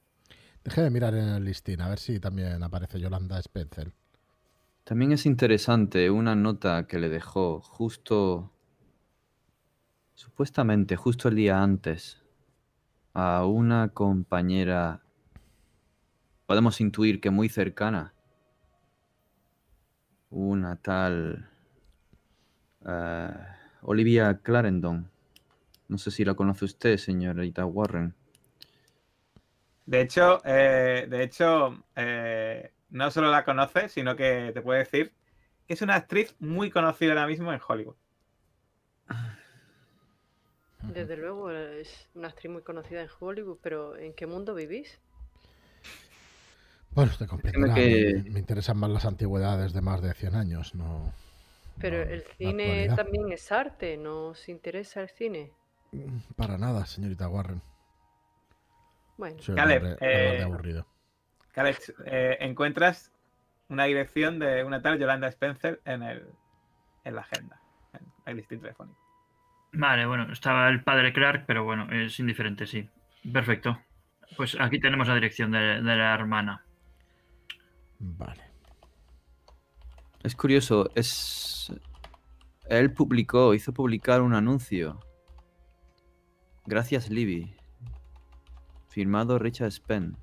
Déjeme 0.63 0.89
mirar 0.91 1.15
en 1.15 1.29
el 1.29 1.43
listín, 1.43 1.81
a 1.81 1.89
ver 1.89 1.97
si 1.97 2.19
también 2.19 2.61
aparece 2.61 2.99
Yolanda 2.99 3.39
Spencer. 3.39 3.91
También 4.83 5.11
es 5.11 5.25
interesante 5.25 6.11
una 6.11 6.35
nota 6.35 6.85
que 6.87 6.99
le 6.99 7.09
dejó 7.09 7.61
justo, 7.61 8.51
supuestamente 10.13 10.95
justo 10.95 11.29
el 11.29 11.35
día 11.35 11.63
antes, 11.63 12.20
a 13.13 13.45
una 13.45 13.89
compañera, 13.89 15.01
podemos 16.45 16.79
intuir 16.81 17.19
que 17.19 17.29
muy 17.29 17.49
cercana, 17.49 18.13
una 20.29 20.77
tal 20.77 21.49
eh, 22.87 23.29
Olivia 23.81 24.39
Clarendon. 24.41 25.09
No 25.87 25.97
sé 25.97 26.11
si 26.11 26.23
la 26.23 26.35
conoce 26.35 26.65
usted, 26.65 26.97
señorita 26.97 27.65
Warren. 27.65 28.15
De 29.85 30.01
hecho, 30.01 30.41
eh, 30.45 31.05
de 31.09 31.23
hecho 31.23 31.83
eh, 31.95 32.71
no 32.89 33.11
solo 33.11 33.29
la 33.29 33.43
conoce, 33.43 33.89
sino 33.89 34.15
que 34.15 34.51
te 34.53 34.61
puede 34.61 34.79
decir 34.79 35.13
que 35.67 35.73
es 35.73 35.81
una 35.81 35.95
actriz 35.95 36.35
muy 36.39 36.69
conocida 36.69 37.11
ahora 37.11 37.27
mismo 37.27 37.51
en 37.51 37.59
Hollywood. 37.65 37.95
Desde 40.83 41.15
luego, 41.17 41.51
es 41.51 42.09
una 42.15 42.29
actriz 42.29 42.51
muy 42.51 42.61
conocida 42.63 43.01
en 43.01 43.09
Hollywood, 43.19 43.57
pero 43.61 43.95
¿en 43.97 44.13
qué 44.13 44.25
mundo 44.25 44.53
vivís? 44.53 44.99
Bueno, 46.91 47.11
te 47.17 47.27
comprenderá. 47.27 47.73
Que... 47.73 48.23
Me, 48.29 48.39
interesan 48.39 48.77
más 48.77 48.89
las 48.89 49.05
antigüedades 49.05 49.73
de 49.73 49.81
más 49.81 50.01
de 50.01 50.13
100 50.13 50.35
años, 50.35 50.75
no. 50.75 51.13
Pero 51.79 52.01
el 52.01 52.23
cine 52.37 52.89
también 52.95 53.31
es 53.31 53.51
arte, 53.51 53.97
¿no 53.97 54.27
os 54.27 54.49
interesa 54.49 55.01
el 55.01 55.09
cine? 55.09 55.51
Mm, 55.91 56.17
para 56.35 56.57
nada, 56.57 56.85
señorita 56.85 57.27
Warren. 57.27 57.61
Bueno, 59.17 59.37
Caleb, 59.55 59.97
eh, 60.01 60.41
aburrido. 60.43 60.85
Caleb 61.51 61.77
eh, 62.05 62.37
encuentras 62.39 63.11
una 63.69 63.85
dirección 63.85 64.39
de 64.39 64.63
una 64.63 64.81
tal 64.81 64.99
Yolanda 64.99 65.27
Spencer 65.27 65.81
en, 65.85 66.03
el, 66.03 66.27
en 67.03 67.15
la 67.15 67.21
agenda, 67.21 67.61
en 67.93 68.05
el 68.25 68.37
listín 68.37 68.59
telefónico. 68.61 69.00
Vale, 69.73 70.05
bueno, 70.05 70.31
estaba 70.31 70.69
el 70.69 70.83
padre 70.83 71.13
Clark, 71.13 71.45
pero 71.47 71.63
bueno, 71.63 71.89
es 71.91 72.19
indiferente, 72.19 72.67
sí. 72.67 72.89
Perfecto. 73.31 73.79
Pues 74.35 74.57
aquí 74.59 74.79
tenemos 74.79 75.07
la 75.07 75.15
dirección 75.15 75.51
de, 75.51 75.81
la 75.81 76.13
hermana. 76.13 76.63
Vale. 77.99 78.41
Es 80.23 80.35
curioso, 80.35 80.89
es. 80.95 81.71
Él 82.69 82.93
publicó, 82.93 83.53
hizo 83.53 83.73
publicar 83.73 84.21
un 84.21 84.33
anuncio. 84.33 84.99
Gracias, 86.65 87.09
Libby. 87.09 87.55
Firmado 88.89 89.39
Richard 89.39 89.71
Spen. 89.71 90.15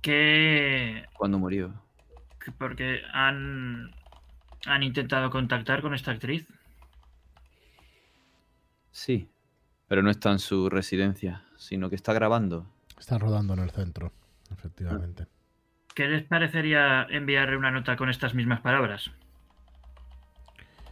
Que. 0.00 1.04
Cuando 1.16 1.38
murió. 1.38 1.74
Porque 2.58 3.02
han. 3.12 3.90
Han 4.66 4.82
intentado 4.82 5.30
contactar 5.30 5.82
con 5.82 5.94
esta 5.94 6.12
actriz. 6.12 6.46
Sí, 8.96 9.28
pero 9.88 10.02
no 10.02 10.10
está 10.10 10.32
en 10.32 10.38
su 10.38 10.70
residencia, 10.70 11.44
sino 11.58 11.90
que 11.90 11.96
está 11.96 12.14
grabando. 12.14 12.66
Está 12.98 13.18
rodando 13.18 13.52
en 13.52 13.60
el 13.60 13.70
centro, 13.70 14.10
efectivamente. 14.50 15.26
¿Qué 15.94 16.08
les 16.08 16.22
parecería 16.22 17.06
enviarle 17.10 17.58
una 17.58 17.70
nota 17.70 17.94
con 17.94 18.08
estas 18.08 18.32
mismas 18.32 18.62
palabras? 18.62 19.10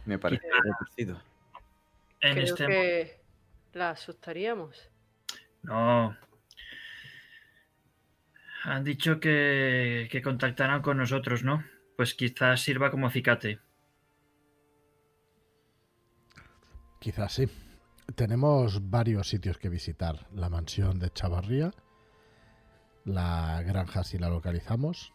Me 0.05 0.19
parece 0.19 0.47
parecido. 0.77 1.19
En 2.21 2.33
Creo 2.33 2.45
este 2.45 2.67
que 2.67 3.21
la 3.73 3.89
asustaríamos. 3.89 4.87
No. 5.63 6.15
Han 8.65 8.83
dicho 8.83 9.19
que, 9.19 10.07
que 10.11 10.21
contactarán 10.21 10.83
con 10.83 10.97
nosotros, 10.97 11.43
¿no? 11.43 11.63
Pues 11.97 12.13
quizás 12.13 12.61
sirva 12.61 12.91
como 12.91 13.09
cicate. 13.09 13.59
Quizás 16.99 17.33
sí. 17.33 17.49
Tenemos 18.13 18.89
varios 18.89 19.27
sitios 19.29 19.57
que 19.57 19.67
visitar. 19.67 20.27
La 20.31 20.47
mansión 20.47 20.99
de 20.99 21.09
Chavarría, 21.09 21.71
la 23.03 23.61
granja 23.63 24.03
si 24.03 24.19
la 24.19 24.29
localizamos. 24.29 25.11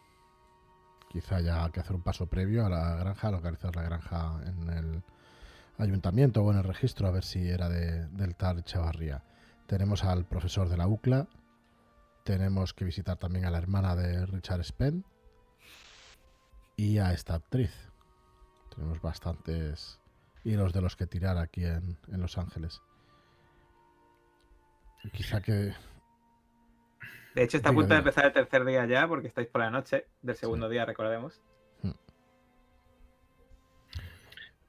Quizá 1.09 1.37
haya 1.37 1.69
que 1.71 1.79
hacer 1.79 1.95
un 1.95 2.03
paso 2.03 2.27
previo 2.27 2.65
a 2.65 2.69
la 2.69 2.95
granja, 2.95 3.31
localizar 3.31 3.75
la 3.75 3.83
granja 3.83 4.41
en 4.45 4.69
el 4.69 5.03
ayuntamiento 5.77 6.43
o 6.43 6.51
en 6.51 6.59
el 6.59 6.63
registro, 6.63 7.07
a 7.07 7.11
ver 7.11 7.23
si 7.23 7.49
era 7.49 7.69
de, 7.69 8.07
del 8.07 8.35
tal 8.35 8.63
Chavarría. 8.63 9.23
Tenemos 9.67 10.03
al 10.03 10.25
profesor 10.25 10.67
de 10.67 10.77
la 10.77 10.87
UCLA. 10.87 11.27
Tenemos 12.25 12.73
que 12.73 12.85
visitar 12.85 13.17
también 13.17 13.45
a 13.45 13.51
la 13.51 13.57
hermana 13.57 13.95
de 13.95 14.25
Richard 14.25 14.61
Spen. 14.63 15.05
Y 16.75 16.97
a 16.97 17.13
esta 17.13 17.35
actriz. 17.35 17.71
Tenemos 18.75 19.01
bastantes 19.01 20.00
y 20.43 20.55
los 20.55 20.73
de 20.73 20.81
los 20.81 20.95
que 20.95 21.07
tirar 21.07 21.37
aquí 21.37 21.65
en, 21.65 21.97
Los 22.07 22.37
Ángeles. 22.37 22.81
Quizá 25.13 25.41
que. 25.41 25.73
De 27.33 27.43
hecho, 27.43 27.57
está 27.57 27.69
a 27.69 27.73
punto 27.73 27.93
de 27.93 27.99
empezar 27.99 28.25
el 28.25 28.33
tercer 28.33 28.65
día 28.65 28.85
ya, 28.85 29.07
porque 29.07 29.27
estáis 29.27 29.47
por 29.47 29.61
la 29.61 29.71
noche 29.71 30.05
del 30.21 30.35
segundo 30.35 30.69
día, 30.69 30.85
recordemos. 30.85 31.41
Hmm. 31.81 31.91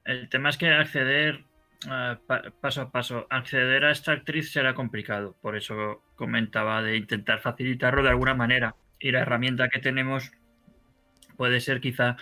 El 0.05 0.29
tema 0.29 0.49
es 0.49 0.57
que 0.57 0.69
acceder 0.69 1.45
eh, 1.89 2.17
paso 2.61 2.81
a 2.81 2.91
paso, 2.91 3.27
acceder 3.29 3.83
a 3.85 3.91
esta 3.91 4.13
actriz 4.13 4.51
será 4.51 4.73
complicado. 4.73 5.35
Por 5.41 5.55
eso 5.55 6.03
comentaba 6.15 6.81
de 6.81 6.97
intentar 6.97 7.39
facilitarlo 7.39 8.03
de 8.03 8.09
alguna 8.09 8.33
manera. 8.33 8.75
Y 8.99 9.11
la 9.11 9.21
herramienta 9.21 9.69
que 9.69 9.79
tenemos 9.79 10.31
puede 11.35 11.59
ser 11.59 11.81
quizá 11.81 12.15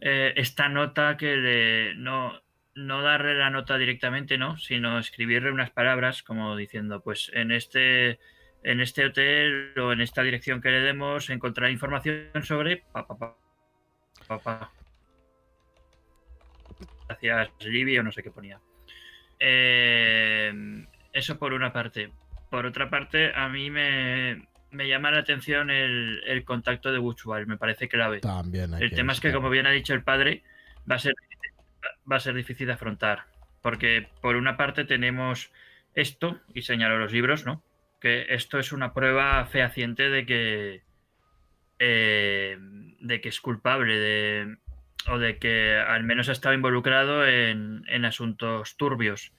eh, 0.00 0.32
esta 0.36 0.68
nota 0.68 1.16
que 1.16 1.94
no, 1.96 2.40
no 2.76 3.02
darle 3.02 3.34
la 3.34 3.50
nota 3.50 3.78
directamente, 3.78 4.38
¿no? 4.38 4.56
Sino 4.58 4.98
escribirle 4.98 5.50
unas 5.50 5.70
palabras 5.70 6.22
como 6.22 6.54
diciendo, 6.56 7.00
pues 7.02 7.30
en 7.34 7.50
este, 7.50 8.20
en 8.62 8.80
este 8.80 9.06
hotel 9.06 9.72
o 9.78 9.92
en 9.92 10.00
esta 10.00 10.22
dirección 10.22 10.60
que 10.60 10.70
le 10.70 10.80
demos 10.80 11.30
encontrar 11.30 11.70
información 11.70 12.30
sobre 12.42 12.84
Gracias, 17.08 17.50
Libby, 17.60 17.98
o 17.98 18.02
no 18.02 18.12
sé 18.12 18.22
qué 18.22 18.30
ponía. 18.30 18.60
Eh, 19.38 20.52
eso 21.12 21.38
por 21.38 21.52
una 21.54 21.72
parte. 21.72 22.10
Por 22.50 22.66
otra 22.66 22.90
parte, 22.90 23.32
a 23.34 23.48
mí 23.48 23.70
me, 23.70 24.46
me 24.70 24.88
llama 24.88 25.10
la 25.10 25.20
atención 25.20 25.70
el, 25.70 26.42
contacto 26.44 26.92
de 26.92 26.98
Buchwald, 26.98 27.46
me 27.46 27.56
parece 27.56 27.88
clave. 27.88 28.20
También 28.20 28.74
el 28.74 28.90
tema 28.90 29.12
es 29.12 29.20
que, 29.20 29.32
como 29.32 29.48
bien 29.48 29.66
ha 29.66 29.70
dicho 29.70 29.94
el 29.94 30.02
padre, 30.02 30.42
va 30.90 30.96
a 30.96 30.98
ser 30.98 31.14
va 32.10 32.16
a 32.16 32.20
ser 32.20 32.34
difícil 32.34 32.66
de 32.66 32.74
afrontar. 32.74 33.26
Porque 33.62 34.08
por 34.20 34.36
una 34.36 34.56
parte 34.56 34.84
tenemos 34.84 35.50
esto, 35.94 36.40
y 36.54 36.62
señalo 36.62 36.98
los 36.98 37.12
libros, 37.12 37.44
¿no? 37.44 37.62
Que 38.00 38.26
esto 38.30 38.58
es 38.58 38.72
una 38.72 38.92
prueba 38.92 39.44
fehaciente 39.46 40.08
de 40.08 40.26
que. 40.26 40.82
Eh, 41.78 42.58
de 43.00 43.20
que 43.20 43.28
es 43.28 43.40
culpable, 43.40 43.98
de, 43.98 44.56
o 45.08 45.18
de 45.18 45.38
que 45.38 45.76
al 45.76 46.04
menos 46.04 46.28
ha 46.28 46.32
estado 46.32 46.54
involucrado 46.54 47.26
en, 47.26 47.84
en 47.88 48.04
asuntos 48.04 48.76
turbios. 48.76 49.32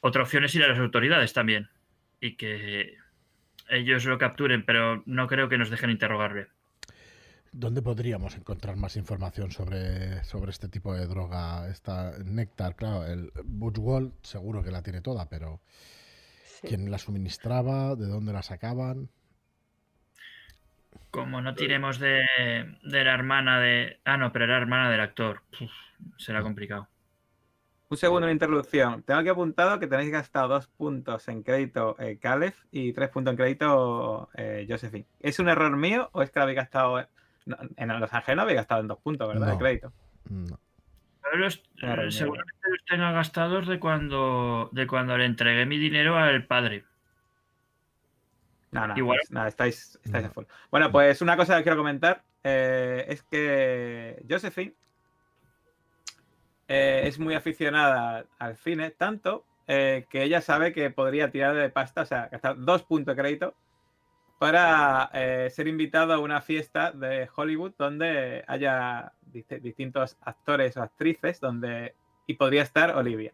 Otra 0.00 0.22
opción 0.22 0.44
es 0.44 0.54
ir 0.54 0.64
a 0.64 0.68
las 0.68 0.78
autoridades 0.78 1.32
también. 1.32 1.70
Y 2.20 2.36
que 2.36 2.96
ellos 3.68 4.04
lo 4.04 4.18
capturen, 4.18 4.64
pero 4.64 5.02
no 5.06 5.26
creo 5.28 5.48
que 5.48 5.58
nos 5.58 5.70
dejen 5.70 5.90
interrogarle. 5.90 6.48
¿Dónde 7.54 7.82
podríamos 7.82 8.34
encontrar 8.36 8.76
más 8.76 8.96
información 8.96 9.50
sobre, 9.50 10.24
sobre 10.24 10.50
este 10.50 10.68
tipo 10.68 10.94
de 10.94 11.06
droga? 11.06 11.68
Esta 11.68 12.12
néctar, 12.24 12.74
claro, 12.76 13.04
el 13.04 13.30
Butchwall 13.44 14.14
seguro 14.22 14.64
que 14.64 14.70
la 14.70 14.82
tiene 14.82 15.02
toda, 15.02 15.28
pero 15.28 15.60
¿quién 16.62 16.90
la 16.90 16.96
suministraba? 16.96 17.94
¿De 17.94 18.06
dónde 18.06 18.32
la 18.32 18.42
sacaban? 18.42 19.10
Como 21.10 21.42
no 21.42 21.54
tiremos 21.54 21.98
de, 21.98 22.24
la 22.84 23.12
hermana 23.12 23.60
de... 23.60 24.00
Ah, 24.06 24.16
no, 24.16 24.32
pero 24.32 24.46
era 24.46 24.56
hermana 24.56 24.90
del 24.90 25.02
actor. 25.02 25.42
será 26.16 26.40
complicado. 26.40 26.88
Un 27.90 27.98
segundo 27.98 28.28
de 28.28 28.32
interrupción. 28.32 29.02
Tengo 29.02 29.20
aquí 29.20 29.28
apuntado 29.28 29.78
que 29.78 29.86
tenéis 29.86 30.10
gastado 30.10 30.48
dos 30.48 30.68
puntos 30.68 31.28
en 31.28 31.42
crédito 31.42 31.96
eh, 31.98 32.18
Caleb 32.18 32.54
y 32.70 32.94
tres 32.94 33.10
puntos 33.10 33.32
en 33.32 33.36
crédito 33.36 34.30
eh, 34.34 34.66
Josephine. 34.66 35.04
¿Es 35.20 35.38
un 35.38 35.50
error 35.50 35.76
mío 35.76 36.08
o 36.12 36.22
es 36.22 36.30
que 36.30 36.40
habéis 36.40 36.56
gastado 36.56 37.06
en 37.46 38.00
Los 38.00 38.12
Ángeles 38.12 38.36
no 38.36 38.42
había 38.42 38.56
gastado 38.56 38.80
en 38.80 38.88
dos 38.88 38.98
puntos, 38.98 39.28
¿verdad? 39.28 39.52
de 39.52 39.58
crédito. 39.58 39.92
No. 40.28 40.58
Los, 41.34 41.62
eh, 41.82 42.10
seguramente 42.10 42.52
los 42.68 42.84
tenga 42.84 43.10
gastados 43.12 43.66
de 43.66 43.80
cuando, 43.80 44.68
de 44.72 44.86
cuando 44.86 45.16
le 45.16 45.24
entregué 45.24 45.64
mi 45.64 45.78
dinero 45.78 46.18
al 46.18 46.46
padre. 46.46 46.84
No, 48.70 48.86
no, 48.86 48.96
Igual. 48.96 49.18
nada, 49.30 49.48
estáis, 49.48 49.98
estáis 50.04 50.26
a 50.26 50.30
full. 50.30 50.44
Bueno, 50.70 50.90
pues 50.92 51.22
una 51.22 51.36
cosa 51.36 51.56
que 51.56 51.62
quiero 51.62 51.78
comentar 51.78 52.22
eh, 52.44 53.06
es 53.08 53.22
que 53.22 54.22
Josephine 54.28 54.74
eh, 56.68 57.02
es 57.04 57.18
muy 57.18 57.34
aficionada 57.34 58.26
al 58.38 58.56
cine, 58.56 58.90
tanto 58.90 59.44
que 59.64 60.06
ella 60.12 60.42
sabe 60.42 60.74
que 60.74 60.90
podría 60.90 61.30
tirar 61.30 61.54
de 61.54 61.70
pasta, 61.70 62.02
o 62.02 62.04
sea, 62.04 62.28
gastar 62.28 62.56
dos 62.58 62.82
puntos 62.82 63.16
de 63.16 63.22
crédito 63.22 63.54
para 64.42 65.10
ser 65.50 65.68
invitado 65.68 66.12
a 66.12 66.18
una 66.18 66.40
fiesta 66.40 66.90
de 66.90 67.28
Hollywood 67.34 67.74
donde 67.78 68.44
haya 68.48 69.12
distintos 69.22 70.16
actores 70.20 70.76
o 70.76 70.82
actrices 70.82 71.38
donde 71.38 71.94
y 72.26 72.34
podría 72.34 72.62
estar 72.62 72.96
Olivia. 72.96 73.32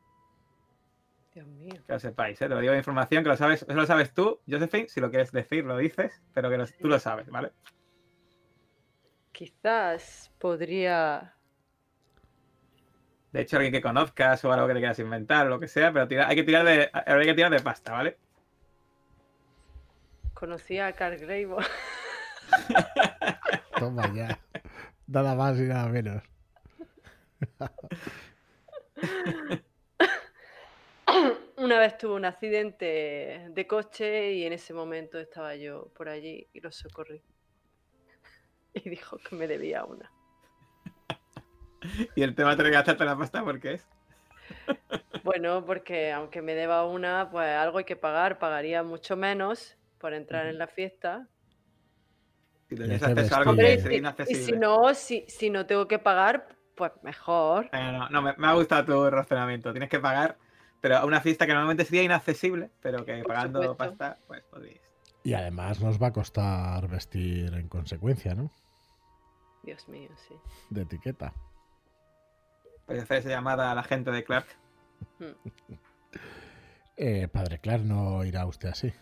Dios 1.33 1.47
mío. 1.47 1.81
Que 1.87 1.93
lo 1.95 1.99
sepáis, 1.99 2.41
¿eh? 2.43 2.49
te 2.49 2.55
lo 2.55 2.61
digo 2.61 2.73
de 2.73 2.79
información, 2.79 3.23
que 3.23 3.31
lo 3.31 3.37
sabes, 3.39 3.63
eso 3.63 3.73
lo 3.73 3.87
sabes 3.87 4.13
tú, 4.13 4.41
Josephine, 4.47 4.89
si 4.89 5.01
lo 5.01 5.09
quieres 5.09 5.33
decir, 5.33 5.65
lo 5.65 5.79
dices, 5.79 6.21
pero 6.35 6.51
que 6.51 6.63
tú 6.79 6.89
lo 6.89 6.99
sabes, 6.99 7.31
¿vale? 7.31 7.53
Quizás 9.33 10.31
podría. 10.39 11.35
De 13.33 13.41
hecho, 13.41 13.57
alguien 13.57 13.73
que 13.73 13.81
conozcas 13.81 14.45
o 14.45 14.53
algo 14.53 14.67
que 14.67 14.75
te 14.75 14.81
quieras 14.81 14.99
inventar 14.99 15.47
o 15.47 15.51
lo 15.51 15.61
que 15.61 15.69
sea, 15.69 15.91
pero 15.91 16.07
hay 16.27 16.37
que 16.37 16.43
tirar 16.43 16.67
de. 16.67 16.91
Hay 16.93 17.25
que 17.25 17.35
tirar 17.35 17.51
de 17.51 17.61
pasta, 17.61 17.93
¿vale? 17.93 18.19
Conocía 20.39 20.87
a 20.87 20.93
Carl 20.93 21.19
Grave. 21.19 21.49
Toma 23.77 24.15
ya. 24.15 24.39
Nada 25.09 25.35
más 25.35 25.59
y 25.59 25.63
nada 25.63 25.89
menos. 25.89 26.23
Una 31.57 31.81
vez 31.81 31.99
tuve 31.99 32.15
un 32.15 32.25
accidente 32.25 33.49
de 33.51 33.67
coche 33.67 34.35
y 34.35 34.45
en 34.45 34.53
ese 34.53 34.73
momento 34.73 35.19
estaba 35.19 35.57
yo 35.57 35.89
por 35.97 36.09
allí 36.09 36.47
y 36.53 36.61
lo 36.61 36.71
socorrí. 36.71 37.21
Y 38.75 38.91
dijo 38.91 39.19
que 39.19 39.35
me 39.35 39.49
debía 39.49 39.85
una. 39.85 40.13
¿Y 42.15 42.23
el 42.23 42.37
tema 42.37 42.55
de 42.55 42.71
gastarte 42.71 43.05
la 43.05 43.19
pasta 43.19 43.43
por 43.43 43.59
qué 43.59 43.73
es? 43.73 43.89
Bueno, 45.25 45.67
porque 45.67 46.13
aunque 46.13 46.43
me 46.43 46.55
deba 46.55 46.87
una, 46.87 47.29
pues 47.29 47.49
algo 47.49 47.79
hay 47.79 47.85
que 47.85 47.97
pagar. 47.97 48.39
Pagaría 48.39 48.85
mucho 48.85 49.17
menos 49.17 49.78
por 49.99 50.15
entrar 50.15 50.47
en 50.47 50.59
la 50.59 50.67
fiesta. 50.67 51.29
Si 52.69 52.77
tenías 52.77 53.03
acceso 53.03 53.35
a 53.35 53.39
algo 53.39 53.57
que 53.57 54.03
y, 54.29 54.35
si 54.35 54.53
no, 54.53 54.95
si, 54.95 55.25
si 55.29 55.51
no 55.51 55.67
tengo 55.67 55.89
que 55.89 55.99
pagar, 55.99 56.49
pues 56.75 56.93
mejor. 57.03 57.71
no, 57.73 58.09
no 58.11 58.23
me, 58.23 58.35
me, 58.37 58.47
ha 58.47 58.53
gustado 58.53 58.85
tu 58.85 59.11
razonamiento. 59.11 59.73
Tienes 59.73 59.89
que 59.89 59.99
pagar 59.99 60.37
pero 60.81 60.97
a 60.97 61.05
una 61.05 61.21
fiesta 61.21 61.47
que 61.47 61.53
normalmente 61.53 61.85
sería 61.85 62.03
inaccesible, 62.03 62.71
pero 62.81 63.05
que 63.05 63.23
pagando 63.25 63.77
pasta, 63.77 64.19
pues 64.27 64.43
podéis. 64.45 64.81
Y 65.25 65.35
además 65.35 65.81
nos 65.81 66.01
va 66.01 66.09
a 66.09 66.13
costar 66.13 66.87
vestir 66.89 67.53
en 67.55 67.69
consecuencia, 67.69 68.35
¿no? 68.35 68.53
Dios 69.65 69.89
mío, 69.89 70.11
sí. 70.17 70.35
De 70.71 70.83
etiqueta. 70.83 71.35
Podéis 72.87 73.05
hacer 73.05 73.19
esa 73.19 73.29
llamada 73.29 73.73
a 73.73 73.75
la 73.75 73.83
gente 73.83 74.11
de 74.11 74.25
Clark. 74.25 74.47
Hmm. 75.19 75.33
eh, 76.97 77.29
padre 77.29 77.59
Clark, 77.59 77.85
no 77.85 78.25
irá 78.25 78.47
usted 78.47 78.69
así. 78.69 78.93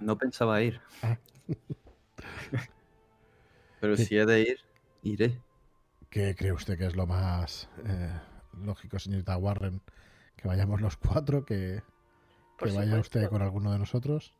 No 0.00 0.16
pensaba 0.16 0.62
ir. 0.62 0.80
Ah. 1.02 1.18
Pero 3.80 3.96
si 3.96 4.16
he 4.16 4.26
de 4.26 4.40
ir, 4.40 4.60
iré. 5.02 5.40
¿Qué 6.10 6.34
cree 6.34 6.52
usted 6.52 6.76
que 6.76 6.86
es 6.86 6.96
lo 6.96 7.06
más 7.06 7.68
eh, 7.86 8.12
lógico, 8.64 8.98
señorita 8.98 9.36
Warren, 9.36 9.80
que 10.36 10.48
vayamos 10.48 10.80
los 10.80 10.96
cuatro, 10.96 11.44
que, 11.44 11.82
vaya 12.74 12.98
usted 12.98 13.28
con 13.28 13.42
alguno 13.42 13.72
de 13.72 13.78
nosotros. 13.78 14.34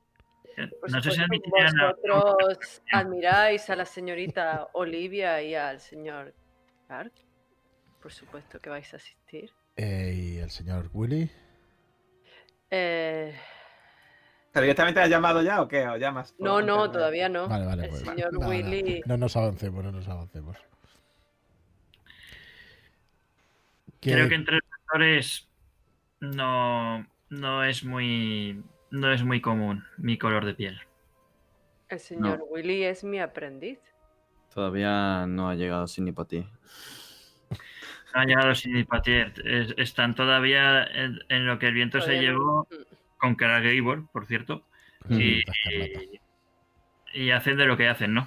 no 0.89 1.03
sé 1.03 1.11
si 1.13 1.21
vosotros 1.49 2.83
admiráis 2.93 3.71
a 3.71 3.77
la 3.77 3.85
señorita 3.85 4.69
Olivia 4.75 5.43
y 5.43 5.55
al 5.55 5.81
señor 5.81 6.35
Clark. 6.87 7.13
Por 8.03 8.13
supuesto 8.13 8.59
que 8.61 8.71
vais 8.71 8.93
a 8.95 8.97
asistir. 8.97 9.51
Eh, 9.77 10.15
¿Y 10.15 10.39
el 10.39 10.51
señor 10.51 10.91
Willy? 10.93 11.31
Eh... 12.71 13.35
¿Pero 14.53 14.63
directamente 14.63 15.01
has 15.01 15.09
llamado 15.09 15.43
ya 15.43 15.63
o 15.63 15.69
qué? 15.69 15.87
¿O 15.87 15.97
llamas? 15.97 16.35
No, 16.39 16.61
no, 16.61 16.91
todavía 16.91 17.29
no. 17.29 17.49
Vale, 17.49 17.67
vale, 17.67 17.85
el 17.85 17.91
pues, 17.91 18.03
señor 18.03 18.37
Willy. 18.37 19.03
No, 19.07 19.17
nos 19.17 19.37
avancemos, 19.37 19.85
no 19.85 19.93
nos 19.93 20.09
avancemos. 20.09 20.57
Creo 24.01 24.29
que 24.29 24.35
entre 24.35 24.57
los 24.57 24.65
actores 24.73 25.49
no, 26.21 27.07
no 27.29 27.65
es 27.65 27.85
muy 27.85 28.65
no 28.91 29.13
es 29.13 29.23
muy 29.23 29.41
común 29.41 29.85
mi 29.99 30.19
color 30.19 30.45
de 30.45 30.55
piel. 30.55 30.81
El 31.89 32.01
señor 32.01 32.45
Willy 32.51 32.85
es 32.85 33.05
mi 33.05 33.21
aprendiz. 33.21 33.79
Todavía 34.55 35.27
no 35.27 35.49
ha 35.49 35.55
llegado 35.55 35.87
sin 35.87 36.13
ti. 36.29 36.47
No 38.15 38.21
ha 38.21 38.25
llegado 38.25 38.55
sin 38.55 38.85
ti. 39.03 39.13
Están 39.77 40.15
todavía 40.15 40.85
en, 40.85 41.47
lo 41.47 41.59
que 41.59 41.69
el 41.69 41.75
viento 41.75 42.01
se 42.01 42.21
llevó 42.21 42.67
con 43.21 43.35
Cara 43.35 43.61
Gabor, 43.61 44.11
por 44.11 44.27
cierto. 44.27 44.67
y, 45.09 45.43
y, 47.15 47.31
hacen 47.31 47.57
de 47.57 47.67
lo 47.67 47.77
que 47.77 47.89
hacen, 47.89 48.15
¿no? 48.15 48.27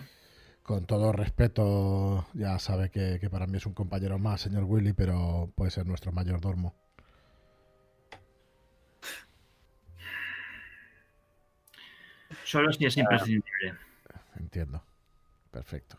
Con 0.61 0.85
todo 0.85 1.11
respeto, 1.11 2.27
ya 2.33 2.57
sabe 2.59 2.89
que, 2.89 3.17
que 3.19 3.29
para 3.29 3.47
mí 3.47 3.57
es 3.57 3.65
un 3.65 3.73
compañero 3.73 4.17
más, 4.17 4.41
señor 4.41 4.63
Willy, 4.63 4.93
pero 4.93 5.51
puede 5.55 5.71
ser 5.71 5.85
nuestro 5.85 6.11
mayordomo. 6.13 6.73
Solo 12.45 12.71
si 12.71 12.85
es 12.85 12.97
imprescindible. 12.97 13.75
Entiendo. 14.37 14.83
Perfecto. 15.51 15.97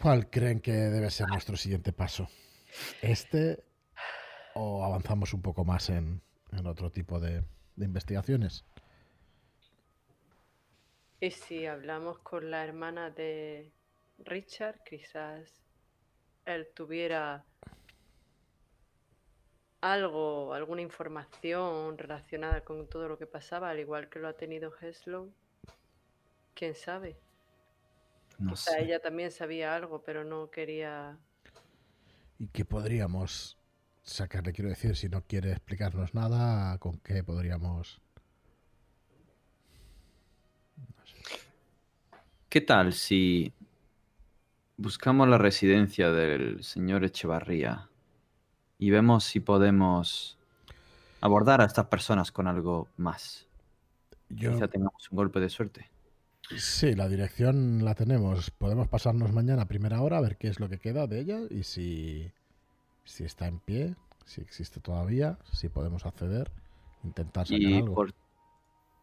¿Cuál 0.00 0.30
creen 0.30 0.60
que 0.60 0.72
debe 0.72 1.10
ser 1.10 1.28
nuestro 1.28 1.56
siguiente 1.56 1.92
paso? 1.92 2.28
¿Este 3.02 3.62
o 4.54 4.84
avanzamos 4.84 5.32
un 5.32 5.42
poco 5.42 5.64
más 5.64 5.88
en, 5.90 6.22
otro 6.66 6.90
tipo 6.90 7.20
de, 7.20 7.42
investigaciones? 7.76 8.64
Y 11.20 11.30
si 11.30 11.66
hablamos 11.66 12.18
con 12.18 12.50
la 12.50 12.64
hermana 12.64 13.10
de 13.10 13.72
Richard, 14.18 14.82
quizás 14.84 15.62
él 16.44 16.68
tuviera 16.74 17.44
algo, 19.80 20.52
alguna 20.54 20.82
información 20.82 21.96
relacionada 21.96 22.62
con 22.62 22.88
todo 22.88 23.08
lo 23.08 23.18
que 23.18 23.26
pasaba, 23.26 23.70
al 23.70 23.78
igual 23.78 24.08
que 24.08 24.18
lo 24.18 24.28
ha 24.28 24.32
tenido 24.34 24.72
Heslow. 24.80 25.32
¿Quién 26.54 26.74
sabe? 26.74 27.16
No 28.38 28.56
sea, 28.56 28.78
ella 28.78 29.00
también 29.00 29.30
sabía 29.30 29.74
algo, 29.74 30.02
pero 30.02 30.24
no 30.24 30.50
quería... 30.50 31.18
¿Y 32.38 32.48
qué 32.48 32.64
podríamos 32.64 33.61
sacarle? 34.02 34.52
Quiero 34.52 34.70
decir, 34.70 34.96
si 34.96 35.08
no 35.08 35.22
quiere 35.22 35.52
explicarnos 35.52 36.14
nada, 36.14 36.78
¿con 36.78 36.98
qué 36.98 37.22
podríamos...? 37.22 38.00
¿Qué 42.48 42.60
tal 42.60 42.92
si 42.92 43.52
buscamos 44.76 45.26
la 45.28 45.38
residencia 45.38 46.10
del 46.10 46.62
señor 46.62 47.04
Echevarría 47.04 47.88
y 48.78 48.90
vemos 48.90 49.24
si 49.24 49.40
podemos 49.40 50.36
abordar 51.22 51.60
a 51.60 51.64
estas 51.64 51.86
personas 51.86 52.32
con 52.32 52.48
algo 52.48 52.88
más. 52.96 53.46
Yo... 54.28 54.52
Quizá 54.52 54.68
tengamos 54.68 55.10
un 55.10 55.16
golpe 55.16 55.40
de 55.40 55.48
suerte. 55.48 55.88
Sí, 56.58 56.94
la 56.94 57.08
dirección 57.08 57.84
la 57.84 57.94
tenemos. 57.94 58.50
Podemos 58.50 58.88
pasarnos 58.88 59.32
mañana 59.32 59.62
a 59.62 59.68
primera 59.68 60.02
hora 60.02 60.18
a 60.18 60.20
ver 60.20 60.36
qué 60.36 60.48
es 60.48 60.58
lo 60.58 60.68
que 60.68 60.78
queda 60.78 61.06
de 61.06 61.20
ella 61.20 61.38
y 61.48 61.62
si, 61.62 62.32
si 63.04 63.24
está 63.24 63.46
en 63.46 63.58
pie, 63.58 63.96
si 64.24 64.40
existe 64.40 64.80
todavía, 64.80 65.38
si 65.52 65.68
podemos 65.68 66.06
acceder, 66.06 66.50
intentar 67.04 67.46
sacar 67.46 67.60
y 67.60 67.82
Por 67.82 68.14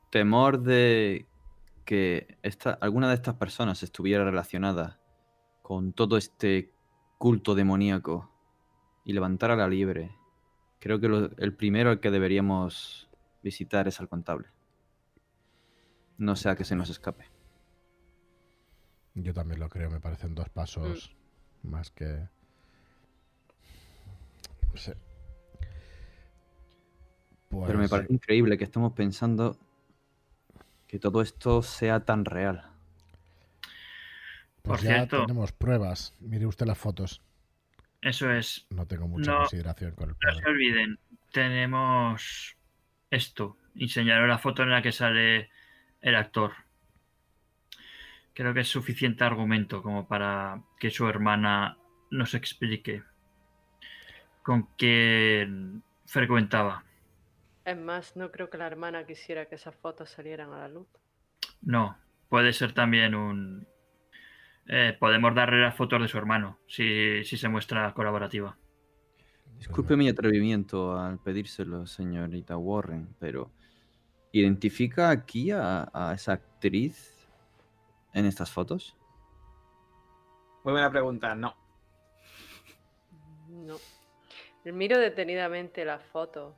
temor 0.10 0.62
de 0.62 1.28
que 1.86 2.38
esta, 2.44 2.72
alguna 2.72 3.10
de 3.10 3.16
estas 3.16 3.36
personas 3.36 3.84
estuviera 3.84 4.24
relacionada 4.24 5.00
con 5.62 5.94
todo 5.94 6.18
este 6.18 6.74
culto 7.18 7.56
demoníaco 7.56 8.32
y 9.04 9.14
levantar 9.14 9.52
a 9.52 9.56
la 9.56 9.68
libre. 9.68 10.16
Creo 10.80 11.00
que 11.00 11.08
el 11.38 11.56
primero 11.56 11.90
al 11.90 12.00
que 12.00 12.12
deberíamos 12.12 13.10
visitar 13.44 13.88
es 13.88 14.00
al 14.00 14.08
contable. 14.08 14.50
No 16.18 16.36
sea 16.36 16.56
que 16.56 16.64
se 16.64 16.76
nos 16.76 16.90
escape. 16.90 17.26
Yo 19.16 19.34
también 19.34 19.60
lo 19.60 19.70
creo, 19.70 19.90
me 19.90 20.00
parecen 20.00 20.36
dos 20.36 20.50
pasos 20.50 21.16
mm. 21.64 21.70
más 21.70 21.92
que... 21.92 22.28
Pero 27.50 27.80
me 27.80 27.90
parece 27.90 28.14
increíble 28.14 28.58
que 28.58 28.64
estemos 28.64 28.94
pensando 28.94 29.58
que 30.88 31.00
todo 31.00 31.22
esto 31.22 31.62
sea 31.62 32.06
tan 32.06 32.26
real. 32.26 32.66
Pues 34.62 34.82
ya 34.82 35.08
tenemos 35.08 35.52
pruebas. 35.52 36.16
Mire 36.20 36.46
usted 36.46 36.66
las 36.66 36.78
fotos. 36.78 37.22
Eso 38.02 38.32
es. 38.32 38.68
No 38.70 38.86
tengo 38.86 39.08
mucha 39.08 39.38
consideración 39.38 39.94
con 39.94 40.10
el 40.10 40.16
No 40.22 40.40
se 40.40 40.50
olviden, 40.50 41.00
tenemos 41.32 42.56
esto. 43.10 43.58
Y 43.76 43.88
la 43.88 44.38
foto 44.38 44.64
en 44.64 44.72
la 44.72 44.82
que 44.82 44.91
sale 44.91 45.50
el 46.02 46.16
actor. 46.16 46.54
Creo 48.34 48.54
que 48.54 48.62
es 48.62 48.68
suficiente 48.68 49.24
argumento 49.24 49.82
como 49.82 50.08
para 50.08 50.64
que 50.80 50.91
su 50.91 51.08
hermana 51.08 51.78
nos 52.10 52.34
explique 52.34 53.04
con 54.44 54.68
quién 54.78 55.84
frecuentaba. 56.06 56.84
Es 57.66 57.78
más, 57.78 58.16
no 58.16 58.32
creo 58.32 58.49
que 58.49 58.57
la 58.57 58.68
hermana 58.68 59.06
quisiera 59.06 59.45
que 59.45 59.56
esas 59.56 59.76
fotos 59.76 60.10
salieran 60.10 60.52
a 60.53 60.60
la 60.60 60.68
luz. 60.70 60.88
No, 61.61 61.98
puede 62.30 62.53
ser 62.53 62.74
también 62.74 63.16
un... 63.16 63.68
Eh, 64.68 64.95
podemos 64.99 65.34
darle 65.34 65.61
las 65.61 65.76
fotos 65.76 66.02
de 66.02 66.07
su 66.07 66.18
hermano, 66.18 66.60
si, 66.68 67.24
se 67.24 67.49
muestra 67.49 67.94
colaborativa. 67.94 68.56
Disculpe 69.57 69.98
mi 69.98 70.07
atrevimiento 70.07 70.98
al 70.98 71.20
pedírselo, 71.20 71.86
señorita 71.86 72.56
Warren, 72.56 73.16
pero 73.20 73.52
¿identifica 74.32 75.10
aquí 75.10 75.52
a, 75.52 75.90
a 75.91 76.14
esa 76.14 76.34
actriz 76.34 77.28
en 78.14 78.26
estas 78.26 78.52
fotos? 78.52 78.95
Muy 80.64 80.74
buena 80.74 80.91
pregunta, 80.91 81.36
no. 81.36 81.56
No. 83.49 83.78
Miro 84.74 84.98
detenidamente 84.98 85.86
la 85.86 86.00
foto. 86.00 86.56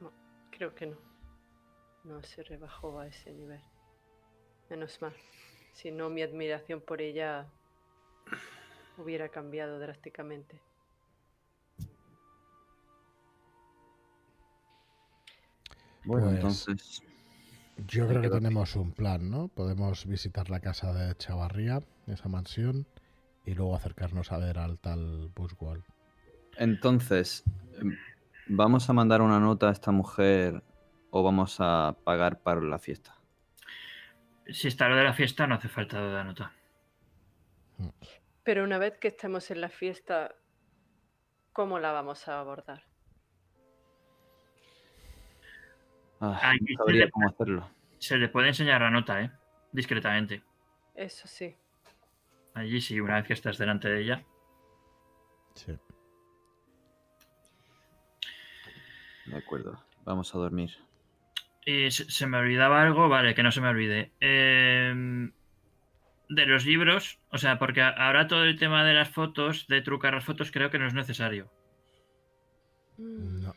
No, 0.00 0.12
creo 0.50 0.74
que 0.74 0.86
no. 0.86 0.96
No 2.04 2.22
se 2.22 2.42
rebajó 2.42 3.00
a 3.00 3.06
ese 3.06 3.32
nivel. 3.32 3.60
Menos 4.68 5.00
mal. 5.00 5.14
Si 5.72 5.90
no, 5.90 6.10
mi 6.10 6.22
admiración 6.22 6.80
por 6.80 7.00
ella 7.00 7.46
hubiera 8.98 9.28
cambiado 9.28 9.78
drásticamente. 9.78 10.60
Bueno, 16.04 16.26
pues, 16.26 16.36
entonces. 16.36 17.02
Yo 17.88 18.06
creo 18.06 18.22
que 18.22 18.30
tenemos 18.30 18.76
un 18.76 18.92
plan, 18.92 19.30
¿no? 19.30 19.48
Podemos 19.48 20.06
visitar 20.06 20.48
la 20.48 20.60
casa 20.60 20.92
de 20.92 21.16
Chavarría, 21.16 21.82
esa 22.06 22.28
mansión, 22.28 22.86
y 23.44 23.54
luego 23.54 23.76
acercarnos 23.76 24.32
a 24.32 24.38
ver 24.38 24.58
al 24.58 24.78
tal 24.78 25.30
Buswell. 25.34 25.82
Entonces, 26.56 27.44
¿vamos 28.46 28.88
a 28.88 28.92
mandar 28.92 29.22
una 29.22 29.40
nota 29.40 29.68
a 29.68 29.72
esta 29.72 29.90
mujer 29.90 30.62
o 31.10 31.22
vamos 31.22 31.56
a 31.60 31.96
pagar 32.04 32.40
para 32.40 32.60
la 32.60 32.78
fiesta? 32.78 33.16
Si 34.46 34.68
está 34.68 34.88
lo 34.88 34.96
de 34.96 35.04
la 35.04 35.12
fiesta, 35.12 35.46
no 35.46 35.54
hace 35.54 35.68
falta 35.68 36.00
la 36.00 36.24
nota. 36.24 36.52
Pero 38.42 38.64
una 38.64 38.78
vez 38.78 38.98
que 38.98 39.08
estemos 39.08 39.50
en 39.50 39.60
la 39.60 39.68
fiesta, 39.68 40.34
¿cómo 41.52 41.78
la 41.78 41.92
vamos 41.92 42.28
a 42.28 42.40
abordar? 42.40 42.84
Ah, 46.20 46.52
no 46.60 46.76
sabría 46.76 47.10
cómo 47.10 47.28
hacerlo. 47.28 47.70
Se 47.98 48.16
le 48.16 48.28
puede 48.28 48.48
enseñar 48.48 48.80
la 48.82 48.90
nota, 48.90 49.20
¿eh? 49.22 49.30
Discretamente. 49.72 50.42
Eso 50.94 51.26
sí. 51.26 51.56
Allí 52.54 52.80
sí, 52.80 53.00
una 53.00 53.16
vez 53.16 53.26
que 53.26 53.32
estás 53.32 53.58
delante 53.58 53.88
de 53.88 54.00
ella. 54.00 54.24
Sí. 55.54 55.76
De 59.26 59.36
acuerdo. 59.36 59.78
Vamos 60.04 60.34
a 60.34 60.38
dormir. 60.38 60.70
Y 61.66 61.90
se, 61.90 62.26
me 62.26 62.36
olvidaba 62.36 62.82
algo, 62.82 63.08
vale, 63.08 63.34
que 63.34 63.42
no 63.42 63.50
se 63.50 63.60
me 63.60 63.68
olvide. 63.68 64.12
Em, 64.20 65.32
de 66.28 66.46
los 66.46 66.66
libros, 66.66 67.18
o 67.30 67.38
sea, 67.38 67.58
porque 67.58 67.80
ahora 67.80 68.28
todo 68.28 68.44
el 68.44 68.58
tema 68.58 68.84
de 68.84 68.94
las 68.94 69.08
fotos, 69.08 69.66
de 69.66 69.80
trucar 69.80 70.14
las 70.14 70.24
fotos, 70.24 70.50
creo 70.50 70.70
que 70.70 70.78
no 70.78 70.86
es 70.86 70.94
necesario. 70.94 71.50
No. 72.98 73.54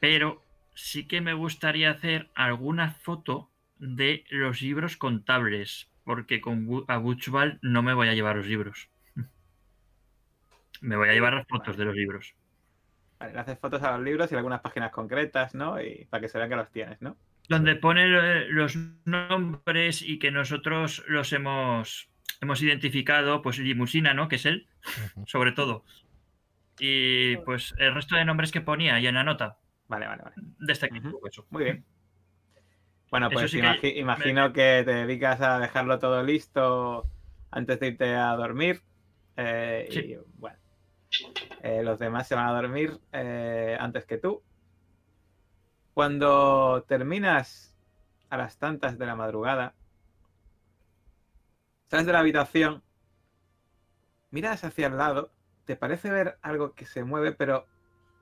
Pero 0.00 0.44
sí 0.74 1.08
que 1.08 1.20
me 1.20 1.32
gustaría 1.32 1.90
hacer 1.90 2.30
alguna 2.34 2.92
foto 2.92 3.50
de 3.78 4.24
los 4.30 4.60
libros 4.60 4.96
contables 4.96 5.88
porque 6.08 6.40
con 6.40 6.66
a 6.88 6.96
Butchball 6.96 7.58
no 7.60 7.82
me 7.82 7.92
voy 7.92 8.08
a 8.08 8.14
llevar 8.14 8.36
los 8.36 8.46
libros. 8.46 8.88
me 10.80 10.96
voy 10.96 11.10
a 11.10 11.12
llevar 11.12 11.34
las 11.34 11.46
fotos 11.46 11.76
de 11.76 11.84
los 11.84 11.94
libros. 11.94 12.34
Vale, 13.20 13.34
le 13.34 13.40
haces 13.40 13.58
fotos 13.58 13.82
a 13.82 13.92
los 13.92 14.00
libros 14.00 14.32
y 14.32 14.34
algunas 14.34 14.62
páginas 14.62 14.90
concretas, 14.90 15.54
¿no? 15.54 15.78
Y 15.82 16.06
para 16.06 16.22
que 16.22 16.30
se 16.30 16.38
vean 16.38 16.48
que 16.48 16.56
los 16.56 16.70
tienes, 16.70 17.02
¿no? 17.02 17.18
Donde 17.50 17.76
pone 17.76 18.04
eh, 18.06 18.46
los 18.48 18.78
nombres 19.04 20.00
y 20.00 20.18
que 20.18 20.30
nosotros 20.30 21.04
los 21.08 21.34
hemos, 21.34 22.08
hemos 22.40 22.62
identificado, 22.62 23.42
pues 23.42 23.58
limusina, 23.58 24.14
¿no? 24.14 24.28
Que 24.28 24.36
es 24.36 24.46
él, 24.46 24.66
sobre 25.26 25.52
todo. 25.52 25.84
Y 26.78 27.36
pues 27.44 27.74
el 27.76 27.94
resto 27.94 28.16
de 28.16 28.24
nombres 28.24 28.50
que 28.50 28.62
ponía 28.62 28.98
y 28.98 29.06
en 29.06 29.14
la 29.14 29.24
nota. 29.24 29.58
Vale, 29.88 30.06
vale, 30.06 30.22
vale. 30.22 30.36
De 30.36 30.72
este 30.72 30.86
equipo, 30.86 31.20
eso. 31.28 31.46
Muy 31.50 31.64
bien. 31.64 31.84
Bueno, 33.10 33.30
pues 33.30 33.54
imagino 33.54 34.52
que 34.52 34.82
te 34.84 34.92
dedicas 34.92 35.40
a 35.40 35.58
dejarlo 35.58 35.98
todo 35.98 36.22
listo 36.22 37.06
antes 37.50 37.80
de 37.80 37.88
irte 37.88 38.14
a 38.14 38.36
dormir. 38.36 38.82
Eh, 39.36 39.88
y 39.90 40.38
bueno, 40.38 40.58
eh, 41.62 41.82
los 41.82 41.98
demás 41.98 42.28
se 42.28 42.34
van 42.34 42.48
a 42.48 42.52
dormir 42.52 42.98
eh, 43.12 43.76
antes 43.80 44.04
que 44.04 44.18
tú. 44.18 44.42
Cuando 45.94 46.84
terminas 46.86 47.74
a 48.28 48.36
las 48.36 48.58
tantas 48.58 48.98
de 48.98 49.06
la 49.06 49.16
madrugada, 49.16 49.74
sales 51.88 52.06
de 52.06 52.12
la 52.12 52.20
habitación, 52.20 52.82
miras 54.30 54.64
hacia 54.64 54.88
el 54.88 54.98
lado, 54.98 55.32
te 55.64 55.76
parece 55.76 56.10
ver 56.10 56.38
algo 56.42 56.74
que 56.74 56.84
se 56.84 57.04
mueve, 57.04 57.32
pero 57.32 57.66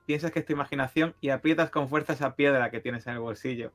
piensas 0.05 0.31
que 0.31 0.39
es 0.39 0.45
tu 0.45 0.53
imaginación 0.53 1.13
y 1.19 1.29
aprietas 1.29 1.69
con 1.69 1.89
fuerza 1.89 2.13
esa 2.13 2.35
piedra 2.35 2.71
que 2.71 2.79
tienes 2.79 3.05
en 3.05 3.13
el 3.13 3.19
bolsillo 3.19 3.73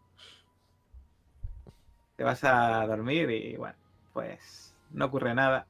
te 2.17 2.25
vas 2.25 2.45
a 2.45 2.87
dormir 2.87 3.31
y 3.31 3.57
bueno, 3.57 3.77
pues 4.13 4.75
no 4.91 5.07
ocurre 5.07 5.35
nada. 5.35 5.67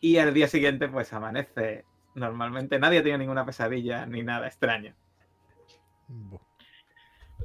Y 0.00 0.18
al 0.18 0.34
día 0.34 0.48
siguiente 0.48 0.88
pues 0.88 1.12
amanece 1.12 1.84
normalmente. 2.14 2.78
Nadie 2.78 2.98
ha 2.98 3.02
tenido 3.02 3.18
ninguna 3.18 3.46
pesadilla 3.46 4.06
ni 4.06 4.22
nada 4.22 4.46
extraño. 4.46 4.94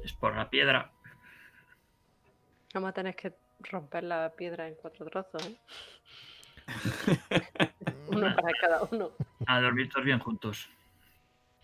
Es 0.02 0.12
por 0.12 0.34
la 0.36 0.50
piedra. 0.50 0.92
Vamos 2.74 2.90
a 2.90 2.92
tener 2.92 3.16
que 3.16 3.34
romper 3.60 4.04
la 4.04 4.32
piedra 4.36 4.68
en 4.68 4.74
cuatro 4.74 5.06
trozos, 5.06 5.46
¿eh? 5.46 5.58
uno 8.08 8.34
para 8.36 8.52
cada 8.60 8.82
uno. 8.90 9.10
A 9.46 9.60
dormir 9.60 9.88
todos 9.88 10.04
bien 10.04 10.18
juntos. 10.18 10.68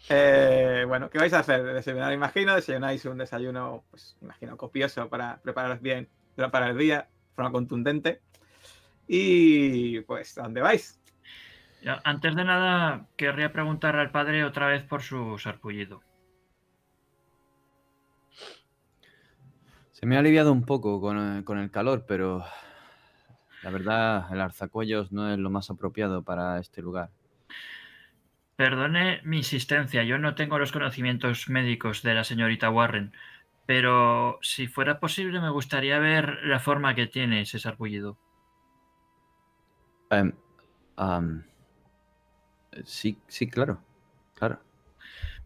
Eh, 0.09 0.85
bueno, 0.87 1.11
¿qué 1.11 1.19
vais 1.19 1.33
a 1.33 1.41
hacer? 1.41 1.63
Desayunar, 1.63 2.13
imagino. 2.13 2.55
Desayunáis 2.55 3.05
un 3.05 3.19
desayuno, 3.19 3.85
pues, 3.91 4.17
imagino, 4.23 4.57
copioso 4.57 5.09
para 5.09 5.41
prepararos 5.43 5.81
bien 5.81 6.09
para 6.37 6.71
el 6.71 6.79
día, 6.79 7.09
de 7.29 7.35
forma 7.35 7.53
contundente. 7.53 8.21
Y 9.07 10.01
pues, 10.03 10.39
¿a 10.39 10.43
dónde 10.43 10.61
vais? 10.61 11.01
Antes 12.05 12.35
de 12.35 12.45
nada, 12.45 13.07
querría 13.17 13.53
preguntar 13.53 13.97
al 13.97 14.11
padre 14.11 14.45
otra 14.45 14.69
vez 14.69 14.83
por 14.83 15.03
su 15.03 15.39
sarpullido. 15.39 16.03
Se 19.93 20.07
me 20.07 20.17
ha 20.17 20.21
aliviado 20.21 20.53
un 20.53 20.65
poco 20.65 21.01
con, 21.01 21.43
con 21.43 21.59
el 21.59 21.71
calor, 21.71 22.05
pero 22.09 22.45
la 23.63 23.71
verdad, 23.71 24.27
el 24.31 24.41
arzacuellos 24.41 25.13
no 25.13 25.33
es 25.33 25.39
lo 25.39 25.51
más 25.51 25.71
apropiado 25.71 26.23
para 26.23 26.59
este 26.59 26.83
lugar. 26.83 27.11
Perdone 28.57 29.21
mi 29.25 29.39
insistencia, 29.39 30.05
yo 30.05 30.19
no 30.19 30.35
tengo 30.35 30.59
los 30.59 30.71
conocimientos 30.71 31.49
médicos 31.49 32.03
de 32.03 32.15
la 32.15 32.25
señorita 32.25 32.71
Warren, 32.71 33.13
pero 33.67 34.39
si 34.43 34.67
fuera 34.67 35.01
posible, 35.01 35.41
me 35.41 35.51
gustaría 35.51 35.99
ver 35.99 36.41
la 36.45 36.61
forma 36.61 36.95
que 36.95 37.07
tiene 37.07 37.41
ese 37.41 37.59
sarpullido. 37.59 38.19
Em, 40.11 40.33
sí, 42.85 43.19
sí, 43.27 43.49
claro. 43.49 43.81
Claro. 44.35 44.61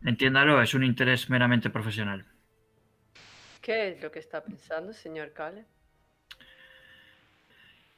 Entiéndalo, 0.05 0.61
es 0.63 0.75
un 0.75 0.85
interés 0.85 1.31
meramente 1.31 1.71
profesional. 1.71 2.27
¿Qué 3.61 3.91
es 3.91 4.03
lo 4.03 4.11
que 4.11 4.19
está 4.19 4.43
pensando, 4.43 4.93
señor 4.93 5.33
Cale? 5.33 5.67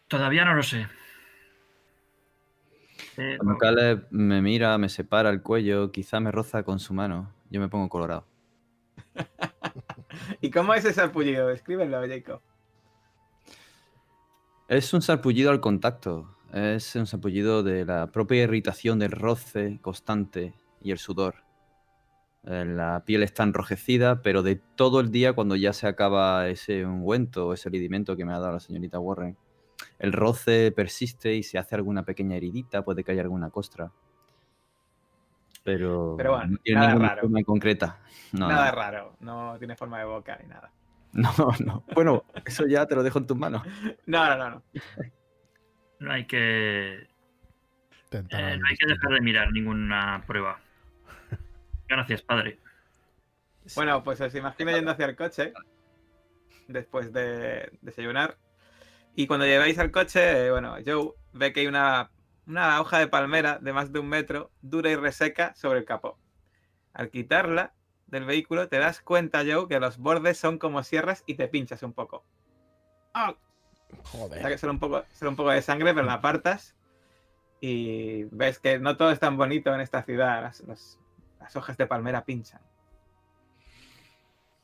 Todavía 0.09 0.45
no 0.45 0.55
lo 0.55 0.63
sé. 0.63 0.87
Cuando 3.17 3.59
Cale 3.59 4.03
me 4.11 4.43
mira, 4.43 4.77
me 4.79 4.89
separa 4.89 5.31
el 5.31 5.43
cuello, 5.43 5.93
quizá 5.93 6.21
me 6.21 6.33
roza 6.33 6.63
con 6.63 6.81
su 6.81 6.95
mano, 6.95 7.33
yo 7.51 7.61
me 7.61 7.69
pongo 7.69 7.89
colorado. 7.89 8.27
¿Y 10.41 10.51
cómo 10.51 10.75
es 10.75 10.85
ese 10.85 10.95
sarpullido? 10.95 11.51
Escríbelo, 11.51 12.01
Jacob. 12.07 12.41
Es 14.69 14.93
un 14.95 15.03
sarpullido 15.03 15.51
al 15.51 15.61
contacto. 15.61 16.37
Es 16.53 16.95
un 16.97 17.07
sarpullido 17.07 17.63
de 17.63 17.85
la 17.85 18.09
propia 18.09 18.43
irritación 18.43 18.99
del 18.99 19.13
roce 19.13 19.79
constante 19.83 20.55
y 20.81 20.91
el 20.91 20.99
sudor. 20.99 21.45
Eh, 22.45 22.65
la 22.65 23.05
piel 23.05 23.23
está 23.23 23.43
enrojecida, 23.43 24.23
pero 24.23 24.43
de 24.43 24.57
todo 24.57 25.01
el 25.01 25.11
día, 25.11 25.35
cuando 25.35 25.57
ya 25.57 25.73
se 25.73 25.87
acaba 25.87 26.49
ese 26.49 26.87
ungüento 26.87 27.49
o 27.49 27.53
ese 27.53 27.71
lidimento 27.71 28.17
que 28.17 28.25
me 28.25 28.33
ha 28.33 28.39
dado 28.39 28.55
la 28.55 28.61
señorita 28.61 28.99
Warren, 28.99 29.37
el 29.99 30.13
roce 30.13 30.73
persiste 30.73 31.35
y 31.35 31.43
se 31.43 31.59
hace 31.59 31.75
alguna 31.75 32.05
pequeña 32.05 32.37
heridita, 32.37 32.83
puede 32.85 33.05
que 33.05 33.13
haya 33.13 33.23
alguna 33.23 33.51
costra. 33.51 33.93
Pero, 35.77 36.17
bueno, 36.17 36.47
no 36.47 36.59
tiene 36.59 36.81
nada 36.81 36.95
raro. 36.95 37.21
forma 37.23 37.43
concreta. 37.45 37.99
nada 38.33 38.71
raro, 38.71 39.17
no 39.21 39.57
tiene 39.59 39.77
forma 39.77 39.99
de 39.99 40.05
boca 40.05 40.39
ni 40.43 40.49
nada. 40.49 40.71
No, 41.13 41.33
no. 41.65 41.85
Bueno, 41.93 42.25
eso 42.45 42.69
ya 42.69 42.87
te 42.87 42.95
lo 42.95 43.03
dejo 43.03 43.19
en 43.19 43.27
tus 43.27 43.37
manos. 43.37 43.63
No, 44.07 44.29
no, 44.29 44.37
no. 44.37 44.51
No, 44.51 44.63
no 45.99 46.13
hay 46.13 46.25
que. 46.27 47.09
Eh, 48.13 48.23
no 48.31 48.67
hay 48.69 48.77
que 48.77 48.87
dejar 48.87 49.13
de 49.13 49.21
mirar 49.21 49.53
ninguna 49.53 50.23
prueba. 50.27 50.61
Gracias, 51.89 52.23
padre. 52.23 52.59
Bueno, 53.75 54.03
pues 54.03 54.21
os 54.21 54.35
imagino 54.35 54.71
yendo 54.71 54.91
hacia 54.91 55.07
el 55.07 55.17
coche 55.17 55.53
después 56.69 57.13
de 57.13 57.71
desayunar. 57.83 58.37
Y 59.15 59.27
cuando 59.27 59.47
llegáis 59.47 59.79
al 59.79 59.91
coche, 59.91 60.51
bueno, 60.51 60.77
Joe 60.85 61.13
ve 61.33 61.53
que 61.53 61.61
hay 61.61 61.67
una, 61.67 62.11
una 62.51 62.81
hoja 62.81 62.99
de 62.99 63.09
palmera 63.09 63.59
de 63.59 63.73
más 63.73 63.93
de 63.93 64.01
un 64.01 64.09
metro, 64.09 64.51
dura 64.61 64.91
y 64.91 64.97
reseca, 64.97 65.55
sobre 65.55 65.79
el 65.79 65.85
capó. 65.85 66.19
Al 66.93 67.11
quitarla 67.11 67.73
del 68.09 68.25
vehículo, 68.25 68.69
te 68.69 68.79
das 68.79 69.01
cuenta, 69.01 69.43
Joe, 69.47 69.69
que 69.69 69.79
los 69.79 69.99
bordes 69.99 70.37
son 70.37 70.59
como 70.59 70.83
sierras 70.83 71.23
y 71.27 71.35
te 71.35 71.49
pinchas 71.49 71.83
un 71.83 71.93
poco. 71.93 72.25
¡Ah! 73.15 73.35
Joder. 74.05 74.45
O 74.45 74.49
que 74.49 74.59
sale 74.59 74.73
un, 74.73 74.79
poco, 74.79 75.05
un 75.23 75.37
poco 75.37 75.51
de 75.51 75.63
sangre, 75.63 75.95
pero 75.95 76.07
la 76.07 76.15
apartas. 76.15 76.75
Y 77.61 78.25
ves 78.25 78.59
que 78.59 78.79
no 78.79 78.97
todo 78.97 79.11
es 79.11 79.21
tan 79.21 79.37
bonito 79.37 79.75
en 79.75 79.81
esta 79.81 80.03
ciudad. 80.03 80.43
Las, 80.43 80.99
las 81.41 81.57
hojas 81.57 81.77
de 81.77 81.87
palmera 81.87 82.25
pinchan. 82.25 82.61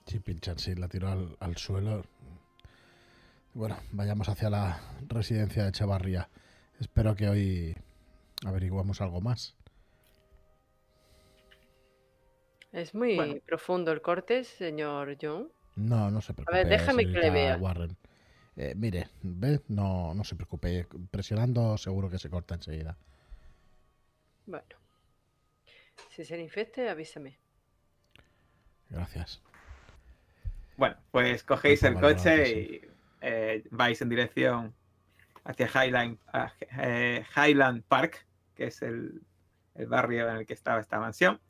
Sí, 0.06 0.20
pinchan, 0.20 0.58
sí, 0.58 0.74
la 0.74 0.88
tiro 0.88 1.08
al, 1.40 1.56
suelo. 1.56 2.04
Bueno, 3.54 3.76
vayamos 3.92 4.28
hacia 4.28 4.50
la 4.50 4.80
residencia 5.08 5.64
de 5.64 5.70
Echevarría. 5.70 6.28
Espero 6.80 7.14
que 7.14 7.28
hoy 7.28 7.76
averiguemos 8.44 9.00
algo 9.00 9.20
más. 9.20 9.56
Es 12.72 12.94
muy 12.94 13.40
profundo 13.46 13.92
el 13.92 14.02
corte, 14.02 14.44
señor 14.44 15.16
John. 15.20 15.50
No, 15.76 16.10
no 16.10 16.20
se 16.20 16.34
preocupe. 16.34 16.54
A 16.54 16.62
ver, 16.62 16.68
déjame 16.68 17.04
que 17.04 17.18
le 17.18 17.30
vea. 17.30 17.56
Warren. 17.56 17.96
Eh, 18.56 18.74
mire, 18.76 19.08
ve, 19.22 19.60
no, 19.68 20.12
no 20.14 20.24
se 20.24 20.36
preocupe. 20.36 20.86
Presionando 21.10 21.78
seguro 21.78 22.10
que 22.10 22.18
se 22.18 22.28
corta 22.28 22.54
enseguida. 22.54 22.96
Bueno. 24.46 24.76
Si 26.10 26.24
se 26.24 26.36
le 26.36 26.42
infecte, 26.42 26.88
avísame. 26.88 27.38
Gracias. 28.90 29.42
Bueno, 30.76 30.96
pues 31.10 31.42
cogéis 31.42 31.82
el 31.82 31.98
coche 31.98 32.50
y 32.50 32.80
eh, 33.22 33.64
vais 33.70 34.00
en 34.02 34.08
dirección 34.10 34.74
hacia 35.46 35.68
Highland, 35.68 36.18
eh, 36.78 37.24
Highland 37.36 37.84
Park, 37.84 38.26
que 38.54 38.66
es 38.66 38.82
el, 38.82 39.22
barrio 39.88 40.28
en 40.30 40.36
el 40.38 40.46
que 40.46 40.54
estaba 40.54 40.80
esta 40.80 40.98
mansión, 40.98 41.40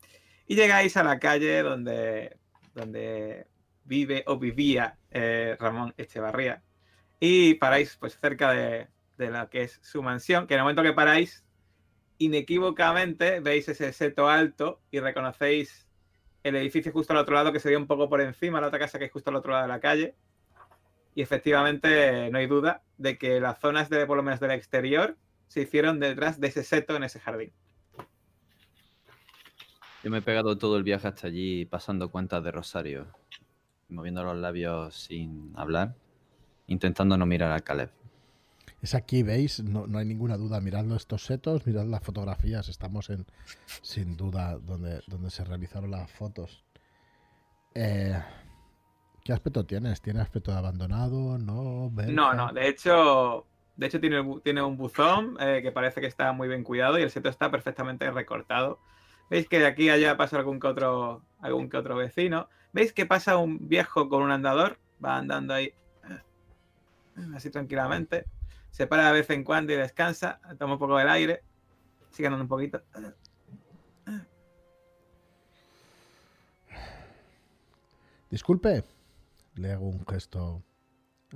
y 0.47 0.56
llegáis 0.56 0.97
a 0.97 1.05
la 1.05 1.18
calle 1.18 1.62
donde, 1.62 2.36
donde 2.74 3.47
vive 3.85 4.24
o 4.27 4.39
vivía 4.39 4.98
eh, 5.10 5.56
Ramón 5.59 5.94
Echevarría, 5.97 6.62
y 7.20 7.55
paráis 7.55 7.97
pues 7.97 8.18
cerca 8.18 8.52
de, 8.52 8.89
de 9.16 9.31
lo 9.31 9.48
que 9.48 9.62
es 9.62 9.78
su 9.82 10.02
mansión, 10.02 10.47
que 10.47 10.55
en 10.55 10.59
el 10.59 10.64
momento 10.64 10.82
que 10.82 10.93
paráis, 10.93 11.44
inequívocamente 12.18 13.40
veis 13.40 13.68
ese 13.68 13.93
seto 13.93 14.28
alto 14.28 14.81
y 14.90 15.01
reconocéis 15.01 15.86
el 16.43 16.56
edificio 16.56 16.93
justo 16.93 17.12
al 17.12 17.18
otro 17.18 17.35
lado 17.35 17.52
que 17.52 17.60
se 17.60 17.68
ve 17.68 17.77
un 17.77 17.86
poco 17.86 18.09
por 18.09 18.20
encima, 18.20 18.60
la 18.60 18.68
otra 18.68 18.78
casa 18.78 18.98
que 18.98 19.06
es 19.06 19.12
justo 19.12 19.31
al 19.31 19.36
otro 19.36 19.52
lado 19.52 19.64
de 19.64 19.68
la 19.68 19.81
calle. 19.81 20.14
Y 21.16 21.22
efectivamente 21.22 22.30
no 22.30 22.36
hay 22.36 22.47
duda 22.47 22.82
de 22.98 23.16
que 23.16 23.40
las 23.40 23.59
zonas 23.59 23.88
de 23.88 24.05
por 24.05 24.18
lo 24.18 24.22
menos 24.22 24.38
del 24.38 24.51
exterior 24.51 25.16
se 25.48 25.62
hicieron 25.62 25.98
detrás 25.98 26.38
de 26.38 26.48
ese 26.48 26.62
seto 26.62 26.94
en 26.94 27.05
ese 27.05 27.20
jardín. 27.20 27.52
Yo 30.05 30.10
me 30.10 30.18
he 30.18 30.22
pegado 30.22 30.59
todo 30.59 30.76
el 30.76 30.82
viaje 30.82 31.09
hasta 31.09 31.26
allí 31.26 31.64
pasando 31.64 32.10
cuentas 32.10 32.44
de 32.44 32.51
Rosario, 32.51 33.06
moviendo 33.88 34.22
los 34.24 34.36
labios 34.36 34.94
sin 34.94 35.55
hablar, 35.56 35.94
intentando 36.66 37.16
no 37.16 37.24
mirar 37.24 37.51
al 37.51 37.62
Caleb. 37.62 37.90
Es 38.82 38.94
aquí, 38.94 39.22
¿veis? 39.22 39.60
No, 39.64 39.86
hay 39.98 40.05
ninguna 40.05 40.36
duda. 40.36 40.60
Miradlo 40.60 40.97
estos 40.97 41.24
setos, 41.24 41.66
mirad 41.66 41.86
las 41.86 42.02
fotografías. 42.02 42.68
Estamos 42.68 43.09
en, 43.09 43.24
sin 43.80 44.18
duda, 44.18 44.59
donde, 44.59 45.01
donde 45.06 45.30
se 45.30 45.44
realizaron 45.44 45.90
las 45.90 46.10
fotos. 46.10 46.62
Eh, 47.74 48.20
¿Qué 49.27 49.32
aspecto 49.32 49.66
tienes? 49.66 50.01
¿Tiene 50.01 50.20
aspecto 50.20 50.53
de 50.53 50.59
abandonado? 50.59 51.36
¿No? 51.36 51.90
No, 51.90 52.32
no. 52.32 52.53
De 52.53 52.69
hecho, 52.69 53.44
de 53.74 53.86
hecho 53.89 54.01
tiene, 54.01 54.24
tiene 54.44 54.62
un 54.62 54.77
buzón 54.77 55.36
eh, 55.40 55.59
que 55.65 55.73
parece 55.73 56.01
que 56.01 56.07
está 56.07 56.31
muy 56.31 56.47
bien 56.47 56.62
cuidado 56.62 56.97
y 56.97 57.03
el 57.03 57.11
seto 57.11 57.28
está 57.28 57.51
perfectamente 57.51 58.09
recortado. 58.12 58.78
¿Veis 59.28 59.48
que 59.48 59.59
de 59.59 59.66
aquí 59.66 59.90
allá 59.90 60.16
pasa 60.16 60.36
algún 60.36 60.61
que 60.61 60.69
otro, 60.69 61.24
algún 61.40 61.69
que 61.69 61.77
otro 61.77 61.97
vecino? 61.97 62.48
¿Veis 62.73 62.93
que 62.93 63.05
pasa 63.05 63.36
un 63.36 63.69
viejo 63.69 64.09
con 64.09 64.23
un 64.23 64.31
andador? 64.31 64.78
Va 65.05 65.16
andando 65.16 65.55
ahí 65.55 65.73
eh, 66.09 66.23
así 67.35 67.51
tranquilamente 67.51 68.27
se 68.70 68.86
para 68.86 69.07
de 69.07 69.12
vez 69.12 69.31
en 69.31 69.43
cuando 69.43 69.73
y 69.73 69.77
descansa, 69.77 70.39
toma 70.57 70.74
un 70.74 70.78
poco 70.78 70.98
del 70.98 71.09
aire, 71.09 71.43
sigue 72.11 72.28
andando 72.28 72.44
un 72.44 72.48
poquito. 72.48 72.81
Disculpe, 78.31 78.85
le 79.56 79.72
hago 79.72 79.88
un 79.88 80.04
gesto 80.06 80.62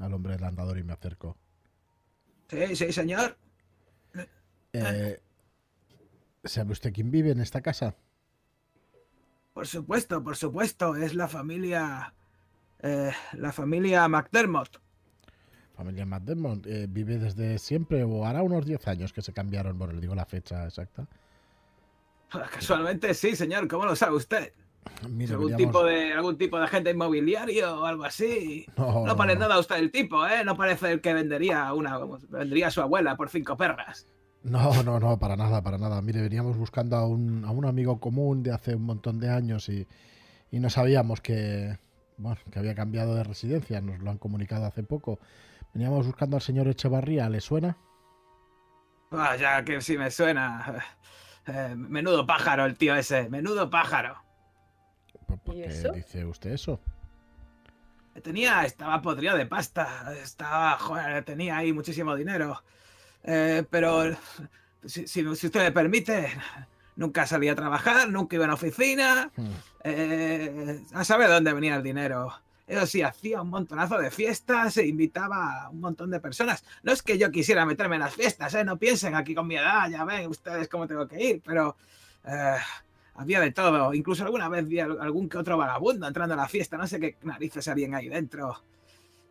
al 0.01 0.15
hombre 0.15 0.35
del 0.35 0.45
andador 0.45 0.79
y 0.79 0.83
me 0.83 0.93
acerco. 0.93 1.37
Sí, 2.49 2.77
sí, 2.77 2.93
señor. 2.93 3.37
Eh, 4.73 5.21
¿Sabe 6.45 6.73
usted 6.73 6.93
quién 6.93 7.11
vive 7.11 7.31
en 7.31 7.41
esta 7.41 7.61
casa? 7.61 7.97
Por 9.53 9.67
supuesto, 9.67 10.23
por 10.23 10.37
supuesto, 10.37 10.97
es 10.97 11.15
la 11.15 11.29
familia, 11.29 12.15
eh, 12.81 13.13
la 13.33 13.53
familia 13.53 14.07
McDermott 14.09 14.81
familia 15.81 16.05
Matt 16.05 16.29
eh, 16.67 16.87
vive 16.91 17.17
desde 17.19 17.59
siempre 17.59 18.05
o 18.05 18.27
hará 18.27 18.43
unos 18.43 18.67
10 18.67 18.87
años 18.89 19.15
que 19.15 19.23
se 19.23 19.33
cambiaron, 19.33 19.79
bueno, 19.79 19.95
le 19.95 20.01
digo 20.03 20.15
la 20.15 20.27
fecha 20.27 20.67
exacta. 20.67 21.07
Casualmente 22.29 23.15
sí, 23.15 23.35
señor, 23.35 23.67
¿cómo 23.67 23.87
lo 23.87 23.97
sabe 23.97 24.17
usted? 24.17 24.53
¿Algún, 25.31 25.57
tipo 25.57 25.85
de, 25.85 26.13
¿Algún 26.13 26.37
tipo 26.37 26.59
de 26.59 26.65
agente 26.65 26.91
inmobiliario 26.91 27.81
o 27.81 27.87
algo 27.87 28.05
así? 28.05 28.67
No, 28.77 29.17
parece 29.17 29.39
nada 29.39 29.59
usted 29.59 29.77
el 29.77 29.91
tipo, 29.91 30.27
¿eh? 30.27 30.45
No 30.45 30.57
parece 30.57 30.93
el 30.93 31.01
que 31.01 31.15
vendería 31.15 31.73
una 31.73 31.99
vendería 32.29 32.69
a 32.69 32.71
su 32.71 32.81
abuela 32.81 33.17
por 33.17 33.29
cinco 33.31 33.57
perras. 33.57 34.07
No, 34.43 34.83
no, 34.83 34.99
no, 34.99 35.19
para 35.19 35.37
nada, 35.37 35.63
para 35.63 35.79
nada. 35.79 36.01
Mire, 36.01 36.23
veníamos 36.23 36.57
buscando 36.57 36.97
a 36.97 37.07
un, 37.07 37.45
a 37.45 37.51
un 37.51 37.67
amigo 37.67 38.01
común 38.01 38.43
de 38.43 38.53
hace 38.53 38.75
un 38.75 38.85
montón 38.85 39.21
de 39.21 39.31
años 39.31 39.69
y, 39.69 39.87
y 40.51 40.61
no 40.61 40.71
sabíamos 40.71 41.21
que, 41.21 41.79
bueno, 42.17 42.39
que 42.51 42.59
había 42.59 42.75
cambiado 42.75 43.15
de 43.15 43.25
residencia. 43.25 43.81
Nos 43.81 44.01
lo 44.01 44.11
han 44.11 44.19
comunicado 44.19 44.65
hace 44.65 44.83
poco. 44.83 45.19
Veníamos 45.75 46.07
buscando 46.07 46.37
al 46.37 46.43
señor 46.43 46.69
Echevarría, 46.69 47.29
¿le 47.29 47.41
suena? 47.41 47.77
Vaya, 49.11 49.65
que 49.65 49.81
sí 49.81 49.99
me 49.99 50.11
suena. 50.11 50.83
Eh, 51.47 51.75
menudo 51.75 52.27
pájaro 52.27 52.67
el 52.67 52.77
tío 52.77 52.95
ese, 52.95 53.29
menudo 53.31 53.71
pájaro. 53.71 54.17
¿Por, 55.39 55.55
qué 55.55 55.93
dice 55.95 56.25
usted 56.25 56.53
eso? 56.53 56.81
Tenía, 58.23 58.65
estaba 58.65 59.01
podrido 59.01 59.37
de 59.37 59.47
pasta, 59.47 60.13
estaba, 60.23 60.77
joder, 60.79 61.25
tenía 61.25 61.57
ahí 61.57 61.73
muchísimo 61.73 62.15
dinero. 62.17 62.63
Eh, 63.23 63.65
pero, 63.71 64.17
si, 64.85 65.27
usted 65.27 65.61
me 65.61 65.73
permite, 65.73 66.29
nunca 66.97 67.27
salía 67.27 67.53
a 67.53 67.55
trabajar, 67.55 68.09
nunca 68.09 68.37
iba 68.37 68.45
a 68.45 68.49
la 68.49 68.55
oficina. 68.55 69.31
Hmm. 69.37 69.51
Eh, 69.85 70.83
a 70.93 71.05
saber 71.05 71.29
dónde 71.29 71.53
venía 71.53 71.77
el 71.77 71.83
dinero. 71.83 72.33
Eso 72.67 72.87
sí, 72.87 73.03
hacía 73.03 73.43
un 73.43 73.51
montonazo 73.51 73.99
de 73.99 74.13
fiestas 74.13 74.77
e 74.77 74.87
invitaba 74.87 75.65
a 75.65 75.71
un 75.71 75.81
montón 75.81 76.11
de 76.11 76.21
personas. 76.21 76.65
No 76.85 76.93
es 76.93 77.03
que 77.03 77.19
yo 77.19 77.33
quisiera 77.33 77.67
meterme 77.67 77.97
en 77.97 78.03
las 78.03 78.15
fiestas, 78.15 78.55
¿eh? 78.55 78.65
no 78.65 78.79
piensen 78.79 79.17
aquí 79.17 79.35
con 79.35 79.49
mi 79.49 79.57
edad, 79.57 79.91
ya 79.91 80.05
ven 80.05 80.29
ustedes 80.29 80.69
cómo 80.69 80.87
tengo 80.87 81.09
que 81.09 81.21
ir, 81.21 81.43
pero 81.45 81.77
eh, 82.25 82.59
había 83.21 83.41
de 83.41 83.53
todo. 83.53 83.93
Incluso 83.93 84.25
alguna 84.25 84.49
vez 84.49 84.67
vi 84.67 84.81
algún 84.81 85.29
que 85.29 85.39
otro 85.39 85.57
vagabundo 85.57 86.07
entrando 86.07 86.35
a 86.35 86.39
la 86.39 86.49
fiesta, 86.49 86.77
no 86.77 86.87
sé 86.87 86.99
qué 86.99 87.17
narices 87.23 87.69
habían 87.69 87.95
ahí 87.95 88.09
dentro. 88.09 88.63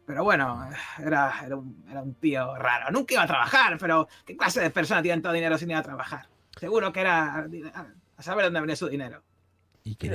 Pero 0.05 0.23
bueno, 0.23 0.67
era, 0.97 1.33
era, 1.45 1.55
un, 1.55 2.15
tío 2.19 2.55
raro. 2.55 2.91
Nunca 2.91 3.13
iba 3.13 3.23
a 3.23 3.27
trabajar, 3.27 3.77
pero 3.79 4.07
¿qué 4.25 4.35
clase 4.35 4.61
de 4.61 4.69
persona 4.69 5.01
tiene 5.01 5.21
todo 5.21 5.33
dinero 5.33 5.57
sin 5.57 5.69
ir 5.69 5.77
a 5.77 5.83
trabajar? 5.83 6.27
Seguro 6.57 6.91
que 6.91 7.01
era 7.01 7.47
a 8.17 8.23
saber 8.23 8.45
dónde 8.45 8.61
venía 8.61 8.75
su 8.75 8.87
dinero. 8.87 9.23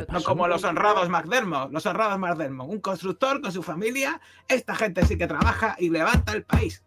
No 0.09 0.23
como 0.23 0.47
los 0.47 0.63
honrados 0.63 1.09
McDermott, 1.09 1.73
los 1.73 1.87
honrados 1.87 2.19
McDermott, 2.19 2.69
un 2.69 2.81
constructor 2.81 3.41
con 3.41 3.51
su 3.51 3.63
familia, 3.63 4.21
esta 4.47 4.75
gente 4.75 5.05
sí 5.05 5.17
que 5.17 5.27
trabaja 5.27 5.75
y 5.79 5.91
levanta 5.91 6.33
el 6.33 6.45
país. 6.45 6.85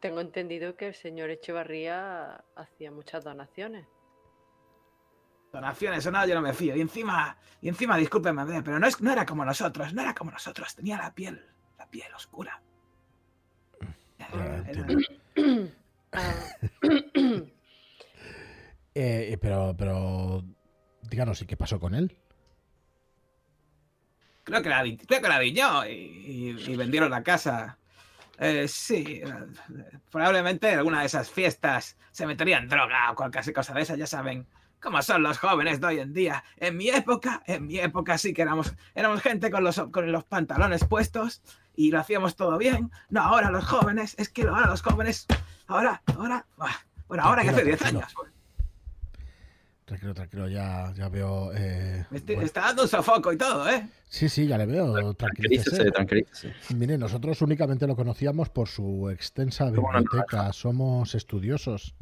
Tengo 0.00 0.20
entendido 0.20 0.76
que 0.76 0.88
el 0.88 0.94
señor 0.94 1.30
Echevarría 1.30 2.44
hacía 2.56 2.90
muchas 2.90 3.24
donaciones. 3.24 3.86
Donaciones 5.52 6.06
o 6.06 6.10
nada, 6.10 6.26
yo 6.26 6.34
no 6.34 6.42
me 6.42 6.52
fío. 6.52 6.74
Y 6.74 6.80
encima, 6.80 7.36
y 7.60 7.68
encima, 7.68 7.96
discúlpeme, 7.96 8.62
pero 8.62 8.78
no, 8.78 8.86
es, 8.86 9.00
no 9.00 9.12
era 9.12 9.26
como 9.26 9.44
nosotros, 9.44 9.92
no 9.92 10.02
era 10.02 10.14
como 10.14 10.30
nosotros, 10.30 10.74
tenía 10.74 10.96
la 10.96 11.14
piel, 11.14 11.44
la 11.78 11.86
piel 11.86 12.12
oscura. 12.14 12.60
pero, 19.40 19.74
pero 19.76 20.44
Díganos, 21.12 21.42
¿y 21.42 21.46
qué 21.46 21.58
pasó 21.58 21.78
con 21.78 21.94
él? 21.94 22.16
creo 24.44 24.62
que 24.62 24.70
la, 24.70 24.82
creo 24.82 25.20
que 25.20 25.28
la 25.28 25.38
vi 25.38 25.52
yo 25.52 25.84
y, 25.84 26.74
vendieron 26.74 27.10
la 27.10 27.22
casa. 27.22 27.76
Eh, 28.38 28.66
sí, 28.66 29.20
probablemente 30.10 30.72
en 30.72 30.78
alguna 30.78 31.00
de 31.00 31.06
esas 31.06 31.30
fiestas 31.30 31.98
se 32.10 32.26
meterían 32.26 32.66
droga 32.66 33.12
o 33.12 33.14
cualquier 33.14 33.54
cosa 33.54 33.74
de 33.74 33.82
esa, 33.82 33.94
ya 33.94 34.06
saben 34.06 34.46
cómo 34.82 35.00
son 35.00 35.22
los 35.22 35.38
jóvenes 35.38 35.80
de 35.80 35.86
hoy 35.86 35.98
en 36.00 36.12
día. 36.12 36.44
En 36.56 36.76
mi 36.76 36.88
época, 36.88 37.42
en 37.46 37.66
mi 37.66 37.78
época 37.78 38.18
sí 38.18 38.34
que 38.34 38.42
éramos, 38.42 38.74
éramos 38.94 39.22
gente 39.22 39.50
con 39.50 39.64
los, 39.64 39.80
con 39.90 40.10
los 40.10 40.24
pantalones 40.24 40.84
puestos 40.84 41.42
y 41.74 41.90
lo 41.90 42.00
hacíamos 42.00 42.36
todo 42.36 42.58
bien. 42.58 42.90
No, 43.08 43.22
ahora 43.22 43.50
los 43.50 43.64
jóvenes, 43.64 44.14
es 44.18 44.28
que 44.28 44.42
ahora 44.42 44.66
los 44.66 44.82
jóvenes, 44.82 45.26
ahora, 45.68 46.02
ahora, 46.16 46.46
bueno, 47.06 47.22
ahora 47.22 47.42
que 47.42 47.50
hace 47.50 47.64
10 47.64 47.82
años. 47.82 48.14
Tranquilo, 49.84 50.14
tranquilo, 50.14 50.48
ya, 50.48 50.92
ya 50.94 51.08
veo. 51.08 51.52
Eh, 51.54 52.04
Me 52.10 52.44
Está 52.44 52.62
dando 52.62 52.82
un 52.82 52.88
sofoco 52.88 53.32
y 53.32 53.36
todo, 53.36 53.68
¿eh? 53.68 53.86
Sí, 54.08 54.28
sí, 54.28 54.46
ya 54.46 54.56
le 54.56 54.66
veo. 54.66 55.14
Tranquilícese, 55.14 55.90
tranquilícese. 55.90 56.54
Mire, 56.74 56.96
nosotros 56.96 57.42
únicamente 57.42 57.86
lo 57.86 57.94
conocíamos 57.94 58.48
por 58.48 58.68
su 58.68 59.10
extensa 59.10 59.70
biblioteca. 59.70 60.52
Somos 60.52 61.14
estudiosos. 61.14 61.94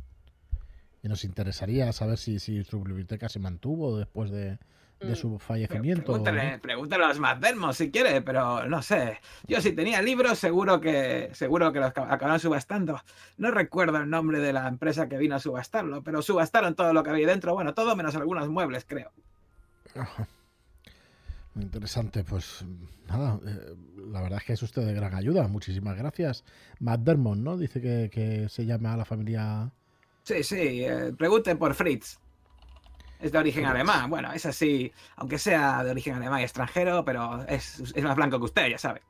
Y 1.02 1.08
nos 1.08 1.24
interesaría 1.24 1.92
saber 1.92 2.18
si, 2.18 2.38
si 2.38 2.62
su 2.64 2.82
biblioteca 2.82 3.28
se 3.28 3.38
mantuvo 3.38 3.96
después 3.96 4.30
de, 4.30 4.58
de 5.00 5.16
su 5.16 5.30
mm. 5.30 5.38
fallecimiento. 5.38 6.22
Pregúntale, 6.60 7.04
a 7.04 7.08
los 7.08 7.18
Matt 7.18 7.44
si 7.72 7.90
quiere, 7.90 8.20
pero 8.22 8.66
no 8.66 8.82
sé. 8.82 9.18
Yo 9.46 9.60
si 9.60 9.72
tenía 9.72 10.02
libros, 10.02 10.38
seguro 10.38 10.80
que 10.80 11.30
seguro 11.32 11.72
que 11.72 11.80
los 11.80 11.88
acabaron 11.88 12.38
subastando. 12.38 13.00
No 13.38 13.50
recuerdo 13.50 13.98
el 13.98 14.10
nombre 14.10 14.40
de 14.40 14.52
la 14.52 14.68
empresa 14.68 15.08
que 15.08 15.16
vino 15.16 15.36
a 15.36 15.40
subastarlo, 15.40 16.02
pero 16.02 16.22
subastaron 16.22 16.74
todo 16.74 16.92
lo 16.92 17.02
que 17.02 17.10
había 17.10 17.26
dentro. 17.26 17.54
Bueno, 17.54 17.74
todo 17.74 17.96
menos 17.96 18.14
algunos 18.14 18.48
muebles, 18.48 18.84
creo. 18.86 19.10
Muy 21.54 21.64
interesante, 21.64 22.22
pues 22.22 22.64
nada, 23.08 23.40
eh, 23.44 23.74
la 24.12 24.22
verdad 24.22 24.38
es 24.38 24.44
que 24.44 24.52
es 24.52 24.62
usted 24.62 24.86
de 24.86 24.94
gran 24.94 25.14
ayuda. 25.14 25.48
Muchísimas 25.48 25.96
gracias. 25.96 26.44
Matt 26.78 27.00
¿no? 27.00 27.56
Dice 27.56 27.80
que, 27.80 28.46
se 28.48 28.66
llama 28.66 28.94
a 28.94 28.96
la 28.98 29.04
familia. 29.04 29.72
Sí, 30.30 30.44
sí, 30.44 30.84
eh, 30.84 31.12
pregunten 31.18 31.58
por 31.58 31.74
Fritz. 31.74 32.20
Es 33.18 33.32
de 33.32 33.38
origen 33.38 33.64
alemán. 33.64 34.08
Bueno, 34.08 34.32
es 34.32 34.46
así, 34.46 34.92
aunque 35.16 35.38
sea 35.38 35.82
de 35.82 35.90
origen 35.90 36.14
alemán 36.14 36.38
y 36.38 36.44
extranjero, 36.44 37.04
pero 37.04 37.44
es, 37.48 37.82
más 38.00 38.14
blanco 38.14 38.38
que 38.38 38.44
usted, 38.44 38.68
ya 38.68 38.78
sabe. 38.78 39.02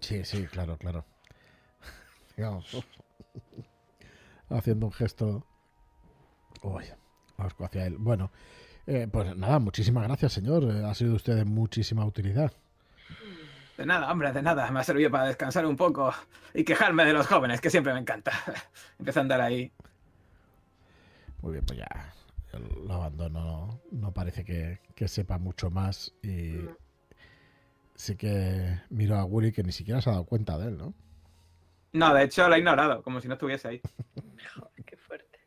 Sí, 0.00 0.24
sí, 0.24 0.46
claro, 0.46 0.78
claro. 0.78 1.04
Haciendo 4.48 4.86
un 4.86 4.92
gesto. 4.92 5.46
Uy, 6.62 6.84
hacia 7.36 7.84
él. 7.84 7.98
Bueno, 7.98 8.32
eh, 8.86 9.06
pues 9.12 9.36
nada, 9.36 9.58
muchísimas 9.58 10.04
gracias, 10.04 10.32
señor. 10.32 10.64
Eh, 10.64 10.86
ha 10.86 10.94
sido 10.94 11.16
usted 11.16 11.36
de 11.36 11.44
muchísima 11.44 12.06
utilidad. 12.06 12.50
De 13.76 13.84
nada, 13.84 14.10
hombre, 14.10 14.32
de 14.32 14.40
nada. 14.40 14.70
Me 14.70 14.80
ha 14.80 14.84
servido 14.84 15.10
para 15.10 15.26
descansar 15.26 15.66
un 15.66 15.76
poco 15.76 16.14
y 16.54 16.64
quejarme 16.64 17.04
de 17.04 17.12
los 17.12 17.26
jóvenes, 17.26 17.60
que 17.60 17.68
siempre 17.68 17.92
me 17.92 18.00
encanta. 18.00 18.32
Empieza 18.98 19.20
a 19.20 19.22
andar 19.22 19.42
ahí. 19.42 19.70
Muy 21.42 21.52
bien, 21.52 21.64
pues 21.64 21.78
ya 21.78 22.12
lo 22.58 22.94
abandono 22.94 23.80
no 23.92 24.12
parece 24.12 24.44
que, 24.44 25.08
sepa 25.08 25.38
mucho 25.38 25.70
más 25.70 26.12
y 26.22 26.56
sí 27.94 28.16
que 28.16 28.80
miro 28.90 29.16
a 29.16 29.24
Willy 29.24 29.52
que 29.52 29.62
ni 29.62 29.72
siquiera 29.72 30.00
se 30.00 30.10
ha 30.10 30.14
dado 30.14 30.24
cuenta 30.24 30.58
de 30.58 30.68
él, 30.68 30.76
¿no? 30.76 30.94
No, 31.92 32.14
de 32.14 32.24
hecho 32.24 32.46
lo 32.48 32.54
ha 32.54 32.58
ignorado, 32.58 33.02
como 33.02 33.20
si 33.20 33.28
no 33.28 33.34
estuviese 33.34 33.68
ahí. 33.68 33.80
qué 34.86 34.96
fuerte. 34.96 35.38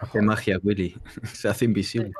Hace 0.00 0.20
magia, 0.22 0.58
Willy. 0.62 0.96
Se 1.24 1.48
hace 1.48 1.64
invisible. 1.64 2.12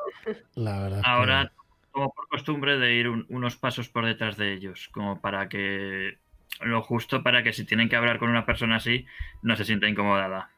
La 0.55 0.79
verdad. 0.79 1.01
Ahora, 1.03 1.51
como 1.91 2.13
por 2.13 2.27
costumbre, 2.29 2.77
de 2.77 2.93
ir 2.93 3.09
unos 3.09 3.57
pasos 3.57 3.89
por 3.89 4.05
detrás 4.05 4.37
de 4.37 4.53
ellos, 4.53 4.89
como 4.93 5.19
para 5.19 5.49
que 5.49 6.17
lo 6.61 6.81
justo 6.81 7.23
para 7.23 7.43
que 7.43 7.51
si 7.51 7.65
tienen 7.65 7.89
que 7.89 7.95
hablar 7.95 8.19
con 8.19 8.29
una 8.29 8.45
persona 8.45 8.77
así, 8.77 9.05
no 9.41 9.55
se 9.55 9.65
sienta 9.65 9.89
incomodada. 9.89 10.49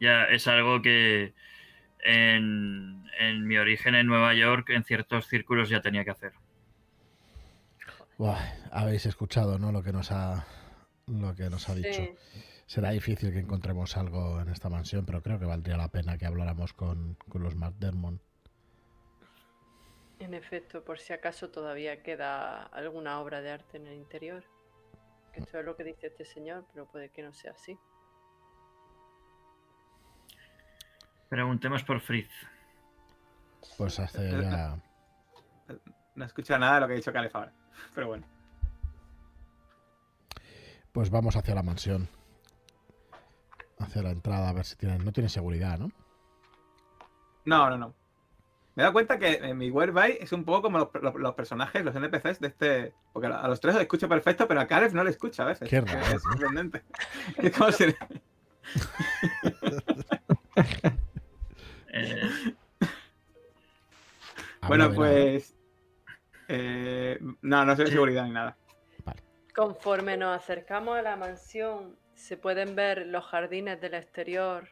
Ya 0.00 0.24
es 0.24 0.46
algo 0.48 0.82
que, 0.82 1.34
en, 2.04 3.46
mi 3.46 3.56
origen 3.56 3.94
en 3.94 4.06
Nueva 4.06 4.34
York, 4.34 4.70
en 4.70 4.84
ciertos 4.84 5.26
círculos 5.26 5.68
ya 5.68 5.80
tenía 5.80 6.04
que 6.04 6.10
hacer. 6.10 6.32
habéis 8.70 9.06
escuchado, 9.06 9.58
¿no? 9.58 9.72
Lo 9.72 9.82
que 9.82 9.92
nos 9.92 10.12
ha, 10.12 10.46
lo 11.06 11.34
que 11.34 11.50
nos 11.50 11.68
ha 11.68 11.74
dicho. 11.74 12.02
Será 12.66 12.90
difícil 12.90 13.32
que 13.32 13.40
encontremos 13.40 13.96
algo 13.96 14.40
en 14.40 14.48
esta 14.48 14.68
mansión, 14.68 15.04
pero 15.04 15.22
creo 15.22 15.38
que 15.38 15.44
valdría 15.44 15.76
la 15.76 15.88
pena 15.88 16.16
que 16.16 16.26
habláramos 16.26 16.72
con, 16.72 17.16
los 17.32 17.54
McDermott. 17.56 18.20
En 20.18 20.32
efecto, 20.32 20.84
por 20.84 20.98
si 20.98 21.12
acaso 21.12 21.50
todavía 21.50 22.02
queda 22.02 22.62
alguna 22.62 23.20
obra 23.20 23.42
de 23.42 23.50
arte 23.50 23.76
en 23.76 23.86
el 23.86 23.94
interior. 23.94 24.44
Esto 25.34 25.58
es 25.58 25.64
lo 25.64 25.76
que 25.76 25.84
dice 25.84 26.06
este 26.06 26.24
señor, 26.24 26.64
pero 26.72 26.86
puede 26.86 27.10
que 27.10 27.22
no 27.22 27.34
sea 27.34 27.52
así. 27.52 27.76
Preguntemos 31.28 31.82
por 31.82 32.00
Fritz. 32.00 32.30
Pues 33.76 33.98
hace 33.98 34.30
ya. 34.30 34.78
No 36.14 36.24
escucha 36.24 36.58
nada 36.58 36.74
de 36.74 36.80
lo 36.80 36.86
que 36.86 36.92
ha 36.92 36.96
dicho 36.96 37.12
Calef 37.12 37.34
ahora. 37.34 37.52
Pero 37.92 38.06
bueno. 38.06 38.24
Pues 40.92 41.10
vamos 41.10 41.34
hacia 41.34 41.56
la 41.56 41.64
mansión. 41.64 42.08
Hacia 43.80 44.02
la 44.02 44.10
entrada, 44.10 44.48
a 44.48 44.52
ver 44.52 44.64
si 44.64 44.76
tienen. 44.76 45.04
No 45.04 45.12
tiene 45.12 45.28
seguridad, 45.28 45.76
¿no? 45.76 45.90
No, 47.44 47.68
no, 47.68 47.76
no. 47.76 47.94
Me 48.76 48.82
he 48.82 48.84
dado 48.84 48.92
cuenta 48.92 49.18
que 49.18 49.34
en 49.34 49.58
mi 49.58 49.70
whereby 49.70 50.18
es 50.20 50.32
un 50.32 50.44
poco 50.44 50.62
como 50.62 50.78
los, 50.78 51.34
personajes, 51.34 51.84
los 51.84 51.96
NPCs 51.96 52.38
de 52.38 52.46
este. 52.46 52.94
Porque 53.12 53.26
a 53.26 53.48
los 53.48 53.60
tres 53.60 53.74
los 53.74 53.82
escucho 53.82 54.08
perfecto, 54.08 54.46
pero 54.46 54.60
a 54.60 54.66
Calef 54.66 54.92
no 54.92 55.02
le 55.02 55.10
escucha 55.10 55.42
a 55.42 55.46
veces. 55.46 55.68
Qué 55.68 55.80
raro. 55.80 56.00
Es 56.00 56.22
sorprendente. 56.22 56.84
es 57.38 57.56
como 57.56 57.72
si. 57.72 57.84
Eh, 61.94 62.20
bueno, 64.66 64.92
pues. 64.92 65.54
Eh, 66.48 67.18
no, 67.40 67.64
no 67.64 67.76
sé 67.76 67.84
de 67.84 67.90
seguridad 67.90 68.24
ni 68.24 68.32
nada. 68.32 68.56
Conforme 69.54 70.16
nos 70.16 70.36
acercamos 70.36 70.98
a 70.98 71.02
la 71.02 71.16
mansión, 71.16 71.96
se 72.14 72.36
pueden 72.36 72.74
ver 72.74 73.06
los 73.06 73.24
jardines 73.24 73.80
del 73.80 73.94
exterior 73.94 74.68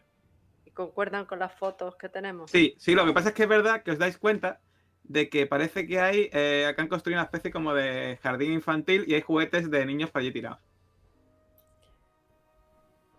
y 0.65 0.73
concuerdan 0.73 1.25
con 1.25 1.39
las 1.39 1.55
fotos 1.55 1.95
que 1.97 2.09
tenemos. 2.09 2.51
Sí, 2.51 2.75
sí, 2.79 2.95
lo 2.95 3.07
que 3.07 3.13
pasa 3.13 3.29
es 3.29 3.35
que 3.37 3.45
es 3.45 3.49
verdad 3.49 3.85
que 3.85 3.93
os 3.93 3.99
dais 3.99 4.19
cuenta 4.19 4.61
de 5.05 5.29
que 5.29 5.47
parece 5.47 5.87
que 5.87 6.01
hay, 6.01 6.29
eh, 6.33 6.67
acá 6.69 6.83
han 6.83 6.89
construido 6.89 7.21
una 7.21 7.25
especie 7.25 7.53
como 7.53 7.73
de 7.73 8.19
jardín 8.21 8.53
infantil 8.53 9.05
y 9.07 9.15
hay 9.15 9.21
juguetes 9.21 9.71
de 9.71 9.87
niños 9.87 10.11
para 10.11 10.25
allí 10.25 10.33
tirados. 10.33 10.59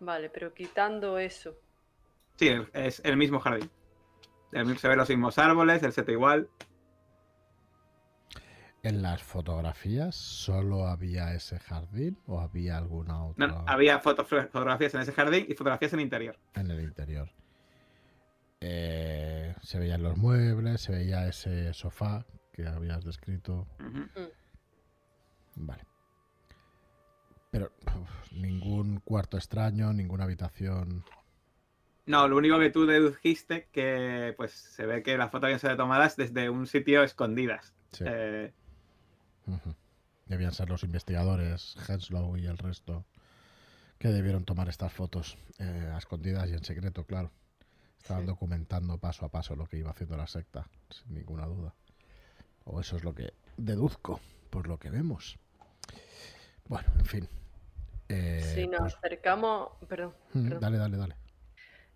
Vale, 0.02 0.30
pero 0.30 0.54
quitando 0.54 1.18
eso. 1.18 1.56
Sí, 2.36 2.52
es 2.74 3.00
el 3.06 3.16
mismo 3.16 3.40
jardín. 3.40 3.70
Se 4.54 4.88
ven 4.88 4.98
los 4.98 5.10
mismos 5.10 5.38
árboles, 5.38 5.84
el 5.84 5.92
set 5.92 6.10
igual. 6.10 6.50
¿En 8.84 9.02
las 9.02 9.24
fotografías 9.24 10.14
solo 10.14 10.88
había 10.88 11.34
ese 11.34 11.58
jardín 11.58 12.20
o 12.28 12.42
había 12.42 12.78
alguna 12.78 13.24
otra? 13.24 13.48
No, 13.48 13.64
había 13.66 14.00
fotografías 14.00 14.94
en 14.94 15.02
ese 15.02 15.14
jardín 15.14 15.46
y 15.48 15.54
fotografías 15.54 15.94
en 15.94 16.00
el 16.00 16.04
interior. 16.04 16.38
En 16.54 16.70
el 16.70 16.82
interior. 16.82 17.32
Eh, 18.60 19.56
se 19.62 19.80
veían 19.80 20.04
los 20.04 20.18
muebles, 20.18 20.82
se 20.82 20.92
veía 20.92 21.28
ese 21.28 21.74
sofá 21.74 22.26
que 22.52 22.68
habías 22.68 23.06
descrito. 23.06 23.68
Mm. 23.80 24.04
Vale. 25.56 25.86
Pero 27.52 27.72
ningún 28.32 29.00
cuarto 29.00 29.38
extraño, 29.38 29.94
ninguna 29.94 30.26
habitación. 30.26 31.06
No, 32.06 32.28
lo 32.28 32.36
único 32.38 32.60
que 32.60 32.70
tú 32.70 32.86
dedujiste 32.86 33.70
que 33.72 34.34
pues 34.36 34.52
se 34.52 34.86
ve 34.86 35.04
que 35.04 35.18
las 35.18 35.32
fotos 35.32 35.46
habían 35.46 35.60
sido 35.60 35.78
tomadas 35.78 36.18
desde 36.18 36.50
un 36.50 36.68
sitio 36.68 37.04
escondidas. 37.04 37.74
Sí. 37.92 38.04
Eh, 38.08 38.52
Debían 40.26 40.54
ser 40.54 40.70
los 40.70 40.84
investigadores, 40.84 41.76
Henslow 41.88 42.38
y 42.38 42.46
el 42.48 42.58
resto, 42.58 43.06
que 44.00 44.10
debieron 44.10 44.46
tomar 44.46 44.70
estas 44.70 44.92
fotos 44.92 45.38
eh, 45.60 45.92
a 45.94 45.98
escondidas 45.98 46.50
y 46.50 46.54
en 46.54 46.64
secreto, 46.64 47.06
claro. 47.06 47.32
Estaban 47.98 48.26
documentando 48.26 48.98
paso 48.98 49.26
a 49.26 49.30
paso 49.30 49.56
lo 49.56 49.66
que 49.66 49.78
iba 49.78 49.92
haciendo 49.92 50.18
la 50.18 50.28
secta, 50.28 50.68
sin 50.90 51.14
ninguna 51.14 51.46
duda. 51.46 51.74
O 52.66 52.82
eso 52.82 52.98
es 52.98 53.04
lo 53.06 53.16
que 53.16 53.34
deduzco 53.56 54.20
por 54.50 54.68
lo 54.68 54.78
que 54.78 54.90
vemos. 54.90 55.38
Bueno, 56.68 56.90
en 56.98 57.06
fin. 57.06 57.30
Eh, 58.10 58.52
si 58.56 58.68
nos 58.68 58.82
pues 58.82 58.96
acercamos. 58.96 59.70
perdón. 59.88 60.14
Dale, 60.34 60.78
dale, 60.78 60.98
dale. 60.98 61.16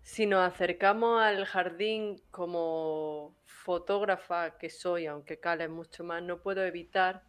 Si 0.08 0.24
nos 0.24 0.40
acercamos 0.40 1.20
al 1.20 1.44
jardín 1.44 2.18
como 2.30 3.36
fotógrafa 3.44 4.56
que 4.56 4.70
soy, 4.70 5.04
aunque 5.04 5.38
cale 5.38 5.68
mucho 5.68 6.02
más, 6.02 6.22
no 6.22 6.40
puedo 6.40 6.64
evitar 6.64 7.24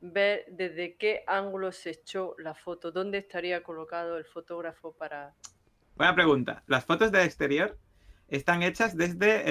ver 0.00 0.44
desde 0.48 0.94
qué 0.94 1.24
ángulo 1.26 1.72
se 1.72 1.90
echó 1.90 2.36
la 2.38 2.54
foto, 2.54 2.92
dónde 2.92 3.18
estaría 3.18 3.64
colocado 3.64 4.16
el 4.16 4.24
fotógrafo 4.24 4.92
para... 4.92 5.34
Buena 5.96 6.14
pregunta. 6.14 6.62
Las 6.68 6.84
fotos 6.84 7.10
de 7.10 7.24
exterior 7.24 7.76
están 8.28 8.62
hechas 8.62 8.96
desde 8.96 9.42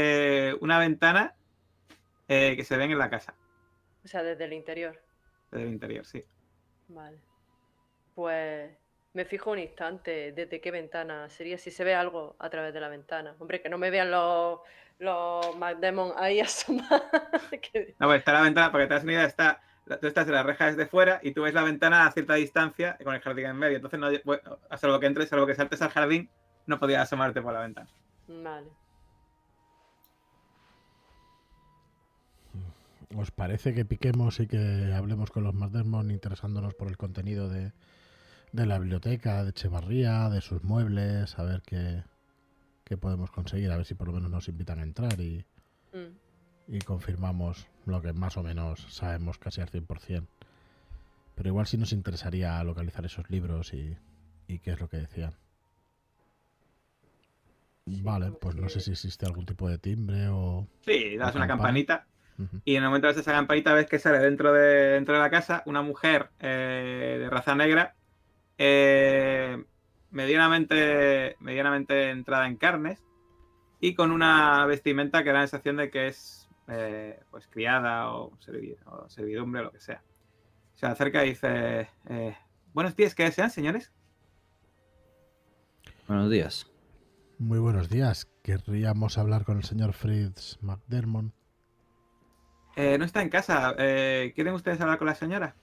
eh, 0.49 0.55
una 0.61 0.79
ventana 0.79 1.35
eh, 2.29 2.55
que 2.55 2.63
se 2.63 2.77
ven 2.77 2.91
en 2.91 2.97
la 2.97 3.09
casa. 3.09 3.35
O 4.05 4.07
sea, 4.07 4.23
desde 4.23 4.45
el 4.45 4.53
interior. 4.53 4.97
desde 5.51 5.65
el 5.65 5.73
interior, 5.73 6.05
sí. 6.05 6.23
Vale. 6.87 7.19
Pues 8.15 8.71
me 9.13 9.25
fijo 9.25 9.51
un 9.51 9.59
instante 9.59 10.31
desde 10.31 10.61
qué 10.61 10.71
ventana 10.71 11.29
sería, 11.29 11.57
si 11.57 11.71
se 11.71 11.83
ve 11.83 11.95
algo 11.95 12.35
a 12.39 12.49
través 12.49 12.73
de 12.73 12.79
la 12.79 12.89
ventana. 12.89 13.35
Hombre, 13.39 13.61
que 13.61 13.69
no 13.69 13.77
me 13.77 13.89
vean 13.89 14.11
los, 14.11 14.59
los 14.99 15.57
McDemon 15.57 16.13
ahí 16.17 16.39
asomados. 16.41 17.01
no, 17.99 18.07
pues 18.07 18.19
está 18.19 18.33
la 18.33 18.41
ventana, 18.41 18.71
porque 18.71 18.87
te 18.87 18.93
das 18.93 19.03
una 19.03 19.13
idea, 19.13 19.25
está, 19.25 19.61
tú 19.99 20.07
estás 20.07 20.27
en 20.27 20.33
la 20.33 20.43
reja 20.43 20.67
desde 20.67 20.85
fuera 20.85 21.19
y 21.23 21.31
tú 21.31 21.43
ves 21.43 21.53
la 21.53 21.63
ventana 21.63 22.05
a 22.05 22.11
cierta 22.11 22.35
distancia 22.35 22.97
con 23.03 23.15
el 23.15 23.21
jardín 23.21 23.47
en 23.47 23.57
medio. 23.57 23.77
Entonces, 23.77 23.99
no, 23.99 24.09
bueno, 24.23 24.59
salvo 24.77 24.99
que 24.99 25.07
entres, 25.07 25.29
salvo 25.29 25.47
que 25.47 25.55
saltes 25.55 25.81
al 25.81 25.89
jardín, 25.89 26.29
no 26.67 26.79
podías 26.79 27.03
asomarte 27.03 27.41
por 27.41 27.53
la 27.53 27.61
ventana. 27.61 27.89
Vale. 28.27 28.67
¿Os 33.17 33.31
parece 33.31 33.73
que 33.73 33.85
piquemos 33.85 34.39
y 34.39 34.45
que 34.45 34.93
hablemos 34.95 35.31
con 35.31 35.43
los 35.43 35.55
McDermott 35.55 36.11
interesándonos 36.11 36.75
por 36.75 36.87
el 36.87 36.95
contenido 36.95 37.49
de, 37.49 37.71
de 38.51 38.65
la 38.65 38.79
biblioteca 38.79 39.43
de 39.43 39.51
Echevarría, 39.51 40.29
de 40.29 40.41
sus 40.41 40.63
muebles, 40.63 41.37
a 41.37 41.43
ver 41.43 41.61
qué, 41.61 42.03
podemos 42.97 43.29
conseguir, 43.31 43.71
a 43.71 43.77
ver 43.77 43.85
si 43.85 43.93
por 43.93 44.07
lo 44.07 44.13
menos 44.13 44.31
nos 44.31 44.47
invitan 44.47 44.79
a 44.79 44.83
entrar 44.83 45.19
y, 45.21 45.45
mm. 45.93 46.75
y 46.75 46.79
confirmamos 46.79 47.67
lo 47.85 48.01
que 48.01 48.13
más 48.13 48.37
o 48.37 48.43
menos 48.43 48.87
sabemos 48.89 49.37
casi 49.37 49.61
al 49.61 49.69
100%. 49.69 50.25
Pero 51.35 51.49
igual 51.49 51.67
sí 51.67 51.77
nos 51.77 51.93
interesaría 51.93 52.61
localizar 52.63 53.05
esos 53.05 53.29
libros 53.29 53.73
y, 53.73 53.95
y 54.47 54.59
qué 54.59 54.71
es 54.71 54.79
lo 54.79 54.89
que 54.89 54.97
decían. 54.97 55.33
vale, 57.85 58.31
pues 58.31 58.55
no 58.55 58.67
sé 58.69 58.79
si 58.79 58.91
existe 58.91 59.25
algún 59.25 59.45
tipo 59.45 59.69
de 59.69 59.77
timbre 59.77 60.27
o... 60.29 60.67
Sí, 60.81 61.15
das 61.15 61.35
una 61.35 61.47
campanita 61.47 62.05
y 62.63 62.75
en 62.75 62.83
el 62.83 62.89
momento 62.89 63.11
de 63.11 63.19
esa 63.19 63.31
campanita 63.33 63.73
ves 63.73 63.87
que 63.87 63.99
sale 63.99 64.19
dentro 64.19 64.53
de, 64.53 64.91
dentro 64.91 65.15
de 65.15 65.19
la 65.19 65.29
casa 65.29 65.61
una 65.65 65.81
mujer 65.81 66.29
eh, 66.39 67.17
de 67.19 67.29
raza 67.29 67.53
negra 67.55 67.95
eh, 68.61 69.63
medianamente, 70.11 71.37
medianamente 71.39 72.09
entrada 72.09 72.45
en 72.45 72.57
carnes 72.57 73.01
y 73.79 73.95
con 73.95 74.11
una 74.11 74.65
vestimenta 74.65 75.23
que 75.23 75.31
da 75.31 75.39
la 75.39 75.47
sensación 75.47 75.77
de 75.77 75.89
que 75.89 76.07
es 76.07 76.49
eh, 76.67 77.21
pues 77.31 77.47
criada 77.47 78.11
o, 78.11 78.37
servidumbre 79.07 79.61
o 79.61 79.63
lo 79.63 79.71
que 79.71 79.79
sea. 79.79 80.03
Se 80.75 80.85
acerca 80.85 81.25
y 81.25 81.29
dice, 81.29 81.89
eh, 82.09 82.37
buenos 82.73 82.97
días, 82.97 83.15
¿qué 83.15 83.23
desean, 83.23 83.49
señores? 83.49 83.93
Buenos 86.05 86.29
días. 86.29 86.69
Muy 87.37 87.59
buenos 87.59 87.89
días. 87.89 88.29
Querríamos 88.43 89.17
hablar 89.17 89.45
con 89.45 89.55
el 89.55 89.63
señor 89.63 89.93
Fritz 89.93 90.57
McDermott. 90.61 91.33
no 92.75 93.05
está 93.05 93.21
en 93.21 93.29
casa. 93.29 93.73
¿Quieren 93.77 94.53
ustedes 94.53 94.81
hablar 94.81 94.97
con 94.97 95.07
la 95.07 95.15
señora? 95.15 95.55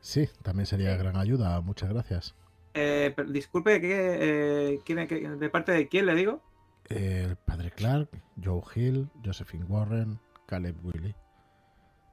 Sí, 0.00 0.28
también 0.42 0.66
sería 0.66 0.96
gran 0.96 1.16
ayuda. 1.16 1.60
Muchas 1.60 1.90
gracias. 1.90 2.34
Eh, 2.74 3.14
disculpe, 3.28 3.80
¿qué, 3.80 4.78
eh, 4.78 5.36
¿de 5.38 5.50
parte 5.50 5.72
de 5.72 5.88
quién 5.88 6.06
le 6.06 6.14
digo? 6.14 6.42
el 6.88 7.36
padre 7.36 7.70
Clark, 7.70 8.08
Joe 8.42 8.62
Hill, 8.74 9.10
Josephine 9.22 9.64
Warren, 9.64 10.18
Caleb 10.46 10.74
Willy. 10.82 11.14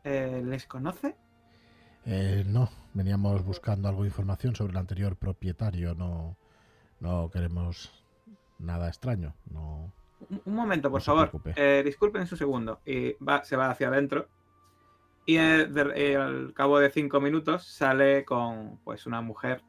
Eh, 0.03 0.41
¿Les 0.43 0.65
conoce? 0.65 1.15
no, 2.45 2.69
veníamos 2.93 3.45
buscando 3.45 3.87
algo 3.87 4.01
de 4.03 4.09
información 4.09 4.53
sobre 4.53 4.71
el 4.71 4.77
anterior 4.77 5.15
propietario. 5.15 5.95
No, 5.95 6.35
no 6.99 7.29
queremos 7.31 8.03
nada 8.59 8.89
extraño. 8.89 9.33
No, 9.49 9.93
un, 10.45 10.53
momento, 10.53 10.91
por 10.91 11.01
favor. 11.01 11.31
disculpen 11.85 12.27
su 12.27 12.35
segundo. 12.35 12.81
Y 12.85 13.13
va, 13.23 13.45
se 13.45 13.55
va 13.55 13.69
hacia 13.69 13.87
adentro 13.87 14.27
y 15.25 15.37
eh, 15.37 16.17
al 16.17 16.53
cabo 16.53 16.79
de 16.79 16.91
cinco 16.91 17.19
minutos 17.19 17.65
sale 17.65 18.23
con 18.25 18.77
pues 18.83 19.07
una 19.07 19.21
mujer 19.21 19.61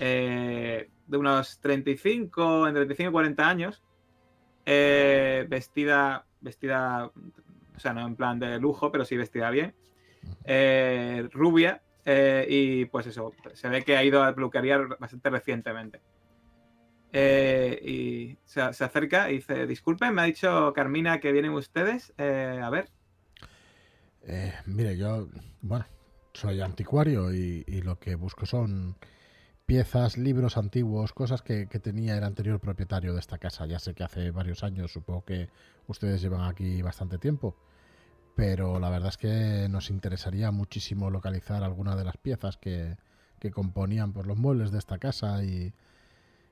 eh, 0.00 0.90
de 1.06 1.16
unos 1.16 1.60
35, 1.60 2.66
entre 2.66 2.86
35 2.86 3.10
y 3.10 3.12
40 3.12 3.48
años, 3.48 3.84
eh, 4.64 5.46
vestida, 5.48 6.26
vestida, 6.40 7.06
o 7.06 7.78
sea, 7.78 7.92
no 7.92 8.04
en 8.04 8.16
plan 8.16 8.40
de 8.40 8.58
lujo, 8.58 8.90
pero 8.90 9.04
sí 9.04 9.16
vestida 9.16 9.50
bien, 9.50 9.74
rubia, 11.30 11.82
y 12.48 12.86
pues 12.86 13.06
eso, 13.06 13.32
se 13.52 13.68
ve 13.68 13.82
que 13.82 13.96
ha 13.96 14.02
ido 14.02 14.24
a 14.24 14.34
peluquería 14.34 14.78
bastante 14.98 15.30
recientemente. 15.30 16.00
y 17.12 18.36
se, 18.44 18.72
se, 18.72 18.84
acerca 18.84 19.30
y 19.30 19.36
dice, 19.36 19.68
disculpen, 19.68 20.14
me 20.14 20.22
ha 20.22 20.24
dicho 20.24 20.72
Carmina 20.72 21.20
que 21.20 21.30
vienen 21.30 21.52
ustedes, 21.52 22.12
a 22.18 22.70
ver, 22.70 22.90
eh, 24.26 24.52
mire, 24.66 24.96
yo, 24.96 25.28
bueno, 25.62 25.86
soy 26.32 26.60
anticuario 26.60 27.32
y, 27.32 27.64
lo 27.82 27.98
que 27.98 28.16
busco 28.16 28.44
son 28.44 28.96
piezas, 29.66 30.18
libros 30.18 30.56
antiguos, 30.56 31.12
cosas 31.12 31.42
que, 31.42 31.66
tenía 31.66 32.16
el 32.18 32.24
anterior 32.24 32.60
propietario 32.60 33.14
de 33.14 33.20
esta 33.20 33.38
casa. 33.38 33.66
Ya 33.66 33.78
sé 33.78 33.94
que 33.94 34.04
hace 34.04 34.30
varios 34.32 34.64
años, 34.64 34.92
supongo 34.92 35.24
que 35.24 35.48
ustedes 35.86 36.20
llevan 36.20 36.42
aquí 36.42 36.82
bastante 36.82 37.18
tiempo, 37.18 37.56
pero 38.34 38.80
la 38.80 38.90
verdad 38.90 39.10
es 39.10 39.16
que 39.16 39.68
nos 39.70 39.90
interesaría 39.90 40.50
muchísimo 40.50 41.10
localizar 41.10 41.62
alguna 41.62 41.94
de 41.96 42.04
las 42.04 42.16
piezas 42.16 42.56
que, 42.56 42.96
componían 43.52 44.12
por 44.12 44.26
los 44.26 44.36
muebles 44.36 44.72
de 44.72 44.78
esta 44.78 44.98
casa 44.98 45.44
y, 45.44 45.72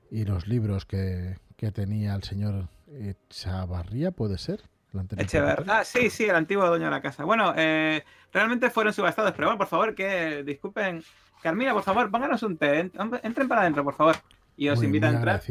los 0.09 0.47
libros 0.47 0.85
que, 0.85 1.35
que 1.57 1.73
tenía 1.73 2.15
el 2.15 2.23
señor 2.23 2.69
Chavarría, 3.29 4.11
¿puede 4.11 4.37
ser? 4.37 4.63
Ah, 5.67 5.83
sí, 5.83 6.09
sí, 6.09 6.25
el 6.25 6.35
antiguo 6.35 6.67
dueño 6.67 6.85
de 6.85 6.91
la 6.91 7.01
casa. 7.01 7.23
Bueno, 7.23 7.53
eh, 7.55 8.03
realmente 8.31 8.69
fueron 8.69 8.93
subastados, 8.93 9.31
pero 9.33 9.47
bueno, 9.47 9.57
por 9.57 9.67
favor, 9.67 9.95
que 9.95 10.43
disculpen. 10.43 11.03
Carmina, 11.41 11.73
por 11.73 11.83
favor, 11.83 12.09
pónganos 12.09 12.41
un 12.43 12.57
té. 12.57 12.91
Entren 13.23 13.47
para 13.47 13.61
adentro, 13.61 13.83
por 13.83 13.93
favor. 13.93 14.15
Y 14.57 14.69
os 14.69 14.81
invita 14.81 15.07
a 15.07 15.11
entrar. 15.11 15.41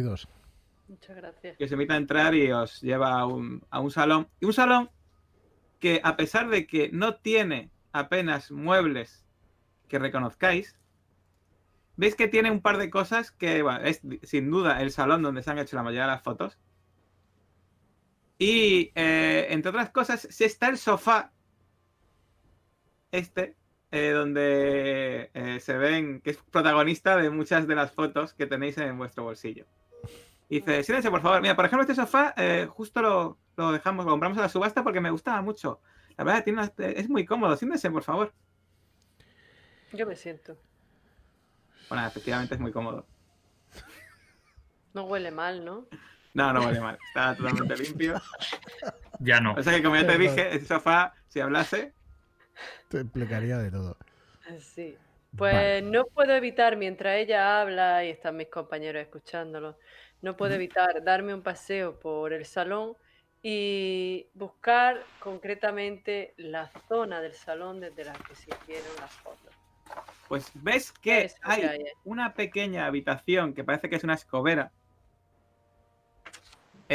Muchas 0.89 1.17
gracias. 1.17 1.57
Y 1.59 1.65
os 1.65 1.73
invita 1.73 1.95
a 1.95 1.97
entrar 1.97 2.35
y 2.35 2.51
os 2.53 2.81
lleva 2.81 3.21
a 3.21 3.27
un, 3.27 3.91
salón. 3.91 4.29
Y 4.41 4.47
un 4.47 4.53
salón 4.53 4.91
que, 5.81 6.01
a 6.03 6.17
pesar 6.17 6.49
de 6.49 6.67
que 6.67 6.91
no 6.93 7.17
tiene 7.17 7.71
apenas 7.93 8.51
muebles 8.51 9.25
que 9.89 9.99
reconozcáis, 9.99 10.77
veis 11.97 12.17
que 12.17 12.29
tiene 12.29 12.51
un 12.51 12.61
par 12.61 12.79
de 12.79 12.91
cosas 12.91 13.31
que 13.31 13.63
bueno, 13.63 13.81
es 13.85 14.01
sin 14.23 14.51
duda 14.51 14.83
el 14.83 14.91
salón 14.91 15.23
donde 15.23 15.43
se 15.43 15.51
han 15.51 15.59
hecho 15.59 15.77
la 15.77 15.83
mayoría 15.83 16.03
de 16.03 16.13
las 16.13 16.23
fotos. 16.23 16.59
Y 18.39 18.91
eh, 18.95 19.47
entre 19.51 19.71
otras 19.71 19.91
cosas, 19.91 20.27
si 20.31 20.45
está 20.45 20.69
el 20.69 20.79
sofá, 20.79 21.33
este, 23.13 23.57
eh, 23.91 24.11
donde 24.11 25.31
eh, 25.35 25.61
se 25.61 25.77
ven 25.79 26.21
que 26.21 26.31
es 26.31 26.39
protagonista 26.51 27.17
de 27.17 27.31
muchas 27.31 27.69
de 27.69 27.77
las 27.77 27.93
fotos 27.93 28.35
que 28.35 28.47
tenéis 28.47 28.77
en 28.79 28.99
vuestro 28.99 29.25
bolsillo. 29.25 29.67
Y 30.49 30.61
dice, 30.61 30.83
siéntense 30.83 31.11
por 31.11 31.23
favor. 31.23 31.41
Mira, 31.41 31.57
por 31.57 31.65
ejemplo, 31.65 31.83
este 31.83 31.95
sofá 31.95 32.35
justo 32.69 33.01
lo, 33.01 33.39
lo, 33.57 33.73
dejamos, 33.73 34.05
lo 34.05 34.11
compramos 34.13 34.39
a 34.39 34.43
la 34.43 34.49
subasta 34.49 34.83
porque 34.83 35.01
me 35.01 35.11
gustaba 35.11 35.41
mucho. 35.41 35.81
La 36.17 36.25
verdad, 36.25 36.45
tiene 36.45 36.71
es 36.79 37.09
muy 37.09 37.25
cómodo. 37.25 37.57
Siéntense, 37.57 37.91
por 37.91 38.03
favor. 38.03 38.33
Yo 39.93 40.07
me 40.07 40.17
siento. 40.17 40.57
Bueno, 41.89 42.07
efectivamente 42.07 42.55
es 42.55 42.61
muy 42.61 42.73
cómodo. 42.73 43.07
No 44.93 45.05
huele 45.05 45.31
mal, 45.31 45.65
¿no? 45.65 45.87
No, 46.35 46.53
no 46.53 46.67
huele 46.67 46.81
mal. 46.81 46.99
Está 47.09 47.35
totalmente 47.35 47.77
limpio. 47.77 48.21
Ya 49.21 49.41
no. 49.41 49.55
O 49.55 49.63
sea 49.63 49.73
que 49.73 49.83
como 49.83 49.95
ya 49.95 50.07
te 50.07 50.19
dije, 50.19 50.57
ese 50.57 50.67
sofá, 50.67 51.15
si 51.29 51.39
hablase... 51.39 51.93
Te 52.89 53.01
explicaría 53.01 53.59
de 53.59 53.71
todo. 53.71 53.97
Sí. 54.59 54.99
Pues 55.39 55.85
no 55.85 56.05
puedo 56.07 56.35
evitar, 56.35 56.77
mientras 56.77 57.17
ella 57.17 57.61
habla 57.61 58.05
y 58.05 58.11
están 58.11 58.37
mis 58.37 58.49
compañeros 58.49 59.03
escuchándolo, 59.03 59.79
no 60.21 60.37
puedo 60.37 60.55
evitar 60.55 61.03
darme 61.05 61.33
un 61.33 61.43
paseo 61.43 61.99
por 61.99 62.33
el 62.33 62.45
salón 62.45 62.97
y 63.41 64.27
buscar 64.35 65.03
concretamente 65.21 66.35
la 66.37 66.71
zona 66.89 67.21
del 67.21 67.35
salón 67.35 67.81
desde 67.81 68.05
la 68.05 68.15
que 68.15 68.35
se 68.35 68.51
hicieron 68.51 68.97
las 69.01 69.13
fotos. 69.13 69.55
Pues 70.29 70.51
ves 70.55 70.93
que 70.93 71.31
hay 71.43 71.85
una 72.05 72.35
pequeña 72.35 72.87
habitación 72.87 73.55
que 73.55 73.63
parece 73.63 73.89
que 73.89 73.97
es 73.97 74.05
una 74.05 74.15
escobera 74.15 74.73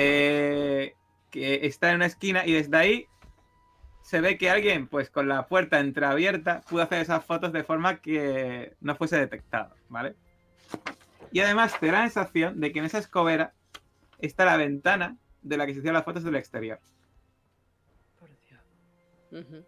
eh, 0.01 0.95
que 1.29 1.65
está 1.67 1.89
en 1.89 1.97
una 1.97 2.05
esquina 2.05 2.45
y 2.45 2.53
desde 2.53 2.77
ahí 2.77 3.07
se 4.01 4.21
ve 4.21 4.37
que 4.37 4.49
alguien, 4.49 4.87
pues 4.87 5.09
con 5.09 5.27
la 5.27 5.47
puerta 5.47 5.79
entreabierta, 5.79 6.61
pudo 6.61 6.83
hacer 6.83 7.01
esas 7.01 7.23
fotos 7.23 7.51
de 7.51 7.63
forma 7.63 8.01
que 8.01 8.75
no 8.81 8.95
fuese 8.95 9.17
detectado, 9.17 9.75
¿vale? 9.89 10.15
Y 11.31 11.41
además 11.41 11.79
te 11.79 11.87
da 11.87 11.91
la 11.93 12.09
sensación 12.09 12.59
de 12.59 12.71
que 12.71 12.79
en 12.79 12.85
esa 12.85 12.97
escobera 12.97 13.53
está 14.19 14.45
la 14.45 14.57
ventana 14.57 15.17
de 15.41 15.57
la 15.57 15.65
que 15.65 15.73
se 15.73 15.79
hicieron 15.79 15.95
las 15.95 16.05
fotos 16.05 16.23
del 16.23 16.35
exterior. 16.35 16.79
Por 18.19 18.29
Dios. 18.47 19.65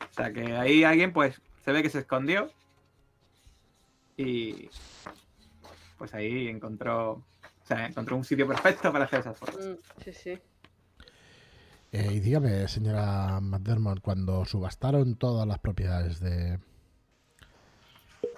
O 0.00 0.12
sea 0.12 0.32
que 0.32 0.56
ahí 0.56 0.82
alguien, 0.82 1.12
pues, 1.12 1.40
se 1.64 1.72
ve 1.72 1.82
que 1.82 1.90
se 1.90 2.00
escondió 2.00 2.50
y 4.16 4.70
pues 5.98 6.14
ahí 6.14 6.48
encontró 6.48 7.24
o 7.64 7.66
sea, 7.66 7.86
encontró 7.86 8.16
un 8.16 8.24
sitio 8.24 8.46
perfecto 8.46 8.92
para 8.92 9.06
hacer 9.06 9.20
esas 9.20 9.38
fotos. 9.38 9.56
Mm, 9.56 10.02
sí, 10.04 10.12
sí. 10.12 10.38
Eh, 11.92 12.08
y 12.12 12.20
dígame, 12.20 12.68
señora 12.68 13.40
McDermott, 13.40 14.00
cuando 14.00 14.44
subastaron 14.44 15.14
todas 15.14 15.46
las 15.46 15.60
propiedades 15.60 16.20
de, 16.20 16.58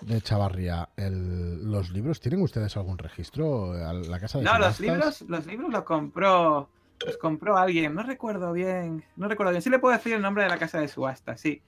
de 0.02 0.20
Chavarría, 0.20 0.90
¿los 0.96 1.90
libros 1.90 2.20
tienen 2.20 2.42
ustedes 2.42 2.76
algún 2.76 2.98
registro? 2.98 3.72
la 3.94 4.20
casa 4.20 4.38
de 4.38 4.44
no, 4.44 4.58
los 4.58 4.78
libros, 4.78 5.22
los 5.22 5.46
libros 5.46 5.72
los 5.72 5.84
compró, 5.84 6.68
los 7.04 7.16
compró 7.16 7.56
alguien. 7.56 7.94
No 7.94 8.02
recuerdo 8.02 8.52
bien, 8.52 9.04
no 9.16 9.26
recuerdo 9.26 9.52
bien. 9.52 9.62
Sí 9.62 9.70
le 9.70 9.78
puedo 9.78 9.96
decir 9.96 10.12
el 10.12 10.22
nombre 10.22 10.44
de 10.44 10.50
la 10.50 10.58
casa 10.58 10.78
de 10.78 10.86
subasta, 10.86 11.36
sí. 11.36 11.62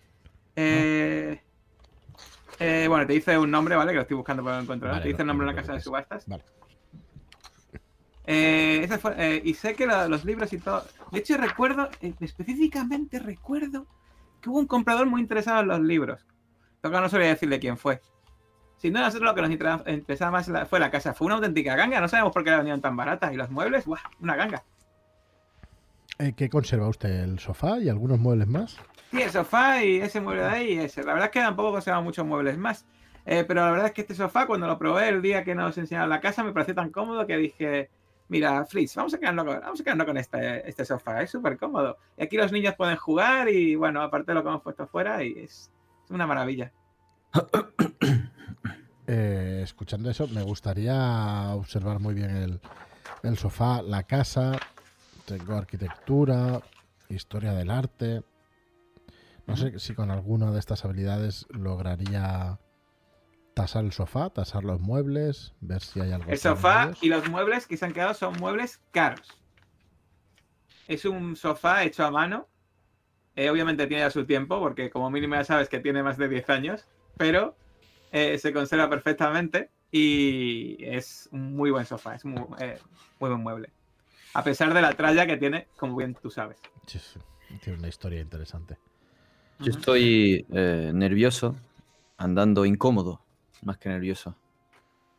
Eh, 0.54 1.40
eh, 2.60 2.86
bueno, 2.88 3.06
te 3.06 3.14
dice 3.14 3.38
un 3.38 3.50
nombre, 3.50 3.76
¿vale? 3.76 3.92
Que 3.92 3.96
lo 3.96 4.02
estoy 4.02 4.16
buscando 4.16 4.44
para 4.44 4.60
encontrar. 4.60 5.02
te 5.02 5.08
dice 5.08 5.22
el 5.22 5.28
nombre 5.28 5.46
de 5.46 5.54
la 5.54 5.60
casa 5.60 5.72
de 5.72 5.80
subastas. 5.80 6.26
Vale. 6.26 6.44
Eh, 8.30 8.86
eh, 9.16 9.40
y 9.42 9.54
sé 9.54 9.74
que 9.74 9.86
los 9.86 10.26
libros 10.26 10.52
y 10.52 10.58
todo. 10.58 10.84
De 11.10 11.20
hecho, 11.20 11.38
recuerdo, 11.38 11.88
eh, 12.02 12.12
específicamente 12.20 13.18
recuerdo 13.18 13.86
que 14.42 14.50
hubo 14.50 14.58
un 14.58 14.66
comprador 14.66 15.06
muy 15.06 15.22
interesado 15.22 15.62
en 15.62 15.68
los 15.68 15.80
libros. 15.80 16.26
Pero 16.82 17.00
no 17.00 17.08
sabía 17.08 17.28
decirle 17.28 17.58
quién 17.58 17.78
fue. 17.78 18.02
Sin 18.76 18.92
duda, 18.92 19.06
nosotros 19.06 19.30
lo 19.30 19.34
que 19.34 19.40
nos 19.40 19.50
interesaba 19.88 20.30
más 20.30 20.68
fue 20.68 20.78
la 20.78 20.90
casa. 20.90 21.14
Fue 21.14 21.24
una 21.24 21.36
auténtica 21.36 21.74
ganga. 21.74 22.02
No 22.02 22.08
sabemos 22.08 22.34
por 22.34 22.44
qué 22.44 22.50
la 22.50 22.58
vendían 22.58 22.82
tan 22.82 22.98
baratas. 22.98 23.32
Y 23.32 23.36
los 23.36 23.48
muebles, 23.48 23.86
¡buah! 23.86 23.98
Una 24.20 24.36
ganga. 24.36 24.62
¿Qué 26.36 26.50
conserva 26.50 26.86
usted? 26.86 27.08
¿El 27.08 27.38
sofá 27.38 27.78
y 27.78 27.88
algunos 27.88 28.18
muebles 28.18 28.46
más? 28.46 28.76
Sí, 29.10 29.22
el 29.22 29.30
sofá 29.30 29.82
y 29.82 30.02
ese 30.02 30.20
mueble 30.20 30.42
de 30.42 30.48
ahí 30.48 30.72
y 30.74 30.78
ese. 30.80 31.02
La 31.02 31.14
verdad 31.14 31.28
es 31.28 31.32
que 31.32 31.40
tampoco 31.40 31.72
conserva 31.72 32.02
muchos 32.02 32.26
muebles 32.26 32.58
más. 32.58 32.84
pero 33.24 33.54
la 33.54 33.70
verdad 33.70 33.86
es 33.86 33.92
que 33.92 34.02
este 34.02 34.14
sofá, 34.14 34.46
cuando 34.46 34.66
lo 34.66 34.78
probé 34.78 35.08
el 35.08 35.22
día 35.22 35.44
que 35.44 35.54
nos 35.54 35.78
enseñaron 35.78 36.10
la 36.10 36.20
casa, 36.20 36.44
me 36.44 36.52
pareció 36.52 36.74
tan 36.74 36.90
cómodo 36.90 37.26
que 37.26 37.38
dije, 37.38 37.88
mira, 38.28 38.64
Fritz, 38.66 38.94
vamos 38.94 39.14
a 39.14 39.18
quedarnos 39.18 39.44
con, 39.44 39.60
vamos 39.60 39.80
a 39.80 40.04
con 40.04 40.16
este, 40.16 40.84
sofá, 40.84 41.22
es 41.22 41.30
súper 41.30 41.58
cómodo. 41.58 41.98
Y 42.16 42.24
aquí 42.24 42.36
los 42.36 42.52
niños 42.52 42.74
pueden 42.76 42.96
jugar 42.96 43.48
y 43.48 43.74
bueno, 43.74 44.02
aparte 44.02 44.30
de 44.30 44.34
lo 44.34 44.42
que 44.42 44.48
hemos 44.48 44.62
puesto 44.62 44.86
fuera, 44.86 45.22
y 45.24 45.38
es, 45.38 45.70
una 46.10 46.26
maravilla. 46.26 46.72
Eh, 49.10 49.62
escuchando 49.64 50.10
eso, 50.10 50.28
me 50.28 50.42
gustaría 50.42 51.54
observar 51.54 51.98
muy 51.98 52.12
bien 52.12 52.28
el, 52.28 52.60
el 53.22 53.38
sofá, 53.38 53.80
la 53.80 54.02
casa, 54.02 54.52
tengo 55.24 55.54
arquitectura, 55.54 56.60
historia 57.08 57.54
del 57.54 57.70
arte. 57.70 58.22
No 59.46 59.56
sé 59.56 59.78
si 59.78 59.94
con 59.94 60.10
alguna 60.10 60.50
de 60.50 60.58
estas 60.58 60.84
habilidades 60.84 61.46
lograría 61.48 62.58
tasar 63.58 63.84
el 63.84 63.90
sofá, 63.90 64.30
tasar 64.30 64.62
los 64.62 64.80
muebles, 64.80 65.52
ver 65.60 65.82
si 65.82 66.00
hay 66.00 66.12
algo. 66.12 66.30
El 66.30 66.38
sofá 66.38 66.92
y 67.00 67.08
los 67.08 67.28
muebles 67.28 67.66
que 67.66 67.76
se 67.76 67.84
han 67.84 67.92
quedado 67.92 68.14
son 68.14 68.34
muebles 68.38 68.80
caros. 68.92 69.26
Es 70.86 71.04
un 71.04 71.34
sofá 71.34 71.82
hecho 71.82 72.04
a 72.04 72.12
mano. 72.12 72.46
Eh, 73.34 73.50
obviamente 73.50 73.88
tiene 73.88 74.04
ya 74.04 74.10
su 74.10 74.24
tiempo, 74.24 74.60
porque 74.60 74.90
como 74.90 75.10
mínimo 75.10 75.34
ya 75.34 75.42
sabes 75.42 75.68
que 75.68 75.80
tiene 75.80 76.04
más 76.04 76.18
de 76.18 76.28
10 76.28 76.50
años, 76.50 76.86
pero 77.16 77.56
eh, 78.12 78.38
se 78.38 78.52
conserva 78.52 78.88
perfectamente 78.88 79.70
y 79.90 80.76
es 80.84 81.28
un 81.32 81.56
muy 81.56 81.72
buen 81.72 81.84
sofá, 81.84 82.14
es 82.14 82.24
muy, 82.24 82.44
eh, 82.60 82.78
muy 83.18 83.30
buen 83.30 83.42
mueble. 83.42 83.70
A 84.34 84.44
pesar 84.44 84.72
de 84.72 84.82
la 84.82 84.92
tralla 84.92 85.26
que 85.26 85.36
tiene, 85.36 85.66
como 85.76 85.96
bien 85.96 86.14
tú 86.14 86.30
sabes. 86.30 86.58
tiene 87.60 87.78
una 87.78 87.88
historia 87.88 88.20
interesante. 88.20 88.76
Yo 89.58 89.72
estoy 89.72 90.46
nervioso, 90.48 91.56
andando 92.18 92.64
incómodo 92.64 93.20
más 93.62 93.78
que 93.78 93.88
nervioso. 93.88 94.36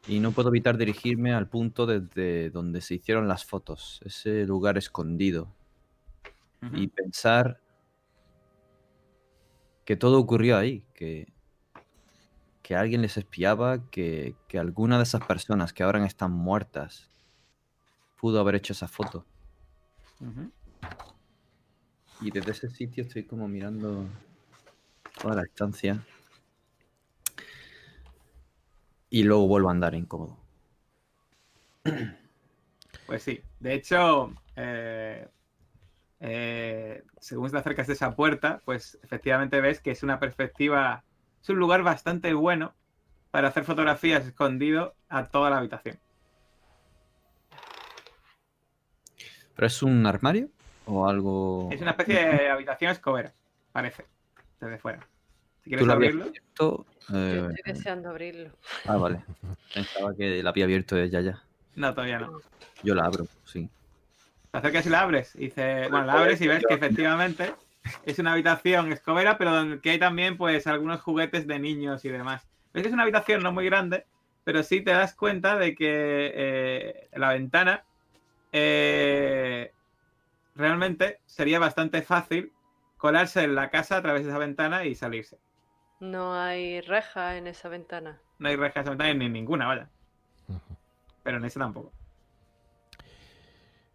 Y 0.07 0.19
no 0.19 0.31
puedo 0.31 0.49
evitar 0.49 0.77
dirigirme 0.77 1.33
al 1.33 1.47
punto 1.47 1.85
desde 1.85 2.49
donde 2.49 2.81
se 2.81 2.95
hicieron 2.95 3.27
las 3.27 3.45
fotos, 3.45 3.99
ese 4.05 4.45
lugar 4.45 4.77
escondido. 4.77 5.53
Y 6.73 6.87
pensar 6.87 7.61
que 9.85 9.95
todo 9.95 10.19
ocurrió 10.19 10.57
ahí, 10.57 10.83
que, 10.93 11.31
que 12.61 12.75
alguien 12.75 13.01
les 13.01 13.17
espiaba, 13.17 13.89
que, 13.89 14.35
que 14.47 14.59
alguna 14.59 14.97
de 14.97 15.03
esas 15.03 15.23
personas 15.25 15.71
que 15.71 15.83
ahora 15.83 16.05
están 16.05 16.31
muertas 16.31 17.09
pudo 18.19 18.39
haber 18.39 18.55
hecho 18.55 18.73
esa 18.73 18.87
foto. 18.87 19.25
Y 22.21 22.31
desde 22.31 22.51
ese 22.51 22.69
sitio 22.69 23.03
estoy 23.03 23.23
como 23.23 23.47
mirando 23.47 24.05
toda 25.21 25.35
la 25.35 25.43
estancia 25.43 26.05
y 29.09 29.23
luego 29.23 29.47
vuelvo 29.47 29.69
a 29.69 29.71
andar 29.71 29.95
incómodo. 29.95 30.37
Pues 33.05 33.23
sí, 33.23 33.41
de 33.59 33.73
hecho, 33.73 34.31
eh, 34.55 35.27
eh, 36.19 37.03
según 37.19 37.49
te 37.49 37.57
acercas 37.57 37.87
de 37.87 37.93
esa 37.93 38.15
puerta, 38.15 38.61
pues 38.65 38.99
efectivamente 39.01 39.61
ves 39.61 39.79
que 39.79 39.89
es 39.89 40.03
una 40.03 40.19
perspectiva, 40.19 41.03
es 41.41 41.49
un 41.49 41.57
lugar 41.57 41.81
bastante 41.81 42.35
bueno 42.35 42.75
para 43.31 43.47
hacer 43.47 43.63
fotografías 43.63 44.27
escondido 44.27 44.93
a 45.07 45.25
toda 45.25 45.49
la 45.49 45.57
habitación. 45.57 45.97
¿Pero 49.55 49.67
es 49.67 49.81
un 49.81 50.05
armario 50.05 50.49
o 50.85 51.07
algo...? 51.07 51.69
Es 51.71 51.81
una 51.81 51.91
especie 51.91 52.15
de 52.15 52.49
habitación 52.49 52.91
escobera, 52.91 53.33
parece, 53.71 54.05
desde 54.59 54.77
fuera. 54.77 55.07
Si 55.63 55.69
quieres 55.69 55.87
abrirlo. 55.87 56.25
Eh, 57.13 57.49
estoy 57.55 57.73
deseando 57.73 58.09
abrirlo. 58.09 58.51
Ah, 58.85 58.97
vale. 58.97 59.21
Pensaba 59.73 60.13
que 60.15 60.43
la 60.43 60.49
había 60.51 60.65
abierto 60.65 60.97
ella 60.97 61.21
ya. 61.21 61.43
No, 61.75 61.93
todavía 61.93 62.19
no. 62.19 62.39
Yo 62.83 62.95
la 62.95 63.05
abro, 63.05 63.27
sí. 63.45 63.69
Te 64.51 64.57
acercas 64.57 64.85
y 64.85 64.89
la 64.89 65.01
abres. 65.01 65.35
Y 65.35 65.45
dice, 65.45 65.87
bueno, 65.89 66.05
la 66.05 66.13
abres 66.13 66.41
y 66.41 66.47
ves 66.47 66.63
que 66.67 66.73
efectivamente 66.73 67.53
es 68.05 68.19
una 68.19 68.33
habitación 68.33 68.91
escobera, 68.91 69.37
pero 69.37 69.53
donde 69.53 69.89
hay 69.89 69.99
también 69.99 70.37
pues 70.37 70.67
algunos 70.67 71.01
juguetes 71.01 71.47
de 71.47 71.59
niños 71.59 72.05
y 72.05 72.09
demás. 72.09 72.47
Ves 72.73 72.83
que 72.83 72.89
es 72.89 72.93
una 72.93 73.03
habitación 73.03 73.41
no 73.43 73.51
muy 73.51 73.65
grande, 73.65 74.05
pero 74.43 74.63
sí 74.63 74.81
te 74.81 74.91
das 74.91 75.15
cuenta 75.15 75.57
de 75.57 75.75
que 75.75 76.31
eh, 76.33 77.09
la 77.13 77.33
ventana 77.33 77.83
eh, 78.51 79.71
realmente 80.55 81.19
sería 81.25 81.59
bastante 81.59 82.01
fácil 82.01 82.51
colarse 82.97 83.43
en 83.43 83.55
la 83.55 83.69
casa 83.69 83.97
a 83.97 84.01
través 84.01 84.23
de 84.23 84.29
esa 84.29 84.39
ventana 84.39 84.85
y 84.85 84.95
salirse. 84.95 85.37
No 85.99 86.33
hay 86.33 86.79
reja 86.81 87.35
en 87.37 87.47
esa 87.47 87.67
ventana. 87.67 88.21
No 88.39 88.47
hay 88.47 88.55
reja 88.55 88.79
en 88.79 88.83
esa 88.83 88.89
ventana 88.91 89.13
ni 89.13 89.25
en 89.25 89.33
ninguna, 89.33 89.67
vaya. 89.67 89.89
Pero 91.23 91.37
en 91.37 91.45
esa 91.45 91.59
tampoco. 91.59 91.91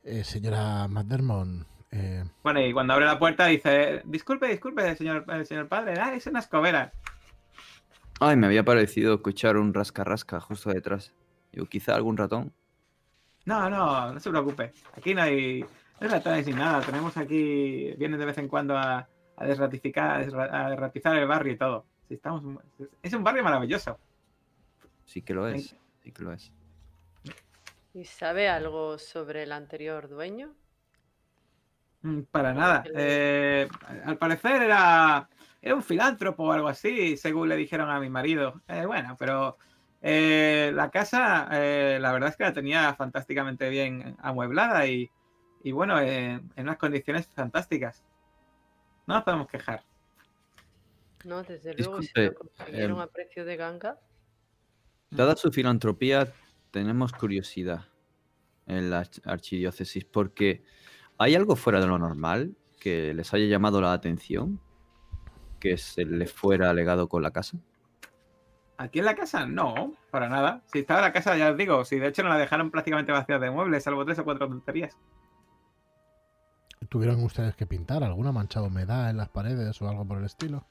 Eh, 0.03 0.23
señora 0.23 0.87
McDermott. 0.87 1.67
Eh... 1.91 2.25
Bueno, 2.43 2.61
y 2.61 2.73
cuando 2.75 2.93
abre 2.93 3.07
la 3.07 3.19
puerta 3.19 3.47
dice: 3.47 4.03
Disculpe, 4.05 4.49
disculpe, 4.49 4.95
señor, 4.97 5.25
eh, 5.33 5.45
señor 5.47 5.69
padre. 5.69 5.95
Ah, 5.99 6.15
es 6.15 6.27
una 6.27 6.41
escobera. 6.41 6.93
Ay, 8.21 8.37
me 8.37 8.47
había 8.47 8.65
parecido 8.65 9.15
escuchar 9.15 9.57
un 9.57 9.73
rasca-rasca 9.73 10.41
justo 10.41 10.71
detrás. 10.71 11.13
Yo, 11.53 11.67
quizá 11.67 11.95
algún 11.95 12.19
ratón. 12.19 12.53
No, 13.47 13.71
no, 13.71 14.13
no 14.13 14.21
se 14.21 14.31
preocupe. 14.31 14.73
Aquí 14.97 15.15
no 15.15 15.23
hay, 15.23 15.63
no 15.63 15.69
hay 16.01 16.09
ratones 16.09 16.47
ni 16.47 16.53
nada. 16.53 16.83
Tenemos 16.83 17.17
aquí, 17.17 17.95
vienen 17.97 18.21
de 18.21 18.27
vez 18.27 18.39
en 18.39 18.49
cuando 18.49 18.77
a, 18.77 19.09
a 19.37 19.45
desratificar, 19.45 20.21
a 20.51 20.69
desratizar 20.71 21.17
el 21.17 21.27
barrio 21.27 21.55
y 21.55 21.57
todo 21.57 21.87
estamos, 22.11 22.43
es 23.03 23.13
un 23.15 23.25
barrio 23.25 23.43
maravilloso. 23.43 23.99
Sí 25.05 25.23
que 25.23 25.35
lo 25.35 25.49
es, 25.49 25.77
sí 26.03 26.13
que 26.13 26.23
lo 26.23 26.33
es. 26.33 26.53
¿Y 27.95 28.05
sabe 28.05 28.49
algo 28.49 28.99
sobre 28.99 29.45
el 29.45 29.53
anterior 29.53 30.09
dueño? 30.09 30.55
Mm, 32.03 32.23
para 32.23 32.53
nada. 32.53 32.85
Eh, 32.95 33.69
al 34.05 34.19
parecer 34.19 34.63
era, 34.63 35.29
era 35.63 35.75
un 35.75 35.83
filántropo 35.83 36.45
o 36.45 36.53
algo 36.53 36.69
así, 36.69 37.17
según 37.17 37.49
le 37.49 37.57
dijeron 37.57 37.89
a 37.91 38.01
mi 38.01 38.11
marido. 38.11 38.61
Eh, 38.69 38.85
bueno, 38.85 39.17
pero 39.19 39.57
eh, 40.03 40.73
la 40.75 40.91
casa, 40.91 41.49
la 41.51 42.13
verdad 42.13 42.31
es 42.31 42.37
que 42.37 42.45
la 42.45 42.53
tenía 42.53 42.95
fantásticamente 42.95 43.71
bien 43.71 44.17
amueblada 44.21 44.87
y, 44.87 45.11
y 45.63 45.73
bueno, 45.73 46.01
en 46.01 46.51
unas 46.57 46.77
condiciones 46.77 47.29
fantásticas. 47.29 48.05
No 49.07 49.15
nos 49.15 49.25
podemos 49.25 49.47
quejar. 49.47 49.83
No, 51.25 51.43
desde 51.43 51.75
luego, 51.75 52.03
si 52.03 52.11
lo 52.15 52.35
consiguieron 52.35 53.01
a 53.01 53.07
precio 53.07 53.45
de 53.45 53.57
ganga. 53.57 53.99
Dada 55.11 55.37
su 55.37 55.51
filantropía, 55.51 56.33
tenemos 56.71 57.13
curiosidad 57.13 57.85
en 58.67 58.91
la 58.91 59.09
archidiócesis, 59.25 60.05
porque 60.05 60.65
¿hay 61.19 61.35
algo 61.35 61.57
fuera 61.57 61.81
de 61.81 61.87
lo 61.87 61.99
normal 61.99 62.57
que 62.81 63.15
les 63.15 63.33
haya 63.33 63.47
llamado 63.47 63.81
la 63.81 63.93
atención? 63.93 64.61
Que 65.61 65.79
se 65.79 66.05
le 66.05 66.27
fuera 66.27 66.75
legado 66.75 67.09
con 67.09 67.23
la 67.23 67.31
casa. 67.31 67.59
Aquí 68.77 68.99
en 68.99 69.05
la 69.05 69.15
casa, 69.15 69.47
no, 69.47 69.95
para 70.11 70.29
nada. 70.29 70.63
Si 70.67 70.81
estaba 70.81 71.01
la 71.01 71.13
casa, 71.13 71.37
ya 71.37 71.53
os 71.53 71.57
digo, 71.57 71.85
si 71.85 71.99
de 71.99 72.09
hecho 72.09 72.23
no 72.23 72.29
la 72.29 72.39
dejaron 72.39 72.71
prácticamente 72.71 73.13
vacía 73.13 73.39
de 73.39 73.51
muebles, 73.51 73.85
salvo 73.85 74.05
tres 74.05 74.19
o 74.19 74.25
cuatro 74.25 74.49
tonterías. 74.49 74.99
¿Tuvieron 76.89 77.23
ustedes 77.25 77.57
que 77.57 77.67
pintar 77.67 78.03
alguna 78.03 78.33
mancha 78.33 78.61
de 78.61 78.67
humedad 78.67 79.11
en 79.11 79.17
las 79.17 79.29
paredes 79.29 79.81
o 79.81 79.89
algo 79.89 80.07
por 80.07 80.19
el 80.19 80.25
estilo? 80.25 80.67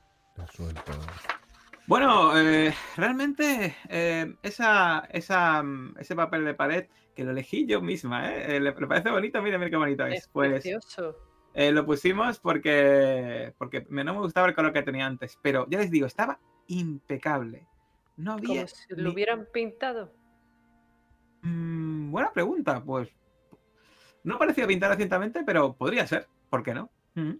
Bueno, 1.85 2.37
eh, 2.37 2.73
realmente 2.95 3.75
eh, 3.89 4.35
esa, 4.41 4.99
esa, 5.11 5.63
ese 5.99 6.15
papel 6.15 6.45
de 6.45 6.53
pared 6.53 6.87
que 7.15 7.23
lo 7.23 7.31
elegí 7.31 7.65
yo 7.65 7.81
misma, 7.81 8.33
¿eh? 8.33 8.59
Le, 8.59 8.71
parece 8.71 9.09
bonito, 9.09 9.41
mira, 9.41 9.57
mira 9.57 9.69
qué 9.69 9.75
bonito 9.75 10.05
es. 10.05 10.27
pues, 10.31 10.49
precioso. 10.49 11.15
Eh, 11.53 11.71
lo 11.71 11.85
pusimos 11.85 12.39
porque, 12.39 13.53
porque 13.57 13.85
no 13.89 14.13
me 14.13 14.19
gustaba 14.19 14.47
el 14.47 14.55
color 14.55 14.73
que 14.73 14.81
tenía 14.81 15.05
antes, 15.05 15.37
pero 15.41 15.67
ya 15.69 15.77
les 15.77 15.91
digo, 15.91 16.07
estaba 16.07 16.39
impecable. 16.67 17.67
No 18.17 18.33
había. 18.33 18.47
Como 18.47 18.67
si 18.67 18.95
lo 18.95 19.11
hubieran 19.11 19.47
pintado. 19.51 20.11
Mm, 21.41 22.11
buena 22.11 22.31
pregunta, 22.31 22.83
pues. 22.83 23.09
No 24.23 24.39
parecía 24.39 24.65
pintar 24.65 24.91
recientemente, 24.91 25.43
pero 25.45 25.73
podría 25.73 26.07
ser. 26.07 26.27
¿Por 26.49 26.63
qué 26.63 26.73
no? 26.73 26.89
Mm. 27.15 27.33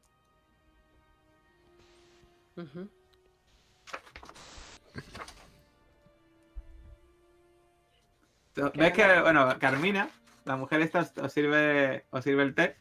¿Ves 8.76 8.94
que, 8.94 9.22
bueno, 9.22 9.58
Carmina, 9.60 10.10
la 10.46 10.56
mujer 10.56 10.82
esta 10.82 11.10
os 11.22 11.34
sirve, 11.34 12.06
os 12.12 12.24
sirve 12.24 12.44
el 12.44 12.54
té? 12.54 12.76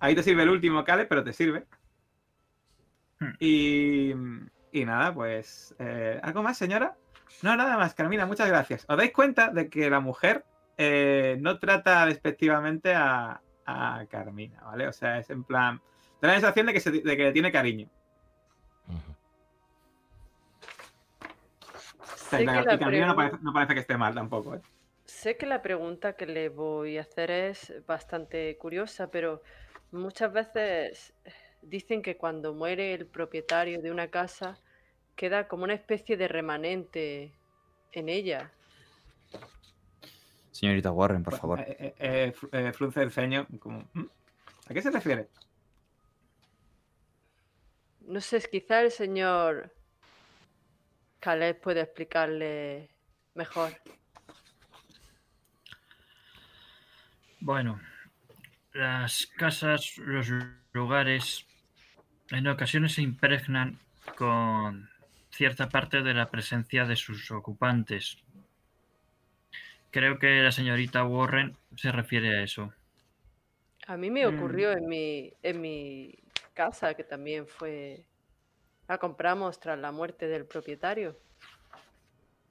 Ahí 0.00 0.14
te 0.14 0.22
sirve 0.22 0.42
el 0.42 0.50
último, 0.50 0.84
Cale, 0.84 1.06
pero 1.06 1.22
te 1.22 1.32
sirve. 1.32 1.66
Hmm. 3.20 3.32
Y, 3.38 4.12
y 4.72 4.84
nada, 4.84 5.14
pues. 5.14 5.74
Eh, 5.78 6.20
¿Algo 6.22 6.42
más, 6.42 6.58
señora? 6.58 6.96
No, 7.42 7.56
nada 7.56 7.76
más, 7.76 7.94
Carmina, 7.94 8.26
muchas 8.26 8.48
gracias. 8.48 8.84
¿Os 8.88 8.96
dais 8.96 9.12
cuenta 9.12 9.50
de 9.50 9.68
que 9.68 9.88
la 9.88 10.00
mujer 10.00 10.44
eh, 10.76 11.36
no 11.40 11.58
trata 11.58 12.04
despectivamente 12.06 12.94
a, 12.94 13.40
a, 13.64 14.04
Carmina, 14.10 14.60
¿vale? 14.62 14.88
O 14.88 14.92
sea, 14.92 15.18
es 15.18 15.30
en 15.30 15.44
plan. 15.44 15.80
Da 16.20 16.28
la 16.28 16.34
sensación 16.34 16.66
de 16.66 16.74
que, 16.74 16.90
de 16.90 17.16
que 17.16 17.24
le 17.24 17.32
tiene 17.32 17.52
cariño. 17.52 17.88
Y 22.32 22.44
Carmina 22.44 23.06
no 23.06 23.16
parece, 23.16 23.36
no 23.42 23.52
parece, 23.52 23.74
que 23.74 23.80
esté 23.80 23.96
mal 23.96 24.14
tampoco. 24.14 24.54
¿eh? 24.54 24.60
Sé 25.04 25.36
que 25.36 25.46
la 25.46 25.62
pregunta 25.62 26.14
que 26.14 26.26
le 26.26 26.48
voy 26.48 26.98
a 26.98 27.02
hacer 27.02 27.30
es 27.30 27.72
bastante 27.86 28.56
curiosa, 28.58 29.10
pero 29.10 29.42
Muchas 29.92 30.32
veces 30.32 31.14
dicen 31.62 32.02
que 32.02 32.16
cuando 32.16 32.54
muere 32.54 32.92
el 32.94 33.06
propietario 33.06 33.80
de 33.80 33.90
una 33.90 34.08
casa 34.08 34.58
queda 35.14 35.48
como 35.48 35.64
una 35.64 35.74
especie 35.74 36.16
de 36.16 36.28
remanente 36.28 37.32
en 37.92 38.08
ella. 38.08 38.52
Señorita 40.50 40.90
Warren, 40.90 41.22
por 41.22 41.36
favor. 41.36 41.60
Eh, 41.60 41.94
eh, 41.98 42.34
eh, 42.52 42.72
frunce 42.72 43.02
el 43.02 43.10
ceño. 43.10 43.46
¿A 44.68 44.74
qué 44.74 44.82
se 44.82 44.90
refiere? 44.90 45.28
No 48.00 48.20
sé, 48.20 48.40
quizá 48.50 48.82
el 48.82 48.90
señor 48.90 49.72
Caleb 51.26 51.60
puede 51.60 51.80
explicarle 51.80 52.88
mejor. 53.34 53.72
Bueno, 57.40 57.80
las 58.72 59.26
casas, 59.36 59.98
los 59.98 60.28
lugares, 60.72 61.44
en 62.30 62.46
ocasiones 62.46 62.92
se 62.92 63.02
impregnan 63.02 63.76
con 64.16 64.88
cierta 65.32 65.68
parte 65.68 66.00
de 66.02 66.14
la 66.14 66.30
presencia 66.30 66.84
de 66.84 66.94
sus 66.94 67.28
ocupantes. 67.32 68.18
Creo 69.90 70.20
que 70.20 70.42
la 70.42 70.52
señorita 70.52 71.04
Warren 71.04 71.56
se 71.74 71.90
refiere 71.90 72.38
a 72.38 72.44
eso. 72.44 72.72
A 73.88 73.96
mí 73.96 74.12
me 74.12 74.24
mm. 74.24 74.36
ocurrió 74.36 74.70
en 74.70 74.86
mi, 74.86 75.32
en 75.42 75.60
mi 75.60 76.14
casa, 76.54 76.94
que 76.94 77.02
también 77.02 77.48
fue... 77.48 78.04
La 78.88 78.98
compramos 78.98 79.58
tras 79.58 79.78
la 79.78 79.92
muerte 79.92 80.28
del 80.28 80.46
propietario. 80.46 81.16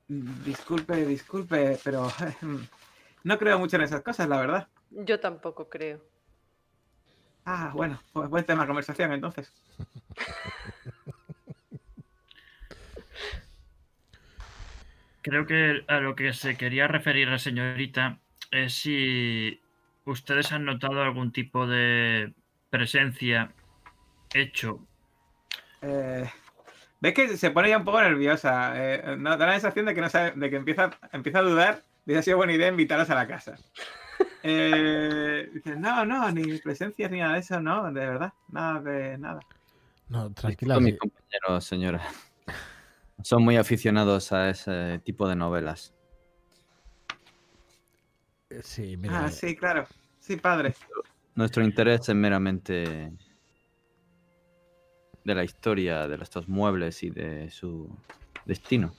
Disculpe, 0.07 1.06
disculpe, 1.06 1.80
pero 1.84 2.12
no 3.24 3.38
creo 3.38 3.57
mucho 3.57 3.78
en 3.78 3.84
esas 3.84 4.02
cosas, 4.02 4.28
la 4.28 4.40
verdad. 4.40 4.68
Yo 4.91 5.20
tampoco 5.20 5.70
creo. 5.70 6.02
Ah, 7.45 7.72
bueno, 7.74 8.02
pues 8.12 8.30
buen 8.30 8.44
tema 8.44 8.64
de 8.64 8.68
conversación 8.68 9.12
entonces. 9.14 9.52
Creo 15.22 15.48
que 15.48 15.84
a 15.88 15.99
lo 15.99 16.16
que 16.16 16.34
se 16.34 16.56
quería 16.56 16.88
referir 16.88 17.28
la 17.28 17.40
señorita 17.40 18.20
es 18.52 18.76
si 18.76 19.60
ustedes 20.06 20.52
han 20.52 20.66
notado 20.66 21.02
algún 21.02 21.32
tipo 21.32 21.66
de 21.66 22.32
presencia 22.70 23.52
hecho. 24.34 24.86
Eh, 25.86 26.30
¿Ves 26.99 27.14
que 27.14 27.38
se 27.38 27.52
pone 27.52 27.70
ya 27.70 27.78
un 27.78 27.86
poco 27.86 28.02
nerviosa? 28.02 28.74
Eh, 28.76 29.18
da 29.20 29.38
la 29.38 29.52
sensación 29.53 29.86
de 29.86 29.94
que 29.94 30.02
no 30.02 30.10
sabe, 30.10 30.32
de 30.36 30.49
que 30.49 30.56
empieza, 30.56 30.90
empieza 31.12 31.40
a 31.40 31.44
dudar 31.44 31.84
de 32.06 32.14
si 32.14 32.20
ha 32.20 32.24
sido 32.24 32.38
buena 32.38 32.53
idea 32.53 32.70
invitarlas 32.70 33.10
a 33.10 33.16
la 33.16 33.28
casa. 33.28 33.57
Eh, 34.44 35.49
no, 35.78 36.06
no, 36.06 36.32
ni 36.32 36.57
presencias 36.60 37.12
ni 37.12 37.20
nada 37.20 37.34
de 37.34 37.40
eso, 37.40 37.60
no, 37.60 37.91
de 37.91 37.99
verdad, 37.99 38.34
nada 38.49 38.82
de 38.82 39.18
nada. 39.18 39.40
No, 40.10 40.32
tranquila. 40.34 40.80
Mis 40.80 40.98
compañeros, 40.98 41.66
señora. 41.66 42.02
Son 43.22 43.44
muy 43.44 43.57
aficionados 43.57 44.32
a 44.32 44.49
ese 44.49 44.99
tipo 45.03 45.28
de 45.28 45.36
novelas. 45.36 45.94
Eh, 48.49 48.62
sí, 48.64 48.98
mira. 48.98 49.26
Ah, 49.26 49.30
sí, 49.30 49.56
claro. 49.56 49.86
Sí, 50.20 50.38
padre. 50.38 50.74
Nuestro 51.34 51.64
interés 51.64 52.07
es 52.07 52.16
meramente 52.16 53.12
de 55.26 55.35
la 55.35 55.43
historia 55.43 56.07
de 56.07 56.15
estos 56.23 56.47
muebles 56.47 57.03
y 57.03 57.10
de 57.10 57.49
su 57.49 57.89
destino. 58.45 58.93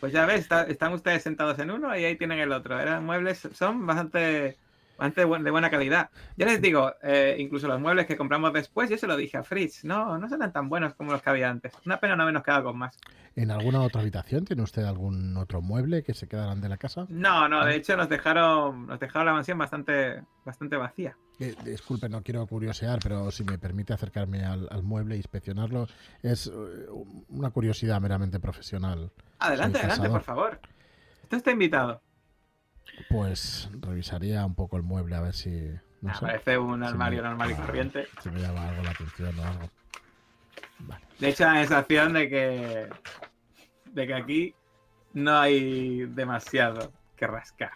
Pues 0.00 0.12
ya 0.12 0.24
ves, 0.24 0.48
están 0.68 0.92
ustedes 0.92 1.22
sentados 1.22 1.58
en 1.58 1.70
uno 1.70 1.94
y 1.96 2.04
ahí 2.04 2.16
tienen 2.16 2.38
el 2.38 2.52
otro. 2.52 2.78
Eran 2.78 3.04
muebles, 3.04 3.48
son 3.52 3.84
bastante, 3.84 4.56
bastante 4.98 5.20
de 5.44 5.50
buena 5.50 5.70
calidad. 5.70 6.10
Ya 6.36 6.46
les 6.46 6.60
digo, 6.60 6.92
eh, 7.02 7.36
incluso 7.38 7.68
los 7.68 7.80
muebles 7.80 8.06
que 8.06 8.16
compramos 8.16 8.52
después, 8.52 8.90
yo 8.90 8.98
se 8.98 9.06
lo 9.06 9.16
dije 9.16 9.36
a 9.36 9.44
Fritz, 9.44 9.84
no, 9.84 10.18
no 10.18 10.28
son 10.28 10.52
tan 10.52 10.68
buenos 10.68 10.94
como 10.94 11.12
los 11.12 11.22
que 11.22 11.30
había 11.30 11.48
antes. 11.48 11.72
Una 11.86 12.00
pena 12.00 12.16
no 12.16 12.22
habernos 12.22 12.42
quedado 12.42 12.64
con 12.64 12.78
más. 12.78 12.98
¿En 13.36 13.52
alguna 13.52 13.80
otra 13.82 14.00
habitación 14.00 14.44
tiene 14.44 14.62
usted 14.62 14.82
algún 14.82 15.36
otro 15.36 15.62
mueble 15.62 16.02
que 16.02 16.14
se 16.14 16.26
quedarán 16.26 16.60
de 16.60 16.68
la 16.68 16.76
casa? 16.76 17.06
No, 17.08 17.48
no, 17.48 17.64
de 17.64 17.76
hecho 17.76 17.96
nos 17.96 18.08
dejaron, 18.08 18.88
nos 18.88 18.98
dejaron 18.98 19.26
la 19.26 19.32
mansión 19.32 19.56
bastante, 19.56 20.24
bastante 20.44 20.76
vacía. 20.76 21.16
Eh, 21.38 21.54
disculpe, 21.64 22.08
no 22.08 22.22
quiero 22.22 22.44
curiosear, 22.48 22.98
pero 23.00 23.30
si 23.30 23.44
me 23.44 23.58
permite 23.58 23.92
acercarme 23.92 24.44
al, 24.44 24.82
mueble 24.82 25.14
e 25.14 25.18
inspeccionarlo, 25.18 25.86
es 26.20 26.48
eh, 26.48 26.50
una 27.28 27.50
curiosidad 27.50 28.00
meramente 28.00 28.40
profesional. 28.40 29.12
Adelante, 29.38 29.78
adelante, 29.78 30.10
por 30.10 30.22
favor. 30.22 30.60
Esto 31.22 31.36
está 31.36 31.52
invitado. 31.52 32.02
Pues 33.08 33.68
revisaría 33.80 34.44
un 34.44 34.54
poco 34.54 34.76
el 34.76 34.82
mueble 34.82 35.16
a 35.16 35.20
ver 35.20 35.34
si. 35.34 35.70
No 36.00 36.12
parece 36.20 36.58
un 36.58 36.82
armario 36.82 37.22
normal 37.22 37.50
y 37.50 37.54
corriente. 37.54 38.06
Si 38.22 38.30
me 38.30 38.40
llama 38.40 38.68
algo 38.68 38.82
la 38.82 38.90
atención 38.90 39.38
o 39.38 39.44
algo. 39.44 39.70
De 41.18 41.28
hecho, 41.28 41.44
la 41.44 41.54
sensación 41.60 42.12
de 42.12 42.28
que. 42.28 42.88
de 43.92 44.06
que 44.06 44.14
aquí 44.14 44.54
no 45.14 45.36
hay 45.38 46.06
demasiado 46.06 46.92
que 47.16 47.26
rascar. 47.26 47.72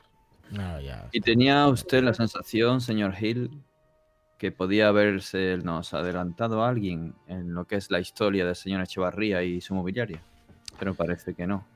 ¿Y 1.12 1.20
tenía 1.20 1.66
usted 1.68 2.02
la 2.02 2.14
sensación, 2.14 2.80
señor 2.80 3.14
Hill, 3.18 3.62
que 4.38 4.52
podía 4.52 4.88
haberse 4.88 5.56
nos 5.58 5.94
adelantado 5.94 6.62
a 6.62 6.68
alguien 6.68 7.14
en 7.26 7.54
lo 7.54 7.64
que 7.66 7.76
es 7.76 7.90
la 7.90 8.00
historia 8.00 8.44
del 8.44 8.56
señor 8.56 8.82
Echevarría 8.82 9.42
y 9.42 9.60
su 9.60 9.74
mobiliaria? 9.74 10.20
Pero 10.78 10.94
parece 10.94 11.34
que 11.34 11.46
no. 11.46 11.66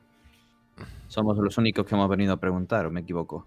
Somos 1.08 1.38
los 1.38 1.56
únicos 1.58 1.86
que 1.86 1.94
hemos 1.94 2.08
venido 2.08 2.34
a 2.34 2.40
preguntar, 2.40 2.86
¿o 2.86 2.90
me 2.90 3.00
equivoco? 3.00 3.46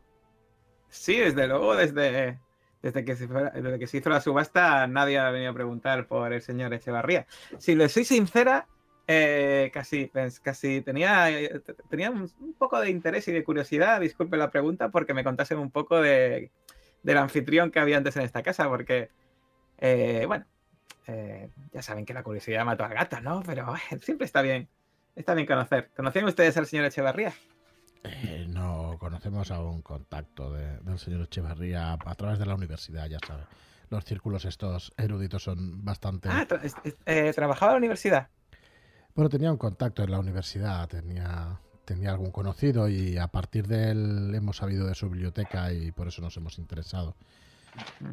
Sí, 0.90 1.18
desde 1.18 1.48
luego, 1.48 1.76
desde, 1.76 2.40
desde, 2.82 3.06
que, 3.06 3.16
se 3.16 3.28
desde 3.28 3.80
que 3.80 3.88
se 3.88 3.98
hizo 3.98 4.10
la 4.10 4.22
subasta, 4.22 4.88
nadie 4.88 5.20
ha 5.20 5.30
venido 5.30 5.52
a 5.52 5.54
preguntar 5.54 6.08
por 6.08 6.34
el 6.34 6.42
señor 6.42 6.74
Echevarría. 6.74 7.28
Si 7.58 7.76
le 7.76 7.90
soy 7.90 8.06
sincera, 8.06 8.68
eh, 9.08 9.72
casi, 9.74 10.12
casi 10.42 10.82
tenía, 10.82 11.32
eh, 11.32 11.62
tenía 11.90 12.12
un, 12.12 12.32
poco 12.58 12.80
de 12.80 12.90
interés 12.90 13.28
y 13.28 13.32
de 13.32 13.44
curiosidad, 13.44 14.00
disculpe 14.00 14.38
la 14.38 14.52
pregunta, 14.52 14.90
porque 14.90 15.14
me 15.14 15.24
contasen 15.24 15.60
un 15.60 15.72
poco 15.72 16.00
de, 16.00 16.52
del 17.04 17.18
anfitrión 17.18 17.72
que 17.72 17.80
había 17.80 17.98
antes 17.98 18.16
en 18.18 18.24
esta 18.24 18.44
casa, 18.44 18.68
porque, 18.70 19.10
eh, 19.80 20.26
bueno, 20.28 20.46
ya 21.74 21.82
saben 21.82 22.06
que 22.06 22.14
la 22.14 22.22
curiosidad 22.22 22.66
mató 22.66 22.84
al 22.84 22.94
gato, 22.94 23.20
¿no? 23.20 23.42
Pero 23.44 23.74
siempre 24.00 24.26
está 24.26 24.44
bien, 24.44 24.70
está 25.20 25.34
bien 25.34 25.48
conocer. 25.48 25.92
¿Conocían 25.96 26.26
ustedes 26.26 26.58
al 26.58 26.66
señor 26.66 26.86
Echevarría? 26.86 27.34
no, 28.48 28.98
conocemos 29.00 29.52
a 29.52 29.62
un 29.62 29.82
contacto 29.82 30.54
del 30.54 30.98
señor 31.00 31.22
Echevarría 31.24 31.94
a 31.94 32.16
través 32.16 32.40
de 32.40 32.46
la 32.46 32.56
universidad, 32.56 33.08
ya 33.08 33.20
sabe. 33.26 33.44
Los 33.90 34.06
círculos 34.06 34.46
estos 34.46 34.94
eruditos 34.98 35.44
son 35.44 35.84
bastante... 35.84 36.30
Ah, 36.32 36.48
¿trabajaba 37.34 37.72
en 37.72 37.76
la 37.76 37.78
universidad? 37.78 38.30
Bueno, 39.16 39.30
tenía 39.30 39.52
un 39.52 39.58
contacto 39.58 40.04
en 40.04 40.12
la 40.12 40.20
universidad, 40.20 40.88
tenía, 40.88 41.60
tenía 41.86 42.12
algún 42.12 42.32
conocido 42.32 42.88
y 42.88 43.18
a 43.18 43.28
partir 43.28 43.68
de 43.68 43.92
él 43.92 44.34
hemos 44.36 44.58
sabido 44.58 44.88
de 44.88 44.96
su 44.96 45.10
biblioteca 45.10 45.74
y 45.74 45.92
por 45.92 46.08
eso 46.08 46.22
nos 46.22 46.38
hemos 46.38 46.60
interesado. 46.60 47.16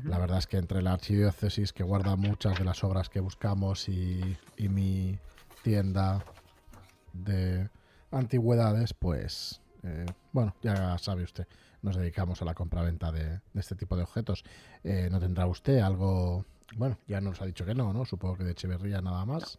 La 0.04 0.18
verdad 0.18 0.38
es 0.38 0.46
que 0.46 0.58
entre 0.58 0.82
la 0.82 0.92
archidiócesis 0.92 1.72
que 1.72 1.82
guarda 1.82 2.16
muchas 2.16 2.58
de 2.58 2.64
las 2.64 2.82
obras 2.84 3.08
que 3.08 3.20
buscamos 3.20 3.88
y, 3.88 4.36
mi 4.58 5.18
tienda 5.62 6.24
de 7.24 7.68
antigüedades, 8.10 8.94
pues 8.94 9.60
eh, 9.82 10.06
bueno, 10.32 10.54
ya 10.62 10.98
sabe 10.98 11.22
usted, 11.22 11.46
nos 11.82 11.96
dedicamos 11.96 12.42
a 12.42 12.44
la 12.44 12.54
compra-venta 12.54 13.12
de, 13.12 13.40
este 13.54 13.76
tipo 13.76 13.96
de 13.96 14.02
objetos. 14.02 14.44
Eh, 14.82 15.08
¿No 15.10 15.20
tendrá 15.20 15.46
usted 15.46 15.78
algo? 15.78 16.44
Bueno, 16.76 16.98
ya 17.06 17.20
nos 17.20 17.40
ha 17.40 17.46
dicho 17.46 17.64
que 17.64 17.74
no, 17.74 17.92
¿no? 17.92 18.04
Supongo 18.04 18.36
que 18.36 18.44
de 18.44 18.52
Echeverría 18.52 19.00
nada 19.00 19.24
más. 19.24 19.58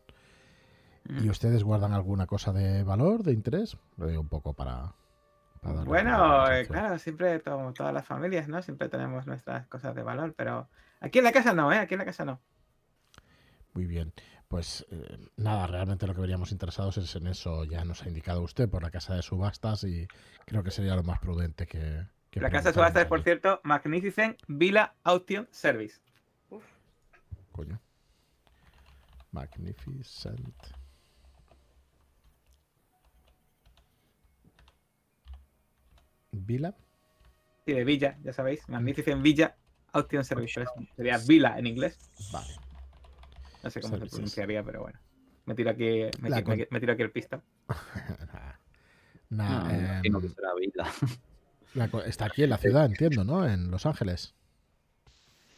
¿Y 1.08 1.28
mm. 1.28 1.30
ustedes 1.30 1.64
guardan 1.64 1.94
alguna 1.94 2.28
cosa 2.28 2.52
de 2.52 2.84
valor, 2.84 3.24
de 3.24 3.32
interés? 3.32 3.78
Lo 3.96 4.08
digo 4.08 4.22
un 4.22 4.28
poco 4.28 4.54
para... 4.54 4.94
bueno, 5.86 6.52
eh, 6.52 6.68
claro, 6.68 7.00
siempre, 7.00 7.40
todas 7.40 7.94
las 7.94 8.06
familias, 8.06 8.50
¿no? 8.50 8.62
Siempre 8.62 8.90
tenemos 8.90 9.26
nuestras 9.26 9.68
cosas 9.68 9.96
de 9.96 10.04
valor, 10.04 10.34
pero 10.36 10.68
aquí 11.00 11.20
en 11.20 11.24
la 11.24 11.32
casa 11.32 11.54
no, 11.54 11.72
¿eh? 11.72 11.78
Aquí 11.78 11.94
en 11.94 12.00
la 12.00 12.06
casa 12.06 12.26
no. 12.26 12.42
Muy 13.74 13.86
bien. 13.86 14.12
Pues 14.48 14.86
eh, 14.92 15.18
nada, 15.36 15.68
realmente 15.68 16.08
lo 16.08 16.16
que 16.16 16.22
veríamos 16.22 16.52
interesados 16.52 16.98
es 16.98 17.14
en 17.16 17.28
eso. 17.28 17.66
Ya 17.66 17.84
nos 17.84 18.04
ha 18.04 18.08
indicado 18.08 18.42
usted 18.42 18.70
por 18.70 18.82
la 18.82 18.92
casa 18.92 19.14
de 19.16 19.22
subastas 19.22 19.84
y 19.84 20.08
creo 20.46 20.64
que 20.64 20.72
sería 20.72 20.96
lo 20.96 21.04
más 21.04 21.20
prudente 21.20 21.68
que. 21.68 22.06
la 22.34 22.50
casa 22.50 22.70
de 22.70 22.74
subastas 22.76 23.04
es, 23.04 23.10
por 23.10 23.24
cierto, 23.24 23.60
Magnificent 23.64 24.40
Villa 24.48 24.96
Auction 25.04 25.48
Service. 25.52 26.00
Coño. 27.52 27.82
Magnificent. 29.32 30.56
¿Villa? 36.32 36.74
Sí, 37.66 37.74
de 37.74 37.84
Villa, 37.84 38.18
ya 38.24 38.32
sabéis. 38.32 38.70
Magnificent 38.70 39.22
Villa 39.22 39.58
Auction 39.92 40.24
Service. 40.24 40.64
Sería 40.96 41.18
Villa 41.18 41.58
en 41.58 41.68
inglés. 41.68 42.00
Vale. 42.32 42.67
No 43.68 43.72
sé 43.72 43.82
cómo 43.82 43.98
se 43.98 44.06
pronunciaría, 44.06 44.64
pero 44.64 44.84
bueno. 44.84 44.98
Me 45.46 45.54
tiro 45.54 45.72
aquí, 45.72 46.04
me, 46.22 46.80
tiro 46.80 46.94
aquí 46.94 47.02
el 47.02 47.12
pista. 47.12 47.44
nah, 49.30 49.70
em, 49.70 50.04
está 52.06 52.28
aquí 52.28 52.44
en 52.44 52.50
la 52.50 52.58
ciudad, 52.58 52.86
entiendo, 52.86 53.26
¿no? 53.26 53.46
En 53.46 53.70
Los 53.70 53.86
Ángeles. 53.86 54.34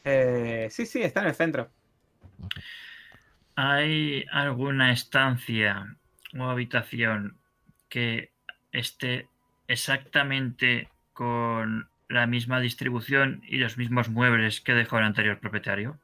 Eh, 0.05 0.69
sí, 0.71 0.87
sí, 0.87 1.03
está 1.03 1.21
en 1.21 1.27
el 1.27 1.35
centro. 1.35 1.69
¿Hay 3.55 4.25
alguna 4.31 4.91
estancia 4.91 5.95
o 6.35 6.45
habitación 6.45 7.37
que 7.89 8.31
esté 8.71 9.27
exactamente 9.67 10.89
con 11.13 11.89
la 12.07 12.25
misma 12.25 12.59
distribución 12.59 13.43
y 13.47 13.57
los 13.57 13.77
mismos 13.77 14.09
muebles 14.09 14.61
que 14.61 14.73
dejó 14.73 14.97
el 14.97 15.05
anterior 15.05 15.39
propietario? 15.39 15.99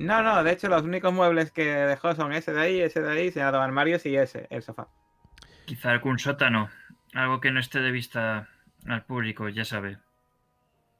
No, 0.00 0.22
no, 0.22 0.42
de 0.42 0.52
hecho 0.52 0.70
los 0.70 0.82
únicos 0.82 1.12
muebles 1.12 1.52
que 1.52 1.62
dejó 1.62 2.14
son 2.14 2.32
ese 2.32 2.54
de 2.54 2.60
ahí, 2.60 2.80
ese 2.80 3.02
de 3.02 3.12
ahí, 3.12 3.30
se 3.30 3.42
dos 3.42 3.54
armarios 3.56 4.06
y 4.06 4.16
ese, 4.16 4.46
el 4.48 4.62
sofá. 4.62 4.88
Quizá 5.66 5.90
algún 5.90 6.18
sótano, 6.18 6.70
algo 7.12 7.38
que 7.38 7.50
no 7.50 7.60
esté 7.60 7.80
de 7.80 7.90
vista 7.90 8.48
al 8.86 9.04
público, 9.04 9.50
ya 9.50 9.66
sabe. 9.66 9.98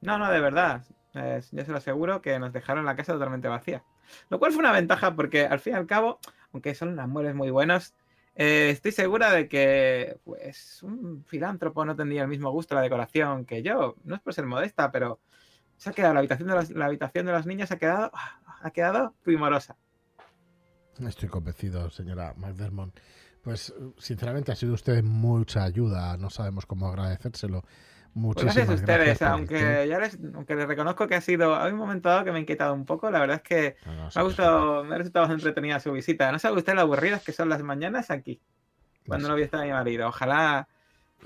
No, 0.01 0.19
no, 0.19 0.31
de 0.31 0.39
verdad. 0.39 0.83
yo 1.15 1.65
se 1.65 1.71
lo 1.71 1.77
aseguro 1.77 2.21
que 2.21 2.37
nos 2.37 2.53
dejaron 2.53 2.85
la 2.85 2.95
casa 2.95 3.13
totalmente 3.13 3.47
vacía. 3.47 3.83
Lo 4.29 4.37
cual 4.37 4.51
fue 4.51 4.59
una 4.59 4.71
ventaja 4.71 5.15
porque 5.15 5.47
al 5.47 5.59
fin 5.59 5.73
y 5.73 5.77
al 5.77 5.87
cabo, 5.87 6.19
aunque 6.53 6.75
son 6.75 6.89
unos 6.89 7.07
muebles 7.07 7.33
muy 7.33 7.49
buenos, 7.49 7.95
eh, 8.35 8.69
estoy 8.69 8.91
segura 8.91 9.31
de 9.31 9.47
que 9.47 10.19
pues 10.23 10.83
un 10.83 11.25
filántropo 11.25 11.83
no 11.85 11.95
tendría 11.95 12.21
el 12.21 12.27
mismo 12.27 12.51
gusto 12.51 12.75
la 12.75 12.81
decoración 12.81 13.45
que 13.45 13.63
yo. 13.63 13.95
No 14.03 14.13
es 14.13 14.21
por 14.21 14.35
ser 14.35 14.45
modesta, 14.45 14.91
pero 14.91 15.19
se 15.77 15.89
ha 15.89 15.93
quedado 15.93 16.13
la 16.13 16.19
habitación 16.19 16.49
de 16.49 16.53
las, 16.53 16.69
la 16.69 16.85
habitación 16.85 17.25
de 17.25 17.31
las 17.31 17.47
niñas 17.47 17.71
ha 17.71 17.79
quedado 17.79 18.11
ha 18.61 18.71
quedado 18.71 19.15
primorosa. 19.23 19.75
Estoy 20.99 21.29
convencido, 21.29 21.89
señora 21.89 22.33
McDermott. 22.35 22.99
Pues 23.41 23.73
sinceramente 23.97 24.51
ha 24.51 24.55
sido 24.55 24.73
usted 24.73 25.03
mucha 25.03 25.63
ayuda, 25.63 26.15
no 26.17 26.29
sabemos 26.29 26.65
cómo 26.65 26.87
agradecérselo. 26.87 27.63
Muchísimas 28.13 28.65
pues 28.65 28.81
gracias 28.81 29.21
a 29.21 29.35
ustedes, 29.35 29.53
aunque 29.61 29.87
ya 29.87 29.97
les, 29.97 30.19
aunque 30.35 30.55
les 30.55 30.67
reconozco 30.67 31.07
que 31.07 31.15
ha 31.15 31.21
sido, 31.21 31.55
hay 31.55 31.71
un 31.71 31.77
momento 31.77 32.09
dado 32.09 32.25
que 32.25 32.31
me 32.31 32.37
ha 32.37 32.41
inquietado 32.41 32.73
un 32.73 32.85
poco, 32.85 33.09
la 33.09 33.19
verdad 33.19 33.37
es 33.37 33.41
que 33.41 33.77
me 33.85 34.09
ha 34.13 34.21
gustado, 34.21 34.83
me 34.83 34.95
ha 34.95 34.97
resultado 34.97 35.31
entretenida 35.33 35.79
su 35.79 35.93
visita. 35.93 36.29
No 36.31 36.37
sabe 36.37 36.57
usted 36.57 36.75
lo 36.75 36.81
aburridas 36.81 37.23
que 37.23 37.31
son 37.31 37.47
las 37.47 37.63
mañanas 37.63 38.11
aquí, 38.11 38.41
cuando 39.07 39.27
no 39.27 39.33
había 39.33 39.45
estado 39.45 39.63
mi 39.63 39.71
marido. 39.71 40.09
Ojalá 40.09 40.67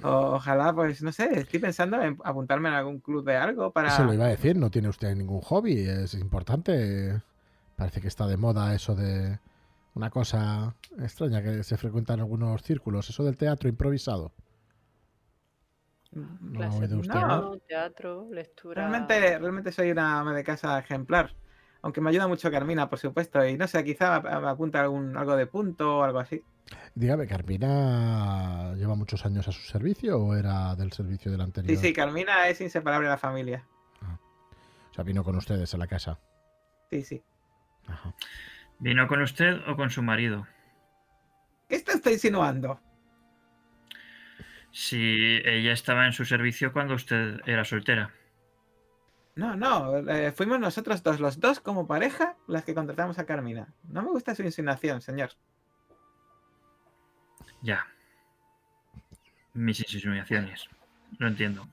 Ojalá, 0.04 0.74
pues 0.74 1.02
no 1.02 1.12
sé, 1.12 1.40
estoy 1.40 1.60
pensando 1.60 2.02
en 2.02 2.18
apuntarme 2.24 2.70
en 2.70 2.76
algún 2.76 3.00
club 3.00 3.26
de 3.26 3.36
algo 3.36 3.72
para. 3.72 3.90
Se 3.90 4.04
lo 4.04 4.14
iba 4.14 4.26
a 4.26 4.30
decir, 4.30 4.56
no 4.58 4.70
tiene 4.70 4.90
usted 4.90 5.16
ningún 5.16 5.42
hobby, 5.42 5.80
es 5.88 6.14
importante. 6.16 7.22
Parece 7.76 8.02
que 8.02 8.08
está 8.08 8.28
de 8.28 8.38
moda 8.38 8.74
eso 8.74 8.96
de 8.96 9.40
una 9.96 10.10
cosa 10.10 10.76
extraña 11.00 11.42
que 11.42 11.64
se 11.64 11.78
frecuenta 11.78 12.14
en 12.14 12.22
algunos 12.22 12.62
círculos, 12.62 13.10
eso 13.10 13.24
del 13.24 13.38
teatro 13.38 13.70
improvisado. 13.70 14.32
¿No 16.12 16.64
ha 16.64 16.70
oído 16.74 17.00
usted 17.00 17.20
no, 17.20 17.58
teatro, 17.68 18.28
lectura. 18.32 18.88
Realmente, 18.88 19.38
realmente 19.38 19.72
soy 19.72 19.92
una 19.92 20.20
ama 20.20 20.34
de 20.34 20.44
casa 20.44 20.80
ejemplar. 20.80 21.36
Aunque 21.82 22.00
me 22.00 22.10
ayuda 22.10 22.28
mucho 22.28 22.50
Carmina, 22.50 22.90
por 22.90 23.00
supuesto. 23.00 23.46
Y 23.46 23.58
no 23.58 23.68
sé, 23.68 23.84
quizá 23.84 24.22
me 24.22 24.48
apunta 24.48 24.82
algún, 24.82 25.18
algo 25.18 25.36
de 25.36 25.46
punto 25.46 26.00
o 26.00 26.04
algo 26.04 26.20
así. 26.20 26.42
Dígame, 26.96 27.28
¿Carmina 27.28 28.74
lleva 28.76 28.96
muchos 28.96 29.26
años 29.26 29.48
a 29.48 29.52
su 29.52 29.62
servicio 29.62 30.18
o 30.18 30.36
era 30.36 30.76
del 30.76 30.92
servicio 30.92 31.32
del 31.32 31.42
anterior? 31.42 31.78
Sí, 31.78 31.88
sí, 31.88 31.94
Carmina 31.94 32.48
es 32.48 32.62
inseparable 32.62 33.08
de 33.08 33.12
la 33.12 33.18
familia. 33.18 33.66
Ah. 34.02 34.18
O 34.92 34.94
sea, 34.94 35.04
vino 35.04 35.24
con 35.24 35.36
ustedes 35.36 35.74
a 35.74 35.78
la 35.78 35.88
casa. 35.88 36.20
Sí, 36.90 37.04
sí. 37.04 37.24
¿Vino 38.80 39.08
con 39.08 39.22
usted 39.22 39.60
o 39.68 39.76
con 39.76 39.90
su 39.90 40.02
marido? 40.02 40.48
¿Qué 41.68 41.76
está 41.76 42.12
insinuando? 42.12 42.80
Si 44.72 45.42
ella 45.46 45.72
estaba 45.72 46.06
en 46.06 46.14
su 46.14 46.26
servicio 46.26 46.74
cuando 46.74 46.96
usted 46.96 47.40
era 47.46 47.64
soltera. 47.64 48.12
No, 49.36 49.56
no, 49.56 49.98
eh, 50.10 50.32
fuimos 50.32 50.60
nosotros 50.60 51.04
dos, 51.04 51.20
los 51.20 51.40
dos 51.40 51.60
como 51.60 51.88
pareja, 51.88 52.38
las 52.48 52.64
que 52.64 52.74
contratamos 52.74 53.20
a 53.20 53.26
Carmina. 53.26 53.74
No 53.84 54.02
me 54.02 54.10
gusta 54.10 54.36
su 54.36 54.44
insinuación, 54.44 55.02
señor. 55.02 55.32
Ya. 57.66 57.86
Mis 59.54 59.80
insinuaciones. 59.80 60.68
Lo 61.18 61.28
entiendo. 61.28 61.68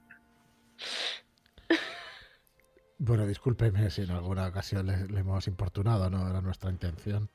Bueno, 2.98 3.26
discúlpeme 3.26 3.90
si 3.90 4.02
en 4.02 4.10
alguna 4.10 4.46
ocasión 4.46 4.86
le, 4.86 4.94
hemos 5.18 5.48
importunado, 5.48 6.08
no 6.08 6.28
era 6.28 6.40
nuestra 6.40 6.70
intención. 6.70 7.28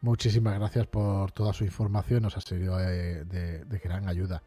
Muchísimas 0.00 0.58
gracias 0.58 0.86
por 0.86 1.32
toda 1.32 1.52
su 1.52 1.64
información, 1.64 2.22
nos 2.22 2.36
ha 2.36 2.40
sido 2.40 2.76
de 2.78 3.80
gran 3.82 4.08
ayuda. 4.08 4.42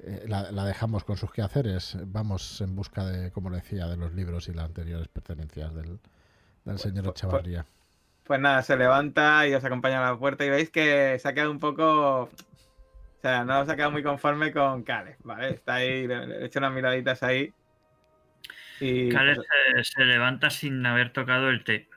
Eh, 0.00 0.26
la, 0.28 0.64
dejamos 0.64 1.04
con 1.04 1.16
sus 1.16 1.32
quehaceres. 1.32 1.96
Vamos 2.06 2.60
en 2.60 2.76
busca 2.76 3.04
de, 3.04 3.32
como 3.32 3.50
le 3.50 3.56
decía, 3.56 3.86
de 3.86 3.96
los 3.96 4.14
libros 4.14 4.48
y 4.48 4.54
las 4.54 4.66
anteriores 4.66 5.08
pertenencias 5.08 5.74
del, 5.74 5.98
señor 6.78 7.04
pues, 7.04 7.16
Echavarría. 7.16 7.66
Pues, 8.28 8.40
nada, 8.40 8.62
se 8.62 8.76
levanta 8.76 9.48
y 9.48 9.54
os 9.54 9.64
acompaña 9.64 10.06
a 10.06 10.12
la 10.12 10.18
puerta 10.18 10.44
y 10.44 10.50
veis 10.50 10.68
que 10.68 11.18
se 11.18 11.26
ha 11.26 11.32
quedado 11.32 11.50
un 11.50 11.58
poco. 11.58 12.24
O 12.24 12.30
sea, 13.22 13.42
no 13.42 13.64
se 13.64 13.72
ha 13.72 13.74
quedado 13.74 13.90
muy 13.90 14.02
conforme 14.02 14.52
con 14.52 14.82
Cale, 14.82 15.16
¿vale? 15.24 15.54
Está 15.54 15.76
ahí, 15.76 16.06
le, 16.06 16.44
echa 16.44 16.58
unas 16.58 16.72
miraditas 16.72 17.22
ahí. 17.22 17.54
Y, 18.80 19.10
pues, 19.10 19.38
se, 19.82 20.04
levanta 20.04 20.50
sin 20.50 20.84
haber 20.84 21.10
tocado 21.14 21.48
el 21.48 21.64
té. 21.64 21.88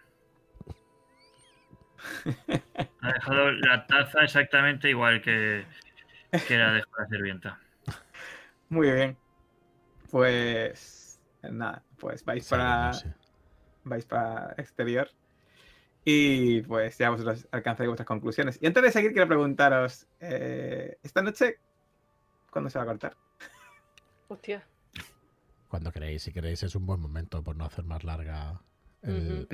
ha 3.01 3.11
dejado 3.11 3.51
la 3.51 3.85
taza 3.85 4.23
exactamente 4.23 4.89
igual 4.89 5.21
que, 5.21 5.65
que 6.47 6.57
la 6.57 6.71
dejó 6.71 6.91
la 6.97 7.07
sirvienta. 7.07 7.59
Muy 8.69 8.89
bien. 8.89 9.17
Pues 10.09 11.19
nada, 11.43 11.83
pues 11.99 12.23
vais 12.23 12.47
para 12.47 12.91
vais 13.83 14.05
para 14.05 14.53
exterior 14.57 15.09
y 16.03 16.61
pues 16.61 16.97
ya 16.97 17.09
vosotros 17.09 17.47
alcanzáis 17.51 17.87
vuestras 17.87 18.07
conclusiones. 18.07 18.57
Y 18.61 18.67
antes 18.67 18.83
de 18.83 18.91
seguir 18.91 19.11
quiero 19.11 19.27
preguntaros, 19.27 20.07
eh, 20.19 20.97
esta 21.03 21.21
noche 21.21 21.57
¿cuándo 22.51 22.69
se 22.69 22.77
va 22.77 22.83
a 22.83 22.87
cortar? 22.87 23.17
Hostia. 24.27 24.63
Cuando 25.69 25.91
queréis, 25.91 26.23
si 26.23 26.31
queréis 26.31 26.63
es 26.63 26.75
un 26.75 26.85
buen 26.85 26.99
momento 26.99 27.41
por 27.43 27.55
no 27.55 27.65
hacer 27.65 27.85
más 27.85 28.03
larga 28.03 28.61
el, 29.01 29.47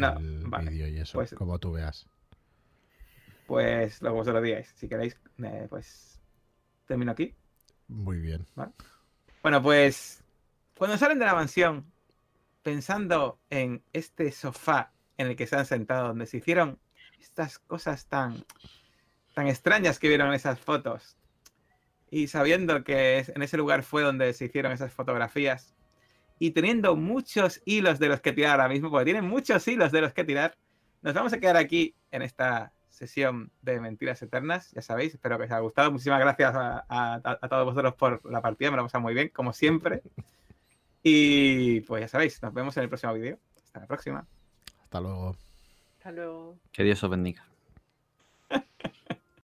vídeo 0.70 0.88
y 0.88 1.00
eso, 1.00 1.20
pues 1.20 1.34
como 1.34 1.60
tú 1.60 1.74
veas. 1.74 2.08
Pues 3.46 4.02
lo 4.02 4.14
vosotros 4.14 4.44
digáis. 4.44 4.74
Si 4.76 4.90
queréis, 4.90 5.18
eh, 5.42 5.68
pues 5.70 6.20
termino 6.86 7.12
aquí. 7.12 7.34
Muy 7.88 8.20
bien. 8.20 8.46
¿Vale? 8.56 8.74
Bueno, 9.42 9.62
pues 9.62 10.24
cuando 10.78 10.98
salen 10.98 11.20
de 11.20 11.26
la 11.26 11.36
mansión, 11.36 11.86
pensando 12.62 13.40
en 13.50 13.84
este 13.94 14.32
sofá 14.32 14.92
en 15.18 15.28
el 15.28 15.36
que 15.36 15.48
se 15.48 15.56
han 15.56 15.66
sentado, 15.66 16.10
donde 16.10 16.26
se 16.26 16.38
hicieron 16.38 16.80
estas 17.20 17.60
cosas 17.60 18.08
tan, 18.08 18.44
tan 19.34 19.48
extrañas 19.48 20.00
que 20.00 20.08
vieron 20.08 20.34
esas 20.34 20.60
fotos, 20.60 21.18
y 22.10 22.28
sabiendo 22.28 22.84
que 22.84 23.26
en 23.28 23.42
ese 23.42 23.58
lugar 23.58 23.84
fue 23.84 24.02
donde 24.02 24.34
se 24.34 24.46
hicieron 24.46 24.72
esas 24.72 24.94
fotografías, 24.94 25.76
y 26.40 26.52
teniendo 26.52 26.96
muchos 26.96 27.62
hilos 27.66 28.00
de 28.00 28.10
los 28.10 28.22
que 28.22 28.32
tirar 28.32 28.60
ahora 28.60 28.70
mismo, 28.70 28.90
porque 28.90 29.06
tienen 29.06 29.26
muchos 29.26 29.68
hilos 29.68 29.92
de 29.92 30.02
los 30.02 30.14
que 30.14 30.24
tirar, 30.24 30.56
nos 31.02 31.14
vamos 31.14 31.34
a 31.34 31.40
quedar 31.40 31.58
aquí 31.58 31.96
en 32.12 32.22
esta 32.22 32.74
sesión 32.90 33.52
de 33.62 33.80
Mentiras 33.80 34.22
Eternas. 34.22 34.72
Ya 34.72 34.82
sabéis, 34.82 35.14
espero 35.14 35.38
que 35.38 35.46
os 35.46 35.52
haya 35.52 35.60
gustado. 35.60 35.92
Muchísimas 35.92 36.20
gracias 36.20 36.54
a, 36.56 37.38
todos 37.50 37.66
vosotros 37.66 37.94
por 37.96 38.30
la 38.30 38.42
partida, 38.42 38.72
me 38.72 38.78
lo 38.78 38.84
pasado 38.84 39.02
muy 39.04 39.14
bien, 39.14 39.30
como 39.30 39.54
siempre. 39.54 40.02
Y 41.04 41.82
pues 41.82 42.02
ya 42.02 42.08
sabéis, 42.08 42.42
nos 42.42 42.54
vemos 42.54 42.76
en 42.78 42.84
el 42.84 42.90
próximo 42.90 43.14
vídeo. 43.14 43.40
Hasta 43.64 43.80
la 43.80 43.88
próxima. 43.88 44.28
Hasta 44.88 45.02
luego. 45.02 45.36
Hasta 45.98 46.12
luego. 46.14 46.58
Que 46.72 46.84
Dios 46.84 47.04
os 47.04 47.10
bendiga. 47.10 47.46